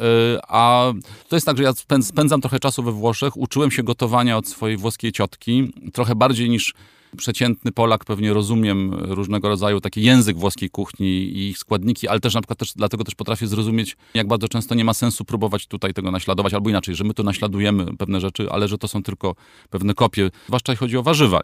a 0.49 0.93
to 1.29 1.37
jest 1.37 1.47
tak, 1.47 1.57
że 1.57 1.63
ja 1.63 1.73
spędzam 2.03 2.41
trochę 2.41 2.59
czasu 2.59 2.83
we 2.83 2.93
Włoszech. 2.93 3.37
Uczyłem 3.37 3.71
się 3.71 3.83
gotowania 3.83 4.37
od 4.37 4.49
swojej 4.49 4.77
włoskiej 4.77 5.13
ciotki. 5.13 5.73
Trochę 5.93 6.15
bardziej 6.15 6.51
niż 6.51 6.75
przeciętny 7.17 7.73
Polak 7.73 8.05
pewnie 8.05 8.33
rozumiem 8.33 8.95
różnego 8.95 9.49
rodzaju 9.49 9.81
taki 9.81 10.03
język 10.03 10.37
włoskiej 10.37 10.71
kuchni 10.71 11.07
i 11.07 11.49
ich 11.49 11.59
składniki, 11.59 12.09
ale 12.09 12.21
też 12.21 12.35
na 12.35 12.41
przykład 12.41 12.59
też, 12.59 12.73
dlatego 12.77 13.05
też 13.05 13.15
potrafię 13.15 13.47
zrozumić, 13.47 13.97
jak 14.15 14.27
bardzo 14.29 14.49
często 14.49 14.75
nie 14.75 14.85
ma 14.85 14.95
sensu 14.95 15.25
próbować 15.25 15.67
tutaj 15.67 15.95
tego 15.95 16.11
naśladować, 16.11 16.55
albo 16.55 16.71
inaczej, 16.71 16.95
że 16.95 17.05
my 17.05 17.15
tu 17.15 17.23
naśladujemy 17.23 17.97
pewne 17.97 18.21
rzeczy, 18.21 18.51
ale 18.51 18.69
że 18.69 18.79
to 18.79 18.89
są 18.89 19.03
tylko 19.03 19.35
pewne 19.71 19.95
kopie. 19.95 20.31
Zwłaszcza 20.47 20.73
jeśli 20.73 20.81
chodzi 20.81 20.97
o 20.97 21.03
warzywa, 21.03 21.41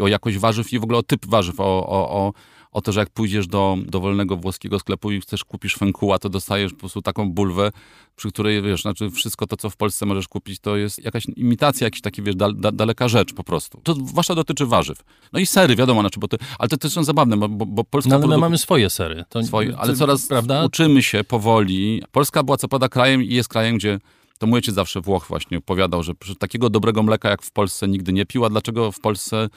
o 0.00 0.08
jakość 0.08 0.38
warzyw 0.38 0.72
i 0.72 0.78
w 0.78 0.84
ogóle 0.84 0.98
o 0.98 1.02
typ 1.02 1.26
warzyw, 1.26 1.60
o, 1.60 1.86
o, 1.86 2.10
o 2.10 2.32
o 2.74 2.82
to, 2.82 2.92
że 2.92 3.00
jak 3.00 3.10
pójdziesz 3.10 3.46
do 3.46 3.76
dowolnego 3.86 4.36
włoskiego 4.36 4.78
sklepu 4.78 5.10
i 5.10 5.20
chcesz 5.20 5.44
kupisz 5.44 5.74
fękuła, 5.74 6.18
to 6.18 6.28
dostajesz 6.28 6.72
po 6.72 6.78
prostu 6.78 7.02
taką 7.02 7.30
bulwę, 7.30 7.72
przy 8.16 8.28
której, 8.28 8.62
wiesz, 8.62 8.82
znaczy 8.82 9.10
wszystko 9.10 9.46
to, 9.46 9.56
co 9.56 9.70
w 9.70 9.76
Polsce 9.76 10.06
możesz 10.06 10.28
kupić, 10.28 10.60
to 10.60 10.76
jest 10.76 11.04
jakaś 11.04 11.26
imitacja, 11.36 11.84
jakiś 11.84 12.00
taki, 12.00 12.22
wiesz, 12.22 12.36
da, 12.36 12.52
da, 12.52 12.72
daleka 12.72 13.08
rzecz 13.08 13.32
po 13.32 13.44
prostu. 13.44 13.80
To 13.82 13.94
zwłaszcza 13.94 14.34
dotyczy 14.34 14.66
warzyw. 14.66 14.98
No 15.32 15.40
i 15.40 15.46
sery, 15.46 15.76
wiadomo, 15.76 16.00
znaczy, 16.00 16.20
bo 16.20 16.28
to, 16.28 16.36
ale 16.58 16.68
to 16.68 16.76
też 16.76 16.92
są 16.92 17.04
zabawne, 17.04 17.36
bo, 17.36 17.48
bo, 17.48 17.84
Polska... 17.84 18.10
No 18.10 18.16
ale 18.16 18.26
my 18.26 18.38
mamy 18.38 18.58
swoje 18.58 18.90
sery. 18.90 19.24
To, 19.28 19.42
swoje, 19.42 19.76
ale 19.78 19.96
coraz 19.96 20.26
prawda? 20.26 20.64
uczymy 20.64 21.02
się 21.02 21.24
powoli. 21.24 22.02
Polska 22.12 22.42
była 22.42 22.56
co 22.56 22.68
pada 22.68 22.88
krajem 22.88 23.22
i 23.22 23.34
jest 23.34 23.48
krajem, 23.48 23.76
gdzie 23.76 23.98
to 24.38 24.46
mój 24.46 24.56
ojciec 24.56 24.74
zawsze 24.74 25.00
Włoch 25.00 25.26
właśnie 25.28 25.58
opowiadał, 25.58 26.02
że 26.02 26.12
takiego 26.38 26.70
dobrego 26.70 27.02
mleka 27.02 27.30
jak 27.30 27.42
w 27.42 27.50
Polsce 27.50 27.88
nigdy 27.88 28.12
nie 28.12 28.26
pił, 28.26 28.44
a 28.44 28.50
dlaczego 28.50 28.92
w 28.92 29.00
Polsce 29.00 29.48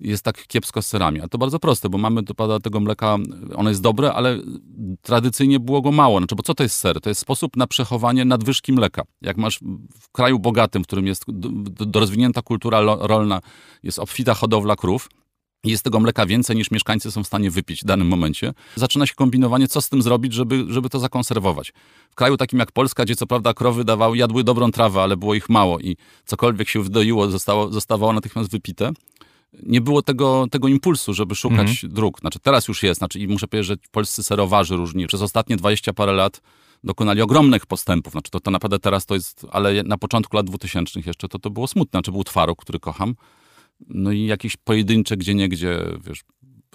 jest 0.00 0.22
tak 0.22 0.46
kiepsko 0.46 0.82
z 0.82 0.86
serami. 0.86 1.20
A 1.20 1.28
to 1.28 1.38
bardzo 1.38 1.58
proste, 1.58 1.88
bo 1.88 1.98
mamy 1.98 2.22
do 2.22 2.60
tego 2.60 2.80
mleka, 2.80 3.18
ono 3.54 3.68
jest 3.68 3.82
dobre, 3.82 4.12
ale 4.12 4.38
tradycyjnie 5.02 5.60
było 5.60 5.82
go 5.82 5.92
mało. 5.92 6.18
Znaczy, 6.18 6.34
bo 6.34 6.42
co 6.42 6.54
to 6.54 6.62
jest 6.62 6.76
ser? 6.76 7.00
To 7.00 7.08
jest 7.08 7.20
sposób 7.20 7.56
na 7.56 7.66
przechowanie 7.66 8.24
nadwyżki 8.24 8.72
mleka. 8.72 9.02
Jak 9.20 9.36
masz 9.36 9.58
w 10.00 10.08
kraju 10.12 10.38
bogatym, 10.38 10.84
w 10.84 10.86
którym 10.86 11.06
jest 11.06 11.24
rozwinięta 11.94 12.42
kultura 12.42 12.80
rolna, 12.80 13.40
jest 13.82 13.98
obfita 13.98 14.34
hodowla 14.34 14.76
krów, 14.76 15.08
jest 15.64 15.82
tego 15.82 16.00
mleka 16.00 16.26
więcej 16.26 16.56
niż 16.56 16.70
mieszkańcy 16.70 17.10
są 17.10 17.24
w 17.24 17.26
stanie 17.26 17.50
wypić 17.50 17.80
w 17.80 17.84
danym 17.84 18.08
momencie. 18.08 18.52
Zaczyna 18.76 19.06
się 19.06 19.14
kombinowanie, 19.14 19.68
co 19.68 19.80
z 19.80 19.88
tym 19.88 20.02
zrobić, 20.02 20.32
żeby, 20.32 20.64
żeby 20.68 20.88
to 20.88 20.98
zakonserwować. 20.98 21.72
W 22.10 22.14
kraju 22.14 22.36
takim 22.36 22.58
jak 22.58 22.72
Polska, 22.72 23.04
gdzie 23.04 23.16
co 23.16 23.26
prawda 23.26 23.54
krowy 23.54 23.84
dawały, 23.84 24.16
jadły 24.16 24.44
dobrą 24.44 24.70
trawę, 24.70 25.02
ale 25.02 25.16
było 25.16 25.34
ich 25.34 25.48
mało 25.48 25.80
i 25.80 25.96
cokolwiek 26.24 26.68
się 26.68 26.82
wdoiło, 26.82 27.30
zostało, 27.30 27.72
zostawało 27.72 28.12
natychmiast 28.12 28.50
wypite, 28.50 28.92
nie 29.62 29.80
było 29.80 30.02
tego, 30.02 30.46
tego 30.50 30.68
impulsu, 30.68 31.14
żeby 31.14 31.34
szukać 31.34 31.70
mhm. 31.70 31.92
dróg. 31.92 32.20
Znaczy 32.20 32.38
teraz 32.38 32.68
już 32.68 32.82
jest, 32.82 32.98
znaczy 32.98 33.18
i 33.18 33.28
muszę 33.28 33.48
powiedzieć, 33.48 33.68
że 33.68 33.76
polscy 33.90 34.22
serowarzy 34.22 34.76
różni 34.76 35.06
przez 35.06 35.22
ostatnie 35.22 35.56
20 35.56 35.92
parę 35.92 36.12
lat 36.12 36.40
dokonali 36.84 37.22
ogromnych 37.22 37.66
postępów. 37.66 38.12
Znaczy 38.12 38.30
to, 38.30 38.40
to 38.40 38.50
naprawdę 38.50 38.78
teraz 38.78 39.06
to 39.06 39.14
jest, 39.14 39.46
ale 39.50 39.82
na 39.82 39.98
początku 39.98 40.36
lat 40.36 40.46
2000 40.46 41.00
jeszcze 41.06 41.28
to, 41.28 41.38
to 41.38 41.50
było 41.50 41.66
smutne. 41.66 41.98
Znaczy 41.98 42.12
był 42.12 42.24
twaróg, 42.24 42.62
który 42.62 42.80
kocham. 42.80 43.14
No 43.88 44.12
i 44.12 44.24
jakieś 44.24 44.56
pojedyncze 44.56 45.16
gdzie 45.16 45.34
niegdzie, 45.34 45.78
wiesz, 46.06 46.20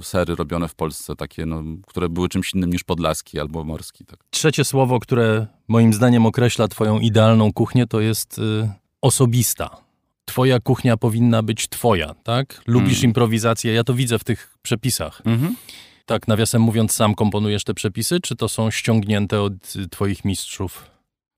sery 0.02 0.36
robione 0.36 0.68
w 0.68 0.76
Polsce, 0.76 1.16
takie, 1.16 1.46
no, 1.46 1.64
które 1.88 2.10
były 2.10 2.30
czymś 2.30 2.54
innym 2.54 2.70
niż 2.70 2.84
podlaski 2.84 3.40
albo 3.40 3.64
morski. 3.64 4.06
Tak. 4.06 4.20
Trzecie 4.30 4.66
słowo, 4.66 5.00
które 5.00 5.48
moim 5.68 5.94
zdaniem 5.94 6.26
określa 6.26 6.68
twoją 6.68 7.00
idealną 7.00 7.54
kuchnię, 7.54 7.88
to 7.88 8.02
jest 8.02 8.40
y, 8.40 8.70
osobista 9.02 9.85
twoja 10.26 10.60
kuchnia 10.60 10.98
powinna 10.98 11.44
być 11.44 11.68
twoja, 11.68 12.16
tak? 12.24 12.62
Lubisz 12.68 12.98
mm. 12.98 13.10
improwizację, 13.10 13.74
ja 13.74 13.84
to 13.84 13.94
widzę 13.94 14.20
w 14.20 14.24
tych 14.24 14.58
przepisach. 14.62 15.22
Mm 15.26 15.40
-hmm. 15.40 15.50
Tak, 16.06 16.28
nawiasem 16.28 16.62
mówiąc, 16.62 16.92
sam 16.92 17.16
komponujesz 17.16 17.64
te 17.64 17.74
przepisy, 17.74 18.20
czy 18.20 18.36
to 18.36 18.50
są 18.50 18.72
ściągnięte 18.72 19.42
od 19.42 19.76
y, 19.76 19.90
twoich 19.90 20.26
mistrzów? 20.26 20.96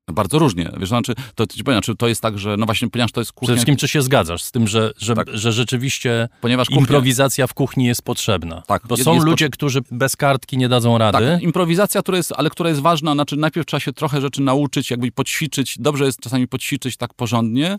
No 0.08 0.14
bardzo 0.14 0.40
różnie. 0.40 0.72
Wiesz, 0.80 0.90
znaczy, 0.90 1.16
to, 1.36 1.48
to, 1.48 1.72
znaczy, 1.72 1.96
to 1.96 2.08
jest 2.08 2.22
tak, 2.22 2.40
że 2.40 2.58
no 2.58 2.66
właśnie, 2.66 2.90
ponieważ 2.90 3.12
to 3.12 3.22
jest 3.22 3.32
kuchnia... 3.32 3.46
Przede 3.46 3.56
wszystkim, 3.58 3.76
czy 3.76 3.88
się 3.88 4.02
zgadzasz 4.02 4.44
z 4.44 4.52
tym, 4.52 4.68
że, 4.68 4.92
że, 4.98 5.16
tak. 5.16 5.28
że 5.34 5.52
rzeczywiście 5.52 6.30
ponieważ 6.42 6.68
kuchnia... 6.68 6.82
improwizacja 6.82 7.48
w 7.48 7.54
kuchni 7.54 7.86
jest 7.86 8.02
potrzebna? 8.02 8.64
Tak. 8.68 8.88
Bo 8.88 8.96
jest, 8.96 9.06
są 9.06 9.14
jest 9.14 9.26
ludzie, 9.26 9.50
którzy 9.50 9.82
bez 9.92 10.16
kartki 10.16 10.58
nie 10.58 10.70
dadzą 10.70 10.98
rady. 10.98 11.28
Tak, 11.28 11.42
improwizacja, 11.42 12.02
która 12.02 12.18
jest, 12.18 12.34
ale 12.38 12.50
która 12.50 12.70
jest 12.70 12.82
ważna, 12.82 13.14
znaczy 13.14 13.38
najpierw 13.38 13.68
trzeba 13.68 13.80
się 13.80 13.94
trochę 13.94 14.22
rzeczy 14.22 14.42
nauczyć, 14.42 14.92
jakby 14.92 15.12
poćwiczyć. 15.12 15.76
Dobrze 15.80 16.06
jest 16.06 16.20
czasami 16.20 16.48
poćwiczyć 16.48 16.98
tak 16.98 17.14
porządnie, 17.14 17.78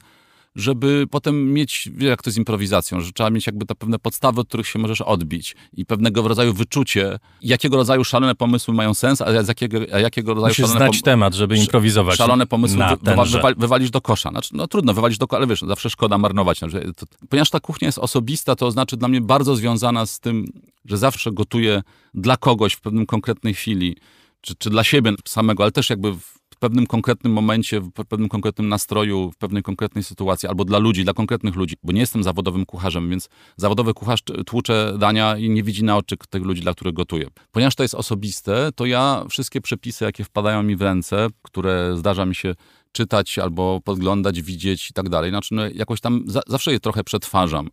żeby 0.57 1.07
potem 1.11 1.53
mieć, 1.53 1.91
jak 1.99 2.23
to 2.23 2.31
z 2.31 2.37
improwizacją, 2.37 3.01
że 3.01 3.12
trzeba 3.12 3.31
mieć 3.31 3.47
jakby 3.47 3.66
te 3.66 3.75
pewne 3.75 3.99
podstawy, 3.99 4.41
od 4.41 4.49
których 4.49 4.66
się 4.66 4.79
możesz 4.79 5.01
odbić 5.01 5.57
i 5.73 5.87
pewnego 5.87 6.29
rodzaju 6.29 6.53
wyczucie, 6.53 7.19
jakiego 7.43 7.77
rodzaju 7.77 8.05
szalone 8.05 8.35
pomysły 8.35 8.75
mają 8.75 8.95
sens, 8.95 9.20
a 9.20 9.43
z 9.43 9.49
jakiego, 9.49 9.79
a 9.93 9.99
jakiego 9.99 10.35
rodzaju 10.35 10.51
Musisz 10.51 10.66
szalone 10.66 10.87
znać 10.87 11.03
temat, 11.03 11.35
żeby 11.35 11.57
improwizować. 11.57 12.16
Szalone 12.16 12.47
pomysły 12.47 12.79
wy, 13.03 13.15
wywalić 13.57 13.91
do 13.91 14.01
kosza. 14.01 14.31
Znaczy, 14.31 14.51
no 14.53 14.66
trudno 14.66 14.95
wywalić 14.95 15.19
do 15.19 15.27
kosza, 15.27 15.39
ale 15.39 15.47
wiesz, 15.47 15.61
zawsze 15.61 15.91
szkoda 15.91 16.19
marnować. 16.19 16.59
Znaczy, 16.59 16.93
to, 16.97 17.07
ponieważ 17.29 17.51
ta 17.51 17.61
kuchnia 17.61 17.89
jest 17.89 17.99
osobista, 17.99 18.57
to 18.57 18.70
znaczy 18.70 18.97
dla 18.97 19.09
mnie 19.09 19.20
bardzo 19.20 19.57
związana 19.57 20.07
z 20.07 20.20
tym, 20.20 20.45
że 20.85 20.99
zawsze 20.99 21.33
gotuję 21.33 21.83
dla 22.15 22.37
kogoś 22.37 22.73
w 22.73 22.81
pewnym 22.81 23.07
konkretnej 23.07 23.55
chwili, 23.55 23.97
czy, 24.41 24.55
czy 24.55 24.70
dla 24.70 24.85
siebie 24.85 25.12
samego, 25.25 25.62
ale 25.62 25.73
też 25.73 25.91
jakby 25.91 26.12
w 26.12 26.48
pewnym 26.59 26.87
konkretnym 26.87 27.33
momencie, 27.33 27.81
w 27.81 27.91
pewnym 27.91 28.29
konkretnym 28.29 28.69
nastroju, 28.69 29.31
w 29.31 29.37
pewnej 29.37 29.63
konkretnej 29.63 30.05
sytuacji, 30.05 30.49
albo 30.49 30.65
dla 30.65 30.79
ludzi, 30.79 31.05
dla 31.05 31.13
konkretnych 31.13 31.57
ludzi, 31.57 31.77
bo 31.83 31.93
nie 31.93 32.01
jestem 32.01 32.23
zawodowym 32.23 32.67
kucharzem, 32.67 33.11
więc 33.11 33.29
zawodowy 33.57 33.95
kucharz 33.95 34.21
tłucze 34.47 34.97
dania 34.99 35.37
i 35.37 35.51
nie 35.51 35.63
widzi 35.63 35.85
na 35.85 35.97
oczy 35.97 36.17
tych 36.31 36.43
ludzi, 36.43 36.63
dla 36.63 36.75
których 36.75 36.95
gotuje. 36.95 37.27
Ponieważ 37.53 37.75
to 37.75 37.83
jest 37.83 37.95
osobiste, 37.95 38.71
to 38.75 38.87
ja 38.87 39.25
wszystkie 39.31 39.61
przepisy, 39.61 40.05
jakie 40.05 40.25
wpadają 40.25 40.63
mi 40.63 40.77
w 40.77 40.83
ręce, 40.83 41.27
które 41.43 41.95
zdarza 41.97 42.27
mi 42.27 42.35
się 42.35 42.55
czytać 42.93 43.39
albo 43.39 43.81
podglądać, 43.85 44.43
widzieć 44.43 44.91
i 44.91 44.93
tak 44.93 45.09
dalej, 45.09 45.31
znaczy 45.31 45.55
no, 45.55 45.63
jakoś 45.75 46.01
tam 46.01 46.25
za, 46.27 46.41
zawsze 46.47 46.73
je 46.73 46.81
trochę 46.81 47.05
przetwarzam. 47.05 47.71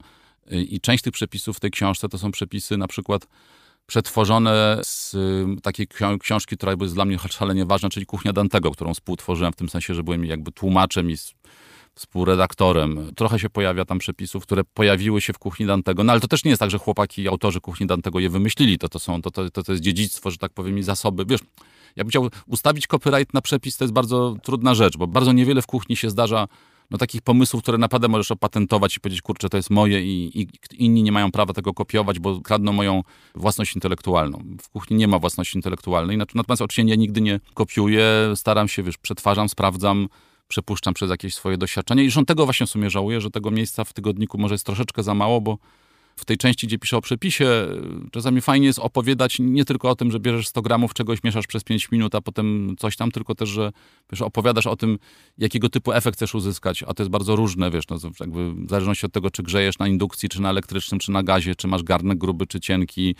I 0.52 0.82
część 0.82 1.04
tych 1.04 1.14
przepisów 1.14 1.58
w 1.58 1.60
tej 1.60 1.72
książce 1.72 2.10
to 2.10 2.18
są 2.18 2.32
przepisy 2.32 2.78
na 2.78 2.88
przykład 2.88 3.28
przetworzone 3.86 4.80
z 4.84 5.16
takiej 5.64 5.88
książki, 6.20 6.58
która 6.58 6.74
jest 6.82 6.94
dla 6.94 7.06
mnie 7.06 7.18
szalenie 7.30 7.66
ważna, 7.66 7.90
czyli 7.90 8.06
Kuchnia 8.06 8.34
Dantego, 8.34 8.72
którą 8.72 8.94
współtworzyłem 8.94 9.54
w 9.54 9.56
tym 9.56 9.70
sensie, 9.70 9.94
że 9.94 10.04
byłem 10.04 10.26
jakby 10.26 10.52
tłumaczem 10.52 11.12
i 11.12 11.16
współredaktorem. 11.96 13.12
Trochę 13.16 13.40
się 13.40 13.50
pojawia 13.50 13.86
tam 13.86 14.00
przepisów, 14.00 14.44
które 14.44 14.64
pojawiły 14.64 15.22
się 15.22 15.34
w 15.34 15.40
kuchni 15.40 15.66
Dantego, 15.66 16.04
no 16.04 16.12
ale 16.12 16.22
to 16.22 16.28
też 16.28 16.44
nie 16.44 16.50
jest 16.50 16.60
tak, 16.60 16.72
że 16.72 16.78
chłopaki, 16.78 17.28
autorzy 17.28 17.62
kuchni 17.62 17.88
Dantego 17.88 18.20
je 18.20 18.30
wymyślili, 18.30 18.78
to, 18.78 18.90
to, 18.90 19.00
są, 19.00 19.22
to, 19.22 19.32
to, 19.32 19.64
to 19.64 19.72
jest 19.72 19.84
dziedzictwo, 19.84 20.32
że 20.32 20.38
tak 20.38 20.54
powiem, 20.54 20.78
i 20.78 20.84
zasoby. 20.84 21.26
Wiesz, 21.26 21.42
jakbym 21.96 22.10
chciał 22.10 22.30
ustawić 22.48 22.88
copyright 22.88 23.34
na 23.34 23.42
przepis, 23.42 23.78
to 23.78 23.84
jest 23.84 23.94
bardzo 23.94 24.36
trudna 24.44 24.76
rzecz, 24.76 24.98
bo 24.98 25.08
bardzo 25.08 25.32
niewiele 25.32 25.62
w 25.62 25.68
kuchni 25.68 25.96
się 25.96 26.10
zdarza 26.10 26.48
no, 26.92 26.98
takich 26.98 27.22
pomysłów, 27.22 27.64
które 27.64 27.78
naprawdę 27.78 28.08
możesz 28.08 28.32
opatentować 28.32 28.98
i 28.98 29.00
powiedzieć, 29.00 29.22
kurczę, 29.22 29.50
to 29.50 29.58
jest 29.58 29.70
moje 29.70 30.02
i, 30.02 30.42
i, 30.42 30.48
inni 30.78 31.04
nie 31.04 31.12
mają 31.12 31.32
prawa 31.32 31.54
tego 31.54 31.74
kopiować, 31.74 32.20
bo 32.20 32.42
kradną 32.42 32.74
moją 32.74 33.04
własność 33.36 33.76
intelektualną. 33.76 34.44
W 34.62 34.70
kuchni 34.70 34.98
nie 34.98 35.08
ma 35.08 35.20
własności 35.20 35.58
intelektualnej, 35.58 36.18
natomiast 36.18 36.62
oczywiście 36.62 36.92
ja 36.92 36.96
nigdy 36.96 37.22
nie 37.22 37.40
kopiuję, 37.54 38.06
staram 38.36 38.68
się, 38.68 38.84
wiesz, 38.84 38.98
przetwarzam, 38.98 39.50
sprawdzam, 39.50 40.08
przepuszczam 40.48 40.94
przez 40.94 41.10
jakieś 41.10 41.36
swoje 41.36 41.58
doświadczenie 41.58 42.04
i 42.04 42.06
zresztą 42.06 42.26
tego 42.26 42.46
właśnie 42.46 42.66
w 42.66 42.70
sumie 42.70 42.90
żałuję, 42.90 43.22
że 43.22 43.32
tego 43.32 43.52
miejsca 43.52 43.84
w 43.84 43.94
tygodniku 43.94 44.38
może 44.38 44.54
jest 44.54 44.66
troszeczkę 44.66 45.04
za 45.04 45.14
mało, 45.14 45.42
bo 45.42 45.58
w 46.16 46.26
tej 46.26 46.38
części, 46.38 46.68
gdzie 46.68 46.78
piszę 46.80 46.98
o 46.98 47.02
przepisie, 47.02 47.68
czasami 48.12 48.42
fajnie 48.42 48.68
jest 48.68 48.80
opowiadać 48.80 49.38
nie 49.40 49.66
tylko 49.66 49.90
o 49.90 49.96
tym, 49.96 50.12
że 50.12 50.20
bierzesz 50.20 50.48
100 50.48 50.62
gramów 50.62 50.94
czegoś, 50.94 51.24
mieszasz 51.24 51.48
przez 51.48 51.64
5 51.64 51.92
minut, 51.92 52.16
a 52.16 52.22
potem 52.22 52.76
coś 52.80 52.96
tam, 52.96 53.12
tylko 53.12 53.36
też, 53.36 53.50
że 53.50 53.72
wiesz, 54.12 54.22
opowiadasz 54.22 54.68
o 54.68 54.76
tym, 54.76 55.00
jakiego 55.38 55.70
typu 55.70 55.94
efekt 55.94 56.18
chcesz 56.18 56.36
uzyskać, 56.36 56.84
a 56.84 56.94
to 56.94 57.04
jest 57.04 57.12
bardzo 57.12 57.36
różne, 57.36 57.72
wiesz, 57.72 57.88
no, 57.88 57.98
jakby 58.20 58.54
w 58.54 58.70
zależności 58.70 59.06
od 59.06 59.12
tego, 59.12 59.32
czy 59.32 59.44
grzejesz 59.44 59.80
na 59.80 59.88
indukcji, 59.88 60.30
czy 60.30 60.42
na 60.42 60.50
elektrycznym, 60.50 61.00
czy 61.00 61.12
na 61.12 61.24
gazie, 61.24 61.56
czy 61.56 61.68
masz 61.68 61.84
garnek 61.84 62.18
gruby, 62.18 62.48
czy 62.48 62.60
cienki, 62.60 63.16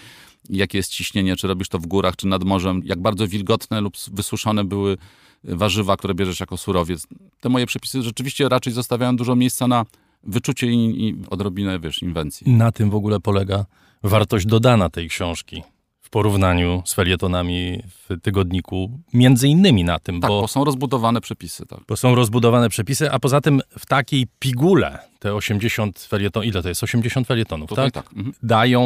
jakie 0.50 0.78
jest 0.78 0.92
ciśnienie, 0.92 1.36
czy 1.36 1.48
robisz 1.48 1.70
to 1.70 1.80
w 1.80 1.88
górach, 1.88 2.16
czy 2.16 2.28
nad 2.28 2.44
morzem, 2.44 2.82
jak 2.86 3.02
bardzo 3.02 3.28
wilgotne 3.28 3.82
lub 3.82 3.98
wysuszone 4.12 4.64
były 4.64 4.98
warzywa, 5.44 5.98
które 5.98 6.14
bierzesz 6.14 6.40
jako 6.40 6.58
surowiec. 6.58 7.08
Te 7.40 7.50
moje 7.50 7.66
przepisy 7.66 8.04
rzeczywiście 8.04 8.50
raczej 8.50 8.74
zostawiają 8.74 9.16
dużo 9.16 9.36
miejsca 9.36 9.68
na 9.68 9.86
wyczucie 10.26 10.68
i, 10.68 11.08
i 11.08 11.16
odrobinę, 11.30 11.80
wiesz, 11.80 12.02
inwencji. 12.02 12.52
Na 12.52 12.72
tym 12.72 12.90
w 12.90 12.96
ogóle 12.96 13.20
polega 13.20 13.66
wartość 14.04 14.46
dodana 14.46 14.90
tej 14.90 15.10
książki 15.10 15.64
w 16.02 16.10
porównaniu 16.10 16.82
z 16.86 16.94
felietonami 16.94 17.84
w 17.88 18.22
tygodniku, 18.22 19.00
między 19.14 19.48
innymi 19.48 19.84
na 19.84 20.00
tym, 20.00 20.22
tak, 20.22 20.30
bo, 20.30 20.42
bo 20.42 20.48
są 20.48 20.64
rozbudowane 20.64 21.22
przepisy. 21.22 21.66
Tak. 21.66 21.80
Bo 21.88 21.98
są 21.98 22.16
rozbudowane 22.16 22.70
przepisy, 22.70 23.12
a 23.12 23.20
poza 23.20 23.42
tym 23.42 23.62
w 23.80 23.86
takiej 23.86 24.28
pigule 24.40 25.00
te 25.20 25.36
80 25.36 26.00
felietonów, 26.00 26.48
ile 26.48 26.64
to 26.64 26.70
jest? 26.70 26.84
80 26.84 27.28
felietonów, 27.28 27.70
Tutaj 27.70 27.92
tak? 27.92 28.04
tak. 28.04 28.14
Mhm. 28.14 28.36
Dają 28.44 28.82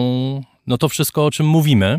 no 0.70 0.78
to 0.78 0.90
wszystko, 0.90 1.26
o 1.26 1.32
czym 1.32 1.46
mówimy. 1.46 1.98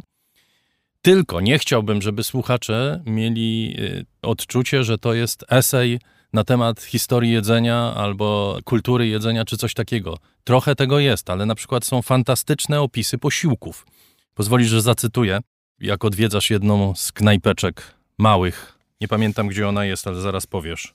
Tylko 1.02 1.40
nie 1.40 1.58
chciałbym, 1.58 2.02
żeby 2.02 2.24
słuchacze 2.24 3.02
mieli 3.06 3.76
y, 3.78 4.06
odczucie, 4.22 4.84
że 4.84 4.98
to 4.98 5.14
jest 5.14 5.44
esej 5.48 6.00
na 6.32 6.44
temat 6.44 6.82
historii 6.82 7.32
jedzenia 7.32 7.94
albo 7.96 8.58
kultury 8.64 9.06
jedzenia, 9.08 9.44
czy 9.44 9.56
coś 9.56 9.74
takiego. 9.74 10.18
Trochę 10.44 10.74
tego 10.74 10.98
jest, 10.98 11.30
ale 11.30 11.46
na 11.46 11.54
przykład 11.54 11.84
są 11.84 12.02
fantastyczne 12.02 12.80
opisy 12.80 13.18
posiłków. 13.18 13.86
Pozwolisz, 14.34 14.68
że 14.68 14.82
zacytuję, 14.82 15.40
jak 15.80 16.04
odwiedzasz 16.04 16.50
jedną 16.50 16.94
z 16.94 17.12
knajpeczek 17.12 17.94
małych. 18.18 18.78
Nie 19.00 19.08
pamiętam, 19.08 19.48
gdzie 19.48 19.68
ona 19.68 19.84
jest, 19.84 20.06
ale 20.06 20.20
zaraz 20.20 20.46
powiesz. 20.46 20.94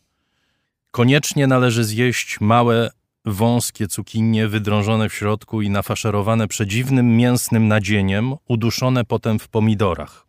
Koniecznie 0.91 1.47
należy 1.47 1.83
zjeść 1.83 2.41
małe, 2.41 2.91
wąskie 3.25 3.87
cukinie 3.87 4.47
wydrążone 4.47 5.09
w 5.09 5.13
środku 5.13 5.61
i 5.61 5.69
nafaszerowane 5.69 6.47
przedziwnym 6.47 7.17
mięsnym 7.17 7.67
nadzieniem, 7.67 8.35
uduszone 8.47 9.05
potem 9.05 9.39
w 9.39 9.47
pomidorach. 9.47 10.25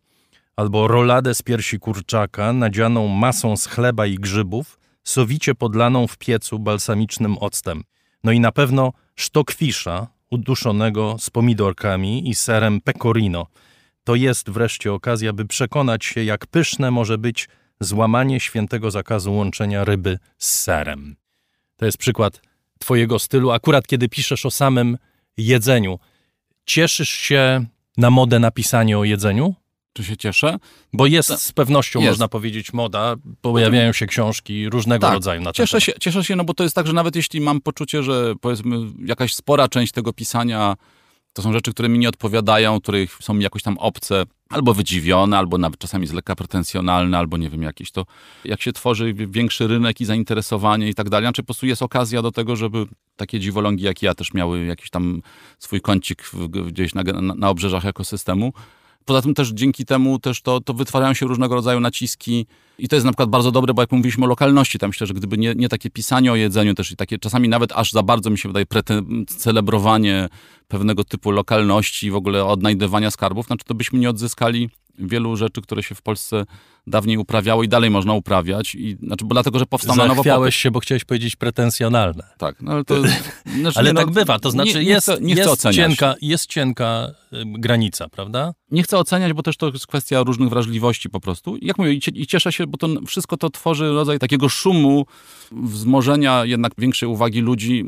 Albo 0.55 0.87
roladę 0.87 1.35
z 1.35 1.41
piersi 1.41 1.79
kurczaka 1.79 2.53
nadzianą 2.53 3.07
masą 3.07 3.57
z 3.57 3.65
chleba 3.65 4.05
i 4.05 4.15
grzybów, 4.15 4.79
sowicie 5.07 5.55
podlaną 5.55 6.07
w 6.07 6.17
piecu 6.17 6.59
balsamicznym 6.59 7.37
octem. 7.37 7.83
No 8.23 8.31
i 8.31 8.39
na 8.39 8.51
pewno 8.51 8.93
sztokwisza 9.15 10.07
uduszonego 10.29 11.15
z 11.19 11.29
pomidorkami 11.29 12.29
i 12.29 12.35
serem 12.35 12.81
pecorino. 12.81 13.47
To 14.03 14.15
jest 14.15 14.49
wreszcie 14.49 14.93
okazja, 14.93 15.33
by 15.33 15.45
przekonać 15.45 16.05
się, 16.05 16.23
jak 16.23 16.47
pyszne 16.47 16.91
może 16.91 17.17
być 17.17 17.49
złamanie 17.79 18.39
świętego 18.39 18.91
zakazu 18.91 19.33
łączenia 19.33 19.83
ryby 19.83 20.19
z 20.37 20.49
serem. 20.59 21.15
To 21.77 21.85
jest 21.85 21.97
przykład 21.97 22.41
twojego 22.79 23.19
stylu, 23.19 23.51
akurat 23.51 23.87
kiedy 23.87 24.09
piszesz 24.09 24.45
o 24.45 24.51
samym 24.51 24.97
jedzeniu. 25.37 25.99
Cieszysz 26.65 27.09
się 27.09 27.65
na 27.97 28.09
modę 28.09 28.39
na 28.39 28.51
pisanie 28.51 28.97
o 28.97 29.03
jedzeniu? 29.03 29.55
Czy 29.97 30.03
się 30.03 30.17
cieszę? 30.17 30.57
Bo 30.93 31.05
jest 31.05 31.41
z 31.41 31.51
pewnością, 31.51 31.99
Jest. 31.99 32.11
można 32.11 32.27
powiedzieć, 32.27 32.73
moda. 32.73 33.15
Pojawiają 33.41 33.93
się 33.93 34.05
książki 34.05 34.69
różnego 34.69 35.07
Tak, 35.07 35.13
rodzaju 35.13 35.41
na 35.41 35.45
ten 35.45 35.53
Cieszę 35.53 35.81
się, 35.81 35.93
cieszę 35.99 36.23
się, 36.23 36.35
no 36.35 36.43
bo 36.43 36.53
to 36.53 36.63
jest 36.63 36.75
tak, 36.75 36.87
że 36.87 36.93
nawet 36.93 37.15
jeśli 37.15 37.41
mam 37.41 37.61
poczucie, 37.61 38.03
że 38.03 38.33
powiedzmy 38.41 38.77
jakaś 39.05 39.33
spora 39.33 39.67
część 39.67 39.91
tego 39.91 40.13
pisania 40.13 40.75
to 41.33 41.41
są 41.41 41.53
rzeczy, 41.53 41.71
które 41.71 41.89
mi 41.89 41.99
nie 41.99 42.09
odpowiadają, 42.09 42.81
których 42.81 43.17
są 43.21 43.33
mi 43.33 43.43
jakoś 43.43 43.63
tam 43.63 43.77
obce, 43.77 44.23
albo 44.49 44.73
wydziwione, 44.73 45.37
albo 45.37 45.57
nawet 45.57 45.79
czasami 45.79 46.07
z 46.07 46.13
lekka 46.13 46.35
pretensjonalne, 46.35 47.17
albo 47.17 47.37
nie 47.37 47.49
wiem, 47.49 47.63
jakieś 47.63 47.91
to, 47.91 48.05
jak 48.45 48.61
się 48.61 48.73
tworzy 48.73 49.13
większy 49.13 49.67
rynek 49.67 50.01
i 50.01 50.05
zainteresowanie 50.05 50.89
i 50.89 50.93
tak 50.93 51.09
dalej, 51.09 51.25
znaczy 51.25 51.43
po 51.43 51.45
prostu 51.45 51.65
jest 51.65 51.81
okazja 51.81 52.21
do 52.21 52.31
tego, 52.31 52.55
żeby 52.55 52.85
takie 53.15 53.39
dziwolągi 53.39 53.83
jak 53.83 54.01
ja 54.01 54.15
też 54.15 54.33
miały 54.33 54.65
jakiś 54.65 54.89
tam 54.89 55.21
swój 55.59 55.81
kącik 55.81 56.31
gdzieś 56.67 56.93
na, 56.95 57.03
na, 57.03 57.35
na 57.35 57.49
obrzeżach 57.49 57.85
ekosystemu. 57.85 58.53
Poza 59.07 59.21
tym 59.21 59.33
też 59.33 59.49
dzięki 59.49 59.85
temu 59.85 60.19
też 60.19 60.41
to, 60.41 60.61
to 60.61 60.73
wytwarzają 60.73 61.13
się 61.13 61.25
różnego 61.25 61.55
rodzaju 61.55 61.79
naciski 61.79 62.45
i 62.79 62.87
to 62.87 62.95
jest 62.95 63.05
na 63.05 63.11
przykład 63.11 63.29
bardzo 63.29 63.51
dobre, 63.51 63.73
bo 63.73 63.81
jak 63.81 63.91
mówiliśmy 63.91 64.25
o 64.25 64.27
lokalności, 64.27 64.79
to 64.79 64.87
myślę, 64.87 65.07
że 65.07 65.13
gdyby 65.13 65.37
nie, 65.37 65.55
nie 65.55 65.69
takie 65.69 65.89
pisanie 65.89 66.31
o 66.31 66.35
jedzeniu 66.35 66.73
też 66.73 66.91
i 66.91 66.95
takie 66.95 67.17
czasami 67.17 67.49
nawet 67.49 67.71
aż 67.71 67.91
za 67.91 68.03
bardzo 68.03 68.29
mi 68.29 68.37
się 68.37 68.49
wydaje 68.49 68.65
prete- 68.65 69.25
celebrowanie 69.27 70.29
pewnego 70.67 71.03
typu 71.03 71.31
lokalności 71.31 72.07
i 72.07 72.11
w 72.11 72.15
ogóle 72.15 72.45
odnajdywania 72.45 73.11
skarbów, 73.11 73.45
znaczy 73.45 73.65
to 73.65 73.73
byśmy 73.73 73.99
nie 73.99 74.09
odzyskali 74.09 74.69
wielu 74.99 75.35
rzeczy, 75.35 75.61
które 75.61 75.83
się 75.83 75.95
w 75.95 76.01
Polsce 76.01 76.45
dawniej 76.87 77.17
uprawiało 77.17 77.63
i 77.63 77.67
dalej 77.67 77.89
można 77.89 78.13
uprawiać. 78.13 78.75
I, 78.75 78.97
znaczy, 79.03 79.25
bo 79.25 79.35
dlatego, 79.35 79.59
że 79.59 79.65
powstał 79.65 79.95
na 79.95 80.05
nowo 80.05 80.15
Zachwiałeś 80.15 80.55
się, 80.55 80.71
bo 80.71 80.79
chciałeś 80.79 81.05
powiedzieć 81.05 81.35
pretensjonalne. 81.35 82.23
Tak, 82.37 82.61
no 82.61 82.71
ale 82.71 82.83
to... 82.83 82.95
Znaczy, 83.61 83.79
Ale 83.79 83.93
tak 83.93 84.07
no, 84.07 84.13
bywa, 84.13 84.39
to 84.39 84.51
znaczy 84.51 84.73
nie, 84.73 84.85
nie 84.85 84.91
jest, 84.91 85.07
chcę, 85.07 85.17
nie 85.21 85.33
jest, 85.33 85.67
cienka, 85.71 86.15
jest 86.21 86.45
cienka 86.45 87.07
granica, 87.45 88.09
prawda? 88.09 88.53
Nie 88.71 88.83
chcę 88.83 88.97
oceniać, 88.97 89.33
bo 89.33 89.43
też 89.43 89.57
to 89.57 89.67
jest 89.67 89.87
kwestia 89.87 90.23
różnych 90.23 90.49
wrażliwości 90.49 91.09
po 91.09 91.19
prostu. 91.19 91.57
Jak 91.61 91.77
mówię, 91.77 91.93
i 91.93 91.99
cie- 91.99 92.11
i 92.11 92.27
cieszę 92.27 92.51
się, 92.51 92.67
bo 92.67 92.77
to 92.77 92.87
wszystko 93.07 93.37
to 93.37 93.49
tworzy 93.49 93.89
rodzaj 93.89 94.19
takiego 94.19 94.49
szumu, 94.49 95.05
wzmożenia 95.51 96.45
jednak 96.45 96.71
większej 96.77 97.09
uwagi 97.09 97.41
ludzi, 97.41 97.85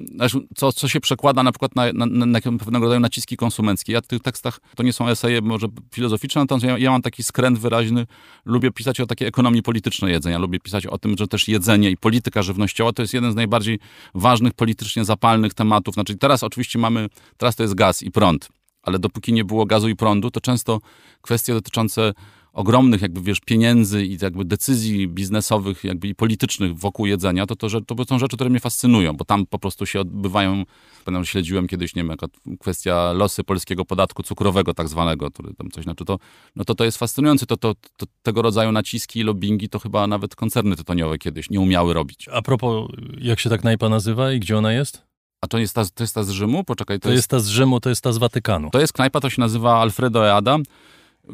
co, 0.56 0.72
co 0.72 0.88
się 0.88 1.00
przekłada 1.00 1.44
na 1.44 1.52
przykład 1.52 1.76
na, 1.76 1.94
na, 1.94 2.26
na 2.26 2.42
pewnego 2.42 2.86
rodzaju 2.86 3.00
naciski 3.00 3.38
konsumenckie. 3.38 3.94
Ja 3.94 4.02
w 4.02 4.08
tych 4.08 4.22
tekstach, 4.22 4.60
to 4.76 4.84
nie 4.84 4.94
są 4.94 5.08
eseje 5.08 5.42
może 5.42 5.68
filozoficzne, 5.94 6.42
natomiast 6.42 6.66
ja, 6.66 6.78
ja 6.78 6.92
mam 6.92 7.02
taki 7.02 7.24
skręt 7.24 7.60
wyraźny, 7.60 8.08
lubię 8.46 8.72
pisać 8.72 8.89
o 9.00 9.06
takiej 9.06 9.28
ekonomii 9.28 9.64
politycznej 9.64 10.12
jedzenia, 10.12 10.38
lubię 10.38 10.60
pisać 10.60 10.86
o 10.86 10.98
tym, 10.98 11.16
że 11.18 11.28
też 11.28 11.48
jedzenie 11.48 11.92
i 11.92 11.98
polityka 11.98 12.42
żywnościowa 12.42 12.94
to 12.94 13.02
jest 13.02 13.14
jeden 13.14 13.32
z 13.32 13.36
najbardziej 13.36 13.80
ważnych, 14.16 14.54
politycznie 14.54 15.06
zapalnych 15.06 15.54
tematów. 15.54 15.94
Znaczy 15.94 16.16
teraz 16.16 16.44
oczywiście 16.44 16.80
mamy, 16.80 17.08
teraz 17.38 17.56
to 17.56 17.64
jest 17.64 17.76
gaz 17.76 18.04
i 18.04 18.12
prąd, 18.12 18.50
ale 18.84 19.00
dopóki 19.00 19.34
nie 19.34 19.46
było 19.46 19.66
gazu 19.66 19.90
i 19.90 19.96
prądu, 19.96 20.32
to 20.32 20.42
często 20.42 20.80
kwestie 21.22 21.54
dotyczące 21.54 22.14
ogromnych 22.54 23.02
jakby, 23.02 23.22
wiesz, 23.22 23.40
pieniędzy 23.40 24.06
i 24.06 24.18
jakby 24.22 24.46
decyzji 24.46 25.08
biznesowych 25.08 25.84
jakby 25.84 26.08
i 26.08 26.16
politycznych 26.16 26.78
wokół 26.78 27.06
jedzenia, 27.06 27.46
to, 27.46 27.56
to, 27.56 27.70
że, 27.70 27.82
to 27.82 28.06
są 28.06 28.20
rzeczy, 28.20 28.36
które 28.36 28.50
mnie 28.50 28.60
fascynują, 28.60 29.14
bo 29.14 29.26
tam 29.26 29.46
po 29.46 29.60
prostu 29.60 29.86
się 29.86 30.00
odbywają, 30.00 30.64
pamiętam, 31.06 31.26
śledziłem 31.26 31.68
kiedyś, 31.68 31.96
nie 31.96 32.04
wiem, 32.04 32.10
jaka 32.10 32.28
kwestia 32.60 33.14
losy 33.14 33.44
polskiego 33.44 33.86
podatku 33.86 34.24
cukrowego 34.24 34.74
tak 34.74 34.88
zwanego, 34.88 35.32
który 35.32 35.54
tam 35.54 35.70
coś, 35.72 35.84
znaczy 35.84 36.06
to, 36.06 36.20
no 36.56 36.66
to 36.66 36.76
to 36.76 36.86
jest 36.86 36.98
fascynujące, 36.98 37.46
to, 37.46 37.58
to, 37.58 37.76
to 37.98 38.06
tego 38.22 38.42
rodzaju 38.42 38.72
naciski 38.72 39.20
i 39.20 39.24
lobbyingi 39.24 39.70
to 39.70 39.80
chyba 39.80 40.08
nawet 40.08 40.36
koncerny 40.36 40.76
tytoniowe 40.76 41.18
kiedyś 41.18 41.50
nie 41.50 41.60
umiały 41.60 41.94
robić. 41.94 42.30
A 42.32 42.42
propos, 42.42 42.90
jak 43.18 43.40
się 43.40 43.50
ta 43.50 43.58
knajpa 43.58 43.90
nazywa 43.90 44.32
i 44.32 44.40
gdzie 44.40 44.58
ona 44.58 44.74
jest? 44.74 45.10
A 45.42 45.48
to 45.48 45.58
jest 45.58 45.76
ta, 45.76 45.86
to 45.86 46.04
jest 46.04 46.16
ta 46.16 46.24
z 46.24 46.30
Rzymu? 46.30 46.64
Poczekaj, 46.64 47.00
To 47.00 47.12
jest 47.12 47.28
ta 47.28 47.40
z 47.40 47.48
Rzymu, 47.48 47.80
to 47.80 47.90
jest 47.90 48.02
ta 48.02 48.12
z 48.12 48.18
Watykanu. 48.18 48.70
To 48.70 48.80
jest 48.80 48.94
knajpa, 48.94 49.20
to 49.20 49.30
się 49.30 49.42
nazywa 49.42 49.82
Alfredo 49.82 50.28
Eada 50.28 50.58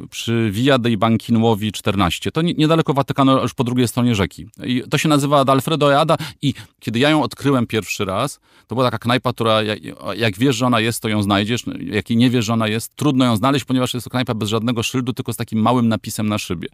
przy 0.09 0.49
Via 0.51 0.77
dei 0.77 0.97
Banchinuovi 0.97 1.72
14. 1.72 2.31
To 2.31 2.41
nie, 2.41 2.53
niedaleko 2.53 2.93
Watykanu, 2.93 3.41
już 3.41 3.53
po 3.53 3.63
drugiej 3.63 3.88
stronie 3.88 4.15
rzeki. 4.15 4.47
I 4.63 4.84
to 4.89 4.97
się 4.97 5.09
nazywa 5.09 5.39
ad 5.39 5.49
Eada 5.84 6.17
i 6.41 6.53
kiedy 6.80 6.99
ja 6.99 7.09
ją 7.09 7.23
odkryłem 7.23 7.67
pierwszy 7.67 8.05
raz, 8.05 8.39
to 8.67 8.76
była 8.76 8.91
taka 8.91 8.97
knajpa, 8.97 9.34
która 9.34 9.63
jak, 9.63 9.80
jak 10.15 10.38
wiesz, 10.38 10.55
że 10.55 10.65
ona 10.65 10.80
jest, 10.80 11.01
to 11.01 11.09
ją 11.09 11.23
znajdziesz. 11.23 11.63
Jak 11.80 12.09
nie 12.09 12.30
wiesz, 12.30 12.45
że 12.45 12.53
ona 12.53 12.67
jest, 12.67 12.95
trudno 12.95 13.26
ją 13.26 13.35
znaleźć, 13.35 13.65
ponieważ 13.65 13.93
jest 13.93 14.03
to 14.03 14.09
knajpa 14.09 14.34
bez 14.34 14.49
żadnego 14.49 14.84
szyldu, 14.84 15.13
tylko 15.13 15.34
z 15.34 15.38
takim 15.38 15.59
małym 15.59 15.88
napisem 15.88 16.30
na 16.30 16.38
szybie. 16.38 16.67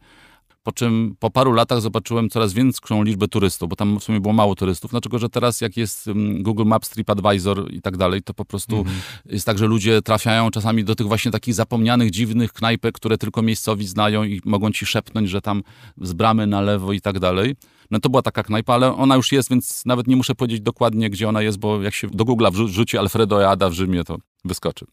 Po 0.63 0.71
czym 0.71 1.15
po 1.19 1.29
paru 1.29 1.51
latach 1.53 1.81
zobaczyłem 1.81 2.29
coraz 2.29 2.53
większą 2.53 3.03
liczbę 3.03 3.27
turystów, 3.27 3.69
bo 3.69 3.75
tam 3.75 3.99
w 3.99 4.03
sumie 4.03 4.19
było 4.19 4.33
mało 4.33 4.55
turystów. 4.55 4.91
Dlaczego, 4.91 5.19
że 5.19 5.29
teraz 5.29 5.61
jak 5.61 5.77
jest 5.77 6.07
mm, 6.07 6.43
Google 6.43 6.65
Maps, 6.65 6.89
TripAdvisor 6.89 7.73
i 7.73 7.81
tak 7.81 7.97
dalej, 7.97 8.21
to 8.23 8.33
po 8.33 8.45
prostu 8.45 8.77
Mhm. 8.77 8.97
jest 9.25 9.45
tak, 9.45 9.57
że 9.57 9.67
ludzie 9.67 10.01
trafiają 10.01 10.51
czasami 10.51 10.83
do 10.83 10.95
tych 10.95 11.07
właśnie 11.07 11.31
takich 11.31 11.53
zapomnianych, 11.53 12.11
dziwnych 12.11 12.53
knajpek, 12.53 12.95
które 12.95 13.17
tylko 13.17 13.41
miejscowi 13.41 13.87
znają 13.87 14.23
i 14.23 14.41
mogą 14.45 14.71
ci 14.71 14.85
szepnąć, 14.85 15.29
że 15.29 15.41
tam 15.41 15.63
z 16.01 16.13
bramy 16.13 16.47
na 16.47 16.61
lewo 16.61 16.93
i 16.93 17.01
tak 17.01 17.19
dalej. 17.19 17.55
No 17.91 17.99
to 17.99 18.09
była 18.09 18.21
taka 18.21 18.43
knajpa, 18.43 18.73
ale 18.73 18.95
ona 18.95 19.15
już 19.15 19.31
jest, 19.31 19.49
więc 19.49 19.85
nawet 19.85 20.07
nie 20.07 20.15
muszę 20.15 20.35
powiedzieć 20.35 20.61
dokładnie, 20.61 21.09
gdzie 21.09 21.29
ona 21.29 21.41
jest, 21.41 21.57
bo 21.59 21.81
jak 21.81 21.93
się 21.93 22.07
do 22.07 22.23
Google'a 22.25 22.51
wrzu- 22.51 22.67
wrzuci 22.67 22.97
Alfredo 22.97 23.43
Eada 23.43 23.69
w 23.69 23.73
Rzymie, 23.73 24.03
to 24.03 24.17
wyskoczy. 24.45 24.85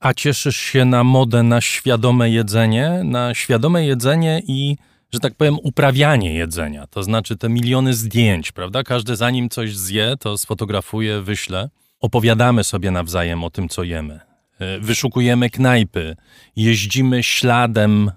A 0.00 0.14
cieszysz 0.14 0.56
się 0.56 0.84
na 0.84 1.04
modę 1.04 1.42
na 1.42 1.60
świadome 1.60 2.30
jedzenie, 2.30 3.00
na 3.04 3.34
świadome 3.34 3.86
jedzenie 3.86 4.42
i, 4.46 4.76
że 5.12 5.20
tak 5.20 5.34
powiem, 5.34 5.58
uprawianie 5.62 6.34
jedzenia. 6.34 6.86
To 6.86 7.02
znaczy 7.02 7.36
te 7.36 7.48
miliony 7.48 7.94
zdjęć, 7.94 8.52
prawda? 8.52 8.82
Każdy 8.82 9.16
zanim 9.16 9.48
coś 9.48 9.76
zje, 9.76 10.14
to 10.20 10.38
sfotografuje, 10.38 11.20
wyśle. 11.20 11.70
Opowiadamy 12.00 12.64
sobie 12.64 12.90
nawzajem 12.90 13.44
o 13.44 13.50
tym, 13.50 13.68
co 13.68 13.82
jemy. 13.82 14.20
E, 14.58 14.78
Wyszukujemy 14.78 15.50
knajpy, 15.50 16.16
jeździmy 16.56 17.22
śladem 17.22 18.10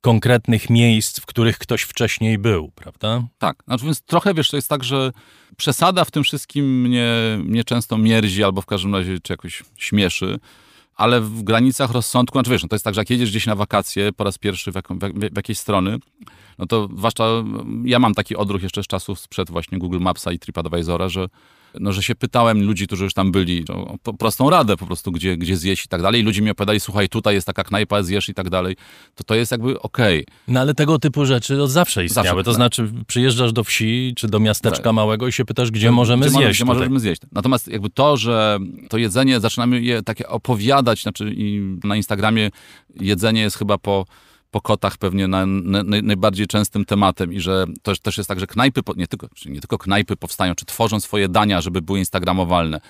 konkretnych 0.00 0.70
miejsc, 0.70 1.20
w 1.20 1.26
których 1.26 1.58
ktoś 1.58 1.82
wcześniej 1.82 2.38
był, 2.38 2.70
prawda? 2.74 3.22
Tak, 3.38 3.62
znaczy 3.64 3.84
więc 3.84 4.02
trochę 4.02 4.34
wiesz, 4.34 4.50
to 4.50 4.56
jest 4.56 4.68
tak, 4.68 4.84
że 4.84 5.12
przesada 5.56 6.04
w 6.04 6.10
tym 6.10 6.24
wszystkim 6.24 6.80
mnie, 6.82 7.12
mnie 7.38 7.64
często 7.64 7.98
mierzi 7.98 8.44
albo 8.44 8.62
w 8.62 8.66
każdym 8.66 8.94
razie 8.94 9.20
czy 9.22 9.32
jakoś 9.32 9.62
śmieszy, 9.76 10.38
ale 11.00 11.20
w 11.20 11.42
granicach 11.42 11.90
rozsądku, 11.90 12.38
znaczy 12.38 12.50
wiesz, 12.50 12.62
no 12.62 12.68
to 12.68 12.74
jest 12.74 12.84
tak, 12.84 12.94
że 12.94 13.00
jak 13.00 13.10
jedziesz 13.10 13.30
gdzieś 13.30 13.46
na 13.46 13.54
wakacje 13.54 14.12
po 14.12 14.24
raz 14.24 14.38
pierwszy 14.38 14.72
w, 14.72 14.74
jaką, 14.74 14.98
w, 14.98 15.00
w 15.32 15.36
jakiejś 15.36 15.58
strony, 15.58 15.98
no 16.58 16.66
to 16.66 16.88
zwłaszcza 16.96 17.24
ja 17.84 17.98
mam 17.98 18.14
taki 18.14 18.36
odruch 18.36 18.62
jeszcze 18.62 18.82
z 18.82 18.86
czasów 18.86 19.20
sprzed 19.20 19.50
właśnie 19.50 19.78
Google 19.78 20.00
Mapsa 20.00 20.32
i 20.32 20.38
TripAdvisora, 20.38 21.08
że 21.08 21.28
no, 21.80 21.92
że 21.92 22.02
się 22.02 22.14
pytałem 22.14 22.62
ludzi, 22.66 22.86
którzy 22.86 23.04
już 23.04 23.14
tam 23.14 23.32
byli, 23.32 23.64
o 23.68 23.96
po, 24.02 24.14
prostą 24.14 24.50
radę 24.50 24.76
po 24.76 24.86
prostu, 24.86 25.12
gdzie, 25.12 25.36
gdzie 25.36 25.56
zjeść 25.56 25.84
i 25.84 25.88
tak 25.88 26.02
dalej. 26.02 26.20
I 26.20 26.24
ludzie 26.24 26.42
mi 26.42 26.50
opowiadali, 26.50 26.80
słuchaj, 26.80 27.08
tutaj 27.08 27.34
jest 27.34 27.46
taka 27.46 27.64
knajpa, 27.64 28.02
zjesz 28.02 28.28
i 28.28 28.34
tak 28.34 28.50
dalej. 28.50 28.76
To 29.14 29.24
to 29.24 29.34
jest 29.34 29.52
jakby 29.52 29.80
okej. 29.80 30.26
No 30.48 30.60
ale 30.60 30.74
tego 30.74 30.98
typu 30.98 31.24
rzeczy 31.24 31.62
od 31.62 31.70
zawsze 31.70 32.04
istniały. 32.04 32.26
Zawsze, 32.26 32.44
to 32.44 32.50
tak. 32.50 32.54
znaczy 32.54 32.92
przyjeżdżasz 33.06 33.52
do 33.52 33.64
wsi 33.64 34.12
czy 34.16 34.28
do 34.28 34.40
miasteczka 34.40 34.82
Tak. 34.82 34.92
małego 34.92 35.28
i 35.28 35.32
się 35.32 35.44
pytasz, 35.44 35.70
gdzie 35.70 35.90
możemy 35.90 36.26
gdzie, 36.26 36.30
zjeść. 36.30 36.48
Gdzie 36.48 36.64
tutaj. 36.64 36.76
możemy 36.76 37.00
zjeść. 37.00 37.22
Natomiast 37.32 37.68
jakby 37.68 37.90
to, 37.90 38.16
że 38.16 38.58
to 38.88 38.98
jedzenie, 38.98 39.40
zaczynamy 39.40 39.80
je 39.82 40.02
takie 40.02 40.28
opowiadać, 40.28 41.02
znaczy 41.02 41.34
na 41.84 41.96
Instagramie 41.96 42.50
jedzenie 43.00 43.40
jest 43.40 43.58
chyba 43.58 43.78
po, 43.78 44.06
po 44.50 44.60
kotach 44.60 44.98
pewnie 44.98 45.28
na, 45.28 45.46
na, 45.46 45.82
naj- 45.82 46.02
najbardziej 46.02 46.46
częstym 46.46 46.84
tematem 46.84 47.32
i 47.32 47.40
że 47.40 47.66
to 47.82 47.96
też 47.96 48.18
jest 48.18 48.28
tak, 48.28 48.40
że 48.40 48.46
knajpy, 48.46 48.80
nie 48.96 49.06
tylko, 49.06 49.28
nie 49.46 49.60
tylko 49.60 49.78
knajpy 49.78 50.16
powstają, 50.16 50.54
czy 50.54 50.64
tworzą 50.64 51.00
swoje 51.00 51.28
dania, 51.28 51.60
żeby 51.60 51.82
były 51.82 51.98
instagramowalne. 51.98 52.80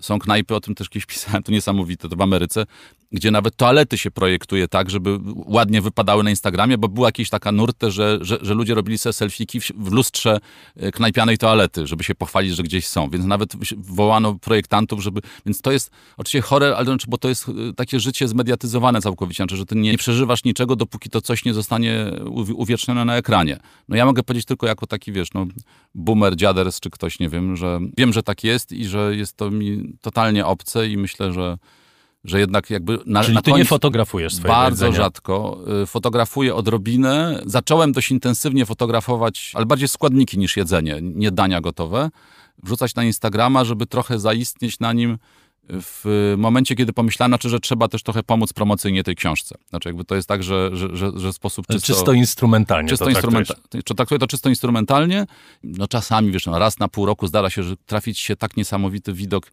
Są 0.00 0.18
knajpy, 0.18 0.54
o 0.54 0.60
tym 0.60 0.74
też 0.74 0.88
kiedyś 0.88 1.06
pisałem, 1.14 1.42
to 1.42 1.52
niesamowite, 1.52 2.08
to 2.08 2.16
w 2.16 2.20
Ameryce, 2.20 2.66
gdzie 3.12 3.30
nawet 3.30 3.56
toalety 3.56 3.98
się 3.98 4.10
projektuje 4.10 4.68
tak, 4.68 4.90
żeby 4.90 5.18
ładnie 5.34 5.82
wypadały 5.82 6.22
na 6.24 6.30
Instagramie, 6.30 6.78
bo 6.78 6.88
była 6.88 7.08
jakaś 7.08 7.30
taka 7.30 7.52
nurtę, 7.52 7.90
że, 7.90 8.18
że, 8.20 8.38
że 8.42 8.54
ludzie 8.54 8.74
robili 8.74 8.98
sobie 8.98 9.12
selfiki 9.12 9.60
w, 9.60 9.92
lustrze 9.92 10.38
e, 10.76 10.92
knajpianej 10.92 11.38
toalety, 11.38 11.86
żeby 11.86 12.04
się 12.04 12.14
pochwalić, 12.14 12.56
że 12.56 12.62
gdzieś 12.62 12.86
są. 12.86 13.10
Więc 13.10 13.24
nawet 13.24 13.52
wołano 13.76 14.34
projektantów, 14.34 15.02
żeby... 15.02 15.20
Więc 15.46 15.60
to 15.60 15.72
jest 15.72 15.90
oczywiście 16.16 16.40
chore, 16.40 16.76
ale 16.76 16.84
znaczy, 16.84 17.06
bo 17.08 17.18
to 17.18 17.28
jest 17.28 17.48
e, 17.48 17.52
takie 17.76 18.00
życie 18.00 18.28
zmediatyzowane 18.28 19.00
całkowicie, 19.00 19.36
znaczy, 19.36 19.56
że 19.56 19.66
ty 19.66 19.76
nie, 19.76 19.98
przeżywasz 19.98 20.44
niczego, 20.44 20.76
dopóki 20.76 21.10
to 21.10 21.20
coś 21.20 21.44
nie 21.44 21.54
zostanie 21.54 22.12
uwi- 22.24 22.54
uwiecznione 22.56 23.04
na 23.04 23.16
ekranie. 23.16 23.58
No 23.88 23.96
ja 23.96 24.06
mogę 24.06 24.22
powiedzieć 24.22 24.46
tylko 24.46 24.66
jako 24.66 24.86
taki, 24.86 25.12
wiesz, 25.12 25.28
no 25.34 25.46
boomer, 25.94 26.36
dziaders 26.36 26.80
czy 26.80 26.90
ktoś, 26.90 27.18
nie 27.18 27.28
wiem, 27.28 27.56
że 27.56 27.80
wiem, 27.98 28.12
że 28.12 28.22
tak 28.22 28.44
jest 28.44 28.72
i 28.72 28.84
że 28.84 29.16
jest 29.16 29.36
to 29.36 29.50
mi 29.50 29.92
totalnie 30.00 30.46
obce 30.46 30.88
i 30.88 30.96
myślę, 30.96 31.32
że 31.32 31.58
że 32.24 32.40
jednak 32.40 32.70
jakby 32.70 32.98
na, 33.06 33.22
Czyli 33.22 33.34
na 33.34 33.42
ty 33.42 33.52
nie 33.52 33.64
fotografujesz 33.64 34.34
swojego 34.34 34.48
bardzo 34.54 34.86
jedzenia. 34.86 35.04
rzadko. 35.04 35.58
Y, 35.82 35.86
Fotografuję 35.86 36.54
odrobinę. 36.54 37.42
Zacząłem 37.46 37.92
dość 37.92 38.10
intensywnie 38.10 38.66
fotografować, 38.66 39.52
ale 39.54 39.66
bardziej 39.66 39.88
składniki 39.88 40.38
niż 40.38 40.56
jedzenie, 40.56 40.98
nie 41.02 41.30
dania 41.30 41.60
gotowe. 41.60 42.10
Wrzucać 42.62 42.94
na 42.94 43.04
Instagrama, 43.04 43.64
żeby 43.64 43.86
trochę 43.86 44.18
zaistnieć 44.18 44.80
na 44.80 44.92
nim 44.92 45.18
w 45.72 46.34
momencie, 46.38 46.76
kiedy 46.76 46.92
pomyślałem, 46.92 47.30
znaczy, 47.30 47.48
że 47.48 47.60
trzeba 47.60 47.88
też 47.88 48.02
trochę 48.02 48.22
pomóc 48.22 48.52
promocyjnie 48.52 49.04
tej 49.04 49.16
książce. 49.16 49.54
Znaczy 49.70 49.88
jakby 49.88 50.04
to 50.04 50.14
jest 50.16 50.28
tak, 50.28 50.42
że, 50.42 50.70
że, 50.72 50.96
że, 50.96 51.10
że 51.16 51.32
sposób 51.32 51.66
czysto... 51.66 51.86
Czysto 51.94 52.12
instrumentalnie 52.12 52.88
Czysto 52.88 53.04
to 53.06 53.10
traktujesz. 53.12 53.48
instrumenta- 53.48 53.82
czy 53.84 53.94
traktuję 53.94 54.18
to 54.18 54.26
czysto 54.26 54.48
instrumentalnie. 54.48 55.26
No 55.64 55.88
czasami, 55.88 56.30
wiesz, 56.32 56.46
no, 56.46 56.58
raz 56.58 56.78
na 56.78 56.88
pół 56.88 57.06
roku 57.06 57.26
zdarza 57.26 57.50
się, 57.50 57.62
że 57.62 57.76
trafić 57.76 58.18
się 58.18 58.36
tak 58.36 58.56
niesamowity 58.56 59.12
widok 59.12 59.52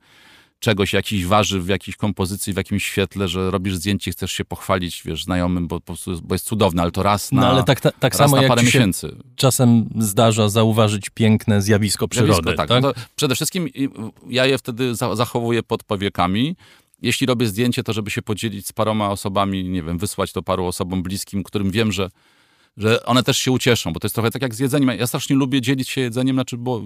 czegoś, 0.60 0.94
jakiś 0.94 1.26
warzyw 1.26 1.64
w 1.64 1.68
jakiejś 1.68 1.98
kompozycji, 1.98 2.54
w 2.54 2.58
jakimś 2.58 2.86
świetle, 2.86 3.28
że 3.28 3.52
robisz 3.52 3.76
zdjęcie 3.76 4.12
i 4.12 4.14
chcesz 4.14 4.32
się 4.32 4.46
pochwalić, 4.46 5.02
wiesz, 5.06 5.24
znajomym, 5.24 5.68
bo, 5.68 5.82
bo 6.24 6.36
jest 6.36 6.46
cudowne, 6.46 6.82
ale 6.82 6.92
to 6.92 7.04
raz 7.04 7.32
na, 7.32 7.42
No 7.42 7.48
ale 7.48 7.64
tak, 7.64 7.82
tak, 7.82 8.00
tak 8.00 8.14
raz 8.14 8.18
samo 8.18 8.36
na 8.36 8.42
jak 8.42 8.50
parę 8.50 8.64
miesięcy. 8.64 9.16
czasem 9.36 9.90
zdarza 10.00 10.50
zauważyć 10.50 11.10
piękne 11.10 11.62
zjawisko 11.62 12.08
przyrody, 12.08 12.34
Zjawisko, 12.34 12.68
tak? 12.68 12.70
No 12.70 12.94
to 12.94 13.00
przede 13.16 13.36
wszystkim 13.36 13.68
ja 14.30 14.46
je 14.46 14.58
wtedy 14.58 14.96
za, 14.96 15.16
zachowuję 15.16 15.64
pod 15.64 15.84
powiekami. 15.84 16.56
Jeśli 17.02 17.28
robię 17.28 17.48
zdjęcie, 17.48 17.84
to 17.84 17.94
żeby 17.94 18.12
się 18.12 18.22
podzielić 18.22 18.68
z 18.68 18.74
paroma 18.74 19.10
osobami, 19.10 19.64
nie 19.64 19.84
wiem, 19.84 19.98
wysłać 19.98 20.32
to 20.32 20.44
paru 20.44 20.66
osobom 20.66 21.04
bliskim, 21.04 21.44
którym 21.44 21.72
wiem, 21.72 21.92
że, 21.92 22.10
że 22.78 23.06
one 23.06 23.24
też 23.24 23.38
się 23.38 23.52
ucieszą, 23.52 23.94
bo 23.94 23.99
to 23.99 24.06
jest 24.08 24.16
trochę 24.16 24.32
tak 24.32 24.41
jak 24.41 24.56
z 24.56 24.60
jedzeniem. 24.60 24.90
Ja 24.99 25.08
strasznie 25.08 25.36
lubię 25.36 25.62
dzielić 25.62 25.90
się 25.90 26.02
jedzeniem, 26.02 26.36
znaczy, 26.36 26.58
bo, 26.58 26.82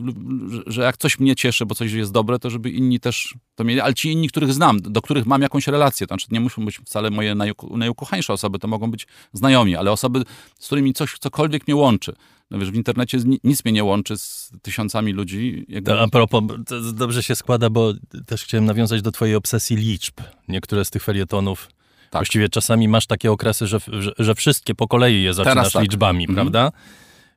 że- 0.68 0.82
jak 0.82 0.98
coś 0.98 1.20
mnie 1.20 1.36
cieszy, 1.36 1.66
bo 1.66 1.76
coś 1.76 1.92
jest 1.92 2.12
dobre, 2.12 2.40
to 2.40 2.50
żeby 2.50 2.70
inni 2.70 3.00
też 3.00 3.36
to 3.56 3.64
mieli, 3.64 3.80
ale 3.82 3.94
ci 3.94 4.12
inni, 4.12 4.30
których 4.30 4.54
znam, 4.54 4.82
do 4.82 5.02
których 5.02 5.26
mam 5.26 5.42
jakąś 5.42 5.68
relację, 5.68 6.08
to 6.08 6.12
znaczy 6.16 6.28
nie 6.32 6.40
muszą 6.40 6.66
być 6.66 6.78
wcale 6.78 7.10
moje 7.10 7.36
najuko- 7.36 7.78
najukochańsze 7.78 8.34
osoby, 8.34 8.60
to 8.60 8.68
mogą 8.68 8.92
być 8.92 9.08
znajomi, 9.34 9.76
ale 9.76 9.92
osoby, 9.92 10.24
z 10.60 10.66
którymi 10.66 10.94
coś, 10.94 11.18
cokolwiek 11.20 11.68
mnie 11.68 11.76
łączy. 11.76 12.14
No 12.52 12.60
wiesz, 12.60 12.72
w 12.72 12.76
internecie 12.76 13.18
ni- 13.18 13.40
nic 13.44 13.66
mnie 13.66 13.72
nie 13.72 13.84
łączy 13.84 14.18
z 14.18 14.52
tysiącami 14.62 15.14
ludzi. 15.14 15.66
Jakby... 15.70 15.92
To 15.92 16.02
a 16.02 16.08
propos, 16.08 16.44
to 16.68 16.82
dobrze 16.82 17.24
się 17.24 17.36
składa, 17.36 17.70
bo 17.70 17.94
też 18.26 18.44
chciałem 18.44 18.66
nawiązać 18.66 19.02
do 19.02 19.12
twojej 19.12 19.36
obsesji 19.36 19.76
liczb. 19.78 20.14
Niektóre 20.48 20.86
z 20.86 20.90
tych 20.90 21.04
felietonów, 21.04 21.70
Tak. 22.12 22.20
właściwie 22.20 22.50
czasami 22.50 22.88
masz 22.88 23.08
takie 23.08 23.32
okresy, 23.32 23.68
że, 23.68 23.80
że, 23.88 24.12
że 24.20 24.36
wszystkie 24.36 24.76
po 24.76 24.88
kolei 24.88 25.24
je 25.24 25.34
zaczynasz 25.34 25.74
tak. 25.74 25.84
liczbami, 25.84 26.24
Mhm. 26.24 26.36
prawda? 26.36 26.72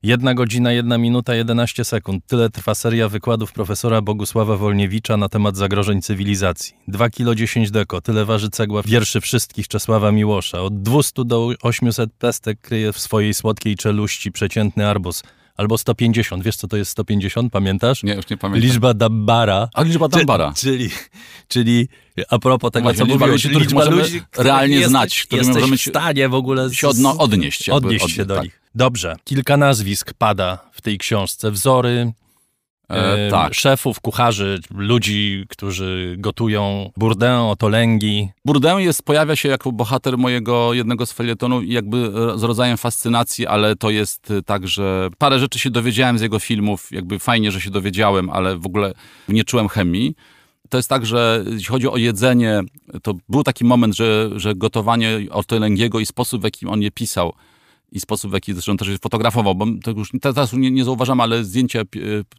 Jedna 0.02 0.34
godzina, 0.34 0.72
jedna 0.72 0.98
minuta, 0.98 1.34
11 1.34 1.84
sekund. 1.84 2.26
Tyle 2.26 2.50
trwa 2.50 2.74
seria 2.74 3.08
wykładów 3.08 3.52
profesora 3.52 4.02
Bogusława 4.02 4.56
Wolniewicza 4.56 5.16
na 5.16 5.28
temat 5.28 5.56
zagrożeń 5.56 6.02
cywilizacji. 6.02 6.74
2 6.88 7.10
kilo 7.10 7.34
10 7.34 7.70
deko. 7.70 8.00
Tyle 8.00 8.24
waży 8.24 8.50
cegła 8.50 8.82
wierszy 8.82 9.20
wszystkich 9.20 9.68
Czesława 9.68 10.12
Miłosza. 10.12 10.60
Od 10.62 10.82
200 10.82 11.24
do 11.24 11.48
800 11.62 12.12
pestek 12.12 12.60
kryje 12.60 12.92
w 12.92 12.98
swojej 12.98 13.34
słodkiej 13.34 13.76
czeluści 13.76 14.32
przeciętny 14.32 14.86
arbus. 14.88 15.22
Albo 15.56 15.78
150. 15.78 16.44
Wiesz, 16.44 16.56
co 16.56 16.68
to 16.68 16.76
jest 16.76 16.90
150? 16.90 17.52
Pamiętasz? 17.52 18.02
Nie, 18.02 18.14
już 18.14 18.30
nie 18.30 18.36
pamiętam. 18.36 18.68
Liczba 18.68 18.94
Dabbara. 18.94 19.68
A 19.74 19.82
liczba 19.82 20.08
Tambara. 20.08 20.52
Czyli, 20.56 20.90
czyli 21.48 21.88
a 22.30 22.38
propos 22.38 22.70
tego, 22.70 22.82
Właśnie, 22.82 22.98
co 22.98 23.04
liczba 23.04 23.18
mówiłeś, 23.26 23.44
ludzi, 23.44 23.56
których 23.56 23.72
możemy 23.72 24.02
realnie 24.36 24.74
jesteś, 24.74 24.90
znać, 24.90 25.22
którymi 25.22 25.46
jesteś 25.46 25.62
możemy 25.62 25.78
w 25.78 25.82
stanie 25.82 26.28
w 26.28 26.34
ogóle 26.34 26.68
z, 26.68 26.72
się 26.72 26.88
odno- 26.88 27.18
odnieść, 27.18 27.68
jakby 27.68 27.86
odnieść 27.86 28.10
się 28.10 28.24
do 28.24 28.34
tak. 28.34 28.44
nich. 28.44 28.60
Dobrze. 28.74 29.16
Kilka 29.24 29.56
nazwisk 29.56 30.12
pada 30.14 30.58
w 30.72 30.80
tej 30.82 30.98
książce. 30.98 31.50
Wzory 31.50 32.12
E, 32.88 33.30
tak. 33.30 33.54
szefów, 33.54 34.00
kucharzy, 34.00 34.60
ludzi, 34.74 35.44
którzy 35.48 36.14
gotują 36.18 36.90
Bourdain, 36.96 37.38
Otolęgi. 37.38 38.28
Bourdain 38.44 38.80
jest, 38.80 39.02
pojawia 39.02 39.36
się 39.36 39.48
jako 39.48 39.72
bohater 39.72 40.18
mojego 40.18 40.74
jednego 40.74 41.06
z 41.06 41.12
felietonów 41.12 41.64
i 41.64 41.72
jakby 41.72 42.12
e, 42.34 42.38
z 42.38 42.42
rodzajem 42.42 42.76
fascynacji, 42.76 43.46
ale 43.46 43.76
to 43.76 43.90
jest 43.90 44.30
e, 44.30 44.42
tak, 44.42 44.68
że 44.68 45.08
parę 45.18 45.38
rzeczy 45.38 45.58
się 45.58 45.70
dowiedziałem 45.70 46.18
z 46.18 46.22
jego 46.22 46.38
filmów, 46.38 46.92
jakby 46.92 47.18
fajnie, 47.18 47.50
że 47.50 47.60
się 47.60 47.70
dowiedziałem, 47.70 48.30
ale 48.30 48.58
w 48.58 48.66
ogóle 48.66 48.92
nie 49.28 49.44
czułem 49.44 49.68
chemii. 49.68 50.14
To 50.68 50.76
jest 50.76 50.88
tak, 50.88 51.06
że 51.06 51.44
jeśli 51.46 51.64
chodzi 51.64 51.88
o 51.88 51.96
jedzenie, 51.96 52.60
to 53.02 53.14
był 53.28 53.42
taki 53.42 53.64
moment, 53.64 53.96
że, 53.96 54.30
że 54.36 54.54
gotowanie 54.54 55.20
Otolęgiego 55.30 56.00
i 56.00 56.06
sposób, 56.06 56.40
w 56.40 56.44
jaki 56.44 56.66
on 56.66 56.82
je 56.82 56.90
pisał, 56.90 57.32
i 57.94 58.00
sposób, 58.00 58.30
w 58.30 58.34
jaki 58.34 58.52
zresztą 58.52 58.76
też 58.76 58.88
fotografował, 59.02 59.54
bo 59.54 59.66
to 59.82 59.90
już 59.90 60.10
teraz 60.20 60.52
nie, 60.52 60.70
nie 60.70 60.84
zauważam, 60.84 61.20
ale 61.20 61.44
zdjęcie, 61.44 61.80
e, 61.80 61.84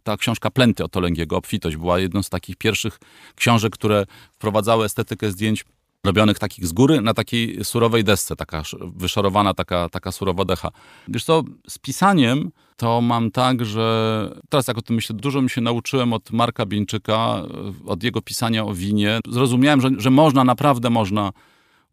ta 0.02 0.16
książka 0.16 0.50
Plęty 0.50 0.84
Otolęgiego, 0.84 1.36
Obfitość, 1.36 1.76
była 1.76 1.98
jedną 1.98 2.22
z 2.22 2.30
takich 2.30 2.56
pierwszych 2.56 2.98
książek, 3.34 3.72
które 3.72 4.04
wprowadzały 4.34 4.84
estetykę 4.84 5.30
zdjęć 5.30 5.64
robionych 6.04 6.38
takich 6.38 6.66
z 6.66 6.72
góry 6.72 7.00
na 7.00 7.14
takiej 7.14 7.64
surowej 7.64 8.04
desce, 8.04 8.36
taka 8.36 8.60
sz- 8.60 8.92
wyszorowana, 8.96 9.54
taka, 9.54 9.88
taka 9.88 10.12
surowa 10.12 10.44
decha. 10.44 10.70
Wiesz 11.08 11.24
co, 11.24 11.42
z 11.68 11.78
pisaniem 11.78 12.50
to 12.76 13.00
mam 13.00 13.30
tak, 13.30 13.64
że 13.64 14.30
teraz 14.48 14.68
jak 14.68 14.78
o 14.78 14.82
tym 14.82 14.96
myślę, 14.96 15.16
dużo 15.16 15.42
mi 15.42 15.50
się 15.50 15.60
nauczyłem 15.60 16.12
od 16.12 16.32
Marka 16.32 16.66
Bieńczyka, 16.66 17.42
e, 17.84 17.88
od 17.88 18.02
jego 18.02 18.22
pisania 18.22 18.64
o 18.64 18.74
winie. 18.74 19.20
Zrozumiałem, 19.28 19.80
że, 19.80 19.90
że 19.98 20.10
można, 20.10 20.44
naprawdę 20.44 20.90
można 20.90 21.32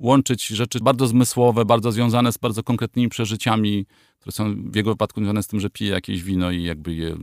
łączyć 0.03 0.47
rzeczy 0.47 0.79
bardzo 0.79 1.07
zmysłowe, 1.07 1.65
bardzo 1.65 1.91
związane 1.91 2.31
z 2.31 2.37
bardzo 2.37 2.63
konkretnymi 2.63 3.09
przeżyciami 3.09 3.85
które 4.23 4.31
są 4.31 4.71
w 4.71 4.75
jego 4.75 4.91
wypadku 4.91 5.19
związane 5.19 5.43
z 5.43 5.47
tym, 5.47 5.59
że 5.59 5.69
pije 5.69 5.91
jakieś 5.91 6.23
wino 6.23 6.51
i 6.51 6.63
jakby 6.63 6.93
je 6.93 7.15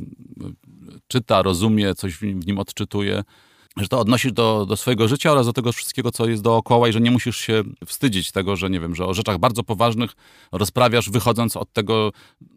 czyta, 1.09 1.43
rozumie, 1.43 1.95
coś 1.95 2.15
w 2.15 2.47
nim 2.47 2.59
odczytuje 2.59 3.25
że 3.77 3.89
to 3.89 3.99
odnosisz 3.99 4.33
do, 4.33 4.67
do 4.67 4.77
swojego 4.77 5.09
życia 5.09 5.33
oraz 5.33 5.47
do 5.47 5.53
tego 5.53 5.73
wszystkiego, 5.73 6.11
co 6.11 6.29
jest 6.29 6.43
dookoła 6.43 6.89
i 6.89 6.93
że 6.93 7.01
nie 7.01 7.11
musisz 7.11 7.37
się 7.37 7.63
wstydzić 7.87 8.33
tego, 8.33 8.57
że 8.57 8.71
nie 8.71 8.81
wiem, 8.81 8.95
że 8.95 9.07
o 9.07 9.15
rzeczach 9.15 9.39
bardzo 9.39 9.63
poważnych 9.63 10.11
rozprawiasz 10.53 11.11
wychodząc 11.11 11.57
od 11.57 11.73
tego, 11.73 12.13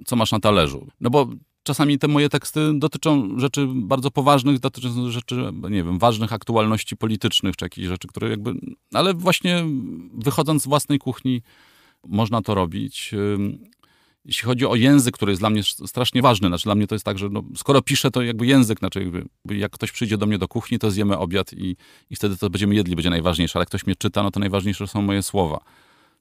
co 0.06 0.16
masz 0.16 0.32
na 0.32 0.40
talerzu. 0.40 0.88
No 1.02 1.10
bo 1.10 1.28
czasami 1.64 2.00
te 2.00 2.08
moje 2.08 2.30
teksty 2.30 2.72
dotyczą 2.74 3.40
rzeczy 3.40 3.68
bardzo 3.76 4.12
poważnych, 4.12 4.60
dotyczą 4.60 5.12
rzeczy, 5.12 5.52
nie 5.70 5.84
wiem, 5.84 6.00
ważnych 6.00 6.34
aktualności 6.34 6.98
politycznych, 6.98 7.56
czy 7.56 7.66
jakichś 7.66 7.88
rzeczy, 7.88 8.08
które 8.08 8.30
jakby... 8.30 8.54
Ale 8.94 9.14
właśnie 9.14 9.66
wychodząc 10.14 10.64
z 10.64 10.68
własnej 10.68 11.00
kuchni 11.00 11.42
można 12.08 12.42
to 12.42 12.56
robić 12.56 13.14
jeśli 14.26 14.46
chodzi 14.46 14.66
o 14.66 14.76
język, 14.76 15.16
który 15.16 15.32
jest 15.32 15.42
dla 15.42 15.50
mnie 15.50 15.64
strasznie 15.64 16.22
ważny, 16.22 16.48
znaczy 16.48 16.64
dla 16.64 16.76
mnie 16.76 16.88
to 16.88 16.96
jest 16.96 17.06
tak, 17.06 17.18
że 17.18 17.30
no, 17.30 17.44
skoro 17.56 17.82
piszę, 17.82 18.12
to 18.12 18.22
jakby 18.22 18.46
język, 18.46 18.80
znaczy 18.80 19.00
jakby, 19.00 19.26
jak 19.58 19.72
ktoś 19.72 19.92
przyjdzie 19.92 20.18
do 20.18 20.26
mnie 20.26 20.38
do 20.38 20.48
kuchni, 20.48 20.80
to 20.80 20.92
zjemy 20.92 21.18
obiad 21.18 21.54
i, 21.54 21.76
i 22.10 22.16
wtedy 22.16 22.38
to 22.38 22.50
będziemy 22.50 22.76
jedli, 22.76 22.96
będzie 22.96 23.10
najważniejsze, 23.10 23.60
ale 23.60 23.62
jak 23.62 23.68
ktoś 23.68 23.86
mnie 23.86 23.96
czyta, 23.96 24.24
no 24.24 24.32
to 24.32 24.40
najważniejsze 24.40 24.88
są 24.88 25.02
moje 25.02 25.24
słowa. 25.24 25.60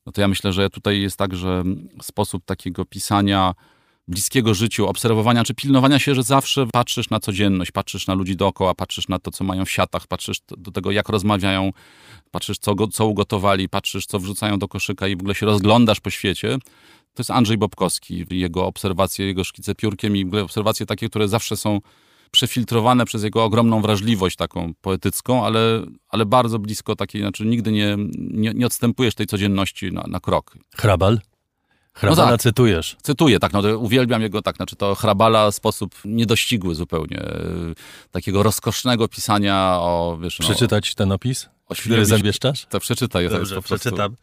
No 0.06 0.12
to 0.12 0.20
ja 0.20 0.28
myślę, 0.28 0.52
że 0.52 0.70
tutaj 0.70 1.01
jest 1.01 1.16
tak, 1.16 1.35
że 1.36 1.64
sposób 2.02 2.44
takiego 2.44 2.85
pisania 2.85 3.55
bliskiego 4.09 4.55
życiu, 4.55 4.87
obserwowania 4.87 5.45
czy 5.45 5.55
pilnowania 5.55 5.99
się, 5.99 6.15
że 6.15 6.23
zawsze 6.23 6.66
patrzysz 6.73 7.11
na 7.11 7.20
codzienność, 7.20 7.70
patrzysz 7.70 8.07
na 8.07 8.15
ludzi 8.15 8.37
dookoła, 8.37 8.74
patrzysz 8.74 9.09
na 9.09 9.19
to, 9.19 9.31
co 9.31 9.45
mają 9.45 9.65
w 9.65 9.70
siatach, 9.70 10.07
patrzysz 10.07 10.41
do 10.59 10.70
tego, 10.70 10.91
jak 10.91 11.09
rozmawiają, 11.09 11.70
patrzysz, 12.31 12.59
co, 12.59 12.89
co 12.89 13.07
ugotowali, 13.07 13.69
patrzysz, 13.69 14.07
co 14.07 14.19
wrzucają 14.19 14.59
do 14.59 14.69
koszyka 14.69 15.09
i 15.09 15.16
w 15.16 15.20
ogóle 15.20 15.35
się 15.35 15.47
rozglądasz 15.47 16.01
po 16.01 16.11
świecie, 16.11 16.59
to 17.15 17.20
jest 17.20 17.31
Andrzej 17.31 17.59
Bobkowski, 17.59 18.27
jego 18.31 18.66
obserwacje, 18.66 19.27
jego 19.27 19.45
szkice 19.45 19.74
piórkiem 19.74 20.16
i 20.16 20.37
obserwacje 20.37 20.87
takie, 20.87 21.09
które 21.09 21.29
zawsze 21.29 21.57
są 21.57 21.81
przefiltrowane 22.31 23.05
przez 23.05 23.23
jego 23.23 23.45
ogromną 23.45 23.83
wrażliwość 23.83 24.37
taką 24.37 24.73
poetycką, 24.81 25.45
ale, 25.45 25.87
ale 26.09 26.27
bardzo 26.27 26.59
blisko 26.59 26.97
takiej, 26.97 27.20
znaczy 27.20 27.45
nigdy 27.45 27.73
nie, 27.73 27.97
nie, 28.19 28.53
nie 28.55 28.66
odstępujesz 28.66 29.15
tej 29.15 29.27
codzienności 29.27 29.93
na, 29.93 30.05
na 30.09 30.20
krok. 30.20 30.59
Hrabal? 30.77 31.20
Hrabala 31.94 32.31
no 32.31 32.32
tak, 32.32 32.40
cytujesz. 32.40 32.97
Cytuję, 33.02 33.39
tak, 33.39 33.52
no 33.52 33.78
uwielbiam 33.78 34.23
jego, 34.23 34.43
tak, 34.43 34.56
znaczy 34.56 34.77
to 34.77 34.94
Hrabala 34.94 35.51
w 35.51 35.55
sposób 35.55 35.94
niedościgły 36.05 36.74
zupełnie, 36.74 37.23
takiego 38.10 38.43
rozkosznego 38.43 39.09
pisania 39.09 39.77
o, 39.78 40.19
wiesz, 40.23 40.39
no, 40.39 40.44
Przeczytać 40.44 40.94
ten 40.94 41.12
opis, 41.12 41.48
o 41.69 41.74
który 41.74 42.06
zabieszczasz? 42.06 42.66
To 42.66 42.81
przeczytaj. 42.81 43.24
Dobrze, 43.24 43.36
to 43.36 43.40
jest 43.40 43.55
po 43.55 43.62
przeczytam. 43.62 44.16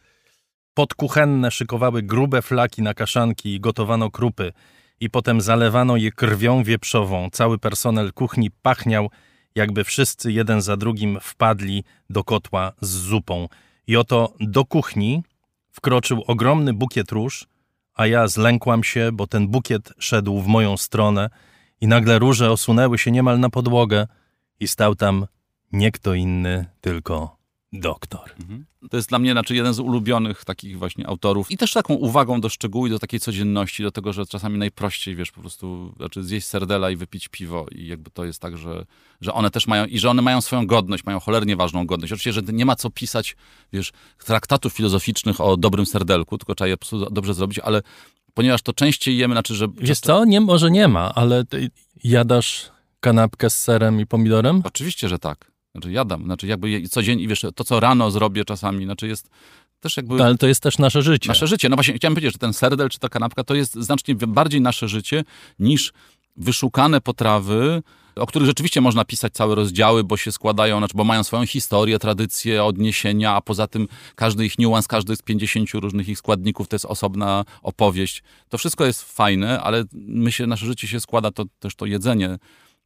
Podkuchenne 0.74 1.50
szykowały 1.50 2.02
grube 2.02 2.42
flaki 2.42 2.82
na 2.82 2.94
kaszanki 2.94 3.54
i 3.54 3.60
gotowano 3.60 4.10
krupy 4.10 4.52
i 5.00 5.10
potem 5.10 5.40
zalewano 5.40 5.96
je 5.96 6.12
krwią 6.12 6.64
wieprzową. 6.64 7.28
Cały 7.32 7.58
personel 7.58 8.12
kuchni 8.12 8.50
pachniał, 8.50 9.10
jakby 9.54 9.84
wszyscy 9.84 10.32
jeden 10.32 10.60
za 10.60 10.76
drugim 10.76 11.18
wpadli 11.22 11.84
do 12.10 12.24
kotła 12.24 12.72
z 12.80 12.90
zupą. 12.90 13.48
I 13.86 13.96
oto 13.96 14.32
do 14.40 14.64
kuchni 14.64 15.22
wkroczył 15.72 16.24
ogromny 16.26 16.72
bukiet 16.72 17.12
róż, 17.12 17.46
a 17.94 18.06
ja 18.06 18.28
zlękłam 18.28 18.84
się, 18.84 19.12
bo 19.12 19.26
ten 19.26 19.48
bukiet 19.48 19.92
szedł 19.98 20.40
w 20.40 20.46
moją 20.46 20.76
stronę 20.76 21.30
i 21.80 21.86
nagle 21.86 22.18
róże 22.18 22.50
osunęły 22.50 22.98
się 22.98 23.10
niemal 23.10 23.40
na 23.40 23.50
podłogę 23.50 24.06
i 24.60 24.68
stał 24.68 24.94
tam 24.94 25.26
nie 25.72 25.92
kto 25.92 26.14
inny, 26.14 26.66
tylko 26.80 27.39
doktor. 27.72 28.30
Mhm. 28.40 28.64
To 28.90 28.96
jest 28.96 29.08
dla 29.08 29.18
mnie 29.18 29.32
znaczy 29.32 29.54
jeden 29.54 29.74
z 29.74 29.80
ulubionych 29.80 30.44
takich 30.44 30.78
właśnie 30.78 31.06
autorów 31.06 31.50
i 31.50 31.56
też 31.56 31.72
taką 31.72 31.94
uwagą 31.94 32.40
do 32.40 32.48
szczegółu 32.48 32.86
i 32.86 32.90
do 32.90 32.98
takiej 32.98 33.20
codzienności, 33.20 33.82
do 33.82 33.90
tego, 33.90 34.12
że 34.12 34.26
czasami 34.26 34.58
najprościej, 34.58 35.16
wiesz, 35.16 35.30
po 35.30 35.40
prostu 35.40 35.94
znaczy 35.96 36.24
zjeść 36.24 36.46
serdela 36.46 36.90
i 36.90 36.96
wypić 36.96 37.28
piwo 37.28 37.66
i 37.72 37.86
jakby 37.86 38.10
to 38.10 38.24
jest 38.24 38.42
tak, 38.42 38.56
że, 38.56 38.86
że 39.20 39.32
one 39.34 39.50
też 39.50 39.66
mają 39.66 39.86
i 39.86 39.98
że 39.98 40.10
one 40.10 40.22
mają 40.22 40.40
swoją 40.40 40.66
godność, 40.66 41.04
mają 41.04 41.20
cholernie 41.20 41.56
ważną 41.56 41.86
godność. 41.86 42.12
Oczywiście, 42.12 42.32
że 42.32 42.42
nie 42.52 42.66
ma 42.66 42.76
co 42.76 42.90
pisać, 42.90 43.36
wiesz, 43.72 43.92
traktatów 44.24 44.72
filozoficznych 44.72 45.40
o 45.40 45.56
dobrym 45.56 45.86
serdelku, 45.86 46.38
tylko 46.38 46.54
trzeba 46.54 46.68
je 46.68 46.76
po 46.76 46.86
prostu 46.86 47.10
dobrze 47.10 47.34
zrobić, 47.34 47.58
ale 47.58 47.82
ponieważ 48.34 48.62
to 48.62 48.72
częściej 48.72 49.16
jemy, 49.16 49.34
znaczy, 49.34 49.54
że... 49.54 49.68
Wiesz 49.76 50.00
co, 50.00 50.24
nie, 50.24 50.40
może 50.40 50.70
nie 50.70 50.88
ma, 50.88 51.14
ale 51.14 51.44
jadasz 52.04 52.70
kanapkę 53.00 53.50
z 53.50 53.60
serem 53.60 54.00
i 54.00 54.06
pomidorem? 54.06 54.62
Oczywiście, 54.64 55.08
że 55.08 55.18
tak. 55.18 55.49
Znaczy 55.74 55.92
jadam, 55.92 56.24
znaczy 56.24 56.46
jakby 56.46 56.88
codziennie, 56.88 57.28
wiesz, 57.28 57.44
to 57.54 57.64
co 57.64 57.80
rano 57.80 58.10
zrobię 58.10 58.44
czasami, 58.44 58.84
znaczy 58.84 59.08
jest 59.08 59.30
też 59.80 59.96
jakby... 59.96 60.16
No, 60.16 60.24
ale 60.24 60.36
to 60.36 60.46
jest 60.46 60.62
też 60.62 60.78
nasze 60.78 61.02
życie. 61.02 61.28
Nasze 61.28 61.46
życie. 61.46 61.68
No 61.68 61.76
właśnie 61.76 61.94
chciałem 61.94 62.14
powiedzieć, 62.14 62.32
że 62.32 62.38
ten 62.38 62.52
serdel 62.52 62.88
czy 62.88 62.98
ta 62.98 63.08
kanapka 63.08 63.44
to 63.44 63.54
jest 63.54 63.74
znacznie 63.74 64.14
bardziej 64.14 64.60
nasze 64.60 64.88
życie 64.88 65.24
niż 65.58 65.92
wyszukane 66.36 67.00
potrawy, 67.00 67.82
o 68.16 68.26
których 68.26 68.46
rzeczywiście 68.46 68.80
można 68.80 69.04
pisać 69.04 69.32
całe 69.32 69.54
rozdziały, 69.54 70.04
bo 70.04 70.16
się 70.16 70.32
składają, 70.32 70.78
znaczy, 70.78 70.96
bo 70.96 71.04
mają 71.04 71.24
swoją 71.24 71.46
historię, 71.46 71.98
tradycję, 71.98 72.64
odniesienia, 72.64 73.34
a 73.34 73.40
poza 73.40 73.66
tym 73.66 73.88
każdy 74.14 74.46
ich 74.46 74.58
niuans, 74.58 74.88
każdy 74.88 75.16
z 75.16 75.22
50 75.22 75.70
różnych 75.74 76.08
ich 76.08 76.18
składników 76.18 76.68
to 76.68 76.74
jest 76.74 76.84
osobna 76.84 77.44
opowieść. 77.62 78.22
To 78.48 78.58
wszystko 78.58 78.86
jest 78.86 79.02
fajne, 79.02 79.60
ale 79.60 79.84
my 79.92 80.32
się, 80.32 80.46
nasze 80.46 80.66
życie 80.66 80.88
się 80.88 81.00
składa, 81.00 81.30
to 81.30 81.44
też 81.58 81.74
to 81.74 81.86
jedzenie 81.86 82.38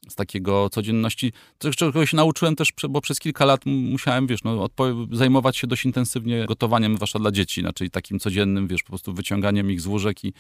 z 0.09 0.15
takiego 0.15 0.71
codzienności. 0.71 1.33
Czego 1.77 2.07
się 2.07 2.17
nauczyłem 2.17 2.57
też, 2.57 2.73
bo 2.89 3.01
przez 3.01 3.19
kilka 3.19 3.45
lat 3.45 3.67
musiałem, 3.67 4.27
wiesz, 4.27 4.45
no, 4.45 4.69
zajmować 5.13 5.57
się 5.57 5.67
dość 5.67 5.85
intensywnie 5.85 6.47
gotowaniem, 6.47 6.97
zwłaszcza 6.97 7.19
dla 7.19 7.31
dzieci, 7.31 7.63
czyli 7.75 7.91
takim 7.91 8.19
codziennym, 8.19 8.69
wiesz, 8.69 8.83
po 8.83 8.89
prostu 8.89 9.13
wyciąganiem 9.13 9.71
ich 9.71 9.81
z 9.81 9.87
łóżek 9.87 10.25
i 10.25 10.33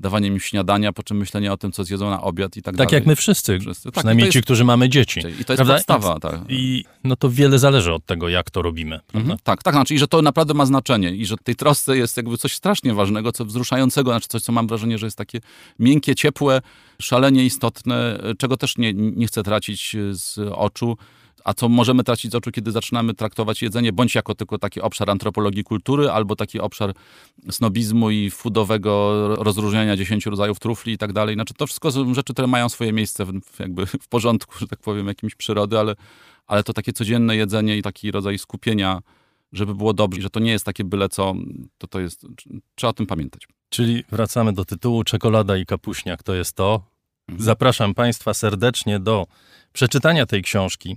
dawaniem 0.00 0.34
im 0.34 0.40
śniadania, 0.40 0.92
po 0.92 1.02
czym 1.02 1.16
myślenie 1.16 1.52
o 1.52 1.56
tym, 1.56 1.72
co 1.72 1.84
zjedzą 1.84 2.10
na 2.10 2.22
obiad 2.22 2.56
i 2.56 2.62
tak, 2.62 2.64
tak 2.64 2.76
dalej. 2.76 2.86
Tak 2.86 2.92
jak 2.92 3.06
my 3.06 3.16
wszyscy, 3.16 3.58
wszyscy. 3.58 3.84
Tak, 3.84 3.94
przynajmniej 3.94 4.24
jest, 4.24 4.32
ci, 4.32 4.42
którzy 4.42 4.64
mamy 4.64 4.88
dzieci. 4.88 5.20
I 5.20 5.22
to 5.22 5.28
jest 5.28 5.46
prawda? 5.46 5.74
podstawa, 5.74 6.20
tak. 6.20 6.40
I 6.48 6.84
no 7.04 7.16
to 7.16 7.30
wiele 7.30 7.58
zależy 7.58 7.92
od 7.92 8.06
tego, 8.06 8.28
jak 8.28 8.50
to 8.50 8.62
robimy. 8.62 9.00
Mhm, 9.14 9.38
tak, 9.42 9.62
tak, 9.62 9.74
znaczy, 9.74 9.94
i 9.94 9.98
że 9.98 10.08
to 10.08 10.22
naprawdę 10.22 10.54
ma 10.54 10.66
znaczenie 10.66 11.14
i 11.14 11.26
że 11.26 11.36
tej 11.36 11.56
trosce 11.56 11.96
jest 11.96 12.16
jakby 12.16 12.38
coś 12.38 12.54
strasznie 12.54 12.94
ważnego, 12.94 13.32
co 13.32 13.44
wzruszającego, 13.44 14.10
znaczy 14.10 14.28
coś, 14.28 14.42
co 14.42 14.52
mam 14.52 14.66
wrażenie, 14.66 14.98
że 14.98 15.06
jest 15.06 15.18
takie 15.18 15.40
miękkie, 15.78 16.14
ciepłe, 16.14 16.62
szalenie 17.00 17.44
istotne, 17.44 18.18
czego 18.38 18.56
też 18.56 18.78
nie, 18.78 18.92
nie 19.16 19.26
chcę 19.26 19.42
tracić 19.42 19.96
z 20.12 20.38
oczu. 20.38 20.96
A 21.44 21.54
co 21.54 21.68
możemy 21.68 22.04
tracić 22.04 22.32
z 22.32 22.34
oczu, 22.34 22.50
kiedy 22.50 22.72
zaczynamy 22.72 23.14
traktować 23.14 23.62
jedzenie 23.62 23.92
bądź 23.92 24.14
jako 24.14 24.34
tylko 24.34 24.58
taki 24.58 24.80
obszar 24.80 25.10
antropologii 25.10 25.64
kultury, 25.64 26.10
albo 26.10 26.36
taki 26.36 26.60
obszar 26.60 26.94
snobizmu 27.50 28.10
i 28.10 28.30
foodowego 28.30 29.12
rozróżniania 29.36 29.96
dziesięciu 29.96 30.30
rodzajów 30.30 30.58
trufli 30.58 30.92
i 30.92 30.98
tak 30.98 31.12
dalej. 31.12 31.34
Znaczy 31.34 31.54
to 31.54 31.66
wszystko 31.66 31.92
są 31.92 32.14
rzeczy, 32.14 32.32
które 32.32 32.48
mają 32.48 32.68
swoje 32.68 32.92
miejsce 32.92 33.24
w, 33.26 33.58
jakby 33.58 33.86
w 33.86 34.08
porządku, 34.08 34.58
że 34.58 34.68
tak 34.68 34.78
powiem, 34.78 35.06
jakimś 35.06 35.34
przyrody, 35.34 35.78
ale, 35.78 35.94
ale 36.46 36.62
to 36.62 36.72
takie 36.72 36.92
codzienne 36.92 37.36
jedzenie 37.36 37.76
i 37.76 37.82
taki 37.82 38.10
rodzaj 38.10 38.38
skupienia, 38.38 39.00
żeby 39.52 39.74
było 39.74 39.92
dobrze, 39.92 40.22
że 40.22 40.30
to 40.30 40.40
nie 40.40 40.50
jest 40.50 40.64
takie 40.64 40.84
byle 40.84 41.08
co, 41.08 41.34
to 41.78 41.86
to 41.86 42.00
jest, 42.00 42.26
trzeba 42.74 42.90
o 42.90 42.94
tym 42.94 43.06
pamiętać. 43.06 43.48
Czyli 43.68 44.04
wracamy 44.10 44.52
do 44.52 44.64
tytułu 44.64 45.04
Czekolada 45.04 45.56
i 45.56 45.66
kapuśniak 45.66 46.22
to 46.22 46.34
jest 46.34 46.56
to. 46.56 46.91
Mhm. 47.32 47.44
Zapraszam 47.44 47.94
Państwa 47.94 48.34
serdecznie 48.34 49.00
do 49.00 49.26
przeczytania 49.72 50.26
tej 50.26 50.42
książki. 50.42 50.96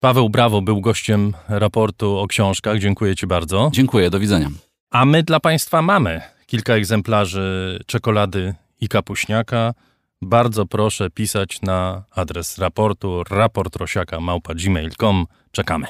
Paweł 0.00 0.28
Brawo 0.28 0.62
był 0.62 0.80
gościem 0.80 1.32
raportu 1.48 2.18
o 2.18 2.26
książkach. 2.26 2.78
Dziękuję 2.78 3.16
Ci 3.16 3.26
bardzo. 3.26 3.70
Dziękuję, 3.72 4.10
do 4.10 4.20
widzenia. 4.20 4.50
A 4.90 5.04
my 5.04 5.22
dla 5.22 5.40
Państwa 5.40 5.82
mamy 5.82 6.20
kilka 6.46 6.74
egzemplarzy 6.74 7.78
czekolady 7.86 8.54
i 8.80 8.88
kapuśniaka. 8.88 9.74
Bardzo 10.22 10.66
proszę 10.66 11.10
pisać 11.10 11.62
na 11.62 12.02
adres 12.14 12.58
raportu 12.58 13.24
raportrosiaka.gmail.com. 13.30 15.26
Czekamy. 15.52 15.86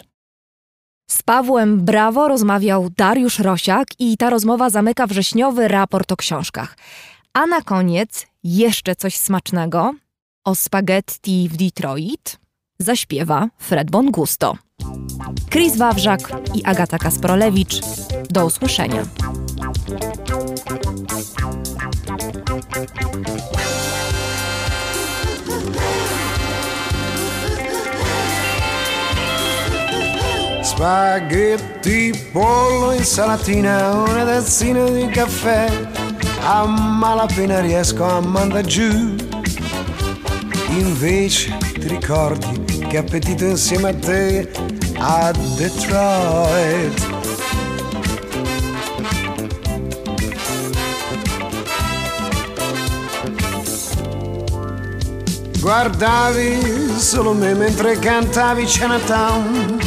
Z 1.11 1.23
Pawłem 1.23 1.85
Brawo 1.85 2.29
rozmawiał 2.29 2.91
Dariusz 2.97 3.39
Rosiak 3.39 3.89
i 3.99 4.17
ta 4.17 4.31
rozmowa 4.31 4.71
zamyka 4.71 5.07
wrześniowy 5.07 5.69
raport 5.69 6.13
o 6.13 6.17
książkach. 6.17 6.77
A 7.35 7.47
na 7.47 7.63
koniec 7.63 8.27
jeszcze 8.45 8.97
coś 8.97 9.17
smacznego. 9.17 9.95
O 10.45 10.55
spaghetti 10.55 11.49
w 11.49 11.57
Detroit 11.57 12.39
zaśpiewa 12.79 13.49
Fred 13.59 13.91
Bongusto. 13.91 14.57
Chris 15.51 15.77
Wawrzak 15.77 16.33
i 16.55 16.65
Agata 16.65 16.99
Kasprolewicz. 16.99 17.81
Do 18.31 18.47
usłyszenia. 18.47 19.03
Spaghetti, 30.63 32.13
pollo, 32.33 32.93
insalatina, 32.93 34.05
una 34.05 34.25
tazzina 34.25 34.91
di 34.91 35.09
caffè. 35.09 36.08
A 36.43 36.67
malapena 36.67 37.61
riesco 37.61 38.05
a 38.05 38.21
mandare 38.21 38.67
giù. 38.67 39.15
Invece 40.71 41.57
ti 41.73 41.89
ricordi 41.89 42.87
che 42.89 42.99
appetito 42.99 43.45
insieme 43.45 43.91
a 43.91 43.95
te 43.95 44.51
a 44.97 45.33
Detroit. 45.57 47.17
Guardavi 55.61 56.99
solo 56.99 57.35
me 57.35 57.53
mentre 57.53 57.99
cantavi 57.99 58.65
Chinatown 58.65 59.79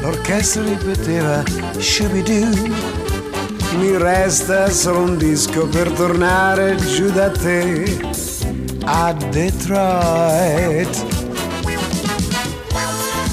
L'orchestra 0.00 0.62
ripeteva 0.62 1.42
Shubidoo 1.78 3.07
Mi 3.76 3.96
resta 3.96 4.70
solo 4.70 5.00
un 5.00 5.16
disco 5.18 5.66
per 5.66 5.90
tornare 5.90 6.76
giù 6.76 7.10
da 7.10 7.30
te 7.30 7.98
A 8.84 9.12
Detroit. 9.12 11.04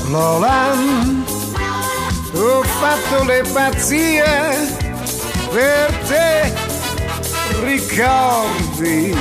Lola 0.10 0.74
Ho 2.34 2.62
fatto 2.62 3.24
le 3.24 3.44
pazzie 3.53 4.24
per 5.52 5.94
te. 6.07 6.53
Ricordi 7.64 9.16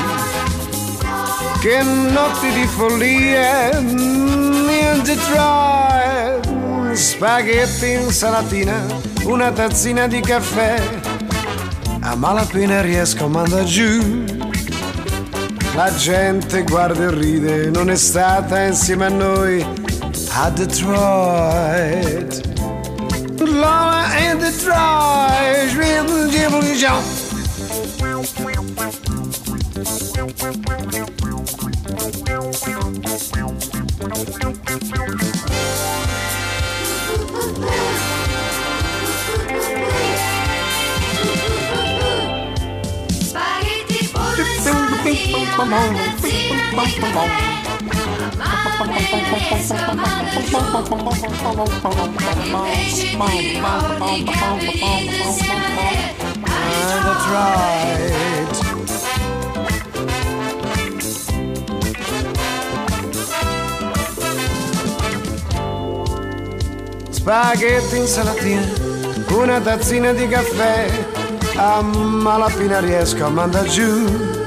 che 1.60 1.82
notti 1.82 2.50
di 2.50 2.66
follia 2.66 3.70
in 3.78 5.00
Detroit. 5.02 6.92
Spaghetti 6.92 7.92
insalatina 7.92 9.04
una 9.24 9.50
tazzina 9.52 10.06
di 10.06 10.20
caffè 10.20 11.03
a 12.04 12.14
malapena 12.14 12.80
riesco 12.82 13.24
a 13.24 13.28
mandare 13.28 13.64
giù. 13.64 14.24
La 15.74 15.92
gente 15.96 16.62
guarda 16.62 17.04
e 17.04 17.10
ride 17.10 17.70
non 17.70 17.90
è 17.90 17.96
stata 17.96 18.62
insieme 18.62 19.06
a 19.06 19.08
noi. 19.08 19.66
A 20.36 20.50
Detroit. 20.50 22.42
Lola 23.38 24.06
in 24.18 24.38
Detroit 24.38 25.24
Spaghetti 34.24 35.23
Detroit 57.04 58.62
Spaghetti 67.10 67.96
insalatina, 67.96 68.60
una 69.30 69.58
tazzina 69.60 70.12
di 70.12 70.28
caffè, 70.28 70.90
a 71.56 71.80
malapena 71.80 72.80
riesco 72.80 73.24
a 73.24 73.30
mandare 73.30 73.68
giù. 73.68 74.43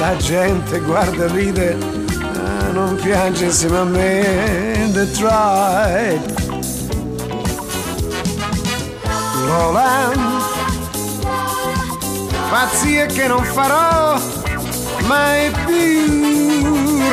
La 0.00 0.16
gente 0.16 0.80
guarda 0.80 1.26
e 1.26 1.28
ride, 1.28 1.76
ah, 2.22 2.70
non 2.72 2.96
piange 2.96 3.44
insieme 3.44 3.78
a 3.78 3.84
me, 3.84 4.88
Detroit. 4.92 6.32
Roland, 9.46 10.42
pazzie 12.48 13.04
che 13.06 13.26
non 13.26 13.44
farò 13.44 14.18
mai 15.06 15.50
più, 15.66 16.64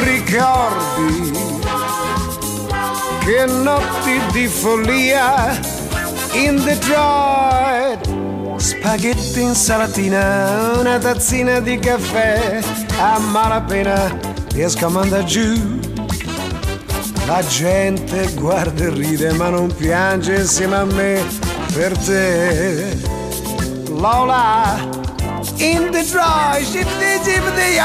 ricordi 0.06 1.32
che 3.26 3.46
notti 3.48 4.22
di 4.32 4.48
follia 4.48 5.60
in 6.32 6.64
Detroit. 6.64 8.16
Spaghetti 8.58 9.42
insalatina, 9.42 10.78
una 10.80 10.98
tazzina 10.98 11.60
di 11.60 11.78
caffè, 11.78 12.60
a 13.00 13.20
malapena 13.20 14.18
riesco 14.52 14.86
a 14.86 14.90
mandare 14.90 15.26
giù. 15.26 15.80
La 17.26 17.46
gente 17.46 18.34
guarda 18.34 18.86
e 18.86 18.90
ride 18.90 19.34
ma 19.34 19.50
non 19.50 19.74
piange 19.76 20.36
insieme 20.36 20.76
a 20.76 20.86
me 20.86 21.24
per 21.74 21.98
te. 21.98 22.98
Lola, 23.90 24.78
in 25.58 25.90
Detroit, 25.92 26.64
ship 26.64 26.88
di 26.98 27.24
ship 27.24 27.56
di 27.56 27.78